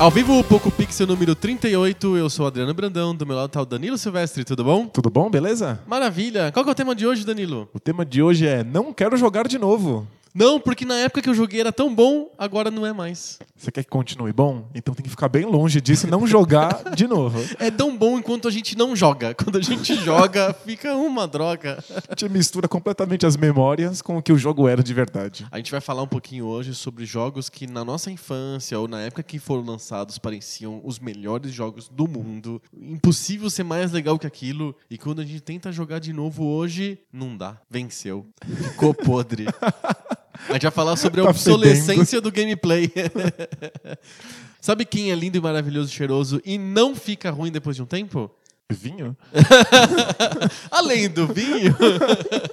Ao 0.00 0.10
vivo, 0.10 0.38
o 0.38 0.42
Poco 0.42 0.70
Pixel 0.70 1.06
número 1.06 1.34
38, 1.34 2.16
eu 2.16 2.30
sou 2.30 2.46
o 2.46 2.48
Adriano 2.48 2.72
Brandão, 2.72 3.14
do 3.14 3.26
meu 3.26 3.36
lado 3.36 3.50
tá 3.50 3.60
o 3.60 3.66
Danilo 3.66 3.98
Silvestre, 3.98 4.44
tudo 4.44 4.64
bom? 4.64 4.86
Tudo 4.86 5.10
bom, 5.10 5.28
beleza? 5.28 5.78
Maravilha! 5.86 6.50
Qual 6.52 6.64
que 6.64 6.70
é 6.70 6.72
o 6.72 6.74
tema 6.74 6.94
de 6.94 7.06
hoje, 7.06 7.22
Danilo? 7.22 7.68
O 7.74 7.78
tema 7.78 8.02
de 8.02 8.22
hoje 8.22 8.46
é 8.46 8.64
Não 8.64 8.94
Quero 8.94 9.14
Jogar 9.18 9.46
de 9.46 9.58
Novo. 9.58 10.08
Não, 10.34 10.60
porque 10.60 10.84
na 10.84 10.94
época 10.94 11.22
que 11.22 11.28
eu 11.28 11.34
joguei 11.34 11.60
era 11.60 11.72
tão 11.72 11.94
bom, 11.94 12.30
agora 12.38 12.70
não 12.70 12.86
é 12.86 12.92
mais. 12.92 13.38
Você 13.56 13.70
quer 13.72 13.82
que 13.82 13.90
continue 13.90 14.32
bom? 14.32 14.68
Então 14.74 14.94
tem 14.94 15.02
que 15.02 15.10
ficar 15.10 15.28
bem 15.28 15.44
longe 15.44 15.80
disso 15.80 16.06
e 16.06 16.10
não 16.10 16.26
jogar 16.26 16.82
de 16.94 17.06
novo. 17.06 17.38
É 17.58 17.70
tão 17.70 17.96
bom 17.96 18.18
enquanto 18.18 18.46
a 18.46 18.50
gente 18.50 18.76
não 18.78 18.94
joga. 18.94 19.34
Quando 19.34 19.58
a 19.58 19.60
gente 19.60 19.94
joga, 19.96 20.54
fica 20.64 20.94
uma 20.94 21.26
droga. 21.26 21.82
A 22.08 22.14
gente 22.16 22.32
mistura 22.32 22.68
completamente 22.68 23.26
as 23.26 23.36
memórias 23.36 24.00
com 24.00 24.16
o 24.18 24.22
que 24.22 24.32
o 24.32 24.38
jogo 24.38 24.68
era 24.68 24.82
de 24.82 24.94
verdade. 24.94 25.46
A 25.50 25.56
gente 25.58 25.70
vai 25.70 25.80
falar 25.80 26.02
um 26.02 26.08
pouquinho 26.08 26.46
hoje 26.46 26.74
sobre 26.74 27.04
jogos 27.04 27.48
que 27.48 27.66
na 27.66 27.84
nossa 27.84 28.10
infância 28.10 28.78
ou 28.78 28.86
na 28.86 29.00
época 29.00 29.22
que 29.22 29.38
foram 29.38 29.64
lançados 29.64 30.16
pareciam 30.16 30.80
os 30.84 30.98
melhores 30.98 31.52
jogos 31.52 31.88
do 31.88 32.06
mundo. 32.06 32.62
Impossível 32.72 33.50
ser 33.50 33.64
mais 33.64 33.90
legal 33.92 34.18
que 34.18 34.26
aquilo. 34.26 34.74
E 34.88 34.96
quando 34.96 35.20
a 35.20 35.24
gente 35.24 35.40
tenta 35.40 35.72
jogar 35.72 35.98
de 35.98 36.12
novo 36.12 36.44
hoje, 36.44 36.98
não 37.12 37.36
dá. 37.36 37.60
Venceu. 37.68 38.26
Ficou 38.44 38.94
podre. 38.94 39.46
A 40.48 40.54
gente 40.54 40.62
vai 40.62 40.70
falar 40.70 40.96
sobre 40.96 41.20
a 41.20 41.24
Tá 41.24 41.30
obsolescência 41.30 42.20
do 42.20 42.30
gameplay. 42.30 42.92
Sabe 44.60 44.84
quem 44.84 45.10
é 45.10 45.14
lindo 45.14 45.38
e 45.38 45.40
maravilhoso 45.40 45.88
e 45.88 45.92
cheiroso 45.92 46.40
e 46.44 46.58
não 46.58 46.94
fica 46.94 47.30
ruim 47.30 47.50
depois 47.50 47.76
de 47.76 47.82
um 47.82 47.86
tempo? 47.86 48.30
Vinho? 48.74 49.16
Além 50.70 51.08
do 51.08 51.26
vinho, 51.26 51.74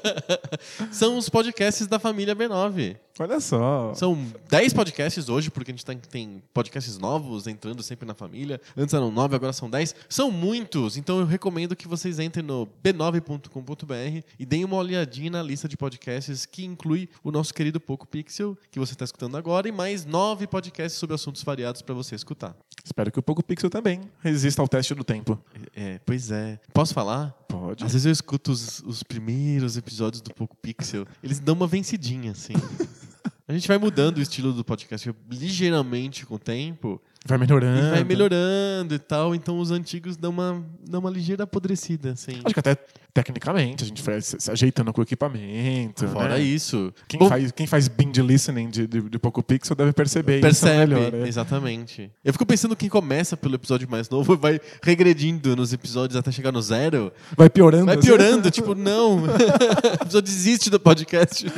são 0.91 1.17
os 1.17 1.29
podcasts 1.29 1.87
da 1.87 1.99
família 1.99 2.35
B9. 2.35 2.97
Olha 3.19 3.39
só. 3.39 3.93
São 3.95 4.15
10 4.49 4.73
podcasts 4.73 5.27
hoje, 5.27 5.49
porque 5.49 5.71
a 5.71 5.73
gente 5.73 5.83
tá- 5.83 5.95
tem 5.95 6.41
podcasts 6.53 6.99
novos 6.99 7.47
entrando 7.47 7.81
sempre 7.81 8.05
na 8.07 8.13
família. 8.13 8.61
Antes 8.75 8.93
eram 8.93 9.09
9, 9.11 9.35
agora 9.35 9.51
são 9.53 9.67
10. 9.69 9.95
São 10.07 10.29
muitos, 10.29 10.97
então 10.97 11.19
eu 11.19 11.25
recomendo 11.25 11.75
que 11.75 11.87
vocês 11.87 12.19
entrem 12.19 12.45
no 12.45 12.67
b9.com.br 12.83 14.23
e 14.37 14.45
deem 14.45 14.63
uma 14.65 14.75
olhadinha 14.77 15.31
na 15.31 15.41
lista 15.41 15.67
de 15.67 15.75
podcasts 15.75 16.45
que 16.45 16.63
inclui 16.63 17.09
o 17.23 17.31
nosso 17.31 17.53
querido 17.53 17.79
Poco 17.79 18.07
Pixel, 18.07 18.55
que 18.69 18.77
você 18.79 18.93
está 18.93 19.05
escutando 19.05 19.35
agora, 19.35 19.67
e 19.67 19.71
mais 19.71 20.05
9 20.05 20.45
podcasts 20.45 20.99
sobre 20.99 21.15
assuntos 21.15 21.41
variados 21.43 21.81
para 21.81 21.95
você 21.95 22.13
escutar. 22.13 22.55
Espero 22.87 23.11
que 23.11 23.19
o 23.19 23.21
Poco 23.21 23.43
Pixel 23.43 23.69
também 23.69 23.99
resista 24.21 24.61
ao 24.61 24.67
teste 24.67 24.95
do 24.95 25.03
tempo. 25.03 25.37
É, 25.75 25.99
pois 26.05 26.31
é. 26.31 26.57
Posso 26.73 26.93
falar? 26.93 27.31
Pode. 27.45 27.83
Às 27.83 27.91
vezes 27.91 28.05
eu 28.05 28.11
escuto 28.13 28.49
os, 28.49 28.79
os 28.79 29.03
primeiros 29.03 29.75
episódios 29.75 30.21
do 30.21 30.33
Poco 30.33 30.55
Pixel, 30.55 31.05
eles 31.21 31.37
dão 31.37 31.53
uma 31.53 31.67
vencidinha, 31.67 32.31
assim. 32.31 32.53
A 33.45 33.51
gente 33.51 33.67
vai 33.67 33.77
mudando 33.77 34.17
o 34.17 34.21
estilo 34.21 34.53
do 34.53 34.63
podcast 34.63 35.13
ligeiramente 35.29 36.25
com 36.25 36.35
o 36.35 36.39
tempo 36.39 37.01
Vai 37.25 37.37
melhorando. 37.37 37.87
e 37.87 37.91
vai 37.91 38.03
melhorando 38.03 38.95
e 38.95 38.99
tal, 38.99 39.35
então 39.35 39.59
os 39.59 39.71
antigos 39.71 40.15
dão 40.15 40.31
uma, 40.31 40.63
dão 40.87 40.99
uma 40.99 41.09
ligeira 41.09 41.43
apodrecida, 41.43 42.11
assim. 42.11 42.39
Acho 42.43 42.53
que 42.53 42.59
até 42.59 42.77
tecnicamente 43.13 43.83
a 43.83 43.87
gente 43.87 44.01
vai 44.03 44.21
se 44.21 44.51
ajeitando 44.51 44.93
com 44.93 45.01
o 45.01 45.03
equipamento. 45.03 46.07
Fora 46.07 46.35
né? 46.35 46.39
isso. 46.39 46.93
Quem, 47.07 47.19
Bom, 47.19 47.27
faz, 47.27 47.51
quem 47.51 47.65
faz 47.65 47.87
binge 47.87 48.21
listening 48.21 48.69
de, 48.69 48.85
de, 48.85 49.01
de 49.01 49.19
Poco 49.19 49.41
Pixel 49.41 49.75
deve 49.75 49.91
perceber 49.91 50.39
Percebe, 50.39 50.93
isso. 50.93 51.11
né? 51.11 51.27
exatamente. 51.27 52.11
Eu 52.23 52.31
fico 52.31 52.45
pensando 52.45 52.75
quem 52.75 52.89
começa 52.89 53.35
pelo 53.35 53.55
episódio 53.55 53.89
mais 53.89 54.07
novo 54.09 54.37
vai 54.37 54.61
regredindo 54.83 55.55
nos 55.55 55.73
episódios 55.73 56.15
até 56.15 56.31
chegar 56.31 56.51
no 56.51 56.61
zero. 56.61 57.11
Vai 57.35 57.49
piorando. 57.49 57.87
Vai 57.87 57.97
assim. 57.97 58.07
piorando, 58.07 58.51
tipo, 58.51 58.75
não. 58.75 59.23
A 59.99 60.05
pessoa 60.05 60.21
desiste 60.21 60.69
do 60.69 60.79
podcast. 60.79 61.45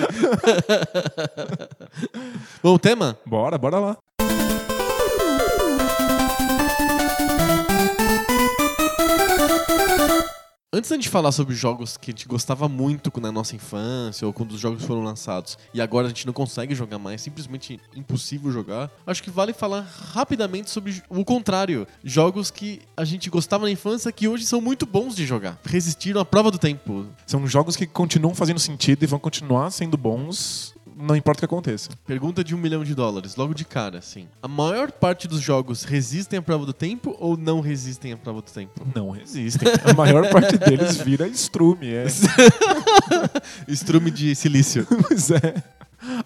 Bom, 2.63 2.77
tema? 2.77 3.17
Bora, 3.25 3.57
bora 3.57 3.79
lá. 3.79 3.97
Antes 10.71 10.91
da 10.91 10.95
gente 10.97 11.09
falar 11.09 11.31
sobre 11.31 11.55
jogos 11.55 11.97
que 11.97 12.11
a 12.11 12.13
gente 12.13 12.27
gostava 12.27 12.69
muito 12.69 13.11
na 13.19 13.31
nossa 13.31 13.55
infância 13.55 14.27
ou 14.27 14.31
quando 14.31 14.51
os 14.51 14.59
jogos 14.59 14.85
foram 14.85 15.01
lançados 15.01 15.57
e 15.73 15.81
agora 15.81 16.05
a 16.05 16.09
gente 16.09 16.27
não 16.27 16.33
consegue 16.33 16.75
jogar 16.75 16.99
mais, 16.99 17.23
simplesmente 17.23 17.79
impossível 17.95 18.51
jogar, 18.51 18.91
acho 19.07 19.23
que 19.23 19.31
vale 19.31 19.51
falar 19.51 19.81
rapidamente 19.81 20.69
sobre 20.69 21.01
o 21.09 21.25
contrário. 21.25 21.87
Jogos 22.03 22.51
que 22.51 22.83
a 22.95 23.03
gente 23.03 23.31
gostava 23.31 23.65
na 23.65 23.71
infância 23.71 24.11
que 24.11 24.27
hoje 24.27 24.45
são 24.45 24.61
muito 24.61 24.85
bons 24.85 25.15
de 25.15 25.25
jogar. 25.25 25.59
Resistiram 25.65 26.21
à 26.21 26.25
prova 26.25 26.51
do 26.51 26.59
tempo. 26.59 27.07
São 27.25 27.47
jogos 27.47 27.75
que 27.75 27.87
continuam 27.87 28.35
fazendo 28.35 28.59
sentido 28.59 29.01
e 29.01 29.07
vão 29.07 29.17
continuar 29.17 29.71
sendo 29.71 29.97
bons, 29.97 30.75
não 31.01 31.15
importa 31.15 31.39
o 31.39 31.41
que 31.41 31.45
aconteça. 31.45 31.89
Pergunta 32.05 32.43
de 32.43 32.53
um 32.53 32.57
milhão 32.57 32.83
de 32.83 32.93
dólares, 32.93 33.35
logo 33.35 33.53
de 33.53 33.63
cara, 33.63 33.99
assim. 33.99 34.27
A 34.43 34.47
maior 34.47 34.91
parte 34.91 35.27
dos 35.27 35.39
jogos 35.39 35.83
resistem 35.83 36.39
à 36.39 36.41
prova 36.41 36.65
do 36.65 36.73
tempo 36.73 37.15
ou 37.19 37.37
não 37.37 37.61
resistem 37.61 38.11
à 38.11 38.17
prova 38.17 38.41
do 38.41 38.51
tempo? 38.51 38.85
Não 38.93 39.09
resistem. 39.09 39.67
A 39.85 39.93
maior 39.93 40.29
parte 40.29 40.57
deles 40.57 40.97
vira 40.97 41.27
estrume. 41.27 41.87
É. 41.93 42.05
Estrume 43.67 44.11
de 44.11 44.35
silício. 44.35 44.85
Pois 45.07 45.31
é. 45.31 45.63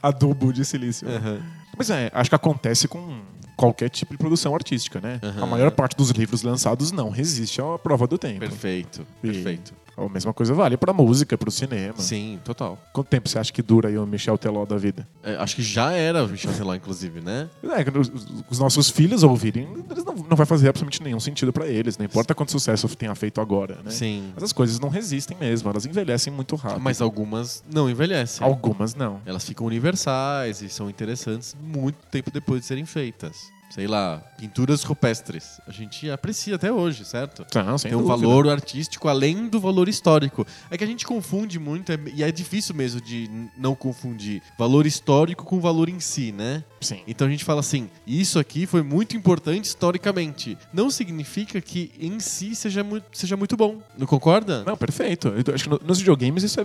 Adubo 0.01 0.51
de 0.51 0.65
silício. 0.65 1.07
Aham. 1.07 1.41
Mas 1.77 1.89
é, 1.89 2.11
acho 2.13 2.29
que 2.29 2.35
acontece 2.35 2.87
com 2.87 3.21
qualquer 3.55 3.89
tipo 3.89 4.11
de 4.13 4.17
produção 4.17 4.53
artística, 4.53 4.99
né? 4.99 5.19
Aham. 5.23 5.43
A 5.43 5.45
maior 5.45 5.71
parte 5.71 5.95
dos 5.95 6.09
livros 6.11 6.41
lançados 6.43 6.91
não 6.91 7.09
resiste 7.09 7.61
à 7.61 7.77
prova 7.77 8.05
do 8.07 8.17
tempo. 8.17 8.39
Perfeito, 8.39 9.05
E 9.23 9.31
perfeito. 9.31 9.73
A 9.95 10.09
mesma 10.09 10.33
coisa 10.33 10.53
vale 10.53 10.77
pra 10.77 10.91
música, 10.93 11.37
pro 11.37 11.51
cinema. 11.51 11.97
Sim, 11.97 12.39
total. 12.43 12.77
Quanto 12.91 13.07
tempo 13.07 13.29
você 13.29 13.37
acha 13.37 13.51
que 13.51 13.61
dura 13.61 13.89
aí 13.89 13.97
o 13.97 14.05
Michel 14.05 14.37
Teló 14.37 14.65
da 14.65 14.77
vida? 14.77 15.07
É, 15.21 15.35
acho 15.35 15.55
que 15.55 15.61
já 15.61 15.91
era 15.91 16.23
o 16.23 16.27
Michel 16.27 16.53
Teló, 16.53 16.73
inclusive, 16.73 17.21
né? 17.21 17.49
É, 17.63 17.83
quando 17.83 17.99
os, 17.99 18.11
os 18.49 18.59
nossos 18.59 18.89
filhos 18.89 19.23
ouvirem, 19.23 19.67
eles 19.89 20.03
não, 20.03 20.15
não 20.15 20.35
vai 20.37 20.45
fazer 20.45 20.69
absolutamente 20.69 21.03
nenhum 21.03 21.19
sentido 21.19 21.53
pra 21.53 21.67
eles. 21.67 21.97
Não 21.97 22.05
importa 22.05 22.33
quanto 22.33 22.51
sucesso 22.51 22.87
tenha 22.95 23.13
feito 23.15 23.39
agora, 23.39 23.79
né? 23.83 23.91
Sim. 23.91 24.31
Mas 24.33 24.43
as 24.43 24.53
coisas 24.53 24.79
não 24.79 24.89
resistem 24.89 25.37
mesmo, 25.39 25.69
elas 25.69 25.85
envelhecem 25.85 26.33
muito 26.33 26.55
rápido. 26.55 26.81
Mas 26.81 27.01
algumas 27.01 27.63
não 27.71 27.89
envelhecem. 27.89 28.45
Algumas 28.45 28.95
não. 28.95 29.21
Elas 29.25 29.45
ficam 29.45 29.65
universais 29.65 30.61
e 30.61 30.69
são 30.69 30.89
interessantes 30.89 31.55
muito 31.61 31.97
tempo 32.09 32.31
depois 32.31 32.61
de 32.61 32.67
serem 32.67 32.85
feitas. 32.85 33.52
Sei 33.73 33.87
lá, 33.87 34.21
pinturas 34.37 34.83
rupestres. 34.83 35.59
A 35.67 35.71
gente 35.71 36.07
aprecia 36.11 36.53
até 36.57 36.71
hoje, 36.71 37.03
certo? 37.03 37.43
Sem 37.79 37.89
Tem 37.89 37.97
um 37.99 38.03
dúvida. 38.03 38.17
valor 38.27 38.47
artístico 38.47 39.07
além 39.07 39.47
do 39.49 39.59
valor 39.59 39.89
histórico. 39.89 40.45
É 40.69 40.77
que 40.77 40.83
a 40.83 40.87
gente 40.87 41.07
confunde 41.07 41.57
muito, 41.57 41.91
é- 41.91 41.97
e 42.13 42.21
é 42.23 42.31
difícil 42.31 42.75
mesmo 42.75 43.01
de 43.01 43.27
não 43.57 43.73
confundir 43.73 44.43
valor 44.59 44.85
histórico 44.85 45.43
com 45.43 45.59
valor 45.59 45.89
em 45.89 45.99
si, 45.99 46.31
né? 46.31 46.63
Sim. 46.83 46.99
Então 47.07 47.27
a 47.27 47.29
gente 47.29 47.43
fala 47.43 47.59
assim, 47.61 47.89
isso 48.05 48.37
aqui 48.37 48.65
foi 48.65 48.81
muito 48.83 49.15
importante 49.17 49.65
historicamente. 49.65 50.57
Não 50.73 50.89
significa 50.89 51.59
que 51.61 51.91
em 51.99 52.19
si 52.19 52.55
seja 52.55 52.83
muito, 52.83 53.05
seja 53.13 53.35
muito 53.37 53.55
bom. 53.57 53.81
Não 53.97 54.05
concorda? 54.05 54.63
Não, 54.65 54.75
perfeito. 54.77 55.29
Eu 55.29 55.53
acho 55.53 55.63
que 55.63 55.69
no- 55.69 55.81
nos 55.85 55.99
videogames 55.99 56.43
isso 56.43 56.59
é, 56.59 56.63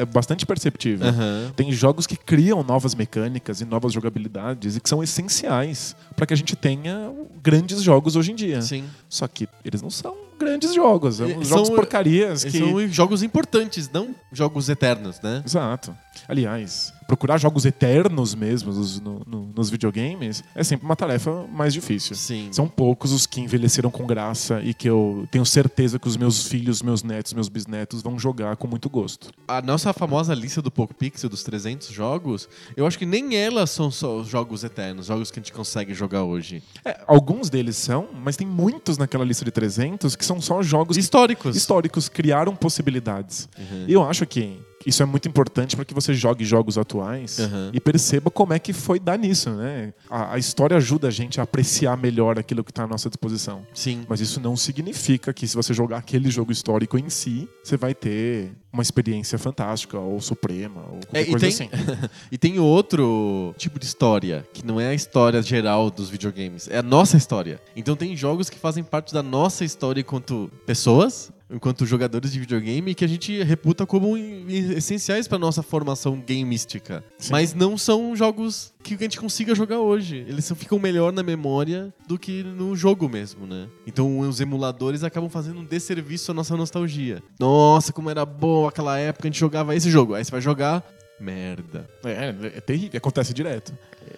é 0.00 0.04
bastante 0.04 0.44
perceptível. 0.46 1.06
Aham. 1.06 1.52
Tem 1.54 1.70
jogos 1.72 2.06
que 2.06 2.16
criam 2.16 2.62
novas 2.62 2.94
mecânicas 2.94 3.60
e 3.60 3.64
novas 3.64 3.92
jogabilidades 3.92 4.76
e 4.76 4.80
que 4.80 4.88
são 4.88 5.02
essenciais 5.02 5.94
para 6.16 6.26
que 6.26 6.34
a 6.34 6.36
gente 6.36 6.56
tenha 6.56 7.12
grandes 7.42 7.82
jogos 7.82 8.16
hoje 8.16 8.32
em 8.32 8.34
dia. 8.34 8.62
Sim. 8.62 8.84
Só 9.08 9.26
que 9.28 9.48
eles 9.64 9.82
não 9.82 9.90
são 9.90 10.14
grandes 10.38 10.72
jogos, 10.72 11.16
são 11.16 11.42
jogos 11.44 11.68
porcarias 11.70 12.44
que 12.44 12.58
São 12.58 12.88
jogos 12.88 13.22
importantes, 13.24 13.90
não 13.92 14.14
jogos 14.32 14.68
eternos, 14.68 15.20
né? 15.20 15.42
Exato. 15.44 15.96
Aliás, 16.28 16.92
procurar 17.08 17.38
jogos 17.38 17.64
eternos 17.64 18.34
mesmo 18.34 18.72
nos, 18.72 19.00
no- 19.00 19.22
no- 19.26 19.50
nos 19.56 19.70
videogames 19.70 20.44
é 20.54 20.62
sempre 20.62 20.84
uma 20.86 20.94
tarefa 20.94 21.46
mais 21.50 21.72
difícil. 21.72 22.14
Sim. 22.14 22.50
São 22.52 22.68
poucos 22.68 23.10
os 23.12 23.26
que 23.26 23.40
envelheceram 23.40 23.90
com 23.90 24.06
graça 24.06 24.60
e 24.62 24.72
que 24.74 24.88
eu 24.88 25.26
tenho 25.32 25.44
certeza 25.46 25.98
que 25.98 26.06
os 26.06 26.16
meus 26.18 26.46
filhos, 26.46 26.82
meus 26.82 27.02
netos, 27.02 27.32
meus 27.32 27.48
bisnetos 27.48 28.02
vão 28.02 28.18
jogar 28.18 28.56
com 28.56 28.68
muito 28.68 28.88
gosto. 28.90 29.30
A 29.48 29.60
nossa 29.62 29.92
famosa 29.92 30.34
lista 30.34 30.60
do 30.62 30.70
Poco 30.70 30.94
Pixel 30.94 31.30
dos 31.30 31.42
300 31.42 31.88
jogos, 31.88 32.48
eu 32.76 32.86
acho 32.86 32.98
que 32.98 33.06
nem 33.06 33.34
elas 33.34 33.70
são 33.70 33.90
só 33.90 34.18
os 34.18 34.28
jogos 34.28 34.62
eternos, 34.62 35.06
jogos 35.06 35.30
que 35.30 35.40
a 35.40 35.42
gente 35.42 35.52
consegue 35.52 35.94
jogar 35.94 36.24
hoje. 36.24 36.62
É, 36.84 37.00
alguns 37.06 37.48
deles 37.48 37.76
são, 37.78 38.08
mas 38.22 38.36
tem 38.36 38.46
muitos 38.46 38.98
naquela 38.98 39.24
lista 39.24 39.44
de 39.46 39.50
300 39.50 40.14
que 40.14 40.24
são 40.26 40.40
só 40.42 40.62
jogos 40.62 40.96
que 40.96 41.00
Históricos. 41.00 41.56
históricos, 41.56 42.08
criaram 42.08 42.54
possibilidades. 42.54 43.48
Uhum. 43.58 43.84
E 43.88 43.92
eu 43.94 44.02
acho 44.04 44.26
que 44.26 44.58
Isso 44.88 45.02
é 45.02 45.06
muito 45.06 45.28
importante 45.28 45.76
para 45.76 45.84
que 45.84 45.92
você 45.92 46.14
jogue 46.14 46.46
jogos 46.46 46.78
atuais 46.78 47.38
Aham. 47.38 47.70
e 47.74 47.78
perceba 47.78 48.30
como 48.30 48.54
é 48.54 48.58
que 48.58 48.72
foi 48.72 48.98
dar 48.98 49.18
nisso, 49.18 49.50
né? 49.50 49.92
A, 50.08 50.34
a 50.34 50.38
história 50.38 50.76
ajuda 50.78 51.08
a 51.08 51.10
gente 51.10 51.38
a 51.38 51.42
apreciar 51.42 51.94
melhor 51.98 52.38
aquilo 52.38 52.64
que 52.64 52.70
está 52.70 52.84
à 52.84 52.86
nossa 52.86 53.10
disposição. 53.10 53.66
Sim. 53.74 54.06
Mas 54.08 54.20
isso 54.20 54.40
não 54.40 54.56
significa 54.56 55.32
que 55.34 55.46
se 55.46 55.54
você 55.54 55.74
jogar 55.74 55.98
aquele 55.98 56.30
jogo 56.30 56.50
histórico 56.50 56.96
em 56.96 57.10
si, 57.10 57.46
você 57.62 57.76
vai 57.76 57.94
ter 57.94 58.50
uma 58.72 58.82
experiência 58.82 59.38
fantástica 59.38 59.98
ou 59.98 60.20
suprema 60.20 60.80
ou 60.90 61.00
qualquer 61.00 61.20
É, 61.20 61.24
coisa 61.26 61.38
tem, 61.46 61.48
assim. 61.48 61.68
e 62.32 62.38
tem 62.38 62.58
outro 62.58 63.54
tipo 63.58 63.78
de 63.78 63.84
história, 63.84 64.46
que 64.54 64.64
não 64.64 64.80
é 64.80 64.88
a 64.88 64.94
história 64.94 65.42
geral 65.42 65.90
dos 65.90 66.08
videogames, 66.08 66.66
é 66.68 66.78
a 66.78 66.82
nossa 66.82 67.16
história. 67.16 67.60
Então 67.76 67.94
tem 67.94 68.16
jogos 68.16 68.48
que 68.48 68.58
fazem 68.58 68.82
parte 68.82 69.12
da 69.12 69.22
nossa 69.22 69.64
história 69.64 70.00
enquanto 70.00 70.50
pessoas, 70.64 71.30
enquanto 71.50 71.86
jogadores 71.86 72.32
de 72.32 72.40
videogame, 72.40 72.94
que 72.94 73.04
a 73.04 73.08
gente 73.08 73.42
reputa 73.42 73.86
como 73.86 74.16
essenciais 74.16 75.26
para 75.26 75.38
nossa 75.38 75.62
formação 75.62 76.22
gameística. 76.26 77.04
Sim. 77.18 77.32
Mas 77.32 77.54
não 77.54 77.78
são 77.78 78.14
jogos 78.14 78.72
que 78.82 78.94
a 78.94 78.98
gente 78.98 79.18
consiga 79.18 79.54
jogar 79.54 79.78
hoje. 79.78 80.24
Eles 80.28 80.50
ficam 80.56 80.78
melhor 80.78 81.12
na 81.12 81.22
memória 81.22 81.92
do 82.06 82.18
que 82.18 82.42
no 82.42 82.76
jogo 82.76 83.08
mesmo, 83.08 83.46
né? 83.46 83.68
Então 83.86 84.20
os 84.20 84.40
emuladores 84.40 85.02
acabam 85.02 85.30
fazendo 85.30 85.60
um 85.60 85.64
desserviço 85.64 86.30
à 86.30 86.34
nossa 86.34 86.56
nostalgia. 86.56 87.22
Nossa, 87.38 87.92
como 87.92 88.10
era 88.10 88.24
boa 88.24 88.68
aquela 88.68 88.98
época, 88.98 89.28
a 89.28 89.30
gente 89.30 89.40
jogava 89.40 89.74
esse 89.74 89.90
jogo. 89.90 90.14
Aí 90.14 90.24
você 90.24 90.30
vai 90.30 90.40
jogar, 90.40 90.84
merda. 91.20 91.88
É, 92.04 92.56
é 92.56 92.60
terrível, 92.60 92.96
acontece 92.96 93.34
direto. 93.34 93.72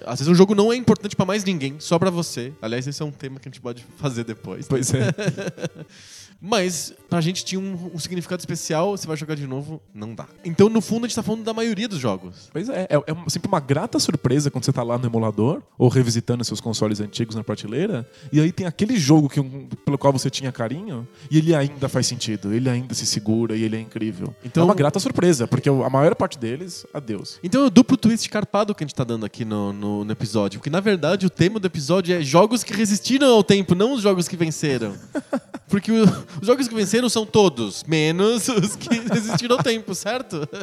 Às 0.05 0.19
vezes 0.21 0.29
um 0.29 0.35
jogo 0.35 0.55
não 0.55 0.73
é 0.73 0.77
importante 0.77 1.15
pra 1.17 1.25
mais 1.27 1.45
ninguém, 1.45 1.77
só 1.79 1.99
pra 1.99 2.11
você. 2.11 2.53
Aliás, 2.63 2.87
esse 2.87 3.01
é 3.03 3.05
um 3.05 3.11
tema 3.11 3.39
que 3.41 3.49
a 3.49 3.51
gente 3.51 3.61
pode 3.61 3.85
fazer 3.97 4.25
depois. 4.25 4.67
Pois 4.69 4.93
é. 4.95 5.01
Mas 6.43 6.95
pra 7.09 7.21
gente 7.21 7.45
tinha 7.45 7.61
um, 7.61 7.91
um 7.95 7.99
significado 7.99 8.41
especial, 8.41 8.97
você 8.97 9.07
vai 9.07 9.15
jogar 9.15 9.35
de 9.35 9.47
novo, 9.47 9.79
não 9.93 10.15
dá. 10.15 10.27
Então, 10.43 10.71
no 10.71 10.81
fundo, 10.81 11.05
a 11.05 11.09
gente 11.09 11.15
tá 11.17 11.23
falando 11.23 11.45
da 11.45 11.53
maioria 11.53 11.87
dos 11.87 11.99
jogos. 11.99 12.49
Pois 12.51 12.67
é, 12.71 12.87
é, 12.89 12.97
é 12.97 13.29
sempre 13.31 13.47
uma 13.49 13.61
grata 13.61 13.99
surpresa 13.99 14.51
quando 14.51 14.65
você 14.65 14.73
tá 14.73 14.83
lá 14.83 14.97
no 14.97 15.05
emulador 15.07 15.63
ou 15.77 15.89
revisitando 15.89 16.43
seus 16.43 16.59
consoles 16.59 16.99
antigos 16.99 17.37
na 17.37 17.45
prateleira 17.45 18.09
e 18.33 18.41
aí 18.41 18.53
tem 18.53 18.67
aquele 18.67 18.99
jogo 18.99 19.29
que, 19.29 19.39
um- 19.39 19.69
pelo 19.85 19.99
qual 19.99 20.15
você 20.15 20.31
tinha 20.31 20.51
carinho 20.51 21.07
e 21.31 21.37
ele 21.37 21.55
ainda 21.55 21.91
faz 21.91 22.07
sentido, 22.07 22.55
ele 22.55 22.71
ainda 22.71 22.95
se 22.95 23.05
segura 23.05 23.55
e 23.55 23.63
ele 23.63 23.77
é 23.77 23.81
incrível. 23.81 24.35
Então- 24.43 24.63
é 24.63 24.65
uma 24.65 24.75
grata 24.75 24.99
surpresa, 24.99 25.47
porque 25.47 25.69
a 25.69 25.91
maior 25.91 26.15
parte 26.15 26.39
deles, 26.39 26.87
adeus. 26.95 27.39
Então 27.43 27.65
é 27.65 27.67
o 27.67 27.71
duplo 27.71 27.99
twist 27.99 28.27
carpado 28.31 28.75
que 28.75 28.83
a 28.83 28.87
gente 28.87 28.95
tá 28.97 29.05
dando 29.05 29.27
aqui 29.27 29.45
no, 29.45 29.75
no, 29.81 30.05
no 30.05 30.12
episódio. 30.12 30.61
Porque, 30.61 30.71
na 30.71 30.81
verdade, 30.81 31.27
o 31.27 31.31
tema 31.31 31.59
do 31.59 31.67
episódio 31.67 32.15
é 32.15 32.23
jogos 32.23 32.62
que 32.62 32.73
resistiram 32.73 33.29
ao 33.29 33.43
tempo, 33.43 33.75
não 33.75 33.94
os 33.94 34.03
jogos 34.03 34.29
que 34.29 34.37
venceram. 34.37 34.94
Porque 35.69 35.91
o- 35.91 36.05
os 36.41 36.47
jogos 36.47 36.69
que 36.69 36.75
venceram 36.75 37.09
são 37.09 37.25
todos, 37.25 37.85
menos 37.85 38.49
os 38.49 38.77
que 38.77 38.88
resistiram 39.12 39.56
ao 39.56 39.62
tempo, 39.62 39.94
certo? 39.94 40.47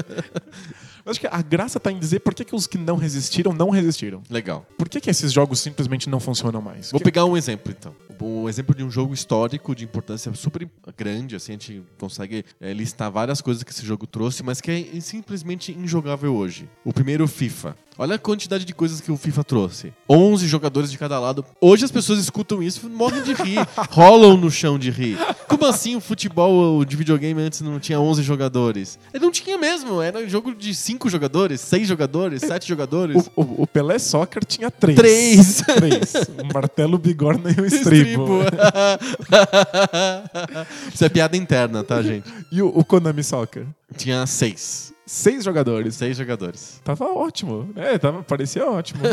Eu 1.05 1.11
acho 1.11 1.21
que 1.21 1.27
a 1.27 1.41
graça 1.41 1.79
tá 1.79 1.89
em 1.89 1.97
dizer 1.97 2.19
por 2.19 2.33
que, 2.33 2.43
que 2.43 2.53
os 2.53 2.67
que 2.67 2.77
não 2.77 2.97
resistiram, 2.97 3.53
não 3.53 3.69
resistiram. 3.69 4.21
Legal. 4.29 4.65
Por 4.77 4.89
que, 4.89 4.99
que 4.99 5.09
esses 5.09 5.31
jogos 5.31 5.61
simplesmente 5.61 6.09
não 6.09 6.19
funcionam 6.19 6.61
mais? 6.61 6.91
Vou 6.91 6.99
Que- 6.99 7.05
pegar 7.05 7.23
um 7.23 7.37
exemplo, 7.37 7.73
então. 7.77 7.95
Um 8.21 8.49
exemplo 8.49 8.75
de 8.75 8.83
um 8.83 8.91
jogo 8.91 9.13
histórico 9.13 9.73
de 9.73 9.85
importância 9.85 10.33
super 10.33 10.67
grande, 10.97 11.33
assim, 11.37 11.53
a 11.53 11.53
gente 11.53 11.81
consegue 11.97 12.43
eh, 12.59 12.73
listar 12.73 13.09
várias 13.09 13.39
coisas 13.39 13.63
que 13.63 13.71
esse 13.71 13.85
jogo 13.85 14.05
trouxe, 14.05 14.43
mas 14.43 14.59
que 14.59 14.69
é 14.69 14.99
simplesmente 14.99 15.71
injogável 15.71 16.35
hoje. 16.35 16.67
O 16.83 16.91
primeiro, 16.91 17.25
FIFA. 17.25 17.77
Olha 17.99 18.15
a 18.15 18.19
quantidade 18.19 18.63
de 18.63 18.73
coisas 18.73 19.01
que 19.01 19.11
o 19.11 19.17
FIFA 19.17 19.44
trouxe. 19.44 19.91
11 20.07 20.47
jogadores 20.47 20.91
de 20.91 20.97
cada 20.99 21.19
lado. 21.19 21.44
Hoje 21.59 21.83
as 21.83 21.89
pessoas 21.91 22.19
escutam 22.19 22.61
isso 22.61 22.85
e 22.85 22.89
morrem 22.89 23.23
de 23.23 23.33
rir. 23.33 23.67
rolam 23.89 24.38
no 24.38 24.51
chão 24.51 24.77
de 24.77 24.91
rir. 24.91 25.17
Como 25.47 25.65
assim 25.65 25.95
o 25.95 25.99
futebol 25.99 26.85
de 26.85 26.95
videogame 26.95 27.41
antes 27.41 27.61
não 27.61 27.79
tinha 27.79 27.99
11 27.99 28.21
jogadores? 28.21 28.99
Ele 29.13 29.23
não 29.25 29.31
tinha 29.31 29.57
mesmo. 29.57 29.99
Era 30.01 30.19
um 30.19 30.29
jogo 30.29 30.53
de 30.53 30.75
5 30.75 31.09
jogadores, 31.09 31.59
6 31.61 31.88
jogadores, 31.88 32.41
7 32.41 32.67
jogadores. 32.67 33.27
O, 33.35 33.41
o- 33.41 33.61
o 33.63 33.67
Pelé 33.67 33.97
Soccer 33.97 34.45
tinha 34.45 34.69
três. 34.69 34.95
Três. 34.97 35.61
Três. 35.61 36.13
Um 36.38 36.53
martelo, 36.53 36.97
bigorna 36.99 37.49
e 37.51 37.59
um 37.61 37.65
estribo. 37.65 38.39
Isso 40.94 41.03
é 41.03 41.09
piada 41.09 41.35
interna, 41.35 41.83
tá, 41.83 42.01
gente? 42.01 42.29
E 42.51 42.61
o, 42.61 42.67
o 42.67 42.85
Konami 42.85 43.23
Soccer? 43.23 43.65
Tinha 43.95 44.25
seis. 44.27 44.94
Seis 45.07 45.45
jogadores. 45.45 45.95
Seis 45.95 46.18
jogadores. 46.18 46.81
Tava 46.83 47.06
ótimo. 47.06 47.69
É, 47.77 47.98
tava, 47.98 48.21
parecia 48.24 48.69
ótimo. 48.69 49.04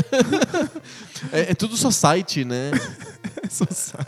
É, 1.32 1.52
é 1.52 1.55
tudo 1.55 1.76
society, 1.76 2.44
né? 2.44 2.70
Só 3.50 3.64
sai. 3.70 4.04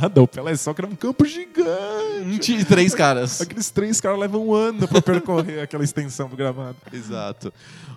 Nada, 0.00 0.22
o 0.22 0.26
Pelé 0.28 0.56
Soccer 0.56 0.84
é 0.84 0.88
um 0.88 0.94
campo 0.96 1.24
gigante. 1.24 2.56
De 2.56 2.64
três 2.64 2.94
caras. 2.94 3.40
Aqueles 3.40 3.70
três 3.70 4.00
caras 4.00 4.18
levam 4.18 4.48
um 4.48 4.54
ano 4.54 4.86
pra 4.88 5.00
percorrer 5.00 5.60
aquela 5.62 5.84
extensão 5.84 6.28
do 6.28 6.36
gramado. 6.36 6.76
Exato. 6.92 7.52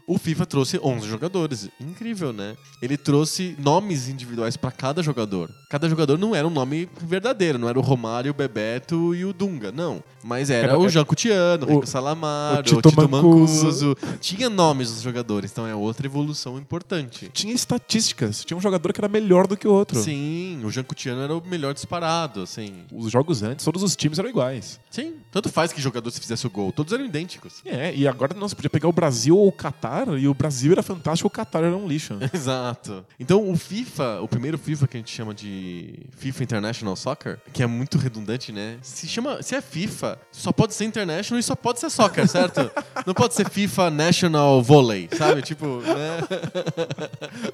O 0.07 0.19
FIFA 0.19 0.45
trouxe 0.45 0.79
11 0.83 1.07
jogadores. 1.07 1.67
Incrível, 1.81 2.31
né? 2.31 2.55
Ele 2.79 2.95
trouxe 2.95 3.55
nomes 3.57 4.07
individuais 4.07 4.55
pra 4.55 4.69
cada 4.71 5.01
jogador. 5.01 5.49
Cada 5.67 5.89
jogador 5.89 6.15
não 6.19 6.35
era 6.35 6.45
um 6.47 6.51
nome 6.51 6.87
verdadeiro, 7.01 7.57
não 7.57 7.67
era 7.67 7.79
o 7.79 7.81
Romário, 7.81 8.29
o 8.29 8.33
Bebeto 8.33 9.15
e 9.15 9.25
o 9.25 9.33
Dunga, 9.33 9.71
não. 9.71 10.03
Mas 10.23 10.51
era, 10.51 10.67
Era- 10.69 10.77
o 10.79 10.87
Jean 10.89 11.05
Coutinho, 11.05 11.33
o, 11.33 11.63
o- 11.63 11.73
Rico 11.75 11.87
Salamar, 11.87 12.57
o 12.57 12.59
o 12.59 12.63
Tito 12.63 12.89
Tito, 12.89 13.09
Mancuso. 13.09 13.63
Mancuso. 13.65 13.97
Tinha 14.21 14.47
nomes 14.47 14.91
dos 14.91 15.01
jogadores, 15.01 15.51
então 15.51 15.65
é 15.65 15.73
outra 15.73 16.05
evolução 16.05 16.57
importante. 16.59 17.29
Tinha 17.33 17.53
estatísticas. 17.53 18.45
Tinha 18.45 18.55
um 18.57 18.61
jogador 18.61 18.93
que 18.93 18.99
era 19.01 19.07
melhor 19.07 19.47
do 19.47 19.57
que 19.57 19.67
o 19.67 19.71
outro. 19.73 19.99
Sim, 20.05 20.61
o 20.63 20.69
Jean 20.69 20.83
Coutinho 20.83 21.19
era 21.19 21.35
o 21.35 21.41
melhor 21.45 21.73
disparado, 21.73 22.41
assim. 22.43 22.83
Os 22.91 23.11
jogos 23.11 23.41
antes, 23.41 23.65
todos 23.65 23.81
os 23.81 23.95
times 23.95 24.19
eram 24.19 24.29
iguais. 24.29 24.79
Sim, 24.91 25.15
tanto 25.31 25.49
faz 25.49 25.73
que 25.73 25.81
jogador 25.81 26.11
se 26.11 26.19
fizesse 26.19 26.45
o 26.45 26.49
gol, 26.49 26.71
todos 26.71 26.93
eram 26.93 27.05
idênticos. 27.05 27.61
É, 27.65 27.93
e 27.93 28.07
agora 28.07 28.35
não, 28.35 28.47
você 28.47 28.55
podia 28.55 28.69
pegar 28.69 28.87
o 28.87 28.93
Brasil 28.93 29.35
ou 29.35 29.47
o 29.47 29.51
Catar, 29.51 30.07
e 30.17 30.27
o 30.27 30.33
Brasil 30.33 30.71
era 30.71 30.83
fantástico, 30.83 31.27
o 31.27 31.31
Catar 31.31 31.63
era 31.63 31.75
um 31.75 31.87
lixo. 31.87 32.17
Exato. 32.31 33.05
Então 33.19 33.49
o 33.49 33.57
FIFA, 33.57 34.21
o 34.21 34.27
primeiro 34.27 34.57
FIFA 34.57 34.87
que 34.87 34.97
a 34.97 34.99
gente 34.99 35.11
chama 35.11 35.33
de 35.33 35.99
FIFA 36.11 36.43
International 36.43 36.95
Soccer, 36.95 37.39
que 37.51 37.63
é 37.63 37.67
muito 37.67 37.97
redundante, 37.97 38.51
né? 38.51 38.77
Se 38.81 39.07
chama, 39.07 39.41
se 39.41 39.55
é 39.55 39.61
FIFA, 39.61 40.19
só 40.31 40.51
pode 40.51 40.73
ser 40.73 40.85
International 40.85 41.39
e 41.39 41.43
só 41.43 41.55
pode 41.55 41.79
ser 41.79 41.89
soccer, 41.89 42.27
certo? 42.27 42.71
Não 43.05 43.13
pode 43.13 43.33
ser 43.33 43.49
FIFA 43.49 43.89
National 43.89 44.61
Volley, 44.61 45.09
sabe? 45.17 45.41
Tipo, 45.41 45.81
né? 45.81 46.19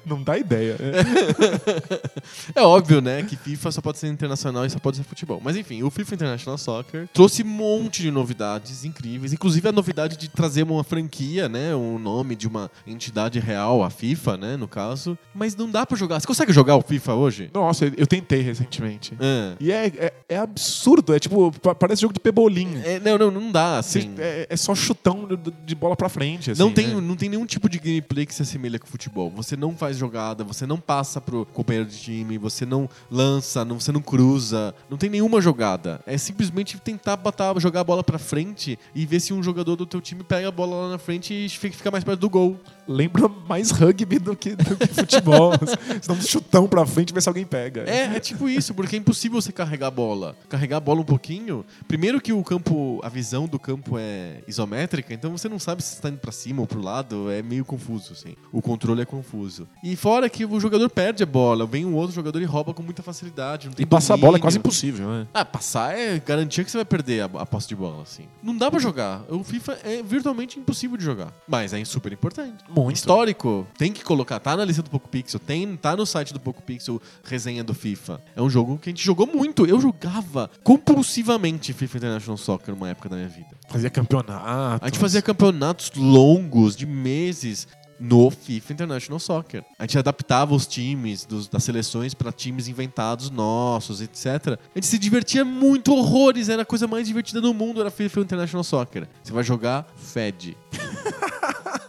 Não 0.04 0.22
dá 0.22 0.36
ideia. 0.36 0.76
É 2.54 2.62
óbvio, 2.62 3.00
né, 3.00 3.22
que 3.22 3.36
FIFA 3.36 3.70
só 3.72 3.80
pode 3.80 3.98
ser 3.98 4.08
internacional 4.08 4.64
e 4.66 4.70
só 4.70 4.78
pode 4.78 4.96
ser 4.96 5.02
futebol. 5.04 5.40
Mas 5.42 5.56
enfim, 5.56 5.82
o 5.82 5.90
FIFA 5.90 6.14
International 6.14 6.58
Soccer 6.58 7.08
trouxe 7.12 7.42
um 7.42 7.46
monte 7.46 8.02
de 8.02 8.10
novidades 8.10 8.84
incríveis, 8.84 9.32
inclusive 9.32 9.68
a 9.68 9.72
novidade 9.72 10.16
de 10.16 10.28
trazer 10.28 10.62
uma 10.62 10.82
franquia, 10.84 11.48
né, 11.48 11.74
um 11.74 11.98
nome 11.98 12.34
de 12.36 12.46
uma 12.48 12.70
entidade 12.86 13.38
real, 13.38 13.82
a 13.82 13.90
FIFA, 13.90 14.36
né, 14.36 14.56
no 14.56 14.66
caso. 14.68 15.16
Mas 15.34 15.54
não 15.56 15.70
dá 15.70 15.84
pra 15.86 15.96
jogar. 15.96 16.20
Você 16.20 16.26
consegue 16.26 16.52
jogar 16.52 16.76
o 16.76 16.82
FIFA 16.82 17.14
hoje? 17.14 17.50
Nossa, 17.52 17.84
eu 17.96 18.06
tentei 18.06 18.40
recentemente. 18.42 19.14
É. 19.20 19.54
E 19.60 19.72
é, 19.72 19.86
é, 19.86 20.12
é 20.30 20.36
absurdo, 20.38 21.14
é 21.14 21.18
tipo, 21.18 21.52
pa- 21.60 21.74
parece 21.74 22.02
jogo 22.02 22.14
de 22.14 22.20
pebolim. 22.20 22.80
É, 22.84 22.98
não, 23.00 23.18
não, 23.18 23.30
não 23.30 23.52
dá, 23.52 23.78
assim. 23.78 24.14
É, 24.18 24.46
é 24.48 24.56
só 24.56 24.74
chutão 24.74 25.26
de, 25.26 25.36
de 25.64 25.74
bola 25.74 25.96
pra 25.96 26.08
frente. 26.08 26.50
assim, 26.50 26.60
não, 26.60 26.72
tem, 26.72 26.88
né? 26.88 27.00
não 27.00 27.16
tem 27.16 27.28
nenhum 27.28 27.46
tipo 27.46 27.68
de 27.68 27.78
gameplay 27.78 28.26
que 28.26 28.34
se 28.34 28.42
assemelha 28.42 28.78
com 28.78 28.86
futebol. 28.86 29.30
Você 29.36 29.56
não 29.56 29.76
faz 29.76 29.96
jogada, 29.96 30.44
você 30.44 30.66
não 30.66 30.78
passa 30.78 31.20
pro 31.20 31.46
companheiro 31.46 31.88
de 31.88 31.96
time, 31.98 32.31
você 32.38 32.64
não 32.66 32.88
lança, 33.10 33.64
não, 33.64 33.78
você 33.78 33.92
não 33.92 34.00
cruza. 34.00 34.74
Não 34.88 34.96
tem 34.96 35.10
nenhuma 35.10 35.40
jogada. 35.40 36.00
É 36.06 36.16
simplesmente 36.18 36.78
tentar 36.78 37.16
botar, 37.16 37.58
jogar 37.58 37.80
a 37.80 37.84
bola 37.84 38.02
pra 38.02 38.18
frente 38.18 38.78
e 38.94 39.06
ver 39.06 39.20
se 39.20 39.32
um 39.32 39.42
jogador 39.42 39.76
do 39.76 39.86
teu 39.86 40.00
time 40.00 40.22
pega 40.22 40.48
a 40.48 40.52
bola 40.52 40.86
lá 40.86 40.90
na 40.90 40.98
frente 40.98 41.32
e 41.32 41.48
fica 41.48 41.90
mais 41.90 42.04
perto 42.04 42.20
do 42.20 42.30
gol. 42.30 42.58
Lembra 42.86 43.28
mais 43.28 43.70
rugby 43.70 44.18
do 44.18 44.36
que, 44.36 44.54
do 44.56 44.76
que 44.76 44.86
futebol. 44.88 45.52
Você 45.60 46.06
dá 46.06 46.14
um 46.14 46.20
chutão 46.20 46.66
pra 46.66 46.84
frente 46.86 47.10
e 47.10 47.14
vê 47.14 47.20
se 47.20 47.28
alguém 47.28 47.44
pega. 47.44 47.82
É, 47.88 48.16
é 48.16 48.20
tipo 48.20 48.48
isso, 48.48 48.74
porque 48.74 48.96
é 48.96 48.98
impossível 48.98 49.40
você 49.40 49.52
carregar 49.52 49.88
a 49.88 49.90
bola. 49.90 50.36
Carregar 50.48 50.78
a 50.78 50.80
bola 50.80 51.00
um 51.00 51.04
pouquinho. 51.04 51.64
Primeiro 51.86 52.20
que 52.20 52.32
o 52.32 52.42
campo, 52.42 53.00
a 53.02 53.08
visão 53.08 53.46
do 53.46 53.58
campo 53.58 53.96
é 53.98 54.42
isométrica, 54.48 55.12
então 55.14 55.30
você 55.30 55.48
não 55.48 55.58
sabe 55.58 55.82
se 55.82 55.94
está 55.94 56.08
indo 56.08 56.18
pra 56.18 56.32
cima 56.32 56.60
ou 56.60 56.66
pro 56.66 56.80
lado, 56.80 57.30
é 57.30 57.42
meio 57.42 57.64
confuso, 57.64 58.12
assim. 58.12 58.34
O 58.52 58.60
controle 58.60 59.02
é 59.02 59.04
confuso. 59.04 59.68
E 59.82 59.94
fora 59.96 60.28
que 60.28 60.44
o 60.44 60.60
jogador 60.60 60.88
perde 60.90 61.22
a 61.22 61.26
bola, 61.26 61.66
vem 61.66 61.84
um 61.84 61.94
outro 61.94 62.14
jogador 62.14 62.40
e 62.40 62.44
rouba 62.44 62.74
com 62.74 62.82
muita 62.82 63.02
facilidade. 63.02 63.70
E 63.78 63.86
passar 63.86 64.14
a 64.14 64.16
bola 64.16 64.36
é 64.36 64.40
domínio. 64.40 64.42
quase 64.42 64.58
impossível, 64.58 65.08
né? 65.08 65.26
Ah, 65.32 65.44
passar 65.44 65.96
é 65.96 66.18
garantia 66.18 66.64
que 66.64 66.70
você 66.70 66.78
vai 66.78 66.84
perder 66.84 67.22
a, 67.22 67.24
a 67.24 67.46
posse 67.46 67.68
de 67.68 67.76
bola, 67.76 68.02
assim. 68.02 68.24
Não 68.42 68.56
dá 68.56 68.70
pra 68.70 68.80
jogar. 68.80 69.22
O 69.28 69.42
FIFA 69.44 69.78
é 69.84 70.02
virtualmente 70.02 70.58
impossível 70.58 70.96
de 70.96 71.04
jogar. 71.04 71.32
Mas 71.46 71.72
é 71.72 71.84
super 71.84 72.12
importante. 72.12 72.64
Muito. 72.74 72.96
Histórico, 72.96 73.66
tem 73.76 73.92
que 73.92 74.02
colocar. 74.02 74.38
Tá 74.40 74.56
na 74.56 74.64
lista 74.64 74.82
do 74.82 74.90
Poco 74.90 75.08
Pixel, 75.08 75.38
tem, 75.40 75.76
tá 75.76 75.96
no 75.96 76.06
site 76.06 76.32
do 76.32 76.40
Poco 76.40 76.62
Pixel, 76.62 77.00
resenha 77.24 77.62
do 77.64 77.74
FIFA. 77.74 78.20
É 78.34 78.42
um 78.42 78.48
jogo 78.50 78.78
que 78.78 78.88
a 78.88 78.92
gente 78.92 79.04
jogou 79.04 79.26
muito. 79.26 79.66
Eu 79.66 79.80
jogava 79.80 80.50
compulsivamente 80.62 81.72
FIFA 81.72 81.96
International 81.98 82.36
Soccer 82.36 82.74
numa 82.74 82.88
época 82.88 83.08
da 83.08 83.16
minha 83.16 83.28
vida. 83.28 83.48
Fazia 83.68 83.90
campeonato. 83.90 84.84
A 84.84 84.86
gente 84.88 84.98
fazia 84.98 85.20
campeonatos 85.22 85.90
longos, 85.96 86.76
de 86.76 86.86
meses. 86.86 87.66
no 88.00 88.32
FIFA 88.32 88.72
International 88.72 89.20
Soccer. 89.20 89.62
A 89.78 89.84
gente 89.84 89.96
adaptava 89.96 90.52
os 90.56 90.66
times 90.66 91.24
dos- 91.24 91.46
das 91.46 91.62
seleções 91.62 92.14
para 92.14 92.32
times 92.32 92.66
inventados 92.66 93.30
nossos, 93.30 94.00
etc. 94.00 94.26
A 94.58 94.74
gente 94.74 94.88
se 94.88 94.98
divertia 94.98 95.44
muito, 95.44 95.94
horrores. 95.94 96.48
Era 96.48 96.62
a 96.62 96.64
coisa 96.64 96.88
mais 96.88 97.06
divertida 97.06 97.40
do 97.40 97.54
mundo, 97.54 97.80
era 97.80 97.92
FIFA 97.92 98.22
International 98.22 98.64
Soccer. 98.64 99.06
Você 99.22 99.32
vai 99.32 99.44
jogar 99.44 99.86
Fed. 99.94 100.56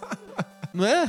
Não 0.74 0.86
é? 0.86 1.08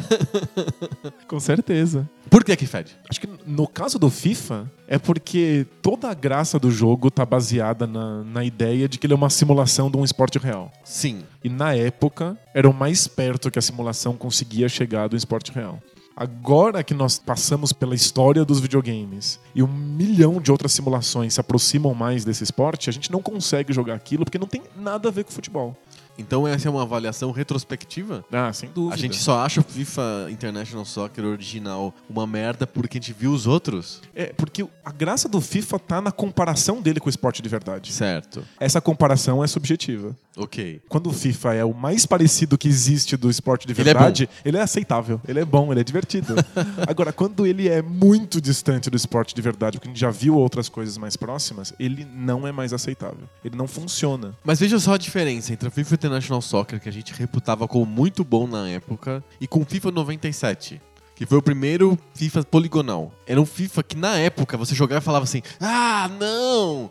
Com 1.27 1.41
certeza. 1.41 2.09
Por 2.29 2.45
que 2.45 2.55
que 2.55 2.67
Fed? 2.67 2.95
Acho 3.09 3.21
que 3.21 3.29
no 3.47 3.67
caso 3.67 3.99
do 3.99 4.11
FIFA, 4.11 4.71
é 4.87 4.99
porque 4.99 5.67
toda 5.81 6.11
a 6.11 6.15
graça 6.15 6.59
do 6.59 6.71
jogo 6.71 7.11
tá 7.11 7.25
baseada 7.25 7.87
na, 7.87 8.23
na 8.25 8.45
ideia 8.45 8.89
de 8.89 8.99
que 8.99 9.07
ele 9.07 9.15
é 9.15 9.17
uma 9.17 9.31
simulação 9.31 9.91
de 9.91 9.97
um 9.97 10.05
esporte 10.05 10.39
real. 10.39 10.71
Sim. 10.85 11.23
E 11.43 11.49
na 11.49 11.75
época, 11.75 12.37
era 12.53 12.69
o 12.69 12.75
mais 12.75 13.07
perto 13.07 13.51
que 13.51 13.59
a 13.59 13.63
simulação 13.63 14.17
conseguia 14.17 14.69
chegar 14.69 15.09
do 15.09 15.17
esporte 15.17 15.51
real. 15.51 15.81
Agora 16.17 16.85
que 16.85 16.95
nós 16.95 17.19
passamos 17.19 17.73
pela 17.73 17.95
história 17.95 18.45
dos 18.45 18.61
videogames 18.61 19.41
e 19.53 19.65
um 19.65 19.67
milhão 19.67 20.41
de 20.41 20.53
outras 20.53 20.73
simulações 20.73 21.35
se 21.35 21.41
aproximam 21.41 21.93
mais 21.93 22.25
desse 22.25 22.45
esporte, 22.45 22.89
a 22.89 22.93
gente 22.93 23.11
não 23.11 23.21
consegue 23.21 23.73
jogar 23.73 23.95
aquilo 23.95 24.25
porque 24.25 24.39
não 24.39 24.47
tem 24.47 24.63
nada 24.77 25.09
a 25.09 25.13
ver 25.13 25.25
com 25.25 25.33
futebol. 25.33 25.77
Então 26.19 26.47
essa 26.47 26.69
é 26.69 26.71
uma 26.71 26.83
avaliação 26.83 27.31
retrospectiva? 27.31 28.25
Ah, 28.33 28.53
sem 28.53 28.69
dúvida. 28.69 28.95
A 28.95 28.99
gente 28.99 29.17
só 29.17 29.39
acha 29.39 29.61
o 29.61 29.65
FIFA 29.65 30.29
International 30.31 30.85
Soccer 30.85 31.25
original 31.25 31.95
uma 32.09 32.27
merda 32.27 32.67
porque 32.67 32.99
a 32.99 33.01
gente 33.01 33.13
viu 33.13 33.33
os 33.33 33.47
outros? 33.47 34.01
É, 34.15 34.33
porque 34.33 34.67
a 34.85 34.93
graça 34.93 35.29
do 35.29 35.41
FIFA 35.41 35.79
tá 35.79 36.01
na 36.01 36.13
comparação 36.13 36.81
dele 36.81 37.01
com 37.01 37.07
o 37.07 37.11
esporte 37.11 37.43
de 37.43 37.49
verdade. 37.49 37.93
Certo. 37.93 38.45
Essa 38.59 38.81
comparação 38.81 39.43
é 39.43 39.47
subjetiva. 39.47 40.17
Ok. 40.37 40.81
Quando 40.89 41.09
o 41.09 41.13
FIFA 41.13 41.55
é 41.55 41.65
o 41.65 41.73
mais 41.73 42.07
parecido 42.07 42.59
que 42.59 42.67
existe 42.67 43.17
do 43.17 43.31
esporte 43.31 43.67
de 43.67 43.73
Ele 43.73 43.81
é 43.83 43.85
verdade, 43.85 44.29
ele 44.45 44.57
é, 44.57 44.63
aceitável, 44.63 45.21
ele 45.29 45.39
é 45.39 45.45
bom, 45.45 45.71
ele 45.71 45.81
é 45.81 45.85
divertido. 45.85 46.35
Agora, 46.89 47.13
quando 47.13 47.47
ele 47.47 47.69
é 47.69 47.81
muito 47.81 48.41
distante 48.41 48.91
do 48.91 48.97
esporte 48.97 49.35
de 49.35 49.41
verdade, 49.41 49.79
porque 49.79 49.89
a 49.89 49.93
gente 49.93 50.01
já 50.01 50.11
viu 50.11 50.37
outras 50.37 50.69
coisas 50.69 50.99
mais 50.99 51.17
próximas, 51.17 51.73
ele 51.79 52.05
não 52.05 52.47
é 52.47 52.53
mais 52.53 52.73
aceitável. 52.73 53.29
Ele 53.45 53.57
não 53.57 53.69
funciona. 53.69 54.37
Mas 54.43 54.59
veja 54.59 54.79
só 54.79 54.95
a 54.95 54.99
diferença 54.99 55.53
entre 55.53 55.69
o 55.69 55.71
FIFA 55.71 55.95
International 55.95 56.43
Soccer, 56.43 56.81
que 56.81 56.89
a 56.89 56.93
gente 56.93 57.13
reputava 57.13 57.69
como 57.69 57.87
muito 57.87 58.25
bom 58.25 58.47
na 58.47 58.69
época, 58.69 59.23
e 59.41 59.47
com 59.47 59.61
o 59.61 59.65
FIFA 59.65 59.93
97. 59.93 60.81
Que 61.15 61.25
foi 61.27 61.39
o 61.39 61.43
primeiro 61.43 61.97
FIFA 62.15 62.43
poligonal. 62.45 63.13
Era 63.27 63.41
um 63.41 63.47
FIFA 63.47 63.83
que 63.85 63.97
na 63.97 64.17
época 64.19 64.57
você 64.57 64.75
jogava 64.75 65.01
e 65.01 65.05
falava 65.05 65.23
assim: 65.25 65.43
Ah, 65.61 66.11
não! 66.19 66.91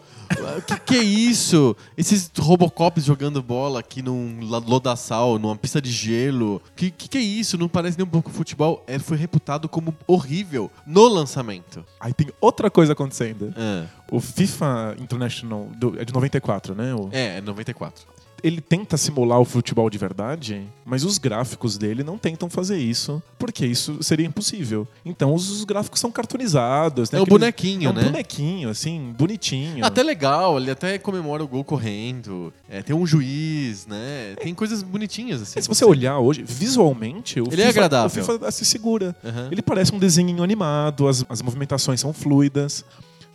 O 0.58 0.62
que, 0.65 0.80
que 0.80 0.96
é 0.96 1.03
isso? 1.03 1.75
Esses 1.98 2.32
Robocops 2.39 3.03
jogando 3.03 3.44
bola 3.44 3.82
aqui 3.82 4.01
num 4.01 4.39
lodaçal, 4.42 5.38
numa 5.38 5.56
pista 5.56 5.82
de 5.82 5.92
gelo. 5.92 6.62
Que, 6.75 6.89
que 6.89 7.08
que 7.10 7.18
é 7.18 7.22
isso? 7.22 7.58
Não 7.58 7.68
parece 7.68 7.98
nem 7.98 8.08
um 8.08 8.10
pouco 8.10 8.32
futebol. 8.32 8.84
Ele 8.88 9.03
foi 9.03 9.18
reputado 9.18 9.68
como 9.70 9.94
horrível 10.08 10.72
no 10.88 11.06
lançamento. 11.08 11.86
Aí 12.00 12.13
tem 12.13 12.27
outra 12.42 12.72
coisa 12.72 12.94
acontecendo. 12.94 13.53
Ah, 13.58 13.86
O 14.10 14.20
FIFA 14.20 14.96
International 15.00 15.70
do- 15.77 16.00
é 16.00 16.06
de 16.06 16.13
94, 16.13 16.74
né? 16.74 16.96
O- 16.96 17.10
é, 17.12 17.38
é 17.38 17.42
94. 17.42 18.06
Ele 18.44 18.60
tenta 18.60 18.98
simular 18.98 19.40
o 19.40 19.46
futebol 19.46 19.90
de 19.90 19.98
verdade, 19.98 20.64
mas 20.86 21.04
os 21.06 21.18
gráficos 21.18 21.78
dele 21.78 22.04
não 22.04 22.18
tentam 22.18 22.50
fazer 22.50 22.78
isso, 22.78 23.24
porque 23.40 23.66
isso 23.66 24.04
seria 24.04 24.26
impossível. 24.26 24.86
Então 25.06 25.34
os, 25.34 25.50
os 25.50 25.64
gráficos 25.64 26.00
são 26.02 26.12
cartoonizados. 26.12 27.10
né? 27.10 27.18
É 27.18 27.22
um 27.22 27.24
Aqueles- 27.24 27.40
bonequinho, 27.40 27.88
é 27.88 27.92
um 27.92 27.94
né? 27.94 28.04
bonequinho, 28.04 28.70
assim, 28.70 29.14
bonitinho. 29.18 29.86
Até 29.86 30.04
legal, 30.04 30.58
ele 30.60 30.70
até 30.70 30.98
comemora 30.98 31.44
o 31.44 31.48
gol 31.48 31.64
correndo. 31.64 32.54
É, 32.70 32.82
tem 32.82 32.96
um 32.96 33.08
juiz, 33.08 33.88
né? 33.88 34.36
Tem 34.42 34.54
coisas 34.54 34.84
bonitinhas 34.84 35.42
assim. 35.42 35.62
Se 35.62 35.68
você 35.70 35.86
olhar 35.86 36.20
hoje, 36.20 36.44
visualmente, 36.46 37.40
o 37.40 37.46
Ele 37.52 37.62
é 37.62 37.68
FIFA, 37.68 37.70
agradável. 37.70 38.24
O 38.24 38.26
FIFA 38.26 38.52
se 38.52 38.66
segura. 38.66 39.16
Aham. 39.24 39.48
Ele 39.52 39.62
parece 39.62 39.94
um 39.94 40.00
desenho 40.00 40.44
animado, 40.44 41.08
as, 41.08 41.26
as 41.30 41.42
movimentações 41.42 42.00
são 42.02 42.12
fluidas. 42.12 42.84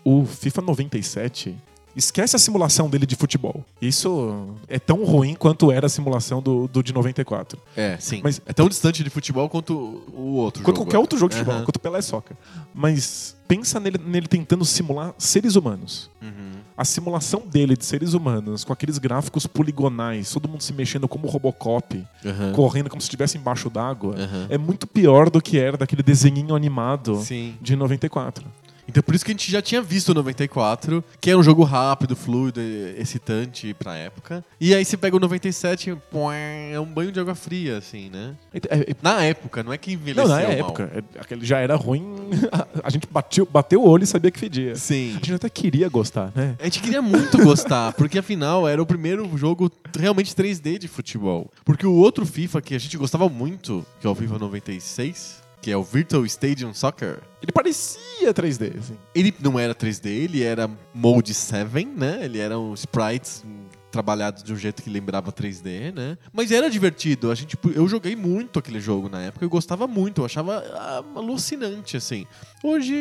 O 0.05 0.25
FIFA 0.25 0.63
97 0.63 1.57
esquece 1.99 2.37
a 2.37 2.39
simulação 2.39 2.89
dele 2.89 3.05
de 3.05 3.17
futebol. 3.17 3.65
Isso 3.83 4.49
é 4.69 4.79
tão 4.79 5.05
ruim 5.05 5.35
quanto 5.35 5.71
era 5.73 5.87
a 5.87 5.89
simulação 5.91 6.41
do, 6.41 6.69
do 6.69 6.83
de 6.83 6.95
94. 6.95 7.59
É, 7.77 7.97
sim. 7.99 8.21
Mas- 8.23 8.41
é 8.47 8.53
tão 8.53 8.69
distante 8.69 9.03
de 9.05 9.11
futebol 9.11 9.49
quanto 9.49 9.75
o 10.15 10.35
outro 10.37 10.63
Quanto 10.63 10.77
jogo. 10.77 10.87
qualquer 10.87 10.99
outro 10.99 11.19
jogo 11.19 11.31
de 11.31 11.37
futebol, 11.37 11.57
Aham. 11.57 11.65
quanto 11.65 11.79
Pelé 11.81 12.01
Soccer. 12.01 12.37
Mas 12.75 13.37
pensa 13.49 13.81
nele, 13.81 13.99
nele 13.99 14.27
tentando 14.29 14.65
simular 14.65 15.15
seres 15.19 15.57
humanos. 15.57 16.11
Uhum. 16.23 16.53
A 16.77 16.85
simulação 16.85 17.43
dele 17.45 17.77
de 17.77 17.85
seres 17.85 18.15
humanos, 18.15 18.63
com 18.65 18.73
aqueles 18.73 18.99
gráficos 18.99 19.47
poligonais, 19.47 20.31
todo 20.31 20.49
mundo 20.49 20.63
se 20.63 20.73
mexendo 20.73 21.09
como 21.09 21.27
Robocop, 21.27 22.07
Aham. 22.25 22.53
correndo 22.53 22.89
como 22.89 23.01
se 23.01 23.07
estivesse 23.07 23.37
embaixo 23.37 23.69
d'água, 23.69 24.15
é 24.49 24.57
muito 24.57 24.87
pior 24.87 25.29
do 25.31 25.41
que 25.43 25.59
era 25.59 25.77
daquele 25.77 26.03
desenhinho 26.03 26.55
animado 26.55 27.17
Sim. 27.23 27.55
de 27.61 27.75
94. 27.75 28.45
Então 28.89 29.03
por 29.03 29.15
isso 29.15 29.25
que 29.25 29.31
a 29.31 29.35
gente 29.35 29.51
já 29.51 29.61
tinha 29.61 29.83
visto 29.83 30.09
o 30.09 30.15
94, 30.15 31.05
que 31.21 31.29
era 31.31 31.39
um 31.39 31.43
jogo 31.43 31.63
rápido, 31.63 32.17
fluido, 32.17 32.61
excitante 32.97 33.75
pra 33.75 33.95
época. 33.97 34.45
E 34.61 34.75
aí 34.75 34.85
você 34.85 34.97
pega 34.97 35.17
o 35.17 35.21
97, 35.21 35.97
pô, 36.11 36.33
é 36.33 36.79
um 36.81 36.87
banho 36.87 37.13
de 37.13 37.21
água 37.21 37.35
fria, 37.35 37.77
assim, 37.79 38.09
né? 38.11 38.35
É- 38.53 38.91
é- 38.91 38.97
Na 39.03 39.23
época, 39.23 39.63
não 39.63 39.73
é 39.73 39.79
que 39.79 39.95
não, 39.95 40.01
envelheceu 40.01 40.29
na 40.29 40.43
mal. 40.43 40.51
época, 40.51 40.91
é- 40.95 41.21
aquele 41.21 41.45
já 41.45 41.59
era 41.59 41.77
ruim. 41.77 42.17
A 42.83 42.91
gente 42.91 43.07
bateu, 43.11 43.47
bateu 43.51 43.83
o 43.83 43.89
olho 43.89 44.05
e 44.05 44.07
sabia 44.07 44.31
que 44.31 44.39
fedia. 44.39 44.75
Sim. 44.77 45.11
A 45.11 45.15
gente 45.15 45.35
até 45.35 45.49
queria 45.51 45.89
gostar, 45.89 46.33
né? 46.35 46.57
A 46.59 46.65
gente 46.65 46.81
queria 46.81 47.03
muito 47.03 47.37
gostar, 47.45 47.93
porque 47.93 48.19
afinal 48.19 48.67
era 48.67 48.81
o 48.83 48.87
primeiro 48.87 49.37
jogo 49.37 49.71
realmente 49.99 50.35
3D 50.35 50.79
de 50.79 50.89
futebol. 50.89 51.51
Porque 51.65 51.87
o 51.87 51.93
outro 51.95 52.25
FIFA 52.25 52.63
que 52.63 52.75
a 52.75 52.79
gente 52.79 52.97
gostava 52.97 53.29
muito, 53.29 53.85
que 54.01 54.07
é 54.07 54.11
o 54.11 54.15
FIFA 54.15 54.39
96, 54.39 55.43
que 55.61 55.71
é 55.71 55.77
o 55.77 55.83
Virtual 55.83 56.25
Stadium 56.27 56.73
Soccer, 56.73 57.21
Ele 57.43 57.53
parecia 57.53 58.33
3D, 58.33 58.79
assim. 58.79 58.97
ele 59.15 59.35
não 59.41 59.59
era 59.59 59.75
3D, 59.75 60.07
ele 60.07 60.43
era 60.43 60.71
Mode 60.95 61.35
7, 61.35 61.85
né? 61.87 62.21
Ele 62.25 62.39
era 62.39 62.59
um 62.59 62.75
sprites 62.75 63.45
trabalhados 63.91 64.43
de 64.43 64.53
um 64.53 64.57
jeito 64.57 64.83
que 64.83 64.91
lembrava 64.91 65.33
3D, 65.33 65.95
né? 65.95 66.19
Mas 66.33 66.51
era 66.51 66.71
divertido. 66.71 67.31
A 67.31 67.35
gente, 67.35 67.57
eu 67.75 67.89
joguei 67.89 68.15
muito 68.15 68.59
aquele 68.59 68.81
jogo 68.81 69.09
na 69.09 69.23
época, 69.23 69.45
eu 69.45 69.51
gostava 69.51 69.87
muito, 69.87 70.21
eu 70.21 70.25
achava 70.25 70.65
ah, 70.75 71.03
alucinante, 71.15 71.97
assim. 71.97 72.27
Hoje 72.63 72.95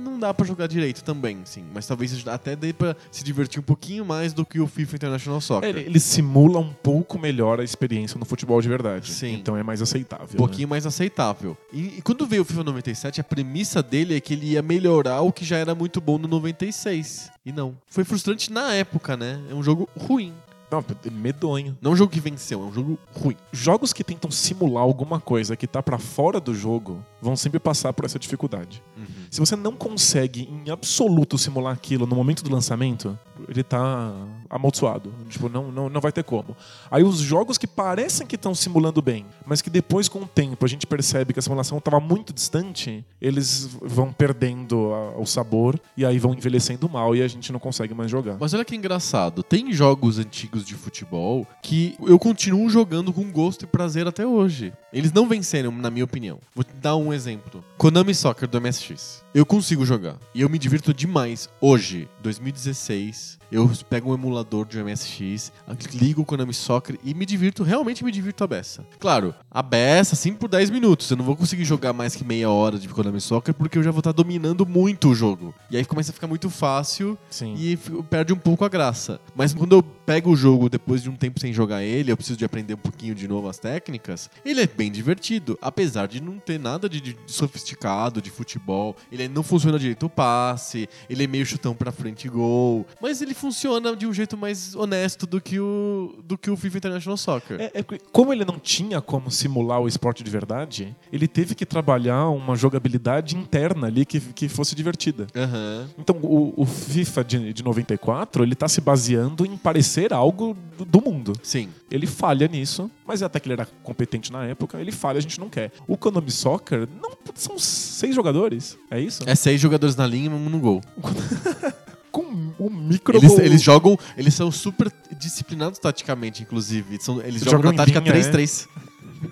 não 0.00 0.18
dá 0.18 0.34
pra 0.34 0.46
jogar 0.46 0.66
direito 0.66 1.02
também, 1.02 1.40
sim. 1.44 1.64
Mas 1.72 1.86
talvez 1.86 2.26
até 2.26 2.56
dê 2.56 2.72
pra 2.72 2.96
se 3.10 3.22
divertir 3.22 3.60
um 3.60 3.64
pouquinho 3.64 4.04
mais 4.04 4.32
do 4.32 4.44
que 4.44 4.60
o 4.60 4.66
FIFA 4.66 4.96
International 4.96 5.40
Soccer. 5.40 5.68
Ele, 5.68 5.80
ele 5.80 6.00
simula 6.00 6.58
um 6.58 6.72
pouco 6.72 7.18
melhor 7.18 7.60
a 7.60 7.64
experiência 7.64 8.18
no 8.18 8.24
futebol 8.24 8.60
de 8.60 8.68
verdade. 8.68 9.10
Sim. 9.10 9.34
Então 9.34 9.56
é 9.56 9.62
mais 9.62 9.80
aceitável. 9.80 10.34
Um 10.34 10.36
pouquinho 10.36 10.68
mais 10.68 10.86
aceitável. 10.86 11.56
E, 11.72 11.98
e 11.98 12.02
quando 12.02 12.26
veio 12.26 12.42
o 12.42 12.44
FIFA 12.44 12.64
97, 12.64 13.20
a 13.20 13.24
premissa 13.24 13.82
dele 13.82 14.16
é 14.16 14.20
que 14.20 14.34
ele 14.34 14.52
ia 14.52 14.62
melhorar 14.62 15.20
o 15.20 15.32
que 15.32 15.44
já 15.44 15.56
era 15.56 15.74
muito 15.74 16.00
bom 16.00 16.18
no 16.18 16.28
96. 16.28 17.33
E 17.44 17.52
não. 17.52 17.76
Foi 17.86 18.04
frustrante 18.04 18.50
na 18.50 18.72
época, 18.72 19.16
né? 19.16 19.42
É 19.50 19.54
um 19.54 19.62
jogo 19.62 19.88
ruim. 19.96 20.32
Não, 20.70 20.84
medonho. 21.12 21.76
Não 21.80 21.90
é 21.90 21.94
um 21.94 21.96
jogo 21.96 22.10
que 22.10 22.20
venceu, 22.20 22.62
é 22.62 22.64
um 22.64 22.72
jogo 22.72 22.98
ruim. 23.14 23.36
Jogos 23.52 23.92
que 23.92 24.02
tentam 24.02 24.30
simular 24.30 24.82
alguma 24.82 25.20
coisa 25.20 25.56
que 25.56 25.66
tá 25.66 25.82
pra 25.82 25.98
fora 25.98 26.40
do 26.40 26.54
jogo 26.54 27.04
vão 27.22 27.36
sempre 27.36 27.60
passar 27.60 27.92
por 27.92 28.04
essa 28.04 28.18
dificuldade. 28.18 28.82
Se 29.30 29.38
você 29.40 29.54
não 29.54 29.72
consegue 29.72 30.48
em 30.50 30.70
absoluto 30.70 31.38
simular 31.38 31.72
aquilo 31.72 32.06
no 32.06 32.16
momento 32.16 32.42
do 32.42 32.50
lançamento, 32.50 33.16
ele 33.48 33.62
tá 33.62 34.12
amaldiçoado. 34.48 35.12
Tipo, 35.28 35.48
não, 35.48 35.70
não, 35.70 35.88
não 35.88 36.00
vai 36.00 36.12
ter 36.12 36.22
como. 36.24 36.56
Aí 36.90 37.02
os 37.02 37.18
jogos 37.18 37.58
que 37.58 37.66
parecem 37.66 38.26
que 38.26 38.36
estão 38.36 38.54
simulando 38.54 39.00
bem, 39.02 39.26
mas 39.46 39.60
que 39.62 39.70
depois 39.70 40.08
com 40.08 40.20
o 40.22 40.26
tempo 40.26 40.64
a 40.64 40.68
gente 40.68 40.86
percebe 40.86 41.32
que 41.32 41.38
a 41.38 41.42
simulação 41.42 41.78
estava 41.78 41.98
muito 42.00 42.32
distante, 42.32 43.04
eles 43.20 43.68
vão 43.82 44.12
perdendo 44.12 44.92
a- 44.92 45.18
o 45.18 45.26
sabor 45.26 45.78
e 45.96 46.04
aí 46.04 46.18
vão 46.18 46.34
envelhecendo 46.34 46.88
mal 46.88 47.14
e 47.16 47.22
a 47.22 47.28
gente 47.28 47.52
não 47.52 47.58
consegue 47.60 47.94
mais 47.94 48.10
jogar. 48.10 48.36
Mas 48.38 48.54
olha 48.54 48.64
que 48.64 48.76
engraçado, 48.76 49.42
tem 49.42 49.72
jogos 49.72 50.18
antigos 50.18 50.64
de 50.64 50.74
futebol 50.74 51.46
que 51.62 51.96
eu 52.06 52.18
continuo 52.18 52.68
jogando 52.68 53.12
com 53.12 53.30
gosto 53.32 53.62
e 53.64 53.66
prazer 53.66 54.06
até 54.06 54.26
hoje. 54.26 54.72
Eles 54.92 55.12
não 55.12 55.26
venceram, 55.28 55.72
na 55.72 55.90
minha 55.90 56.04
opinião. 56.04 56.38
Vou 56.54 56.62
te 56.64 56.72
dar 56.74 56.96
um 56.96 57.12
exemplo. 57.12 57.64
Konami 57.76 58.14
Soccer 58.14 58.48
do 58.48 58.60
MSX. 58.60 59.23
Eu 59.34 59.44
consigo 59.44 59.84
jogar. 59.84 60.16
E 60.32 60.42
eu 60.42 60.48
me 60.48 60.60
divirto 60.60 60.94
demais 60.94 61.48
hoje, 61.60 62.08
2016. 62.22 63.36
Eu 63.54 63.70
pego 63.88 64.10
um 64.10 64.14
emulador 64.14 64.66
de 64.66 64.80
um 64.80 64.84
MSX, 64.84 65.52
ligo 65.92 66.22
o 66.22 66.24
Konami 66.24 66.52
Soccer 66.52 66.98
e 67.04 67.14
me 67.14 67.24
divirto, 67.24 67.62
realmente 67.62 68.04
me 68.04 68.10
divirto 68.10 68.42
a 68.42 68.48
beça. 68.48 68.84
Claro, 68.98 69.32
a 69.48 69.62
beça, 69.62 70.16
assim, 70.16 70.34
por 70.34 70.48
10 70.48 70.70
minutos. 70.70 71.08
Eu 71.08 71.16
não 71.16 71.24
vou 71.24 71.36
conseguir 71.36 71.64
jogar 71.64 71.92
mais 71.92 72.16
que 72.16 72.24
meia 72.24 72.50
hora 72.50 72.80
de 72.80 72.88
Konami 72.88 73.20
Soccer 73.20 73.54
porque 73.54 73.78
eu 73.78 73.82
já 73.84 73.92
vou 73.92 74.00
estar 74.00 74.10
dominando 74.10 74.66
muito 74.66 75.10
o 75.10 75.14
jogo. 75.14 75.54
E 75.70 75.76
aí 75.76 75.84
começa 75.84 76.10
a 76.10 76.12
ficar 76.12 76.26
muito 76.26 76.50
fácil 76.50 77.16
Sim. 77.30 77.54
e 77.56 77.76
perde 78.10 78.32
um 78.32 78.36
pouco 78.36 78.64
a 78.64 78.68
graça. 78.68 79.20
Mas 79.36 79.54
quando 79.54 79.76
eu 79.76 79.84
pego 79.84 80.32
o 80.32 80.36
jogo 80.36 80.68
depois 80.68 81.00
de 81.00 81.08
um 81.08 81.14
tempo 81.14 81.38
sem 81.38 81.52
jogar 81.52 81.84
ele, 81.84 82.10
eu 82.10 82.16
preciso 82.16 82.36
de 82.36 82.44
aprender 82.44 82.74
um 82.74 82.78
pouquinho 82.78 83.14
de 83.14 83.28
novo 83.28 83.48
as 83.48 83.58
técnicas, 83.60 84.28
ele 84.44 84.62
é 84.62 84.66
bem 84.66 84.90
divertido, 84.90 85.56
apesar 85.62 86.08
de 86.08 86.20
não 86.20 86.40
ter 86.40 86.58
nada 86.58 86.88
de, 86.88 87.00
de 87.00 87.16
sofisticado 87.28 88.20
de 88.20 88.32
futebol. 88.32 88.96
Ele 89.12 89.28
não 89.28 89.44
funciona 89.44 89.78
direito 89.78 90.06
o 90.06 90.10
passe, 90.10 90.88
ele 91.08 91.22
é 91.22 91.26
meio 91.28 91.46
chutão 91.46 91.72
pra 91.72 91.92
frente 91.92 92.26
e 92.26 92.30
gol, 92.30 92.84
mas 93.00 93.22
ele 93.22 93.32
funciona 93.44 93.94
de 93.94 94.06
um 94.06 94.12
jeito 94.12 94.38
mais 94.38 94.74
honesto 94.74 95.26
do 95.26 95.38
que 95.38 95.60
o, 95.60 96.14
do 96.24 96.38
que 96.38 96.50
o 96.50 96.56
FIFA 96.56 96.78
International 96.78 97.16
Soccer. 97.18 97.60
É, 97.60 97.80
é 97.80 97.82
como 98.10 98.32
ele 98.32 98.42
não 98.42 98.58
tinha 98.58 99.02
como 99.02 99.30
simular 99.30 99.82
o 99.82 99.86
esporte 99.86 100.24
de 100.24 100.30
verdade, 100.30 100.96
ele 101.12 101.28
teve 101.28 101.54
que 101.54 101.66
trabalhar 101.66 102.30
uma 102.30 102.56
jogabilidade 102.56 103.36
interna 103.36 103.86
ali 103.86 104.06
que, 104.06 104.18
que 104.18 104.48
fosse 104.48 104.74
divertida. 104.74 105.26
Aham. 105.36 105.90
Então, 105.98 106.16
o, 106.22 106.54
o 106.56 106.64
FIFA 106.64 107.22
de, 107.22 107.52
de 107.52 107.62
94, 107.62 108.42
ele 108.42 108.54
tá 108.54 108.66
se 108.66 108.80
baseando 108.80 109.44
em 109.44 109.58
parecer 109.58 110.14
algo 110.14 110.56
do, 110.78 110.86
do 110.86 111.02
mundo. 111.02 111.34
Sim. 111.42 111.68
Ele 111.90 112.06
falha 112.06 112.48
nisso, 112.48 112.90
mas 113.06 113.22
até 113.22 113.38
que 113.38 113.46
ele 113.46 113.60
era 113.60 113.68
competente 113.82 114.32
na 114.32 114.46
época, 114.46 114.80
ele 114.80 114.90
falha, 114.90 115.18
a 115.18 115.22
gente 115.22 115.38
não 115.38 115.50
quer. 115.50 115.70
O 115.86 115.98
Konami 115.98 116.30
Soccer, 116.30 116.88
não, 117.02 117.10
são 117.34 117.58
seis 117.58 118.14
jogadores, 118.14 118.78
é 118.90 118.98
isso? 118.98 119.22
É 119.26 119.34
seis 119.34 119.60
jogadores 119.60 119.96
na 119.96 120.06
linha 120.06 120.30
e 120.30 120.32
um 120.32 120.48
no 120.48 120.58
gol. 120.58 120.80
Com 122.14 122.54
um 122.60 122.70
micro 122.70 123.16
Eles, 123.18 123.38
eles 123.40 123.60
jogam, 123.60 123.98
eles 124.16 124.34
são 124.34 124.48
super 124.52 124.88
disciplinados 125.18 125.80
taticamente, 125.80 126.42
inclusive. 126.42 126.96
São, 127.00 127.20
eles 127.20 127.40
jogam 127.42 127.58
jogam 127.58 127.72
na 127.72 127.78
tática 127.78 127.98
linha, 127.98 128.30
3-3. 128.30 128.68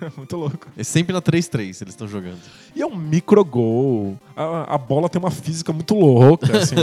Muito 0.17 0.35
louco. 0.37 0.67
É 0.77 0.83
sempre 0.83 1.13
na 1.13 1.21
3-3 1.21 1.59
eles 1.61 1.79
estão 1.87 2.07
jogando. 2.07 2.39
E 2.75 2.81
é 2.81 2.85
um 2.85 2.95
micro 2.95 3.43
gol. 3.43 4.17
A, 4.35 4.75
a 4.75 4.77
bola 4.77 5.07
tem 5.09 5.19
uma 5.19 5.29
física 5.31 5.71
muito 5.71 5.93
louca, 5.95 6.47
assim. 6.57 6.75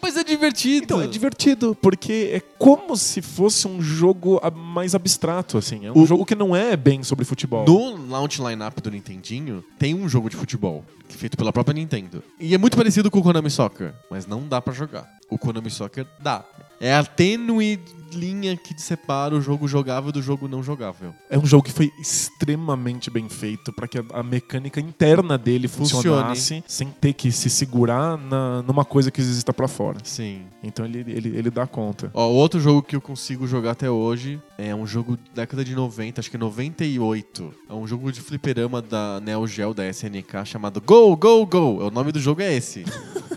Mas 0.00 0.16
é 0.16 0.24
divertido. 0.24 0.84
Então, 0.84 1.00
é 1.02 1.06
divertido, 1.06 1.76
porque 1.80 2.30
é 2.32 2.40
como 2.58 2.96
se 2.96 3.22
fosse 3.22 3.66
um 3.66 3.80
jogo 3.80 4.40
mais 4.54 4.94
abstrato, 4.94 5.56
assim. 5.58 5.86
É 5.86 5.92
um 5.92 5.98
O- 6.02 6.06
jogo 6.06 6.24
que 6.26 6.34
não 6.34 6.54
é 6.54 6.76
bem 6.76 7.02
sobre 7.02 7.24
futebol. 7.24 7.64
No 7.66 8.08
launch 8.10 8.40
lineup 8.42 8.78
do 8.80 8.90
Nintendinho, 8.90 9.64
tem 9.78 9.94
um 9.94 10.08
jogo 10.08 10.28
de 10.28 10.36
futebol 10.36 10.84
é 11.08 11.14
feito 11.14 11.36
pela 11.36 11.52
própria 11.52 11.74
Nintendo. 11.74 12.22
E 12.40 12.54
é 12.54 12.58
muito 12.58 12.74
parecido 12.74 13.10
com 13.10 13.18
o 13.18 13.22
Konami 13.22 13.50
Soccer, 13.50 13.92
mas 14.10 14.26
não 14.26 14.48
dá 14.48 14.62
pra 14.62 14.72
jogar. 14.72 15.06
O 15.28 15.36
Konami 15.36 15.70
Soccer 15.70 16.06
dá. 16.18 16.42
É 16.82 16.92
a 16.92 17.04
tênue 17.04 17.78
linha 18.12 18.56
que 18.56 18.74
separa 18.76 19.36
o 19.36 19.40
jogo 19.40 19.68
jogável 19.68 20.10
do 20.10 20.20
jogo 20.20 20.48
não 20.48 20.64
jogável. 20.64 21.14
É 21.30 21.38
um 21.38 21.46
jogo 21.46 21.62
que 21.62 21.70
foi 21.70 21.92
extremamente 22.00 23.08
bem 23.08 23.28
feito 23.28 23.72
para 23.72 23.86
que 23.86 23.98
a, 23.98 24.04
a 24.14 24.22
mecânica 24.22 24.80
interna 24.80 25.38
dele 25.38 25.68
Funcione. 25.68 26.02
funcionasse 26.02 26.64
sem 26.66 26.88
ter 26.88 27.12
que 27.12 27.30
se 27.30 27.48
segurar 27.48 28.18
na, 28.18 28.62
numa 28.62 28.84
coisa 28.84 29.12
que 29.12 29.20
exista 29.20 29.52
pra 29.52 29.68
fora. 29.68 29.98
Sim. 30.02 30.42
Então 30.60 30.84
ele, 30.84 31.04
ele, 31.06 31.38
ele 31.38 31.50
dá 31.50 31.68
conta. 31.68 32.10
Ó, 32.12 32.28
outro 32.28 32.58
jogo 32.58 32.82
que 32.82 32.96
eu 32.96 33.00
consigo 33.00 33.46
jogar 33.46 33.70
até 33.70 33.88
hoje 33.88 34.42
é 34.58 34.74
um 34.74 34.84
jogo 34.84 35.16
da 35.32 35.42
década 35.42 35.64
de 35.64 35.76
90, 35.76 36.20
acho 36.20 36.30
que 36.30 36.36
98. 36.36 37.54
É 37.70 37.72
um 37.72 37.86
jogo 37.86 38.10
de 38.10 38.20
fliperama 38.20 38.82
da 38.82 39.20
Neo 39.20 39.46
Geo, 39.46 39.72
da 39.72 39.88
SNK, 39.88 40.44
chamado 40.44 40.80
Go, 40.80 41.16
Go, 41.16 41.46
Go. 41.46 41.86
O 41.86 41.90
nome 41.92 42.10
do 42.10 42.18
jogo 42.18 42.42
é 42.42 42.52
esse. 42.52 42.84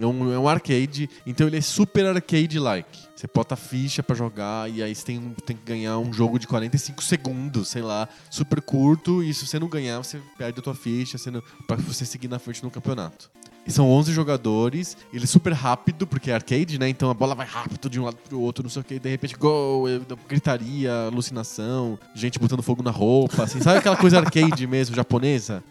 É 0.00 0.06
um, 0.06 0.32
é 0.32 0.38
um 0.38 0.48
arcade, 0.48 1.10
então 1.26 1.46
ele 1.46 1.58
é 1.58 1.60
super 1.60 2.06
arcade-like. 2.06 2.98
Você 3.14 3.28
bota 3.32 3.54
ficha 3.54 4.02
pra 4.02 4.16
jogar 4.16 4.70
e 4.70 4.82
aí 4.82 4.94
você 4.94 5.04
tem, 5.04 5.20
tem 5.44 5.54
que 5.54 5.62
ganhar 5.62 5.98
um 5.98 6.10
jogo 6.10 6.38
de 6.38 6.46
45 6.46 7.04
segundos, 7.04 7.68
sei 7.68 7.82
lá, 7.82 8.08
super 8.30 8.62
curto. 8.62 9.22
E 9.22 9.34
se 9.34 9.46
você 9.46 9.58
não 9.58 9.68
ganhar, 9.68 9.98
você 9.98 10.18
perde 10.38 10.58
a 10.58 10.62
tua 10.62 10.74
ficha 10.74 11.18
pra 11.66 11.76
você 11.76 12.06
seguir 12.06 12.28
na 12.28 12.38
frente 12.38 12.62
no 12.62 12.70
campeonato. 12.70 13.30
E 13.66 13.70
são 13.70 13.90
11 13.90 14.12
jogadores, 14.12 14.96
ele 15.12 15.24
é 15.24 15.26
super 15.26 15.52
rápido, 15.52 16.06
porque 16.06 16.30
é 16.30 16.34
arcade, 16.34 16.78
né? 16.78 16.88
Então 16.88 17.10
a 17.10 17.14
bola 17.14 17.34
vai 17.34 17.46
rápido 17.46 17.90
de 17.90 18.00
um 18.00 18.04
lado 18.04 18.16
pro 18.26 18.40
outro, 18.40 18.62
não 18.62 18.70
sei 18.70 18.80
o 18.80 18.84
que, 18.84 18.98
de 18.98 19.08
repente, 19.10 19.36
gol, 19.36 19.84
gritaria, 20.26 20.92
alucinação, 21.06 21.98
gente 22.14 22.38
botando 22.38 22.62
fogo 22.62 22.82
na 22.82 22.90
roupa, 22.90 23.42
assim. 23.42 23.60
Sabe 23.60 23.78
aquela 23.78 23.96
coisa 23.96 24.18
arcade 24.18 24.66
mesmo, 24.66 24.96
japonesa? 24.96 25.62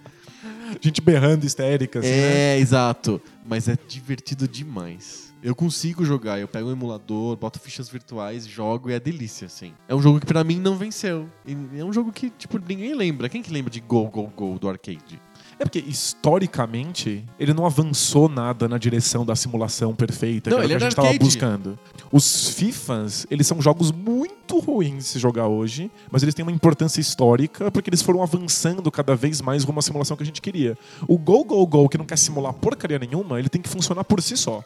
Gente 0.82 1.02
berrando 1.02 1.46
histérica, 1.46 2.00
assim, 2.00 2.08
né? 2.10 2.56
É, 2.56 2.60
exato. 2.60 3.22
Mas 3.46 3.68
é 3.68 3.78
divertido 3.88 4.48
demais. 4.48 5.30
Eu 5.42 5.56
consigo 5.56 6.04
jogar, 6.04 6.38
eu 6.40 6.48
pego 6.50 6.68
um 6.68 6.72
emulador, 6.74 7.38
boto 7.38 7.60
fichas 7.60 7.88
virtuais, 7.88 8.46
jogo 8.46 8.90
e 8.90 8.94
é 8.94 9.00
delícia, 9.00 9.46
assim. 9.46 9.74
É 9.88 9.96
um 9.96 10.02
jogo 10.02 10.20
que 10.20 10.26
pra 10.26 10.44
mim 10.44 10.60
não 10.60 10.76
venceu. 10.76 11.30
E 11.46 11.56
é 11.80 11.84
um 11.84 11.94
jogo 11.94 12.12
que, 12.12 12.30
tipo, 12.30 12.60
ninguém 12.60 12.94
lembra. 12.94 13.30
Quem 13.30 13.42
que 13.42 13.52
lembra 13.52 13.72
de 13.72 13.80
Go, 13.80 14.06
Go, 14.10 14.32
Go 14.36 14.60
do 14.60 14.68
arcade? 14.68 15.22
É 15.58 15.64
porque, 15.64 15.80
historicamente, 15.80 17.26
ele 17.40 17.54
não 17.54 17.66
avançou 17.66 18.30
nada 18.30 18.68
na 18.68 18.78
direção 18.78 19.26
da 19.26 19.36
simulação 19.36 19.94
perfeita 19.96 20.50
Não, 20.50 20.58
que 20.58 20.64
era 20.64 20.70
que 20.70 20.76
a 20.76 20.80
gente 20.80 20.96
tava 20.96 21.08
arcade. 21.10 21.24
buscando. 21.26 21.80
Os 22.12 22.50
FIFAs, 22.50 23.26
eles 23.30 23.46
são 23.48 23.62
jogos 23.62 23.92
muito 23.92 24.39
ruins 24.58 24.96
de 24.98 25.04
se 25.04 25.20
jogar 25.20 25.48
hoje, 25.48 25.92
mas 26.12 26.24
eles 26.24 26.34
têm 26.34 26.42
uma 26.44 26.52
importância 26.52 27.00
histórica 27.00 27.70
porque 27.70 27.90
eles 27.90 28.02
foram 28.02 28.24
avançando 28.24 28.90
cada 28.92 29.16
vez 29.16 29.42
mais 29.42 29.64
rumo 29.64 29.78
à 29.80 29.82
simulação 29.84 30.18
que 30.18 30.24
a 30.24 30.26
gente 30.26 30.42
queria. 30.42 30.76
O 31.08 31.18
Go 31.18 31.44
Go 31.44 31.66
Go, 31.68 31.88
que 31.88 31.98
não 31.98 32.06
quer 32.06 32.18
simular 32.18 32.54
porcaria 32.54 32.98
nenhuma, 32.98 33.38
ele 33.38 33.50
tem 33.50 33.62
que 33.62 33.70
funcionar 33.70 34.04
por 34.04 34.22
si 34.22 34.36
só. 34.36 34.64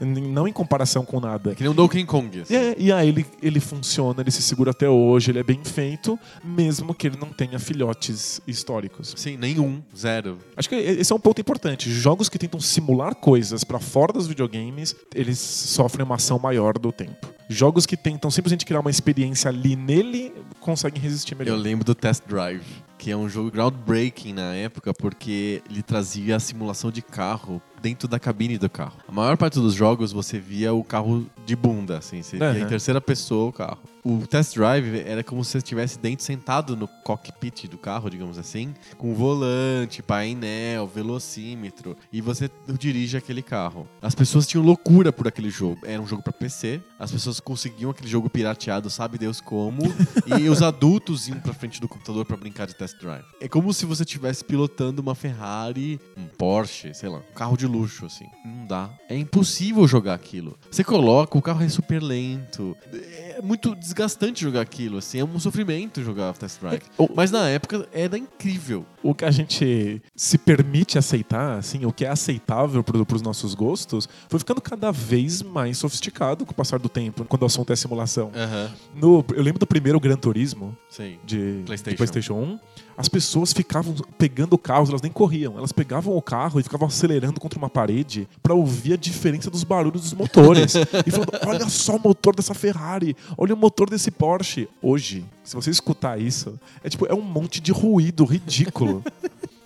N- 0.00 0.20
Não 0.20 0.46
em 0.46 0.52
comparação 0.52 1.04
com 1.04 1.20
nada. 1.20 1.54
Que 1.54 1.62
nem 1.62 1.70
um 1.72 1.74
Donkey 1.74 2.04
Kong, 2.04 2.40
assim. 2.42 2.54
É, 2.54 2.74
e 2.76 2.92
aí 2.92 3.08
ele, 3.08 3.24
ele 3.40 3.60
funciona, 3.60 4.20
ele 4.20 4.30
se 4.30 4.42
segura 4.42 4.72
até 4.72 4.88
hoje, 4.88 5.30
ele 5.30 5.38
é 5.38 5.42
bem 5.42 5.60
feito, 5.64 6.18
mesmo 6.44 6.92
que 6.94 7.06
ele 7.06 7.16
não 7.16 7.28
tenha 7.28 7.58
filhotes 7.58 8.40
históricos. 8.46 9.14
Sim, 9.16 9.36
nenhum, 9.36 9.80
zero. 9.96 10.38
Acho 10.56 10.68
que 10.68 10.74
esse 10.74 11.12
é 11.12 11.16
um 11.16 11.20
ponto 11.20 11.40
importante. 11.40 11.90
Jogos 11.90 12.28
que 12.28 12.38
tentam 12.38 12.58
simular 12.60 13.14
coisas 13.14 13.62
pra 13.64 13.78
fora 13.78 14.12
dos 14.12 14.26
videogames, 14.26 14.96
eles 15.14 15.38
sofrem 15.38 16.04
uma 16.04 16.16
ação 16.16 16.38
maior 16.38 16.78
do 16.78 16.90
tempo. 16.92 17.28
Jogos 17.48 17.86
que 17.86 17.96
tentam 17.96 18.30
simplesmente 18.30 18.64
criar 18.64 18.80
uma 18.80 18.90
experiência 18.90 19.48
ali 19.48 19.76
nele, 19.76 20.32
conseguem 20.60 21.00
resistir 21.00 21.34
Eu 21.34 21.38
melhor. 21.38 21.56
lembro 21.56 21.84
do 21.84 21.94
Test 21.94 22.22
Drive, 22.26 22.62
que 22.98 23.10
é 23.10 23.16
um 23.16 23.28
jogo 23.28 23.50
groundbreaking 23.50 24.32
na 24.32 24.54
época, 24.54 24.94
porque 24.94 25.62
ele 25.70 25.82
trazia 25.82 26.36
a 26.36 26.40
simulação 26.40 26.90
de 26.90 27.02
carro 27.02 27.60
dentro 27.82 28.06
da 28.06 28.18
cabine 28.18 28.56
do 28.56 28.70
carro. 28.70 28.96
A 29.08 29.12
maior 29.12 29.36
parte 29.36 29.58
dos 29.58 29.74
jogos 29.74 30.12
você 30.12 30.38
via 30.38 30.72
o 30.72 30.84
carro 30.84 31.26
de 31.44 31.56
bunda, 31.56 31.98
assim, 31.98 32.22
você 32.22 32.38
via 32.38 32.50
Aham. 32.50 32.60
em 32.60 32.66
terceira 32.66 33.00
pessoa 33.00 33.48
o 33.48 33.52
carro. 33.52 33.78
O 34.04 34.26
Test 34.26 34.56
Drive 34.56 34.98
era 35.06 35.22
como 35.22 35.44
se 35.44 35.52
você 35.52 35.58
estivesse 35.58 35.96
dentro, 35.96 36.24
sentado 36.24 36.76
no 36.76 36.88
cockpit 37.04 37.68
do 37.68 37.78
carro, 37.78 38.10
digamos 38.10 38.36
assim, 38.36 38.74
com 38.98 39.14
volante, 39.14 40.02
painel, 40.02 40.88
velocímetro, 40.88 41.96
e 42.12 42.20
você 42.20 42.50
dirige 42.78 43.16
aquele 43.16 43.42
carro. 43.42 43.86
As 44.00 44.12
pessoas 44.12 44.44
tinham 44.44 44.64
loucura 44.64 45.12
por 45.12 45.28
aquele 45.28 45.50
jogo. 45.50 45.78
Era 45.84 46.02
um 46.02 46.06
jogo 46.06 46.20
pra 46.20 46.32
PC, 46.32 46.80
as 46.98 47.12
pessoas 47.12 47.38
conseguiam 47.38 47.92
aquele 47.92 48.08
jogo 48.08 48.28
pirateado, 48.28 48.90
sabe 48.90 49.18
Deus 49.18 49.40
como, 49.40 49.82
e 50.36 50.48
os 50.48 50.62
adultos 50.62 51.28
iam 51.28 51.38
pra 51.38 51.54
frente 51.54 51.80
do 51.80 51.86
computador 51.88 52.24
pra 52.24 52.36
brincar 52.36 52.66
de 52.66 52.74
Test 52.74 52.98
Drive. 53.00 53.24
É 53.40 53.46
como 53.46 53.72
se 53.72 53.86
você 53.86 54.02
estivesse 54.02 54.44
pilotando 54.44 55.00
uma 55.00 55.14
Ferrari, 55.14 56.00
um 56.16 56.26
Porsche, 56.26 56.92
sei 56.92 57.08
lá, 57.08 57.18
um 57.18 57.34
carro 57.36 57.56
de 57.56 57.68
luxo, 57.72 58.06
assim. 58.06 58.26
Não 58.44 58.66
dá. 58.66 58.90
É 59.08 59.16
impossível 59.16 59.86
jogar 59.88 60.14
aquilo. 60.14 60.58
Você 60.70 60.84
coloca, 60.84 61.36
o 61.38 61.42
carro 61.42 61.62
é 61.64 61.68
super 61.68 62.02
lento. 62.02 62.76
É 62.92 63.40
muito 63.42 63.74
desgastante 63.74 64.42
jogar 64.42 64.60
aquilo, 64.60 64.98
assim. 64.98 65.18
É 65.20 65.24
um 65.24 65.38
sofrimento 65.40 66.02
jogar 66.02 66.32
Test 66.34 66.60
Drive. 66.60 66.82
É, 66.98 67.08
Mas 67.14 67.30
na 67.30 67.48
época 67.48 67.88
era 67.92 68.16
incrível. 68.18 68.84
O 69.02 69.14
que 69.14 69.24
a 69.24 69.30
gente 69.30 70.00
se 70.14 70.38
permite 70.38 70.96
aceitar, 70.98 71.58
assim, 71.58 71.84
o 71.84 71.92
que 71.92 72.04
é 72.04 72.08
aceitável 72.08 72.82
para 72.84 73.16
os 73.16 73.22
nossos 73.22 73.54
gostos, 73.54 74.08
foi 74.28 74.38
ficando 74.38 74.60
cada 74.60 74.92
vez 74.92 75.42
mais 75.42 75.78
sofisticado 75.78 76.46
com 76.46 76.52
o 76.52 76.54
passar 76.54 76.78
do 76.78 76.88
tempo, 76.88 77.24
quando 77.24 77.42
o 77.42 77.46
assunto 77.46 77.72
é 77.72 77.76
simulação. 77.76 78.30
Aham, 78.34 78.70
No, 78.94 79.24
eu 79.34 79.42
lembro 79.42 79.58
do 79.58 79.66
primeiro 79.66 79.98
Gran 79.98 80.16
Turismo, 80.16 80.76
sei. 80.88 81.18
de 81.24 81.62
PlayStation. 81.66 81.90
de 81.90 81.96
PlayStation 81.96 82.34
1, 82.34 82.58
as 82.96 83.08
pessoas 83.08 83.52
ficavam 83.52 83.94
pegando 84.18 84.56
carros, 84.58 84.88
elas 84.88 85.02
nem 85.02 85.10
corriam, 85.10 85.56
elas 85.56 85.72
pegavam 85.72 86.16
o 86.16 86.22
carro 86.22 86.60
e 86.60 86.62
ficavam 86.62 86.88
acelerando 86.88 87.40
contra 87.40 87.58
uma 87.58 87.70
parede 87.70 88.28
pra 88.42 88.54
ouvir 88.54 88.94
a 88.94 88.96
diferença 88.96 89.50
dos 89.50 89.64
barulhos 89.64 90.02
dos 90.02 90.12
motores. 90.12 90.74
e 91.06 91.10
falando: 91.10 91.30
olha 91.46 91.68
só 91.68 91.96
o 91.96 92.00
motor 92.00 92.34
dessa 92.34 92.54
Ferrari, 92.54 93.16
olha 93.36 93.54
o 93.54 93.56
motor 93.56 93.88
desse 93.88 94.10
Porsche. 94.10 94.68
Hoje, 94.80 95.24
se 95.44 95.54
você 95.54 95.70
escutar 95.70 96.20
isso, 96.20 96.58
é 96.82 96.88
tipo, 96.88 97.06
é 97.06 97.14
um 97.14 97.22
monte 97.22 97.60
de 97.60 97.72
ruído 97.72 98.24
ridículo. 98.24 99.02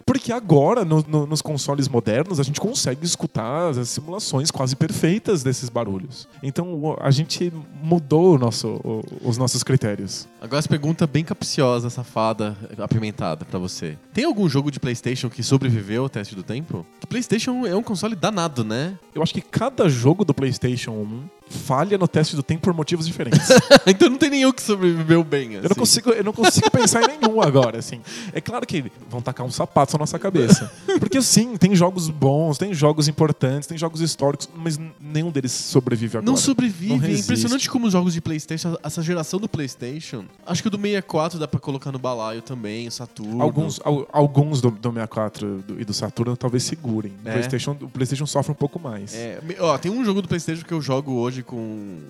Porque 0.06 0.32
agora, 0.32 0.84
no- 0.84 1.04
no- 1.06 1.26
nos 1.26 1.42
consoles 1.42 1.88
modernos, 1.88 2.38
a 2.38 2.44
gente 2.44 2.60
consegue 2.60 3.04
escutar 3.04 3.70
as 3.70 3.88
simulações 3.88 4.52
quase 4.52 4.76
perfeitas 4.76 5.42
desses 5.42 5.68
barulhos. 5.68 6.28
Então 6.40 6.96
a 7.00 7.10
gente 7.10 7.52
mudou 7.82 8.38
nosso- 8.38 8.80
o- 8.84 9.02
os 9.28 9.36
nossos 9.36 9.64
critérios. 9.64 10.28
Agora 10.40 10.60
essa 10.60 10.68
pergunta 10.68 11.06
bem 11.08 11.24
capciosa, 11.24 11.90
safada, 11.90 12.56
apimentada 12.78 13.44
pra 13.44 13.58
você. 13.58 13.98
Tem 14.14 14.24
algum 14.24 14.48
jogo 14.48 14.70
de 14.70 14.78
PlayStation 14.78 15.28
que 15.28 15.42
sobreviveu 15.42 16.04
ao 16.04 16.08
teste 16.08 16.36
do 16.36 16.42
tempo? 16.44 16.86
Que 17.00 17.06
PlayStation 17.06 17.66
é 17.66 17.74
um 17.74 17.82
console 17.82 18.14
danado, 18.14 18.62
né? 18.62 18.96
Eu 19.12 19.22
acho 19.24 19.34
que 19.34 19.40
cada 19.40 19.88
jogo 19.88 20.24
do 20.24 20.32
PlayStation 20.32 20.92
1 20.92 21.22
falha 21.48 21.96
no 21.96 22.08
teste 22.08 22.34
do 22.36 22.42
tempo 22.42 22.62
por 22.62 22.74
motivos 22.74 23.06
diferentes. 23.06 23.48
então 23.86 24.08
não 24.10 24.18
tem 24.18 24.30
nenhum 24.30 24.52
que 24.52 24.62
sobreviveu 24.62 25.22
bem. 25.22 25.54
Eu 25.54 25.62
não, 25.62 25.76
consigo, 25.76 26.10
eu 26.10 26.24
não 26.24 26.32
consigo 26.32 26.70
pensar 26.70 27.02
em 27.02 27.18
nenhum 27.18 27.40
agora, 27.40 27.78
assim. 27.78 28.00
É 28.32 28.40
claro 28.40 28.66
que 28.66 28.84
vão 29.08 29.20
tacar 29.20 29.46
um 29.46 29.50
sapato 29.50 29.92
na 29.94 30.00
nossa 30.00 30.18
cabeça. 30.18 30.70
Porque 30.98 31.20
sim, 31.22 31.56
tem 31.56 31.74
jogos 31.74 32.08
bons, 32.10 32.58
tem 32.58 32.74
jogos 32.74 33.08
importantes, 33.08 33.66
tem 33.68 33.78
jogos 33.78 34.00
históricos, 34.00 34.48
mas 34.56 34.78
nenhum 35.00 35.30
deles 35.30 35.52
sobrevive 35.52 36.18
agora. 36.18 36.30
Não 36.30 36.36
sobrevive. 36.36 36.96
Não 36.96 37.04
é 37.04 37.12
impressionante 37.12 37.70
como 37.70 37.86
os 37.86 37.92
jogos 37.92 38.12
de 38.12 38.20
PlayStation, 38.20 38.76
essa 38.82 39.02
geração 39.02 39.38
do 39.38 39.48
PlayStation, 39.48 40.24
acho 40.46 40.62
que 40.62 40.68
o 40.68 40.70
do 40.70 40.76
64 40.78 41.38
dá 41.38 41.46
pra 41.48 41.60
colocar 41.60 41.92
no 41.92 41.98
balaio 41.98 42.42
também, 42.42 42.88
o 42.88 42.90
Saturno. 42.90 43.42
Alguns, 43.42 43.80
al- 43.84 44.06
alguns 44.12 44.60
do, 44.60 44.70
do 44.70 44.88
64 44.90 45.62
do- 45.66 45.80
e 45.80 45.84
do 45.84 45.92
Saturno 45.94 46.36
talvez 46.36 46.64
segurem. 46.64 47.12
O 47.24 47.28
É. 47.28 47.32
PlayStation, 47.32 47.76
o 47.80 47.88
PlayStation 47.88 48.26
sofre 48.26 48.52
um 48.52 48.54
pouco 48.54 48.78
mais. 48.78 49.14
É, 49.14 49.38
ó, 49.60 49.76
tem 49.78 49.90
um 49.92 50.04
jogo 50.04 50.20
do 50.22 50.28
PlayStation 50.28 50.64
que 50.64 50.72
eu 50.72 50.80
jogo 50.80 51.12
hoje 51.12 51.35
com 51.42 52.00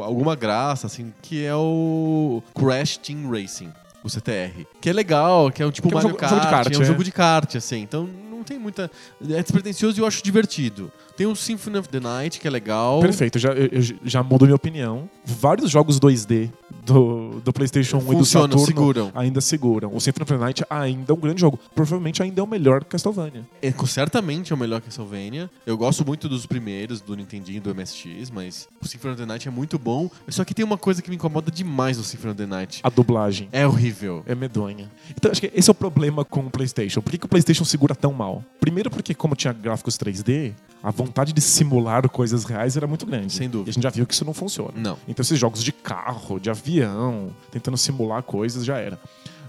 alguma 0.00 0.34
graça, 0.34 0.86
assim, 0.86 1.12
que 1.22 1.44
é 1.44 1.54
o 1.54 2.42
Crash 2.54 2.96
Team 2.98 3.30
Racing. 3.30 3.72
O 4.02 4.08
CTR. 4.10 4.66
Que 4.82 4.90
é 4.90 4.92
legal, 4.92 5.50
que 5.50 5.62
é 5.62 5.66
o 5.66 5.72
tipo 5.72 5.88
Que 5.88 5.94
é 5.94 5.98
um 5.98 6.00
jogo- 6.02 6.14
Kart, 6.16 6.30
jogo 6.30 6.42
de 6.44 6.50
kart, 6.50 6.72
é 6.74 6.78
um 6.78 6.82
é. 6.82 6.84
jogo 6.84 7.04
de 7.04 7.10
kart, 7.12 7.56
assim. 7.56 7.80
Então 7.80 8.06
não 8.30 8.42
tem 8.44 8.58
muita. 8.58 8.90
É 9.22 9.42
despretensioso 9.42 9.98
e 9.98 10.02
eu 10.02 10.06
acho 10.06 10.22
divertido. 10.22 10.92
Tem 11.16 11.26
o 11.26 11.36
Symphony 11.36 11.78
of 11.78 11.88
the 11.88 12.00
Night, 12.00 12.40
que 12.40 12.46
é 12.48 12.50
legal. 12.50 13.00
Perfeito, 13.00 13.38
já, 13.38 13.52
eu, 13.52 13.70
já 14.04 14.22
mudo 14.22 14.44
minha 14.44 14.56
opinião. 14.56 15.08
Vários 15.24 15.70
jogos 15.70 16.00
2D 16.00 16.50
do, 16.84 17.40
do 17.44 17.52
PlayStation 17.52 17.98
1 17.98 18.00
e 18.00 18.04
do 18.04 18.10
Funcionam, 18.18 18.58
Saturno 18.58 18.66
seguram. 18.66 19.12
ainda 19.14 19.40
seguram. 19.40 19.94
O 19.94 20.00
Symphony 20.00 20.22
of 20.24 20.32
the 20.32 20.38
Night 20.38 20.64
ainda 20.68 21.12
é 21.12 21.14
um 21.14 21.18
grande 21.18 21.40
jogo. 21.40 21.58
Provavelmente 21.74 22.22
ainda 22.22 22.40
é 22.40 22.44
o 22.44 22.46
melhor 22.46 22.84
Castlevania. 22.84 23.46
É, 23.62 23.72
certamente 23.86 24.52
é 24.52 24.56
o 24.56 24.58
melhor 24.58 24.80
Castlevania. 24.80 25.50
Eu 25.64 25.76
gosto 25.76 26.04
muito 26.04 26.28
dos 26.28 26.46
primeiros, 26.46 27.00
do 27.00 27.14
Nintendinho 27.14 27.58
e 27.58 27.60
do 27.60 27.74
MSX, 27.74 28.30
mas 28.30 28.68
o 28.82 28.88
Symphony 28.88 29.14
of 29.14 29.22
the 29.22 29.26
Night 29.26 29.48
é 29.48 29.50
muito 29.50 29.78
bom. 29.78 30.10
Só 30.28 30.44
que 30.44 30.52
tem 30.52 30.64
uma 30.64 30.76
coisa 30.76 31.00
que 31.00 31.08
me 31.10 31.16
incomoda 31.16 31.50
demais 31.50 31.96
no 31.96 32.04
Symphony 32.04 32.32
of 32.32 32.38
the 32.38 32.46
Night. 32.46 32.80
A 32.82 32.90
dublagem. 32.90 33.48
É 33.52 33.66
horrível. 33.66 34.22
É 34.26 34.34
medonha. 34.34 34.90
Então, 35.10 35.30
acho 35.30 35.40
que 35.40 35.50
esse 35.54 35.70
é 35.70 35.72
o 35.72 35.74
problema 35.74 36.24
com 36.24 36.40
o 36.40 36.50
PlayStation. 36.50 37.00
Por 37.00 37.10
que, 37.10 37.18
que 37.18 37.26
o 37.26 37.28
PlayStation 37.28 37.64
segura 37.64 37.94
tão 37.94 38.12
mal? 38.12 38.44
Primeiro, 38.60 38.90
porque, 38.90 39.14
como 39.14 39.36
tinha 39.36 39.52
gráficos 39.52 39.96
3D, 39.96 40.52
a 40.82 40.90
vontade 41.04 41.32
de 41.32 41.40
simular 41.40 42.08
coisas 42.08 42.44
reais 42.44 42.76
era 42.76 42.86
muito 42.86 43.06
grande. 43.06 43.32
Sem 43.32 43.48
dúvida. 43.48 43.68
E 43.68 43.70
a 43.70 43.72
gente 43.74 43.82
já 43.82 43.90
viu 43.90 44.06
que 44.06 44.14
isso 44.14 44.24
não 44.24 44.34
funciona. 44.34 44.72
Não. 44.76 44.98
Então, 45.06 45.22
esses 45.22 45.38
jogos 45.38 45.62
de 45.62 45.72
carro, 45.72 46.38
de 46.38 46.50
avião, 46.50 47.30
tentando 47.50 47.76
simular 47.76 48.22
coisas, 48.22 48.64
já 48.64 48.78
era. 48.78 48.98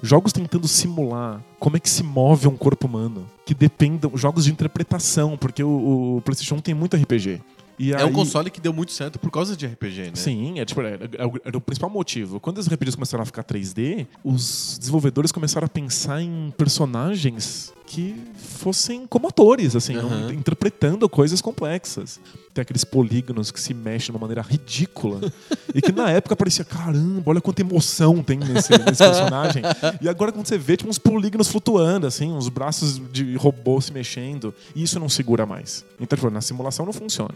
Jogos 0.02 0.34
tentando 0.34 0.68
simular 0.68 1.42
como 1.60 1.78
é 1.78 1.80
que 1.80 1.90
se 1.90 2.04
move 2.04 2.48
um 2.48 2.56
corpo 2.56 2.86
humano, 2.86 3.26
que 3.46 3.54
dependam. 3.54 4.12
Jogos 4.16 4.46
de 4.46 4.52
interpretação, 4.52 5.38
porque 5.38 5.64
o, 5.64 6.18
o 6.18 6.22
PlayStation 6.22 6.56
1 6.56 6.60
tem 6.60 6.74
muito 6.74 6.96
RPG. 6.96 7.42
E 7.78 7.92
É 7.94 8.04
um 8.04 8.08
aí- 8.08 8.14
console 8.14 8.50
que 8.50 8.62
deu 8.62 8.72
muito 8.74 8.92
certo 8.94 9.20
por 9.20 9.30
causa 9.30 9.56
de 9.56 9.66
RPG, 9.66 10.04
né? 10.04 10.12
Sim, 10.16 10.60
é, 10.60 10.66
tipo, 10.66 10.80
era, 10.82 11.10
era 11.14 11.28
o- 11.28 11.40
era 11.44 11.58
o 11.58 11.62
principal 11.62 11.90
motivo. 11.90 12.40
Quando 12.40 12.58
os 12.58 12.68
RPGs 12.68 12.96
começaram 12.96 13.22
a 13.22 13.26
ficar 13.26 13.44
3D, 13.44 14.08
os 14.24 14.78
desenvolvedores 14.80 15.32
começaram 15.32 15.66
a 15.66 15.70
pensar 15.70 16.22
em 16.22 16.54
personagens 16.58 17.74
que 17.86 18.16
fossem 18.38 19.06
como 19.08 19.28
atores, 19.28 19.76
assim, 19.76 19.94
não- 19.94 20.06
Aham. 20.10 20.34
interpretando 20.34 21.08
coisas 21.10 21.42
complexas. 21.42 22.20
Tem 22.56 22.62
aqueles 22.62 22.86
polígonos 22.86 23.52
que 23.52 23.60
se 23.60 23.74
mexem 23.74 24.06
de 24.06 24.12
uma 24.12 24.20
maneira 24.20 24.42
ridícula 24.42 25.20
e 25.74 25.82
que 25.82 25.92
na 25.92 26.10
época 26.10 26.38
parecia, 26.38 26.64
caramba, 26.64 27.30
olha 27.30 27.42
quanta 27.42 27.60
emoção 27.60 28.24
tem 28.24 28.38
nesse, 28.38 28.72
nesse 28.72 29.04
personagem. 29.04 29.62
E 30.00 30.08
agora 30.08 30.32
quando 30.32 30.48
você 30.48 30.58
vê, 30.58 30.78
tipo, 30.78 30.90
uns 30.90 30.98
polígonos 30.98 31.50
flutuando, 31.50 32.08
assim, 32.08 32.32
uns 32.32 32.48
braços 32.48 33.02
de 33.12 33.36
robô 33.36 33.82
se 33.82 33.92
mexendo, 33.92 34.54
e 34.74 34.84
isso 34.84 34.98
não 34.98 35.10
segura 35.10 35.46
mais. 35.46 35.84
Então, 36.00 36.16
tipo, 36.16 36.30
na 36.30 36.40
simulação 36.40 36.86
não 36.86 36.94
funciona. 36.94 37.36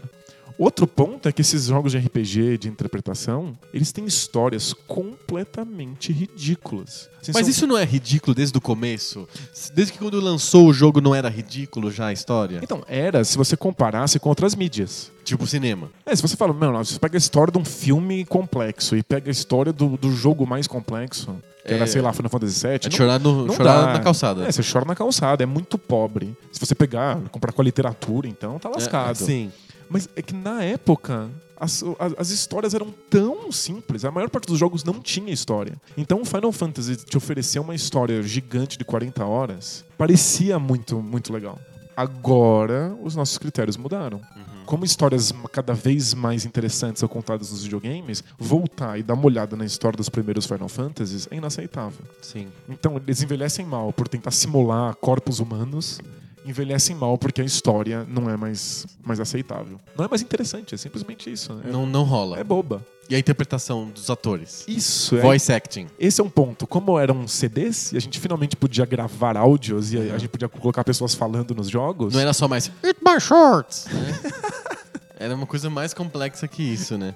Outro 0.62 0.86
ponto 0.86 1.26
é 1.26 1.32
que 1.32 1.40
esses 1.40 1.64
jogos 1.64 1.92
de 1.92 1.98
RPG 1.98 2.58
de 2.58 2.68
interpretação, 2.68 3.56
eles 3.72 3.92
têm 3.92 4.04
histórias 4.04 4.74
completamente 4.86 6.12
ridículas. 6.12 7.08
Assim, 7.22 7.32
Mas 7.34 7.42
são- 7.46 7.50
isso 7.50 7.66
não 7.66 7.78
é 7.78 7.84
ridículo 7.84 8.34
desde 8.34 8.56
o 8.58 8.60
começo? 8.60 9.26
Desde 9.74 9.92
que 9.94 9.98
quando 9.98 10.20
lançou 10.20 10.66
o 10.68 10.72
jogo 10.72 11.00
não 11.00 11.14
era 11.14 11.28
ridículo 11.30 11.90
já 11.90 12.08
a 12.08 12.12
história? 12.12 12.60
Então, 12.62 12.82
era 12.86 13.24
se 13.24 13.38
você 13.38 13.56
comparasse 13.56 14.18
com 14.18 14.28
outras 14.28 14.54
mídias. 14.54 15.10
Tipo 15.24 15.46
cinema. 15.46 15.90
É, 16.04 16.14
se 16.14 16.20
você 16.22 16.36
fala, 16.36 16.52
meu, 16.52 16.72
você 16.72 16.98
pega 16.98 17.16
a 17.16 17.18
história 17.18 17.50
de 17.52 17.58
um 17.58 17.64
filme 17.64 18.24
complexo 18.26 18.96
e 18.96 19.02
pega 19.02 19.30
a 19.30 19.32
história 19.32 19.72
do, 19.72 19.96
do 19.96 20.12
jogo 20.12 20.46
mais 20.46 20.66
complexo, 20.66 21.36
que 21.64 21.72
era, 21.72 21.84
É. 21.84 21.86
sei 21.86 22.02
lá, 22.02 22.12
Final 22.12 22.30
Fantasy 22.30 22.66
VII. 22.66 22.74
É 22.74 22.80
não- 22.88 22.90
chorar, 22.96 23.18
no, 23.20 23.46
não 23.46 23.54
chorar 23.54 23.86
dá. 23.86 23.92
na 23.94 24.00
calçada. 24.00 24.44
É, 24.46 24.52
você 24.52 24.62
chora 24.62 24.84
na 24.84 24.94
calçada, 24.94 25.42
é 25.42 25.46
muito 25.46 25.78
pobre. 25.78 26.36
Se 26.52 26.58
você 26.60 26.74
pegar, 26.74 27.18
comprar 27.30 27.52
com 27.52 27.62
a 27.62 27.64
literatura, 27.64 28.26
então 28.28 28.58
tá 28.58 28.68
lascado. 28.68 29.12
É, 29.12 29.14
sim. 29.14 29.52
Mas 29.90 30.08
é 30.14 30.22
que 30.22 30.32
na 30.32 30.62
época 30.62 31.28
as, 31.56 31.84
as, 31.98 32.14
as 32.16 32.30
histórias 32.30 32.72
eram 32.72 32.94
tão 33.10 33.52
simples, 33.52 34.04
a 34.04 34.10
maior 34.10 34.30
parte 34.30 34.46
dos 34.46 34.58
jogos 34.58 34.82
não 34.84 35.00
tinha 35.00 35.32
história. 35.32 35.74
Então 35.96 36.22
o 36.22 36.24
Final 36.24 36.52
Fantasy 36.52 36.96
te 36.96 37.16
oferecer 37.16 37.58
uma 37.58 37.74
história 37.74 38.22
gigante 38.22 38.78
de 38.78 38.84
40 38.84 39.24
horas 39.26 39.84
parecia 39.98 40.58
muito, 40.58 41.02
muito 41.02 41.32
legal. 41.32 41.58
Agora 41.94 42.96
os 43.02 43.14
nossos 43.14 43.36
critérios 43.36 43.76
mudaram. 43.76 44.22
Como 44.64 44.84
histórias 44.84 45.32
cada 45.50 45.74
vez 45.74 46.14
mais 46.14 46.46
interessantes 46.46 47.00
são 47.00 47.08
contadas 47.08 47.50
nos 47.50 47.64
videogames, 47.64 48.22
voltar 48.38 48.96
e 48.98 49.02
dar 49.02 49.14
uma 49.14 49.26
olhada 49.26 49.56
na 49.56 49.64
história 49.64 49.96
dos 49.96 50.08
primeiros 50.08 50.46
Final 50.46 50.68
Fantasies 50.68 51.26
é 51.28 51.34
inaceitável. 51.34 52.06
Sim. 52.22 52.46
Então, 52.68 52.96
eles 52.96 53.20
envelhecem 53.20 53.66
mal 53.66 53.92
por 53.92 54.06
tentar 54.06 54.30
simular 54.30 54.94
corpos 54.94 55.40
humanos, 55.40 56.00
envelhecem 56.44 56.96
mal 56.96 57.16
porque 57.18 57.40
a 57.40 57.44
história 57.44 58.06
não 58.08 58.28
é 58.30 58.36
mais, 58.36 58.86
mais 59.04 59.20
aceitável. 59.20 59.80
Não 59.96 60.04
é 60.04 60.08
mais 60.08 60.22
interessante, 60.22 60.74
é 60.74 60.78
simplesmente 60.78 61.30
isso. 61.30 61.52
É, 61.64 61.70
Não, 61.70 61.86
não 61.86 62.02
rola. 62.04 62.38
é 62.38 62.44
boba. 62.44 62.84
E 63.08 63.14
a 63.14 63.18
interpretação 63.18 63.88
dos 63.90 64.08
atores? 64.08 64.64
Isso, 64.68 65.16
é. 65.16 65.20
Voice 65.20 65.52
acting. 65.52 65.88
Esse 65.98 66.20
é 66.20 66.24
um 66.24 66.30
ponto. 66.30 66.64
Como 66.66 66.96
eram 66.98 67.26
CDs 67.26 67.92
e 67.92 67.96
a 67.96 68.00
gente 68.00 68.20
finalmente 68.20 68.54
podia 68.56 68.86
gravar 68.86 69.36
áudios 69.36 69.92
e 69.92 69.98
a, 69.98 70.14
a 70.14 70.18
gente 70.18 70.28
podia 70.28 70.48
colocar 70.48 70.84
pessoas 70.84 71.12
falando 71.14 71.52
nos 71.54 71.68
jogos. 71.68 72.14
Não 72.14 72.20
era 72.20 72.32
só 72.32 72.46
mais 72.46 72.70
Eat 72.84 72.98
my 73.02 73.20
shorts! 73.20 73.86
né? 73.86 74.20
Era 75.18 75.34
uma 75.34 75.44
coisa 75.46 75.68
mais 75.68 75.92
complexa 75.92 76.48
que 76.48 76.62
isso, 76.62 76.96
né? 76.96 77.14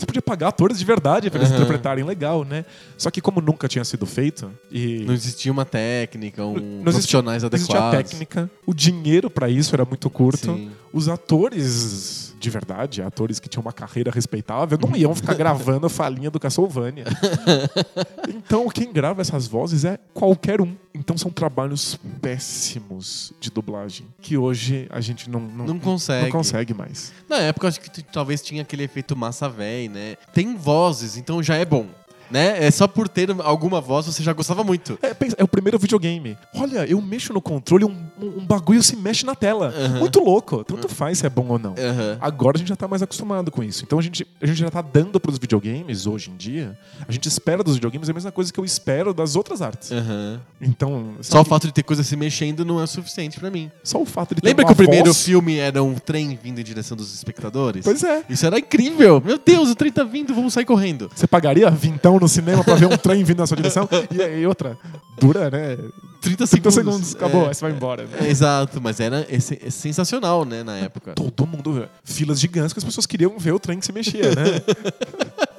Você 0.00 0.06
podia 0.06 0.22
pagar 0.22 0.48
atores 0.48 0.78
de 0.78 0.84
verdade 0.86 1.28
para 1.28 1.40
eles 1.40 1.50
Aham. 1.52 1.58
interpretarem 1.60 2.02
legal, 2.02 2.42
né? 2.42 2.64
Só 2.96 3.10
que 3.10 3.20
como 3.20 3.38
nunca 3.42 3.68
tinha 3.68 3.84
sido 3.84 4.06
feito 4.06 4.50
e 4.72 5.04
Não 5.06 5.12
existia 5.12 5.52
uma 5.52 5.66
técnica, 5.66 6.42
um 6.42 6.54
Não 6.54 6.58
existia- 6.62 6.82
profissionais 6.92 7.42
não 7.42 7.50
existia 7.52 7.78
adequados. 7.78 8.10
técnica, 8.10 8.50
o 8.64 8.72
dinheiro 8.72 9.28
para 9.28 9.50
isso 9.50 9.74
era 9.74 9.84
muito 9.84 10.08
curto. 10.08 10.54
Sim. 10.54 10.70
Os 10.90 11.06
atores 11.06 12.29
de 12.40 12.50
verdade, 12.50 13.02
atores 13.02 13.38
que 13.38 13.48
tinham 13.48 13.60
uma 13.62 13.72
carreira 13.72 14.10
respeitável, 14.10 14.78
não 14.80 14.96
iam 14.96 15.14
ficar 15.14 15.34
gravando 15.36 15.86
a 15.86 15.90
falinha 15.90 16.30
do 16.30 16.40
Castlevania. 16.40 17.04
então, 18.28 18.68
quem 18.68 18.92
grava 18.92 19.20
essas 19.20 19.46
vozes 19.46 19.84
é 19.84 19.98
qualquer 20.14 20.60
um. 20.60 20.74
Então, 20.94 21.16
são 21.16 21.30
trabalhos 21.30 21.98
péssimos 22.20 23.32
de 23.38 23.50
dublagem 23.50 24.06
que 24.20 24.36
hoje 24.36 24.86
a 24.90 25.00
gente 25.00 25.28
não, 25.30 25.40
não, 25.40 25.66
Não 25.66 25.78
consegue. 25.78 26.24
não 26.24 26.30
consegue 26.32 26.74
mais. 26.74 27.12
Na 27.28 27.36
época, 27.38 27.68
acho 27.68 27.80
que 27.80 28.02
talvez 28.02 28.42
tinha 28.42 28.62
aquele 28.62 28.82
efeito 28.84 29.16
massa 29.16 29.48
véi, 29.48 29.88
né? 29.88 30.16
Tem 30.32 30.56
vozes, 30.56 31.16
então 31.16 31.42
já 31.42 31.56
é 31.56 31.64
bom. 31.64 31.86
Né? 32.30 32.64
É 32.64 32.70
só 32.70 32.86
por 32.86 33.08
ter 33.08 33.28
alguma 33.42 33.80
voz 33.80 34.06
você 34.06 34.22
já 34.22 34.32
gostava 34.32 34.62
muito. 34.62 34.98
É, 35.02 35.14
é 35.38 35.44
o 35.44 35.48
primeiro 35.48 35.78
videogame. 35.78 36.36
Olha, 36.54 36.84
eu 36.88 37.00
mexo 37.00 37.32
no 37.32 37.40
controle, 37.40 37.84
um, 37.84 37.96
um- 38.20 38.44
bagulho 38.46 38.82
se 38.82 38.96
mexe 38.96 39.24
na 39.26 39.34
tela. 39.34 39.72
Muito 39.98 40.20
louco. 40.20 40.62
Tanto 40.64 40.88
faz 40.88 41.18
se 41.18 41.26
é 41.26 41.30
bom 41.30 41.46
ou 41.48 41.58
não. 41.58 41.74
Agora 42.20 42.56
a 42.56 42.58
gente 42.58 42.68
já 42.68 42.76
tá 42.76 42.86
mais 42.88 43.02
acostumado 43.02 43.50
com 43.50 43.62
isso. 43.62 43.82
Então 43.84 43.98
a 43.98 44.02
gente, 44.02 44.26
a 44.40 44.46
gente 44.46 44.58
já 44.58 44.70
tá 44.70 44.82
dando 44.82 45.18
pros 45.20 45.38
videogames 45.38 46.06
hoje 46.06 46.30
em 46.30 46.36
dia. 46.36 46.78
A 47.06 47.12
gente 47.12 47.26
espera 47.26 47.62
dos 47.64 47.74
videogames 47.74 48.08
a 48.08 48.12
mesma 48.12 48.30
coisa 48.32 48.52
que 48.52 48.58
eu 48.60 48.64
espero 48.64 49.12
das 49.14 49.34
outras 49.36 49.60
artes. 49.62 49.90
Então, 50.60 51.14
Só 51.20 51.40
o 51.40 51.44
fato 51.44 51.66
de 51.66 51.72
ter 51.72 51.82
coisa 51.82 52.02
se 52.02 52.16
mexendo 52.16 52.64
não 52.64 52.80
é 52.80 52.84
o 52.84 52.86
suficiente 52.86 53.38
pra 53.40 53.50
mim. 53.50 53.70
só 53.82 54.00
o 54.00 54.06
fato 54.06 54.34
de 54.34 54.40
ter 54.40 54.48
Lembra 54.48 54.64
que 54.66 54.72
o 54.72 54.76
primeiro 54.76 55.06
voz- 55.06 55.24
filme 55.24 55.56
era 55.56 55.82
um 55.82 55.94
trem 55.94 56.38
vindo 56.40 56.60
em 56.60 56.64
direção 56.64 56.96
dos 56.96 57.14
espectadores? 57.14 57.84
Pois 57.84 58.02
é. 58.04 58.24
Isso 58.28 58.46
era 58.46 58.58
incrível! 58.58 59.22
Meu 59.24 59.38
Deus, 59.38 59.70
o 59.70 59.74
trem 59.74 59.90
tá 59.90 60.04
vindo, 60.04 60.34
vamos 60.34 60.52
sair 60.52 60.64
correndo. 60.64 61.10
Você 61.14 61.26
pagaria 61.26 61.70
vintão 61.70 62.18
no 62.20 62.28
cinema 62.28 62.62
pra 62.62 62.74
ver 62.74 62.86
um 62.86 62.96
trem 62.96 63.24
vindo 63.24 63.38
na 63.38 63.46
sua 63.46 63.56
direção? 63.56 63.88
E, 64.10 64.40
e 64.40 64.46
outra, 64.46 64.78
dura, 65.18 65.50
né? 65.50 65.76
30 66.20 66.46
30 66.46 66.46
segundos. 66.46 66.74
segundos, 66.74 67.16
acabou, 67.16 67.44
É. 67.44 67.48
aí 67.48 67.54
você 67.54 67.60
vai 67.62 67.72
embora. 67.72 68.06
É, 68.20 68.28
exato, 68.28 68.80
mas 68.80 69.00
era 69.00 69.26
é 69.28 69.40
sensacional, 69.70 70.44
né, 70.44 70.62
na 70.62 70.76
época. 70.76 71.14
Todo 71.14 71.46
mundo. 71.46 71.88
Filas 72.04 72.38
gigantes 72.38 72.72
que 72.72 72.78
as 72.78 72.84
pessoas 72.84 73.06
queriam 73.06 73.38
ver 73.38 73.52
o 73.52 73.58
trem 73.58 73.78
que 73.78 73.86
se 73.86 73.92
mexia, 73.92 74.34
né? 74.34 74.60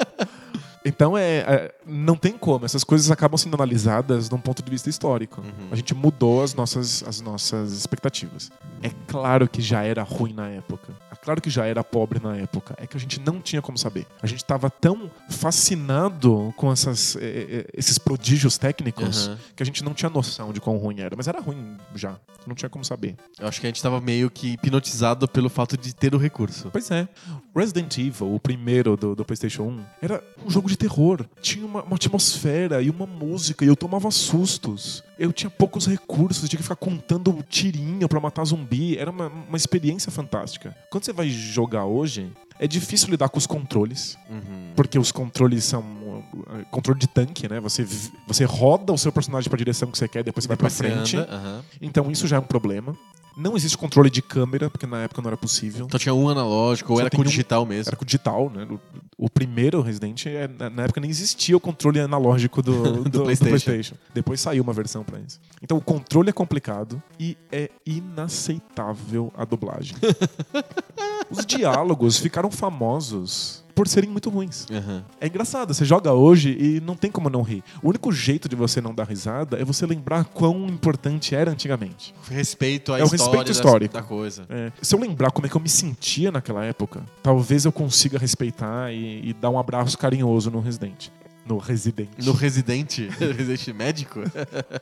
Então 0.83 1.15
é, 1.15 1.37
é, 1.37 1.75
não 1.85 2.15
tem 2.15 2.33
como, 2.33 2.65
essas 2.65 2.83
coisas 2.83 3.11
acabam 3.11 3.37
sendo 3.37 3.53
analisadas 3.53 4.27
de 4.27 4.33
um 4.33 4.39
ponto 4.39 4.63
de 4.63 4.71
vista 4.71 4.89
histórico. 4.89 5.39
Uhum. 5.41 5.67
A 5.71 5.75
gente 5.75 5.93
mudou 5.93 6.41
as 6.41 6.55
nossas, 6.55 7.03
as 7.07 7.21
nossas 7.21 7.71
expectativas. 7.73 8.49
É 8.81 8.89
claro 9.07 9.47
que 9.47 9.61
já 9.61 9.83
era 9.83 10.01
ruim 10.01 10.33
na 10.33 10.49
época. 10.49 10.91
Claro 11.21 11.41
que 11.41 11.49
já 11.49 11.65
era 11.65 11.83
pobre 11.83 12.19
na 12.19 12.35
época, 12.35 12.75
é 12.77 12.87
que 12.87 12.97
a 12.97 12.99
gente 12.99 13.19
não 13.19 13.39
tinha 13.39 13.61
como 13.61 13.77
saber. 13.77 14.07
A 14.21 14.27
gente 14.27 14.39
estava 14.39 14.69
tão 14.69 15.09
fascinado 15.29 16.53
com 16.57 16.71
essas, 16.71 17.15
eh, 17.15 17.19
eh, 17.21 17.65
esses 17.73 17.97
prodígios 17.97 18.57
técnicos 18.57 19.27
Aham. 19.27 19.39
que 19.55 19.61
a 19.61 19.65
gente 19.65 19.83
não 19.83 19.93
tinha 19.93 20.09
noção 20.09 20.51
de 20.51 20.59
quão 20.59 20.77
ruim 20.77 20.99
era. 20.99 21.15
Mas 21.15 21.27
era 21.27 21.39
ruim 21.39 21.77
já, 21.95 22.15
não 22.47 22.55
tinha 22.55 22.69
como 22.69 22.83
saber. 22.83 23.15
Eu 23.39 23.47
acho 23.47 23.61
que 23.61 23.67
a 23.67 23.69
gente 23.69 23.81
tava 23.81 24.01
meio 24.01 24.31
que 24.31 24.53
hipnotizado 24.53 25.27
pelo 25.27 25.49
fato 25.49 25.77
de 25.77 25.93
ter 25.93 26.15
o 26.15 26.17
recurso. 26.17 26.69
Pois 26.71 26.89
é. 26.89 27.07
Resident 27.55 27.97
Evil, 27.97 28.33
o 28.33 28.39
primeiro 28.39 28.97
do, 28.97 29.15
do 29.15 29.25
PlayStation 29.25 29.63
1, 29.63 29.85
era 30.01 30.23
um 30.45 30.49
jogo 30.49 30.69
de 30.69 30.77
terror. 30.77 31.25
Tinha 31.41 31.65
uma, 31.65 31.83
uma 31.83 31.95
atmosfera 31.95 32.81
e 32.81 32.89
uma 32.89 33.05
música, 33.05 33.63
e 33.63 33.67
eu 33.67 33.75
tomava 33.75 34.09
sustos. 34.09 35.03
Eu 35.19 35.31
tinha 35.31 35.51
poucos 35.51 35.85
recursos, 35.85 36.49
tinha 36.49 36.57
que 36.57 36.63
ficar 36.63 36.75
contando 36.75 37.45
tirinho 37.47 38.09
pra 38.09 38.19
matar 38.19 38.43
zumbi. 38.43 38.97
Era 38.97 39.11
uma, 39.11 39.27
uma 39.27 39.57
experiência 39.57 40.11
fantástica. 40.11 40.75
Quando 40.89 41.03
você 41.03 41.10
vai 41.11 41.29
jogar 41.29 41.85
hoje, 41.85 42.31
é 42.59 42.67
difícil 42.67 43.09
lidar 43.09 43.29
com 43.29 43.37
os 43.37 43.47
controles. 43.47 44.17
Uhum. 44.29 44.71
Porque 44.75 44.97
os 44.99 45.11
controles 45.11 45.63
são. 45.63 45.81
uh, 45.81 46.65
Controle 46.69 46.99
de 46.99 47.07
tanque, 47.07 47.47
né? 47.49 47.59
Você, 47.59 47.85
você 48.27 48.45
roda 48.45 48.93
o 48.93 48.97
seu 48.97 49.11
personagem 49.11 49.49
pra 49.49 49.57
direção 49.57 49.89
que 49.91 49.97
você 49.97 50.07
quer, 50.07 50.23
depois 50.23 50.43
você 50.43 50.47
vai 50.47 50.57
pra 50.57 50.69
Depois 50.69 50.91
você 50.91 50.93
frente. 50.95 51.17
anda, 51.17 51.35
aham. 51.35 51.63
Então 51.81 52.09
isso 52.11 52.27
já 52.27 52.37
é 52.37 52.39
um 52.39 52.43
problema. 52.43 52.95
Não 53.35 53.55
existe 53.55 53.77
controle 53.77 54.09
de 54.09 54.21
câmera, 54.21 54.69
porque 54.69 54.85
na 54.85 55.03
época 55.03 55.21
não 55.21 55.29
era 55.29 55.37
possível. 55.37 55.85
Então 55.85 55.99
tinha 55.99 56.13
um 56.13 56.27
analógico, 56.27 56.91
ou 56.91 56.97
Só 56.99 57.05
era 57.05 57.09
com 57.09 57.21
um- 57.21 57.25
digital 57.25 57.65
mesmo. 57.65 57.89
Era 57.89 57.95
com 57.95 58.05
digital, 58.05 58.49
né? 58.49 58.67
O, 58.69 59.25
o 59.25 59.29
primeiro 59.29 59.81
Resident, 59.81 60.25
é, 60.25 60.47
na, 60.47 60.83
época 60.83 60.99
nem 60.99 61.09
existia 61.09 61.55
o 61.55 61.59
controle 61.59 61.99
analógico 61.99 62.61
do, 62.63 62.81
do, 63.03 63.03
do 63.09 63.23
PlayStation. 63.23 63.49
PlayStation. 63.65 63.95
Depois 64.13 64.41
saiu 64.41 64.63
uma 64.63 64.73
versão 64.73 65.03
pra 65.03 65.19
isso. 65.19 65.39
Então 65.61 65.77
o 65.77 65.81
controle 65.81 66.29
é 66.29 66.33
complicado 66.33 67.01
e 67.19 67.37
é 67.51 67.69
inaceitável 67.85 69.31
a 69.37 69.45
dublagem. 69.45 69.95
Os 71.29 71.45
diálogos 71.45 72.17
ficaram 72.17 72.51
famosos 72.51 73.60
por 73.73 73.87
serem 73.87 74.09
muito 74.09 74.29
ruins. 74.29 74.65
Aham. 74.71 75.03
É 75.19 75.27
engraçado, 75.27 75.73
você 75.73 75.83
joga 75.85 76.13
hoje 76.13 76.55
e 76.59 76.79
não 76.81 76.95
tem 76.95 77.09
como 77.11 77.29
não 77.29 77.41
rir. 77.41 77.63
O 77.81 77.89
único 77.89 78.11
jeito 78.11 78.47
de 78.49 78.55
você 78.55 78.79
não 78.81 78.93
dar 78.93 79.07
risada 79.07 79.59
é 79.59 79.65
você 79.65 79.85
lembrar 79.85 80.25
quão 80.25 80.67
importante 80.67 81.35
era 81.35 81.51
antigamente. 81.51 82.13
Respeito 82.29 82.93
à 82.93 82.99
É 82.99 83.03
o 83.03 83.05
história 83.05 83.23
respeito 83.23 83.45
da- 83.45 83.51
histórico. 83.51 83.93
da 83.93 84.01
coisa. 84.03 84.45
É, 84.49 84.71
se 84.81 84.93
eu 84.95 84.99
lembrar 84.99 85.31
como 85.31 85.45
é 85.47 85.49
que 85.49 85.55
eu 85.55 85.61
me 85.61 85.69
sentia 85.69 86.31
naquela 86.31 86.63
época, 86.65 87.01
talvez 87.23 87.65
eu 87.65 87.71
consiga 87.71 88.17
respeitar 88.17 88.91
e, 88.93 89.29
e 89.29 89.33
dar 89.33 89.49
um 89.49 89.59
abraço 89.59 89.97
carinhoso 89.97 90.49
no 90.51 90.59
Resident. 90.59 91.07
No 91.45 91.57
Resident. 91.57 92.09
No 92.23 92.33
Resident, 92.33 92.97
Resident 93.19 93.67
Médico, 93.75 94.19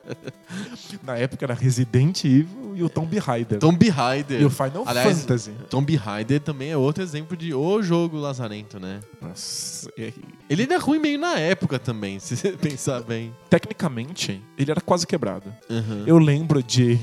Na 1.04 1.18
época 1.18 1.46
era 1.46 1.54
Resident 1.54 2.24
Evil 2.26 2.74
e 2.76 2.84
o 2.84 2.90
Tomb 2.90 3.18
Raider. 3.18 3.60
Tomb 3.60 3.90
Raider. 3.90 4.42
E 4.42 4.46
o 4.46 4.50
Final 4.50 4.84
Aliás, 4.86 5.22
Fantasy. 5.22 5.52
Tomb 5.70 5.96
Raider 5.96 6.40
também 6.42 6.72
é 6.72 6.78
outro 6.78 7.04
exemplo 7.04 7.36
de 7.38 7.54
o 7.54 7.82
jogo 7.82 8.18
lazarento, 8.18 8.80
né? 8.80 9.00
Nossa, 9.22 9.90
é- 9.98 10.14
Ele 10.50 10.64
era 10.64 10.78
ruim 10.78 11.00
meio 11.00 11.18
na 11.20 11.38
época 11.40 11.80
também, 11.80 12.20
se 12.20 12.36
você 12.36 12.52
pensar 12.52 13.02
bem. 13.04 13.34
tecnicamente, 13.50 14.42
ele 14.58 14.72
era 14.72 14.82
quase 14.82 15.06
quebrado. 15.08 15.54
Aham. 15.70 16.04
Eu 16.06 16.18
lembro 16.18 16.62
de, 16.62 17.00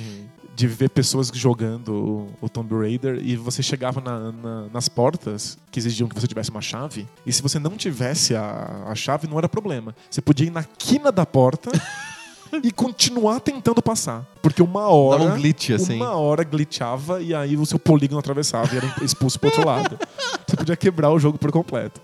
de 0.57 0.67
ver 0.67 0.89
pessoas 0.89 1.31
jogando 1.35 2.27
o, 2.41 2.49
Tomb 2.49 2.75
Raider 2.75 3.21
e 3.23 3.37
você 3.37 3.63
chegava 3.63 4.01
na- 4.01 4.33
na- 4.33 4.67
nas 4.73 4.89
portas 4.89 5.59
que 5.71 5.79
exigiam 5.79 6.09
que 6.09 6.19
você 6.19 6.27
tivesse 6.27 6.51
uma 6.51 6.63
chave, 6.63 7.07
e 7.27 7.33
se 7.33 7.43
você 7.43 7.59
não 7.59 7.73
tivesse 7.73 8.35
a, 8.35 8.85
a 8.89 8.95
chave, 8.95 9.27
não 9.29 9.37
era 9.37 9.49
problema. 9.51 9.95
Você 10.11 10.23
podia 10.23 10.47
ir 10.47 10.51
na 10.51 10.65
quina 10.65 11.13
da 11.13 11.27
porta 11.27 11.71
e 12.65 12.73
continuar 12.73 13.41
tentando 13.41 13.83
passar. 13.83 14.25
Porque 14.41 14.63
uma 14.63 14.89
hora. 14.89 15.19
Dava 15.25 15.35
um 15.35 15.37
glitch, 15.37 15.71
assim. 15.73 15.97
Uma 15.97 16.13
hora 16.17 16.43
glitchava 16.43 17.21
e 17.21 17.35
aí 17.35 17.55
o 17.57 17.67
seu 17.67 17.79
polígono 17.79 18.19
atravessava 18.19 18.75
e 18.75 18.79
era 18.79 18.95
expulso 19.03 19.39
pro 19.39 19.51
outro 19.51 19.67
lado. 19.67 19.99
Você 20.47 20.57
podia 20.57 20.77
quebrar 20.77 21.11
o 21.11 21.19
jogo 21.19 21.37
por 21.37 21.53
completo. 21.53 22.01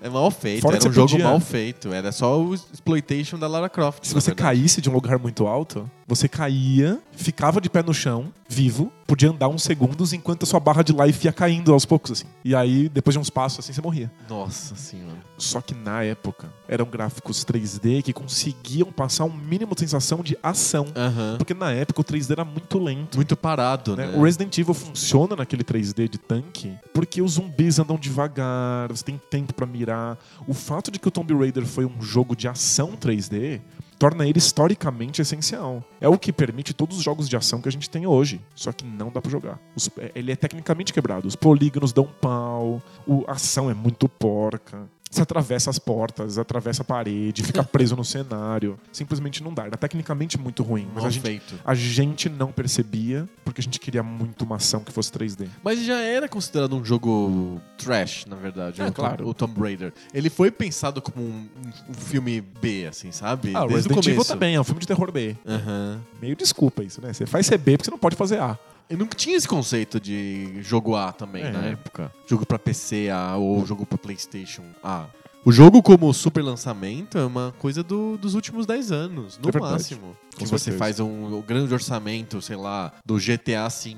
É 0.00 0.08
mal 0.08 0.30
feito, 0.30 0.62
Fora 0.62 0.76
era 0.76 0.88
um 0.88 0.92
jogo 0.92 1.10
podia- 1.10 1.24
mal 1.26 1.40
feito. 1.40 1.92
Era 1.92 2.12
só 2.12 2.40
o 2.40 2.54
exploitation 2.54 3.38
da 3.38 3.46
Lara 3.48 3.68
Croft. 3.68 4.06
Se 4.06 4.14
você 4.14 4.30
verdade. 4.30 4.56
caísse 4.58 4.80
de 4.80 4.88
um 4.88 4.92
lugar 4.92 5.18
muito 5.18 5.46
alto, 5.46 5.90
você 6.08 6.26
caía, 6.26 6.98
ficava 7.12 7.60
de 7.60 7.68
pé 7.68 7.82
no 7.82 7.92
chão, 7.92 8.32
vivo, 8.48 8.90
podia 9.06 9.28
andar 9.28 9.48
uns 9.48 9.62
segundos 9.62 10.14
enquanto 10.14 10.44
a 10.44 10.46
sua 10.46 10.58
barra 10.58 10.82
de 10.82 10.92
life 10.92 11.26
ia 11.26 11.32
caindo 11.32 11.70
aos 11.72 11.84
poucos, 11.84 12.12
assim. 12.12 12.24
E 12.42 12.54
aí, 12.54 12.88
depois 12.88 13.12
de 13.12 13.18
uns 13.18 13.28
passos 13.28 13.58
assim, 13.58 13.74
você 13.74 13.82
morria. 13.82 14.10
Nossa 14.28 14.74
senhora. 14.74 15.18
Só 15.36 15.60
que 15.60 15.74
na 15.74 16.02
época, 16.02 16.50
eram 16.66 16.86
gráficos 16.86 17.44
3D 17.44 18.02
que 18.02 18.14
conseguiam 18.14 18.90
passar 18.90 19.24
um 19.24 19.32
mínimo 19.32 19.74
de 19.74 19.82
sensação 19.82 20.22
de 20.22 20.36
ação. 20.42 20.86
Aham. 20.96 21.36
Porque 21.36 21.52
na 21.52 21.70
época 21.72 22.00
o 22.00 22.04
3D 22.04 22.30
era 22.32 22.44
muito 22.44 22.78
lento. 22.78 23.16
Muito 23.16 23.36
parado, 23.36 23.94
né? 23.94 24.06
né? 24.06 24.16
O 24.16 24.22
Resident 24.22 24.56
Evil 24.56 24.72
funciona 24.72 25.36
naquele 25.36 25.62
3D 25.62 26.08
de 26.08 26.18
tanque 26.18 26.74
porque 26.98 27.22
os 27.22 27.34
zumbis 27.34 27.78
andam 27.78 27.96
devagar, 27.96 28.88
você 28.88 29.04
tem 29.04 29.20
tempo 29.30 29.54
pra 29.54 29.64
mirar. 29.64 30.18
O 30.48 30.52
fato 30.52 30.90
de 30.90 30.98
que 30.98 31.06
o 31.06 31.10
Tomb 31.12 31.32
Raider 31.32 31.64
foi 31.64 31.84
um 31.84 32.02
jogo 32.02 32.34
de 32.34 32.48
ação 32.48 32.96
3D 32.96 33.60
torna 33.98 34.26
ele 34.26 34.38
historicamente 34.38 35.20
essencial. 35.20 35.82
É 36.00 36.08
o 36.08 36.18
que 36.18 36.32
permite 36.32 36.72
todos 36.72 36.96
os 36.98 37.02
jogos 37.02 37.28
de 37.28 37.36
ação 37.36 37.60
que 37.60 37.68
a 37.68 37.72
gente 37.72 37.90
tem 37.90 38.06
hoje, 38.06 38.40
só 38.54 38.70
que 38.72 38.84
não 38.84 39.10
dá 39.10 39.20
pra 39.20 39.30
jogar. 39.30 39.58
Os- 39.74 39.90
é- 39.98 40.12
ele 40.14 40.30
é 40.32 40.36
tecnicamente 40.36 40.92
quebrado. 40.92 41.26
Os 41.26 41.34
polígonos 41.36 41.92
dão 41.92 42.04
pau, 42.20 42.80
o- 43.06 43.24
a 43.26 43.32
ação 43.32 43.70
é 43.70 43.74
muito 43.74 44.08
porca. 44.08 44.88
Você 45.10 45.22
atravessa 45.22 45.70
as 45.70 45.78
portas, 45.78 46.38
atravessa 46.38 46.82
a 46.82 46.84
parede, 46.84 47.42
fica 47.42 47.62
preso 47.64 47.96
no 47.96 48.04
cenário. 48.04 48.78
Simplesmente 48.92 49.42
não 49.42 49.52
dá. 49.52 49.64
Era 49.64 49.76
tecnicamente 49.76 50.38
muito 50.38 50.62
ruim, 50.62 50.86
mas 50.92 50.96
Mal 51.02 51.06
a 51.06 51.10
gente 51.10 51.22
feito. 51.22 51.54
a 51.64 51.74
gente 51.74 52.28
não 52.28 52.52
percebia 52.52 53.28
porque 53.44 53.60
a 53.60 53.64
gente 53.64 53.80
queria 53.80 54.02
muito 54.02 54.42
uma 54.42 54.56
ação 54.56 54.80
que 54.80 54.92
fosse 54.92 55.10
3D. 55.10 55.48
Mas 55.64 55.82
já 55.84 55.98
era 56.00 56.28
considerado 56.28 56.76
um 56.76 56.84
jogo 56.84 57.60
trash, 57.78 58.26
na 58.26 58.36
verdade. 58.36 58.80
É, 58.82 58.86
o, 58.86 58.92
claro. 58.92 59.26
o 59.28 59.34
Tomb 59.34 59.58
Raider. 59.60 59.92
Ele 60.12 60.28
foi 60.28 60.50
pensado 60.50 61.00
como 61.00 61.24
um, 61.24 61.48
um 61.88 61.94
filme 61.94 62.40
B, 62.40 62.86
assim, 62.86 63.10
sabe? 63.10 63.52
Ah, 63.54 63.64
o 63.64 63.68
Desde 63.68 63.88
o 63.88 63.94
Resident 63.94 64.06
Evil 64.06 64.14
começo. 64.16 64.32
também 64.32 64.54
é 64.54 64.60
um 64.60 64.64
filme 64.64 64.80
de 64.80 64.86
terror 64.86 65.10
B. 65.10 65.36
Aham. 65.46 66.00
Meio 66.20 66.36
desculpa 66.36 66.82
isso, 66.82 67.00
né? 67.00 67.12
Você 67.12 67.26
faz 67.26 67.46
ser 67.46 67.58
B 67.58 67.72
porque 67.72 67.84
você 67.86 67.90
não 67.90 67.98
pode 67.98 68.16
fazer 68.16 68.40
A. 68.40 68.58
Eu 68.88 68.96
nunca 68.96 69.14
tinha 69.16 69.36
esse 69.36 69.46
conceito 69.46 70.00
de 70.00 70.62
jogo 70.62 70.96
A 70.96 71.12
também 71.12 71.42
É. 71.44 71.50
na 71.50 71.60
época. 71.66 72.10
Jogo 72.26 72.46
pra 72.46 72.58
PC 72.58 73.10
A 73.10 73.36
ou 73.36 73.64
jogo 73.66 73.84
pra 73.84 73.98
PlayStation 73.98 74.62
A. 74.82 75.06
O 75.48 75.50
jogo 75.52 75.82
como 75.82 76.12
super 76.12 76.42
lançamento 76.44 77.16
é 77.16 77.24
uma 77.24 77.54
coisa 77.58 77.82
do- 77.82 78.18
dos 78.18 78.34
últimos 78.34 78.66
10 78.66 78.92
anos, 78.92 79.40
no 79.42 79.48
É 79.48 79.58
máximo. 79.58 80.14
Com 80.34 80.44
Que 80.44 80.50
você 80.50 80.66
certeza. 80.66 80.78
faz 80.78 81.00
um, 81.00 81.36
um 81.38 81.40
grande 81.40 81.72
orçamento, 81.74 82.40
sei 82.40 82.54
lá, 82.54 82.92
do 83.04 83.18
GTA 83.18 83.66
V. 83.68 83.96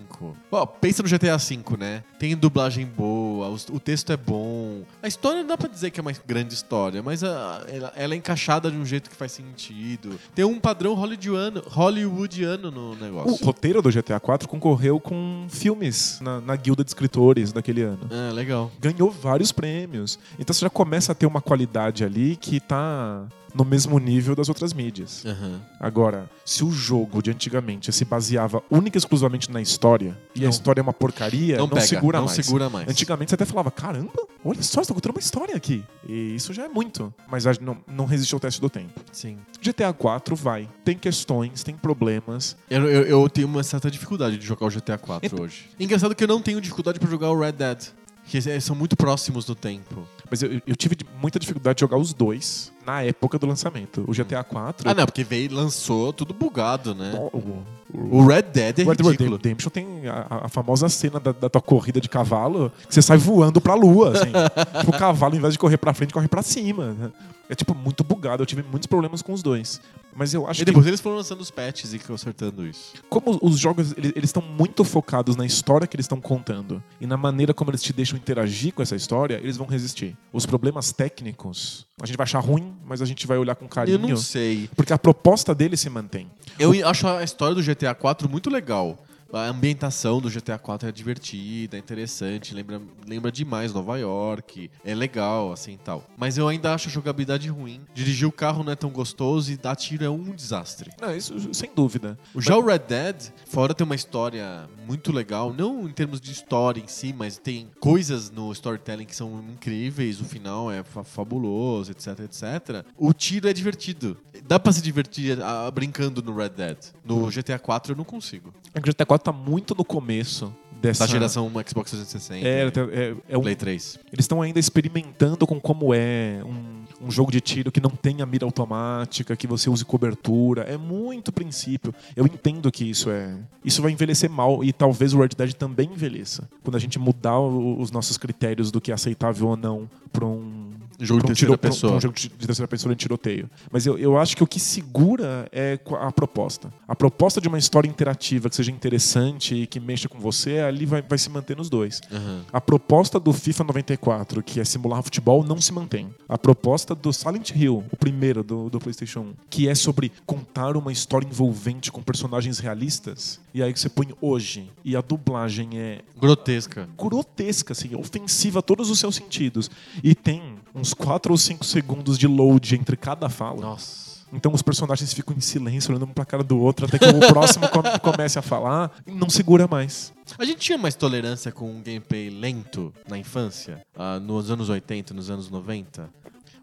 Ó, 0.50 0.64
pensa 0.64 1.02
no 1.02 1.08
GTA 1.08 1.36
V, 1.36 1.58
né? 1.78 2.02
Tem 2.18 2.34
dublagem 2.34 2.86
boa, 2.86 3.48
os- 3.50 3.66
o 3.68 3.78
texto 3.78 4.10
é 4.10 4.16
bom. 4.16 4.82
A 5.02 5.08
história 5.08 5.40
não 5.40 5.48
dá 5.48 5.58
pra 5.58 5.68
dizer 5.68 5.90
que 5.90 6.00
é 6.00 6.02
uma 6.02 6.12
grande 6.26 6.54
história, 6.54 7.02
mas 7.02 7.22
a- 7.22 7.64
ela, 7.68 7.92
ela 7.94 8.14
é 8.14 8.16
encaixada 8.16 8.70
de 8.70 8.76
um 8.78 8.86
jeito 8.86 9.10
que 9.10 9.16
faz 9.16 9.32
sentido. 9.32 10.18
Tem 10.34 10.42
um 10.44 10.58
padrão 10.58 10.94
hollywoodiano, 10.94 11.62
hollywoodiano 11.66 12.70
no 12.70 12.92
O 12.92 12.96
negócio. 12.96 13.44
roteiro 13.44 13.82
do 13.82 13.90
GTA 13.90 14.16
IV 14.18 14.46
concorreu 14.48 14.98
com 14.98 15.46
filmes 15.50 16.20
na, 16.22 16.40
na 16.40 16.56
guilda 16.56 16.82
de 16.82 16.90
escritores 16.90 17.52
daquele 17.52 17.82
ano. 17.82 18.08
Ah, 18.10 18.32
legal. 18.32 18.70
Ganhou 18.80 19.10
vários 19.10 19.52
prêmios. 19.52 20.18
Então 20.38 20.54
você 20.54 20.60
já 20.60 20.70
começa 20.70 21.12
a 21.12 21.14
ter 21.14 21.26
uma 21.26 21.39
qualidade 21.40 22.04
ali 22.04 22.36
que 22.36 22.60
tá 22.60 23.26
no 23.52 23.64
mesmo 23.64 23.98
nível 23.98 24.36
das 24.36 24.48
outras 24.48 24.72
mídias. 24.72 25.24
Aham. 25.26 25.60
Agora, 25.80 26.30
se 26.44 26.62
o 26.64 26.70
jogo 26.70 27.20
de 27.20 27.32
antigamente 27.32 27.90
se 27.92 28.04
baseava 28.04 28.62
única 28.70 28.96
e 28.96 29.00
exclusivamente 29.00 29.50
na 29.50 29.60
história, 29.60 30.16
e 30.36 30.40
Não. 30.40 30.46
a 30.46 30.50
história 30.50 30.80
é 30.80 30.84
uma 30.84 30.92
porcaria, 30.92 31.56
não, 31.56 31.64
Não, 31.64 31.70
pega, 31.70 31.80
segura 31.86 32.18
não 32.18 32.26
mais. 32.26 32.36
segura 32.46 32.70
mais. 32.70 32.88
Antigamente 32.88 33.30
você 33.30 33.34
até 33.34 33.44
falava, 33.44 33.68
caramba, 33.72 34.12
olha 34.44 34.62
só, 34.62 34.80
estou 34.82 34.94
contando 34.94 35.14
uma 35.16 35.18
história 35.20 35.56
aqui. 35.56 35.82
E 36.08 36.36
isso 36.36 36.52
já 36.52 36.64
é 36.66 36.68
muito. 36.68 37.12
Mas 37.28 37.44
não, 37.60 37.78
não 37.88 38.04
resistiu 38.04 38.36
ao 38.36 38.40
teste 38.40 38.60
do 38.60 38.70
tempo. 38.70 39.00
Sim. 39.10 39.36
GTA 39.60 39.92
4 39.92 40.36
vai. 40.36 40.68
Tem 40.84 40.96
questões, 40.96 41.64
tem 41.64 41.74
problemas. 41.76 42.56
Eu, 42.70 42.88
eu, 42.88 43.02
eu 43.04 43.28
tenho 43.28 43.48
uma 43.48 43.64
certa 43.64 43.90
dificuldade 43.90 44.38
de 44.38 44.46
jogar 44.46 44.66
o 44.66 44.70
GTA 44.70 44.96
4 44.96 45.26
Então- 45.26 45.44
hoje. 45.44 45.68
Engraçado 45.78 46.14
que 46.14 46.22
eu 46.22 46.28
não 46.28 46.40
tenho 46.40 46.60
dificuldade 46.60 47.00
pra 47.00 47.10
jogar 47.10 47.30
o 47.30 47.40
Red 47.40 47.50
Dead. 47.52 47.78
Que 48.26 48.36
eles 48.36 48.62
são 48.62 48.76
muito 48.76 48.96
próximos 48.96 49.44
no 49.48 49.56
tempo. 49.56 50.06
Mas 50.30 50.42
eu, 50.42 50.60
eu 50.66 50.76
tive 50.76 50.96
muita 51.20 51.38
dificuldade 51.38 51.76
de 51.76 51.80
jogar 51.80 51.96
os 51.96 52.14
dois 52.14 52.72
na 52.86 53.02
época 53.02 53.38
do 53.38 53.46
lançamento. 53.46 54.04
O 54.06 54.12
GTA 54.12 54.44
4. 54.44 54.88
Ah, 54.88 54.94
não, 54.94 55.04
porque 55.04 55.24
veio 55.24 55.52
lançou 55.52 56.12
tudo 56.12 56.32
bugado, 56.32 56.94
né? 56.94 57.12
O, 57.32 57.36
o, 57.36 58.18
O 58.18 58.26
Red 58.26 58.42
Dead 58.42 58.78
é 58.78 58.82
Red 58.84 58.94
Dead 58.94 59.06
ridículo. 59.06 59.36
Redemption 59.36 59.70
tem 59.70 59.86
a, 60.08 60.44
a 60.44 60.48
famosa 60.48 60.88
cena 60.88 61.18
da, 61.18 61.32
da 61.32 61.48
tua 61.48 61.60
corrida 61.60 62.00
de 62.00 62.08
cavalo 62.08 62.70
que 62.88 62.94
você 62.94 63.02
sai 63.02 63.18
voando 63.18 63.60
pra 63.60 63.74
lua, 63.74 64.12
assim. 64.12 64.30
tipo, 64.80 64.94
o 64.96 64.98
cavalo, 64.98 65.34
ao 65.34 65.38
invés 65.38 65.54
de 65.54 65.58
correr 65.58 65.76
pra 65.76 65.92
frente, 65.92 66.12
corre 66.14 66.28
pra 66.28 66.42
cima. 66.42 66.92
né? 66.92 67.10
É, 67.48 67.54
tipo, 67.56 67.74
muito 67.74 68.04
bugado. 68.04 68.42
Eu 68.42 68.46
tive 68.46 68.62
muitos 68.62 68.86
problemas 68.86 69.22
com 69.22 69.32
os 69.32 69.42
dois. 69.42 69.80
Mas 70.14 70.34
eu 70.34 70.46
acho 70.46 70.60
E 70.60 70.64
que 70.64 70.64
depois 70.66 70.86
eles 70.86 71.00
foram 71.00 71.16
lançando 71.16 71.40
os 71.40 71.50
patches 71.50 71.94
e 71.94 71.98
consertando 71.98 72.66
isso. 72.66 72.94
como 73.08 73.38
os 73.42 73.58
jogos 73.58 73.94
eles 73.96 74.24
estão 74.24 74.42
muito 74.42 74.82
focados 74.84 75.36
na 75.36 75.46
história 75.46 75.86
que 75.86 75.96
eles 75.96 76.04
estão 76.04 76.20
contando 76.20 76.82
e 77.00 77.06
na 77.06 77.16
maneira 77.16 77.54
como 77.54 77.70
eles 77.70 77.82
te 77.82 77.92
deixam 77.92 78.16
interagir 78.18 78.72
com 78.74 78.82
essa 78.82 78.96
história, 78.96 79.36
eles 79.42 79.56
vão 79.56 79.66
resistir. 79.66 80.16
Os 80.32 80.44
problemas 80.46 80.92
técnicos, 80.92 81.86
a 82.02 82.06
gente 82.06 82.16
vai 82.16 82.24
achar 82.24 82.40
ruim, 82.40 82.74
mas 82.84 83.00
a 83.00 83.04
gente 83.04 83.26
vai 83.26 83.38
olhar 83.38 83.54
com 83.54 83.64
Eu 83.66 83.68
carinho, 83.68 83.98
não 83.98 84.16
sei. 84.16 84.68
porque 84.74 84.92
a 84.92 84.98
proposta 84.98 85.54
dele 85.54 85.76
se 85.76 85.88
mantém. 85.88 86.30
Eu 86.58 86.72
acho 86.88 87.06
a 87.06 87.22
história 87.22 87.54
do 87.54 87.62
GTA 87.62 87.94
4 87.94 88.28
muito 88.28 88.50
legal. 88.50 88.98
A 89.32 89.46
ambientação 89.46 90.20
do 90.20 90.28
GTA 90.28 90.58
4 90.58 90.88
é 90.88 90.92
divertida, 90.92 91.76
é 91.76 91.80
interessante, 91.80 92.52
lembra, 92.54 92.80
lembra 93.06 93.30
demais 93.30 93.72
Nova 93.72 93.96
York, 93.98 94.70
é 94.84 94.94
legal, 94.94 95.52
assim 95.52 95.78
tal. 95.84 96.04
Mas 96.16 96.36
eu 96.36 96.48
ainda 96.48 96.74
acho 96.74 96.88
a 96.88 96.90
jogabilidade 96.90 97.48
ruim. 97.48 97.80
Dirigir 97.94 98.26
o 98.26 98.32
carro 98.32 98.64
não 98.64 98.72
é 98.72 98.76
tão 98.76 98.90
gostoso 98.90 99.52
e 99.52 99.56
dar 99.56 99.76
tiro 99.76 100.04
é 100.04 100.10
um 100.10 100.34
desastre. 100.34 100.90
Não, 101.00 101.14
isso 101.14 101.54
sem 101.54 101.70
dúvida. 101.74 102.18
O 102.34 102.40
já 102.40 102.56
o 102.56 102.64
Red 102.64 102.80
Dead, 102.80 103.16
fora 103.46 103.72
ter 103.72 103.84
uma 103.84 103.94
história 103.94 104.68
muito 104.86 105.12
legal, 105.12 105.54
não 105.56 105.88
em 105.88 105.92
termos 105.92 106.20
de 106.20 106.32
história 106.32 106.80
em 106.82 106.88
si, 106.88 107.14
mas 107.16 107.38
tem 107.38 107.68
coisas 107.78 108.30
no 108.30 108.50
storytelling 108.52 109.04
que 109.04 109.14
são 109.14 109.44
incríveis, 109.48 110.20
o 110.20 110.24
final 110.24 110.70
é 110.72 110.82
fa- 110.82 111.04
fabuloso, 111.04 111.92
etc, 111.92 112.18
etc. 112.20 112.84
O 112.98 113.12
tiro 113.12 113.48
é 113.48 113.52
divertido. 113.52 114.16
Dá 114.48 114.58
pra 114.58 114.72
se 114.72 114.82
divertir 114.82 115.40
ah, 115.40 115.70
brincando 115.70 116.20
no 116.20 116.34
Red 116.34 116.48
Dead. 116.50 116.76
No 117.04 117.28
GTA 117.30 117.58
4 117.58 117.92
eu 117.92 117.96
não 117.96 118.04
consigo. 118.04 118.52
É 118.74 118.80
que 118.80 118.88
o 118.88 118.92
GTA 118.92 119.06
4 119.06 119.19
tá 119.20 119.32
muito 119.32 119.74
no 119.76 119.84
começo 119.84 120.52
dessa 120.80 121.04
Da 121.06 121.12
geração 121.12 121.50
Xbox 121.66 121.90
360. 121.90 122.46
É, 122.48 122.62
é, 122.64 123.16
é 123.28 123.38
um- 123.38 123.42
Play 123.42 123.54
3. 123.54 123.98
eles 124.12 124.24
estão 124.24 124.40
ainda 124.40 124.58
experimentando 124.58 125.46
com 125.46 125.60
como 125.60 125.92
é 125.92 126.40
um, 126.44 127.06
um 127.06 127.10
jogo 127.10 127.30
de 127.30 127.40
tiro 127.40 127.70
que 127.70 127.80
não 127.80 127.90
tenha 127.90 128.24
mira 128.24 128.46
automática, 128.46 129.36
que 129.36 129.46
você 129.46 129.68
use 129.68 129.84
cobertura. 129.84 130.62
É 130.62 130.76
muito 130.78 131.30
princípio. 131.32 131.94
Eu 132.16 132.24
entendo 132.24 132.70
que 132.72 132.84
isso 132.84 133.10
é. 133.10 133.36
Isso 133.64 133.82
vai 133.82 133.92
envelhecer 133.92 134.30
mal 134.30 134.64
e 134.64 134.72
talvez 134.72 135.12
o 135.12 135.20
Red 135.20 135.28
Dead 135.36 135.52
também 135.52 135.90
envelheça. 135.92 136.48
Quando 136.64 136.76
a 136.76 136.80
gente 136.80 136.98
mudar 136.98 137.38
os 137.38 137.90
nossos 137.90 138.16
critérios 138.16 138.70
do 138.70 138.80
que 138.80 138.90
é 138.90 138.94
aceitável 138.94 139.48
ou 139.48 139.56
não 139.56 139.88
para 140.10 140.24
um 140.24 140.69
Jogo 141.00 141.20
de 141.20 141.26
terceira 141.28 141.58
pessoa. 141.58 141.94
um 141.94 142.00
jogo 142.00 142.14
de 142.14 142.28
terceira 142.28 142.68
pessoa 142.68 142.94
de 142.94 143.00
tiroteio. 143.00 143.50
Mas 143.70 143.86
eu, 143.86 143.98
eu 143.98 144.18
acho 144.18 144.36
que 144.36 144.42
o 144.42 144.46
que 144.46 144.60
segura 144.60 145.48
é 145.52 145.78
a 146.00 146.12
proposta. 146.12 146.72
A 146.86 146.94
proposta 146.94 147.40
de 147.40 147.48
uma 147.48 147.58
história 147.58 147.88
interativa 147.88 148.48
que 148.48 148.56
seja 148.56 148.70
interessante 148.70 149.54
e 149.54 149.66
que 149.66 149.80
mexa 149.80 150.08
com 150.08 150.18
você, 150.18 150.58
ali 150.58 150.86
vai, 150.86 151.02
vai 151.02 151.18
se 151.18 151.30
manter 151.30 151.56
nos 151.56 151.68
dois. 151.68 152.00
Aham. 152.10 152.44
A 152.52 152.60
proposta 152.60 153.18
do 153.18 153.32
FIFA 153.32 153.64
94, 153.64 154.42
que 154.42 154.60
é 154.60 154.64
simular 154.64 155.02
futebol, 155.02 155.42
não 155.42 155.60
se 155.60 155.72
mantém. 155.72 156.14
A 156.28 156.38
proposta 156.38 156.94
do 156.94 157.12
Silent 157.12 157.50
Hill, 157.50 157.84
o 157.90 157.96
primeiro 157.96 158.42
do, 158.42 158.68
do 158.70 158.78
PlayStation 158.78 159.20
1, 159.20 159.34
que 159.48 159.68
é 159.68 159.74
sobre 159.74 160.12
contar 160.26 160.76
uma 160.76 160.92
história 160.92 161.26
envolvente 161.26 161.90
com 161.90 162.02
personagens 162.02 162.58
realistas, 162.58 163.40
e 163.52 163.62
aí 163.62 163.72
que 163.72 163.80
você 163.80 163.88
põe 163.88 164.08
hoje, 164.20 164.70
e 164.84 164.96
a 164.96 165.00
dublagem 165.00 165.78
é 165.78 166.00
Grotesca. 166.20 166.88
grotesca, 166.96 167.72
assim, 167.72 167.94
ofensiva 167.94 168.60
a 168.60 168.62
todos 168.62 168.90
os 168.90 168.98
seus 168.98 169.14
sentidos. 169.14 169.70
E 170.02 170.14
tem 170.14 170.56
uns 170.74 170.94
4 170.94 171.32
ou 171.32 171.38
5 171.38 171.64
segundos 171.64 172.18
de 172.18 172.26
load 172.26 172.74
entre 172.76 172.96
cada 172.96 173.28
fala. 173.28 173.60
Nossa. 173.60 174.10
Então 174.32 174.52
os 174.54 174.62
personagens 174.62 175.12
ficam 175.12 175.36
em 175.36 175.40
silêncio, 175.40 175.90
olhando 175.90 176.04
um 176.04 176.12
pra 176.12 176.24
cara 176.24 176.44
do 176.44 176.56
outro, 176.58 176.86
até 176.86 176.98
que 177.00 177.04
o 177.04 177.18
próximo 177.18 177.68
come- 177.68 177.98
comece 177.98 178.38
a 178.38 178.42
falar 178.42 178.92
e 179.04 179.10
não 179.10 179.28
segura 179.28 179.66
mais. 179.66 180.12
A 180.38 180.44
gente 180.44 180.58
tinha 180.58 180.78
mais 180.78 180.94
tolerância 180.94 181.50
com 181.50 181.68
um 181.68 181.82
gameplay 181.82 182.30
lento 182.30 182.94
na 183.08 183.18
infância, 183.18 183.82
ah, 183.96 184.20
nos 184.20 184.48
anos 184.50 184.68
80, 184.68 185.12
nos 185.14 185.30
anos 185.30 185.50
90. 185.50 186.08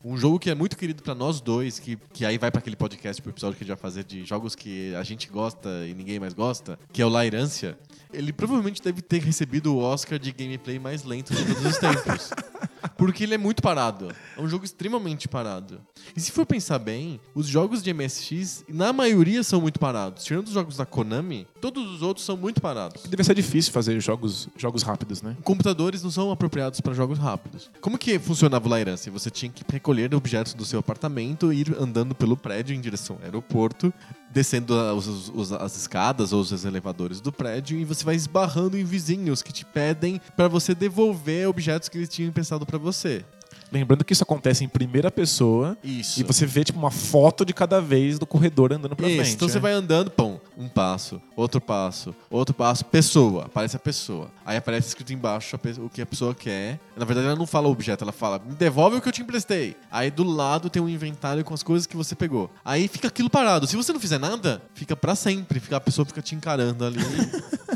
Um 0.05 0.15
jogo 0.15 0.39
que 0.39 0.49
é 0.49 0.55
muito 0.55 0.77
querido 0.77 1.03
pra 1.03 1.13
nós 1.13 1.41
dois, 1.41 1.77
que, 1.79 1.97
que 2.13 2.23
aí 2.25 2.37
vai 2.37 2.49
pra 2.49 2.59
aquele 2.59 2.77
podcast, 2.77 3.21
pro 3.21 3.31
episódio 3.31 3.57
que 3.57 3.63
a 3.65 3.67
gente 3.67 3.75
vai 3.75 3.81
fazer 3.81 4.05
de 4.05 4.23
jogos 4.23 4.55
que 4.55 4.95
a 4.95 5.03
gente 5.03 5.27
gosta 5.27 5.67
e 5.85 5.93
ninguém 5.93 6.17
mais 6.21 6.33
gosta, 6.33 6.79
que 6.93 7.01
é 7.01 7.05
o 7.05 7.09
Lairância. 7.09 7.77
Ele 8.13 8.31
provavelmente 8.31 8.81
deve 8.81 9.01
ter 9.01 9.21
recebido 9.21 9.75
o 9.75 9.79
Oscar 9.79 10.17
de 10.17 10.31
gameplay 10.31 10.79
mais 10.79 11.03
lento 11.03 11.33
de 11.35 11.43
todos 11.43 11.65
os 11.65 11.77
tempos. 11.77 12.29
Porque 12.97 13.23
ele 13.23 13.33
é 13.33 13.37
muito 13.37 13.61
parado. 13.61 14.11
É 14.37 14.41
um 14.41 14.47
jogo 14.47 14.65
extremamente 14.65 15.27
parado. 15.27 15.81
E 16.15 16.19
se 16.21 16.31
for 16.31 16.45
pensar 16.45 16.79
bem, 16.79 17.19
os 17.35 17.47
jogos 17.47 17.81
de 17.83 17.93
MSX, 17.93 18.63
na 18.67 18.93
maioria, 18.93 19.43
são 19.43 19.59
muito 19.59 19.79
parados. 19.79 20.23
Tirando 20.23 20.47
os 20.47 20.53
jogos 20.53 20.77
da 20.77 20.85
Konami, 20.85 21.47
todos 21.59 21.85
os 21.91 22.01
outros 22.01 22.25
são 22.25 22.37
muito 22.37 22.61
parados. 22.61 23.03
Deve 23.03 23.23
ser 23.23 23.35
difícil 23.35 23.71
fazer 23.73 23.99
jogos, 23.99 24.47
jogos 24.57 24.83
rápidos, 24.83 25.21
né? 25.21 25.35
Computadores 25.43 26.03
não 26.03 26.11
são 26.11 26.31
apropriados 26.31 26.79
para 26.81 26.93
jogos 26.93 27.17
rápidos. 27.19 27.69
Como 27.81 27.97
que 27.97 28.17
funcionava 28.19 28.67
o 28.67 28.69
Lairance? 28.69 29.09
Você 29.09 29.29
tinha 29.29 29.51
que 29.51 29.63
recolher 29.71 30.13
objetos 30.15 30.53
do 30.53 30.65
seu 30.65 30.79
apartamento 30.79 31.51
e 31.51 31.61
ir 31.61 31.75
andando 31.79 32.13
pelo 32.15 32.37
prédio 32.37 32.75
em 32.75 32.79
direção 32.81 33.17
ao 33.17 33.23
aeroporto, 33.23 33.93
descendo 34.31 34.73
a- 34.77 34.93
os- 34.93 35.29
os- 35.33 35.51
as 35.51 35.75
escadas 35.77 36.33
ou 36.33 36.41
os 36.41 36.63
elevadores 36.65 37.21
do 37.21 37.31
prédio 37.31 37.77
e 37.79 37.85
você 37.85 38.03
vai 38.03 38.15
esbarrando 38.15 38.77
em 38.77 38.83
vizinhos 38.83 39.41
que 39.41 39.51
te 39.53 39.65
pedem 39.65 40.21
para 40.35 40.47
você 40.47 40.75
devolver 40.75 41.47
objetos 41.47 41.89
que 41.89 41.97
eles 41.97 42.09
tinham 42.09 42.31
pensado 42.31 42.65
para 42.65 42.76
você. 42.77 43.23
Lembrando 43.71 44.05
que 44.05 44.13
isso 44.13 44.23
acontece 44.23 44.63
em 44.63 44.67
primeira 44.69 45.11
pessoa 45.11 45.77
Isso. 45.83 46.21
e 46.21 46.23
você 46.23 46.45
vê 46.45 46.63
tipo 46.63 46.79
uma 46.79 46.91
foto 46.91 47.43
de 47.43 47.53
cada 47.53 47.81
vez 47.81 48.17
do 48.17 48.25
corredor 48.25 48.71
andando 48.71 48.95
pra 48.95 49.07
Isso, 49.07 49.17
frente. 49.17 49.33
então 49.35 49.47
né? 49.47 49.53
você 49.53 49.59
vai 49.59 49.73
andando, 49.73 50.09
pão, 50.09 50.36
um 50.57 50.67
passo, 50.67 51.21
outro 51.35 51.61
passo, 51.61 52.15
outro 52.31 52.53
passo, 52.53 52.83
pessoa, 52.85 53.45
aparece 53.45 53.75
a 53.75 53.79
pessoa. 53.79 54.29
Aí 54.45 54.57
aparece 54.57 54.87
escrito 54.87 55.13
embaixo 55.13 55.57
o 55.79 55.89
que 55.89 56.01
a 56.01 56.05
pessoa 56.05 56.33
quer. 56.33 56.79
Na 56.95 57.05
verdade, 57.05 57.27
ela 57.27 57.35
não 57.35 57.45
fala 57.45 57.67
objeto, 57.67 58.03
ela 58.03 58.11
fala, 58.11 58.39
me 58.39 58.55
devolve 58.55 58.97
o 58.97 59.01
que 59.01 59.07
eu 59.07 59.13
te 59.13 59.21
emprestei. 59.21 59.75
Aí 59.91 60.09
do 60.09 60.23
lado 60.23 60.69
tem 60.69 60.81
um 60.81 60.89
inventário 60.89 61.43
com 61.45 61.53
as 61.53 61.61
coisas 61.61 61.85
que 61.85 61.95
você 61.95 62.15
pegou. 62.15 62.49
Aí 62.65 62.87
fica 62.87 63.07
aquilo 63.07 63.29
parado. 63.29 63.67
Se 63.67 63.75
você 63.75 63.93
não 63.93 63.99
fizer 63.99 64.17
nada, 64.17 64.61
fica 64.73 64.95
pra 64.95 65.15
sempre. 65.15 65.59
Fica, 65.59 65.77
a 65.77 65.81
pessoa 65.81 66.05
fica 66.05 66.21
te 66.21 66.33
encarando 66.33 66.85
ali. 66.85 66.97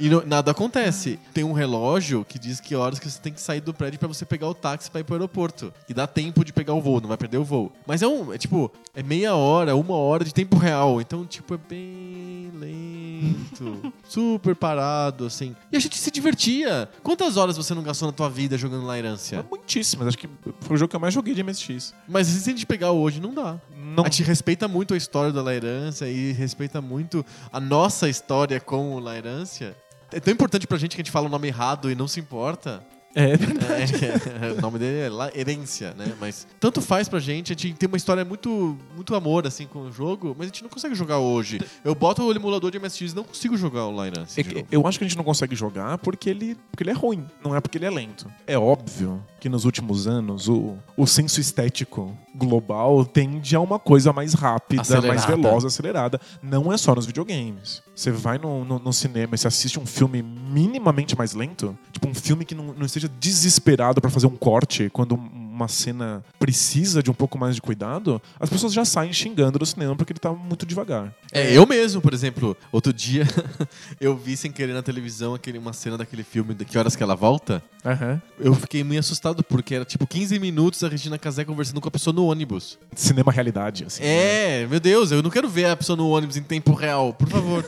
e 0.00 0.08
não- 0.08 0.24
nada 0.26 0.50
acontece. 0.50 1.18
Tem 1.32 1.44
um 1.44 1.52
relógio 1.52 2.24
que 2.24 2.38
diz 2.38 2.60
que 2.60 2.74
horas 2.74 2.98
que 2.98 3.10
você 3.10 3.20
tem 3.20 3.32
que 3.32 3.40
sair 3.40 3.60
do 3.60 3.74
prédio 3.74 3.98
pra 3.98 4.08
você 4.08 4.24
pegar 4.24 4.48
o 4.48 4.54
táxi 4.54 4.90
pra 4.90 5.00
ir 5.00 5.04
pro 5.04 5.14
aeroporto. 5.14 5.72
E 5.88 5.94
dá 5.94 6.06
tempo 6.06 6.44
de 6.44 6.52
pegar 6.52 6.74
o 6.74 6.80
voo, 6.80 7.00
não 7.00 7.08
vai 7.08 7.16
perder 7.16 7.38
o 7.38 7.44
voo. 7.44 7.72
Mas 7.86 8.02
é 8.02 8.06
um, 8.06 8.32
é 8.32 8.38
tipo, 8.38 8.70
é 8.94 9.02
meia 9.02 9.34
hora, 9.34 9.76
uma 9.76 9.96
hora 9.96 10.24
de 10.24 10.32
tempo 10.32 10.56
real. 10.56 11.00
Então, 11.00 11.24
tipo, 11.34 11.54
é 11.54 11.58
bem 11.58 12.50
lento. 12.54 13.92
super 14.08 14.54
parado, 14.54 15.26
assim. 15.26 15.54
E 15.72 15.76
a 15.76 15.80
gente 15.80 15.96
se 15.98 16.10
divertia. 16.10 16.88
Quantas 17.02 17.36
horas 17.36 17.56
você 17.56 17.74
não 17.74 17.82
gastou 17.82 18.06
na 18.06 18.12
tua 18.12 18.28
vida 18.28 18.56
jogando 18.56 18.84
É 18.84 18.86
Lairância? 18.86 19.44
muitíssimas. 19.50 20.08
Acho 20.08 20.18
que 20.18 20.28
foi 20.60 20.74
o 20.76 20.78
jogo 20.78 20.90
que 20.90 20.96
eu 20.96 21.00
mais 21.00 21.12
joguei 21.14 21.34
de 21.34 21.42
MSX. 21.42 21.94
Mas 22.08 22.26
se 22.26 22.48
a 22.48 22.52
gente 22.52 22.66
pegar 22.66 22.90
hoje, 22.92 23.20
não 23.20 23.34
dá. 23.34 23.58
Não, 23.76 24.04
A 24.04 24.08
gente 24.08 24.22
respeita 24.22 24.66
muito 24.66 24.94
a 24.94 24.96
história 24.96 25.32
da 25.32 25.42
Lairância 25.42 26.08
e 26.08 26.32
respeita 26.32 26.80
muito 26.80 27.24
a 27.52 27.60
nossa 27.60 28.08
história 28.08 28.58
com 28.60 28.94
o 28.94 28.98
Lairância. 28.98 29.76
É 30.12 30.20
tão 30.20 30.32
importante 30.32 30.66
pra 30.66 30.78
gente 30.78 30.94
que 30.94 31.00
a 31.02 31.04
gente 31.04 31.10
fala 31.12 31.26
o 31.26 31.30
nome 31.30 31.48
errado 31.48 31.90
e 31.90 31.94
não 31.94 32.06
se 32.08 32.20
importa. 32.20 32.84
É, 33.14 33.32
É, 33.32 34.52
o 34.58 34.60
nome 34.60 34.78
dele 34.78 35.00
é 35.00 35.08
La 35.08 35.30
Herência, 35.34 35.94
né? 35.96 36.12
Mas 36.20 36.46
tanto 36.58 36.80
faz 36.80 37.08
pra 37.08 37.20
gente, 37.20 37.52
a 37.52 37.56
gente 37.56 37.74
tem 37.74 37.86
uma 37.86 37.96
história 37.96 38.24
muito, 38.24 38.76
muito 38.94 39.14
amor, 39.14 39.46
assim, 39.46 39.66
com 39.66 39.80
o 39.82 39.92
jogo, 39.92 40.34
mas 40.36 40.46
a 40.46 40.48
gente 40.48 40.62
não 40.62 40.70
consegue 40.70 40.94
jogar 40.94 41.18
hoje. 41.18 41.60
Eu 41.84 41.94
boto 41.94 42.22
o 42.22 42.32
emulador 42.32 42.70
de 42.70 42.78
MSX 42.78 43.12
e 43.12 43.16
não 43.16 43.24
consigo 43.24 43.56
jogar 43.56 43.86
o 43.86 43.90
Lairância. 43.90 44.40
É 44.40 44.64
eu 44.70 44.86
acho 44.86 44.98
que 44.98 45.04
a 45.04 45.08
gente 45.08 45.16
não 45.16 45.24
consegue 45.24 45.54
jogar 45.54 45.98
porque 45.98 46.28
ele, 46.30 46.56
porque 46.70 46.82
ele 46.82 46.90
é 46.90 46.94
ruim, 46.94 47.24
não 47.42 47.54
é 47.54 47.60
porque 47.60 47.78
ele 47.78 47.86
é 47.86 47.90
lento. 47.90 48.30
É 48.46 48.58
óbvio 48.58 49.22
que 49.40 49.48
nos 49.48 49.64
últimos 49.64 50.06
anos 50.06 50.48
o, 50.48 50.76
o 50.96 51.06
senso 51.06 51.40
estético 51.40 52.16
global 52.34 53.04
tende 53.04 53.54
a 53.54 53.60
uma 53.60 53.78
coisa 53.78 54.12
mais 54.12 54.34
rápida, 54.34 54.82
Acelerada. 54.82 55.08
mais 55.08 55.24
veloz, 55.24 55.64
acelerada. 55.64 56.20
Não 56.42 56.72
é 56.72 56.76
só 56.76 56.94
nos 56.94 57.06
videogames. 57.06 57.82
Você 57.94 58.10
vai 58.10 58.38
no, 58.38 58.64
no, 58.64 58.78
no 58.78 58.92
cinema 58.92 59.34
e 59.34 59.38
você 59.38 59.46
assiste 59.46 59.78
um 59.78 59.86
filme 59.86 60.20
minimamente 60.22 61.16
mais 61.16 61.32
lento, 61.32 61.78
tipo 61.92 62.08
um 62.08 62.14
filme 62.14 62.44
que 62.44 62.54
não, 62.54 62.74
não 62.74 62.86
esteja 62.86 63.08
desesperado 63.08 64.00
pra 64.00 64.10
fazer 64.10 64.26
um 64.26 64.36
corte 64.36 64.90
quando 64.90 65.16
uma 65.54 65.68
cena 65.68 66.24
precisa 66.38 67.02
de 67.02 67.10
um 67.10 67.14
pouco 67.14 67.38
mais 67.38 67.54
de 67.54 67.62
cuidado, 67.62 68.20
as 68.40 68.50
pessoas 68.50 68.72
já 68.72 68.84
saem 68.84 69.12
xingando 69.12 69.58
do 69.58 69.64
cinema 69.64 69.94
porque 69.94 70.12
ele 70.12 70.18
tá 70.18 70.32
muito 70.32 70.66
devagar. 70.66 71.14
É, 71.32 71.56
eu 71.56 71.66
mesmo, 71.66 72.00
por 72.00 72.12
exemplo, 72.12 72.56
outro 72.72 72.92
dia 72.92 73.24
eu 74.00 74.16
vi 74.16 74.36
sem 74.36 74.50
querer 74.50 74.72
na 74.72 74.82
televisão 74.82 75.34
aquele, 75.34 75.58
uma 75.58 75.72
cena 75.72 75.96
daquele 75.96 76.24
filme 76.24 76.54
de 76.54 76.64
Que 76.64 76.76
Horas 76.76 76.96
Que 76.96 77.02
Ela 77.02 77.14
Volta. 77.14 77.62
Aham. 77.84 78.20
Eu 78.38 78.54
fiquei 78.54 78.82
meio 78.82 79.00
assustado 79.00 79.44
porque 79.44 79.74
era 79.74 79.84
tipo 79.84 80.06
15 80.06 80.38
minutos 80.38 80.82
a 80.82 80.88
Regina 80.88 81.18
Casé 81.18 81.44
conversando 81.44 81.80
com 81.80 81.88
a 81.88 81.90
pessoa 81.90 82.12
no 82.12 82.26
ônibus. 82.26 82.78
Cinema 82.94 83.30
realidade, 83.30 83.84
assim. 83.84 84.02
É, 84.02 84.66
meu 84.66 84.80
Deus, 84.80 85.12
eu 85.12 85.22
não 85.22 85.30
quero 85.30 85.48
ver 85.48 85.66
a 85.66 85.76
pessoa 85.76 85.96
no 85.96 86.08
ônibus 86.08 86.36
em 86.36 86.42
tempo 86.42 86.72
real, 86.72 87.12
por 87.14 87.28
favor. 87.28 87.64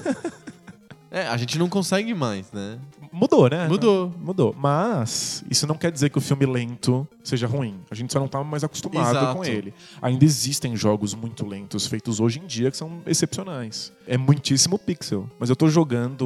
é, 1.11 1.27
a 1.29 1.37
gente 1.37 1.59
não 1.59 1.69
consegue 1.69 2.15
mais, 2.15 2.51
né? 2.53 2.79
Mudou, 3.13 3.49
né? 3.49 3.67
Mudou. 3.67 4.13
Mudou. 4.19 4.55
Mas 4.59 5.43
isso 5.51 5.67
não 5.67 5.75
quer 5.75 5.91
dizer 5.91 6.11
que 6.11 6.19
o 6.19 6.21
filme 6.21 6.45
lento 6.45 7.09
seja 7.29 7.47
ruim. 7.47 7.81
A 7.91 7.95
gente 7.95 8.13
só 8.13 8.21
não 8.21 8.29
tá 8.29 8.43
mais 8.45 8.63
acostumado 8.65 9.11
Exato. 9.17 9.35
com 9.37 9.45
ele. 9.45 9.73
Ainda 10.01 10.25
existem 10.25 10.77
jogos 10.77 11.15
muito 11.15 11.47
lentos 11.47 11.87
feitos 11.87 12.21
hoje 12.21 12.39
em 12.41 12.47
dia 12.47 12.71
que 12.71 12.77
são 12.77 13.01
excepcionais. 13.07 13.93
É 14.07 14.17
muitíssimo 14.17 14.79
pixel. 14.79 15.29
Mas 15.39 15.51
eu 15.51 15.57
tô 15.57 15.69
jogando 15.69 16.25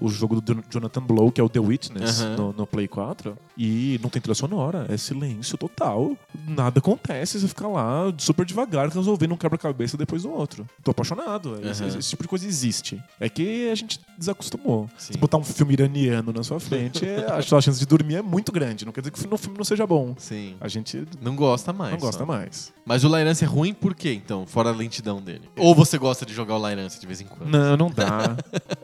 o- 0.00 0.08
jogo 0.08 0.40
do 0.40 0.64
Jonathan 0.70 1.02
Blow, 1.02 1.30
que 1.30 1.40
é 1.40 1.44
o 1.44 1.48
The 1.48 1.60
Witness, 1.60 2.20
Aham. 2.22 2.36
no, 2.36 2.52
no 2.52 2.66
Play 2.66 2.88
4. 2.88 3.36
E 3.56 3.98
não 4.02 4.10
tem 4.10 4.20
trilha 4.20 4.34
sonora. 4.34 4.86
É 4.88 4.96
silêncio 4.96 5.56
total. 5.56 6.16
Nada 6.48 6.78
acontece. 6.78 7.38
Você 7.40 7.48
fica 7.48 7.66
lá 7.68 8.12
super 8.18 8.44
devagar 8.44 8.88
resolvendo 8.88 9.32
um 9.32 9.36
quebra-cabeça 9.36 9.96
depois 9.96 10.22
do 10.22 10.30
outro. 10.30 10.66
Tô 10.82 10.90
apaixonado. 10.90 11.58
Esse, 11.66 11.84
Aham. 11.84 11.98
esse 11.98 12.10
tipo 12.10 12.22
de 12.22 12.28
coisa 12.28 12.46
existe. 12.46 13.00
É 13.20 13.28
que 13.28 13.70
a 13.70 13.74
gente 13.74 14.00
desacostumou. 14.18 14.88
Sim. 14.98 15.12
Se 15.12 15.18
botar 15.18 15.36
um 15.38 15.44
filme 15.44 15.72
iraniano 15.74 16.32
na 16.32 16.42
sua 16.42 16.58
frente, 16.58 17.04
é, 17.06 17.24
a 17.30 17.40
sua 17.42 17.60
chance 17.60 17.78
de 17.78 17.86
dormir 17.86 18.16
é 18.16 18.22
muito 18.22 18.50
grande. 18.50 18.84
Não 18.84 18.92
quer 18.92 19.00
dizer 19.00 19.10
que 19.12 19.18
o 19.24 19.36
filme 19.38 19.56
não 19.56 19.64
seja 19.64 19.86
bom. 19.86 20.15
Sim. 20.16 20.56
a 20.60 20.68
gente 20.68 21.06
Não 21.20 21.34
gosta 21.36 21.72
mais. 21.72 21.92
não 21.92 21.98
gosta 22.00 22.20
só. 22.20 22.26
mais. 22.26 22.72
Mas 22.84 23.02
o 23.04 23.08
Lyrance 23.08 23.42
é 23.42 23.46
ruim 23.46 23.74
por 23.74 23.94
quê, 23.94 24.12
então? 24.12 24.46
Fora 24.46 24.68
a 24.70 24.72
lentidão 24.72 25.20
dele. 25.20 25.42
Ou 25.56 25.74
você 25.74 25.98
gosta 25.98 26.24
de 26.24 26.32
jogar 26.32 26.56
o 26.56 26.66
Lyrance 26.68 27.00
de 27.00 27.06
vez 27.06 27.20
em 27.20 27.24
quando? 27.26 27.48
Não, 27.50 27.76
não 27.76 27.90
dá. 27.90 28.36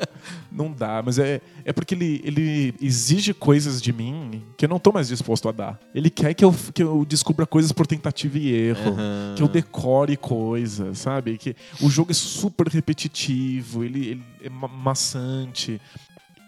não 0.50 0.72
dá, 0.72 1.02
mas 1.04 1.18
é, 1.18 1.40
é 1.64 1.72
porque 1.72 1.94
ele, 1.94 2.20
ele 2.24 2.74
exige 2.80 3.32
coisas 3.32 3.80
de 3.80 3.92
mim 3.92 4.42
que 4.56 4.64
eu 4.64 4.68
não 4.68 4.78
tô 4.78 4.92
mais 4.92 5.08
disposto 5.08 5.48
a 5.48 5.52
dar. 5.52 5.78
Ele 5.94 6.10
quer 6.10 6.34
que 6.34 6.44
eu, 6.44 6.54
que 6.74 6.82
eu 6.82 7.04
descubra 7.04 7.46
coisas 7.46 7.70
por 7.72 7.86
tentativa 7.86 8.38
e 8.38 8.52
erro. 8.52 8.90
Aham. 8.92 9.34
Que 9.36 9.42
eu 9.42 9.48
decore 9.48 10.16
coisas, 10.16 10.98
sabe? 10.98 11.38
Que 11.38 11.54
o 11.80 11.88
jogo 11.88 12.10
é 12.10 12.14
super 12.14 12.66
repetitivo, 12.68 13.84
ele, 13.84 14.06
ele 14.08 14.22
é 14.42 14.48
ma- 14.48 14.68
maçante. 14.68 15.80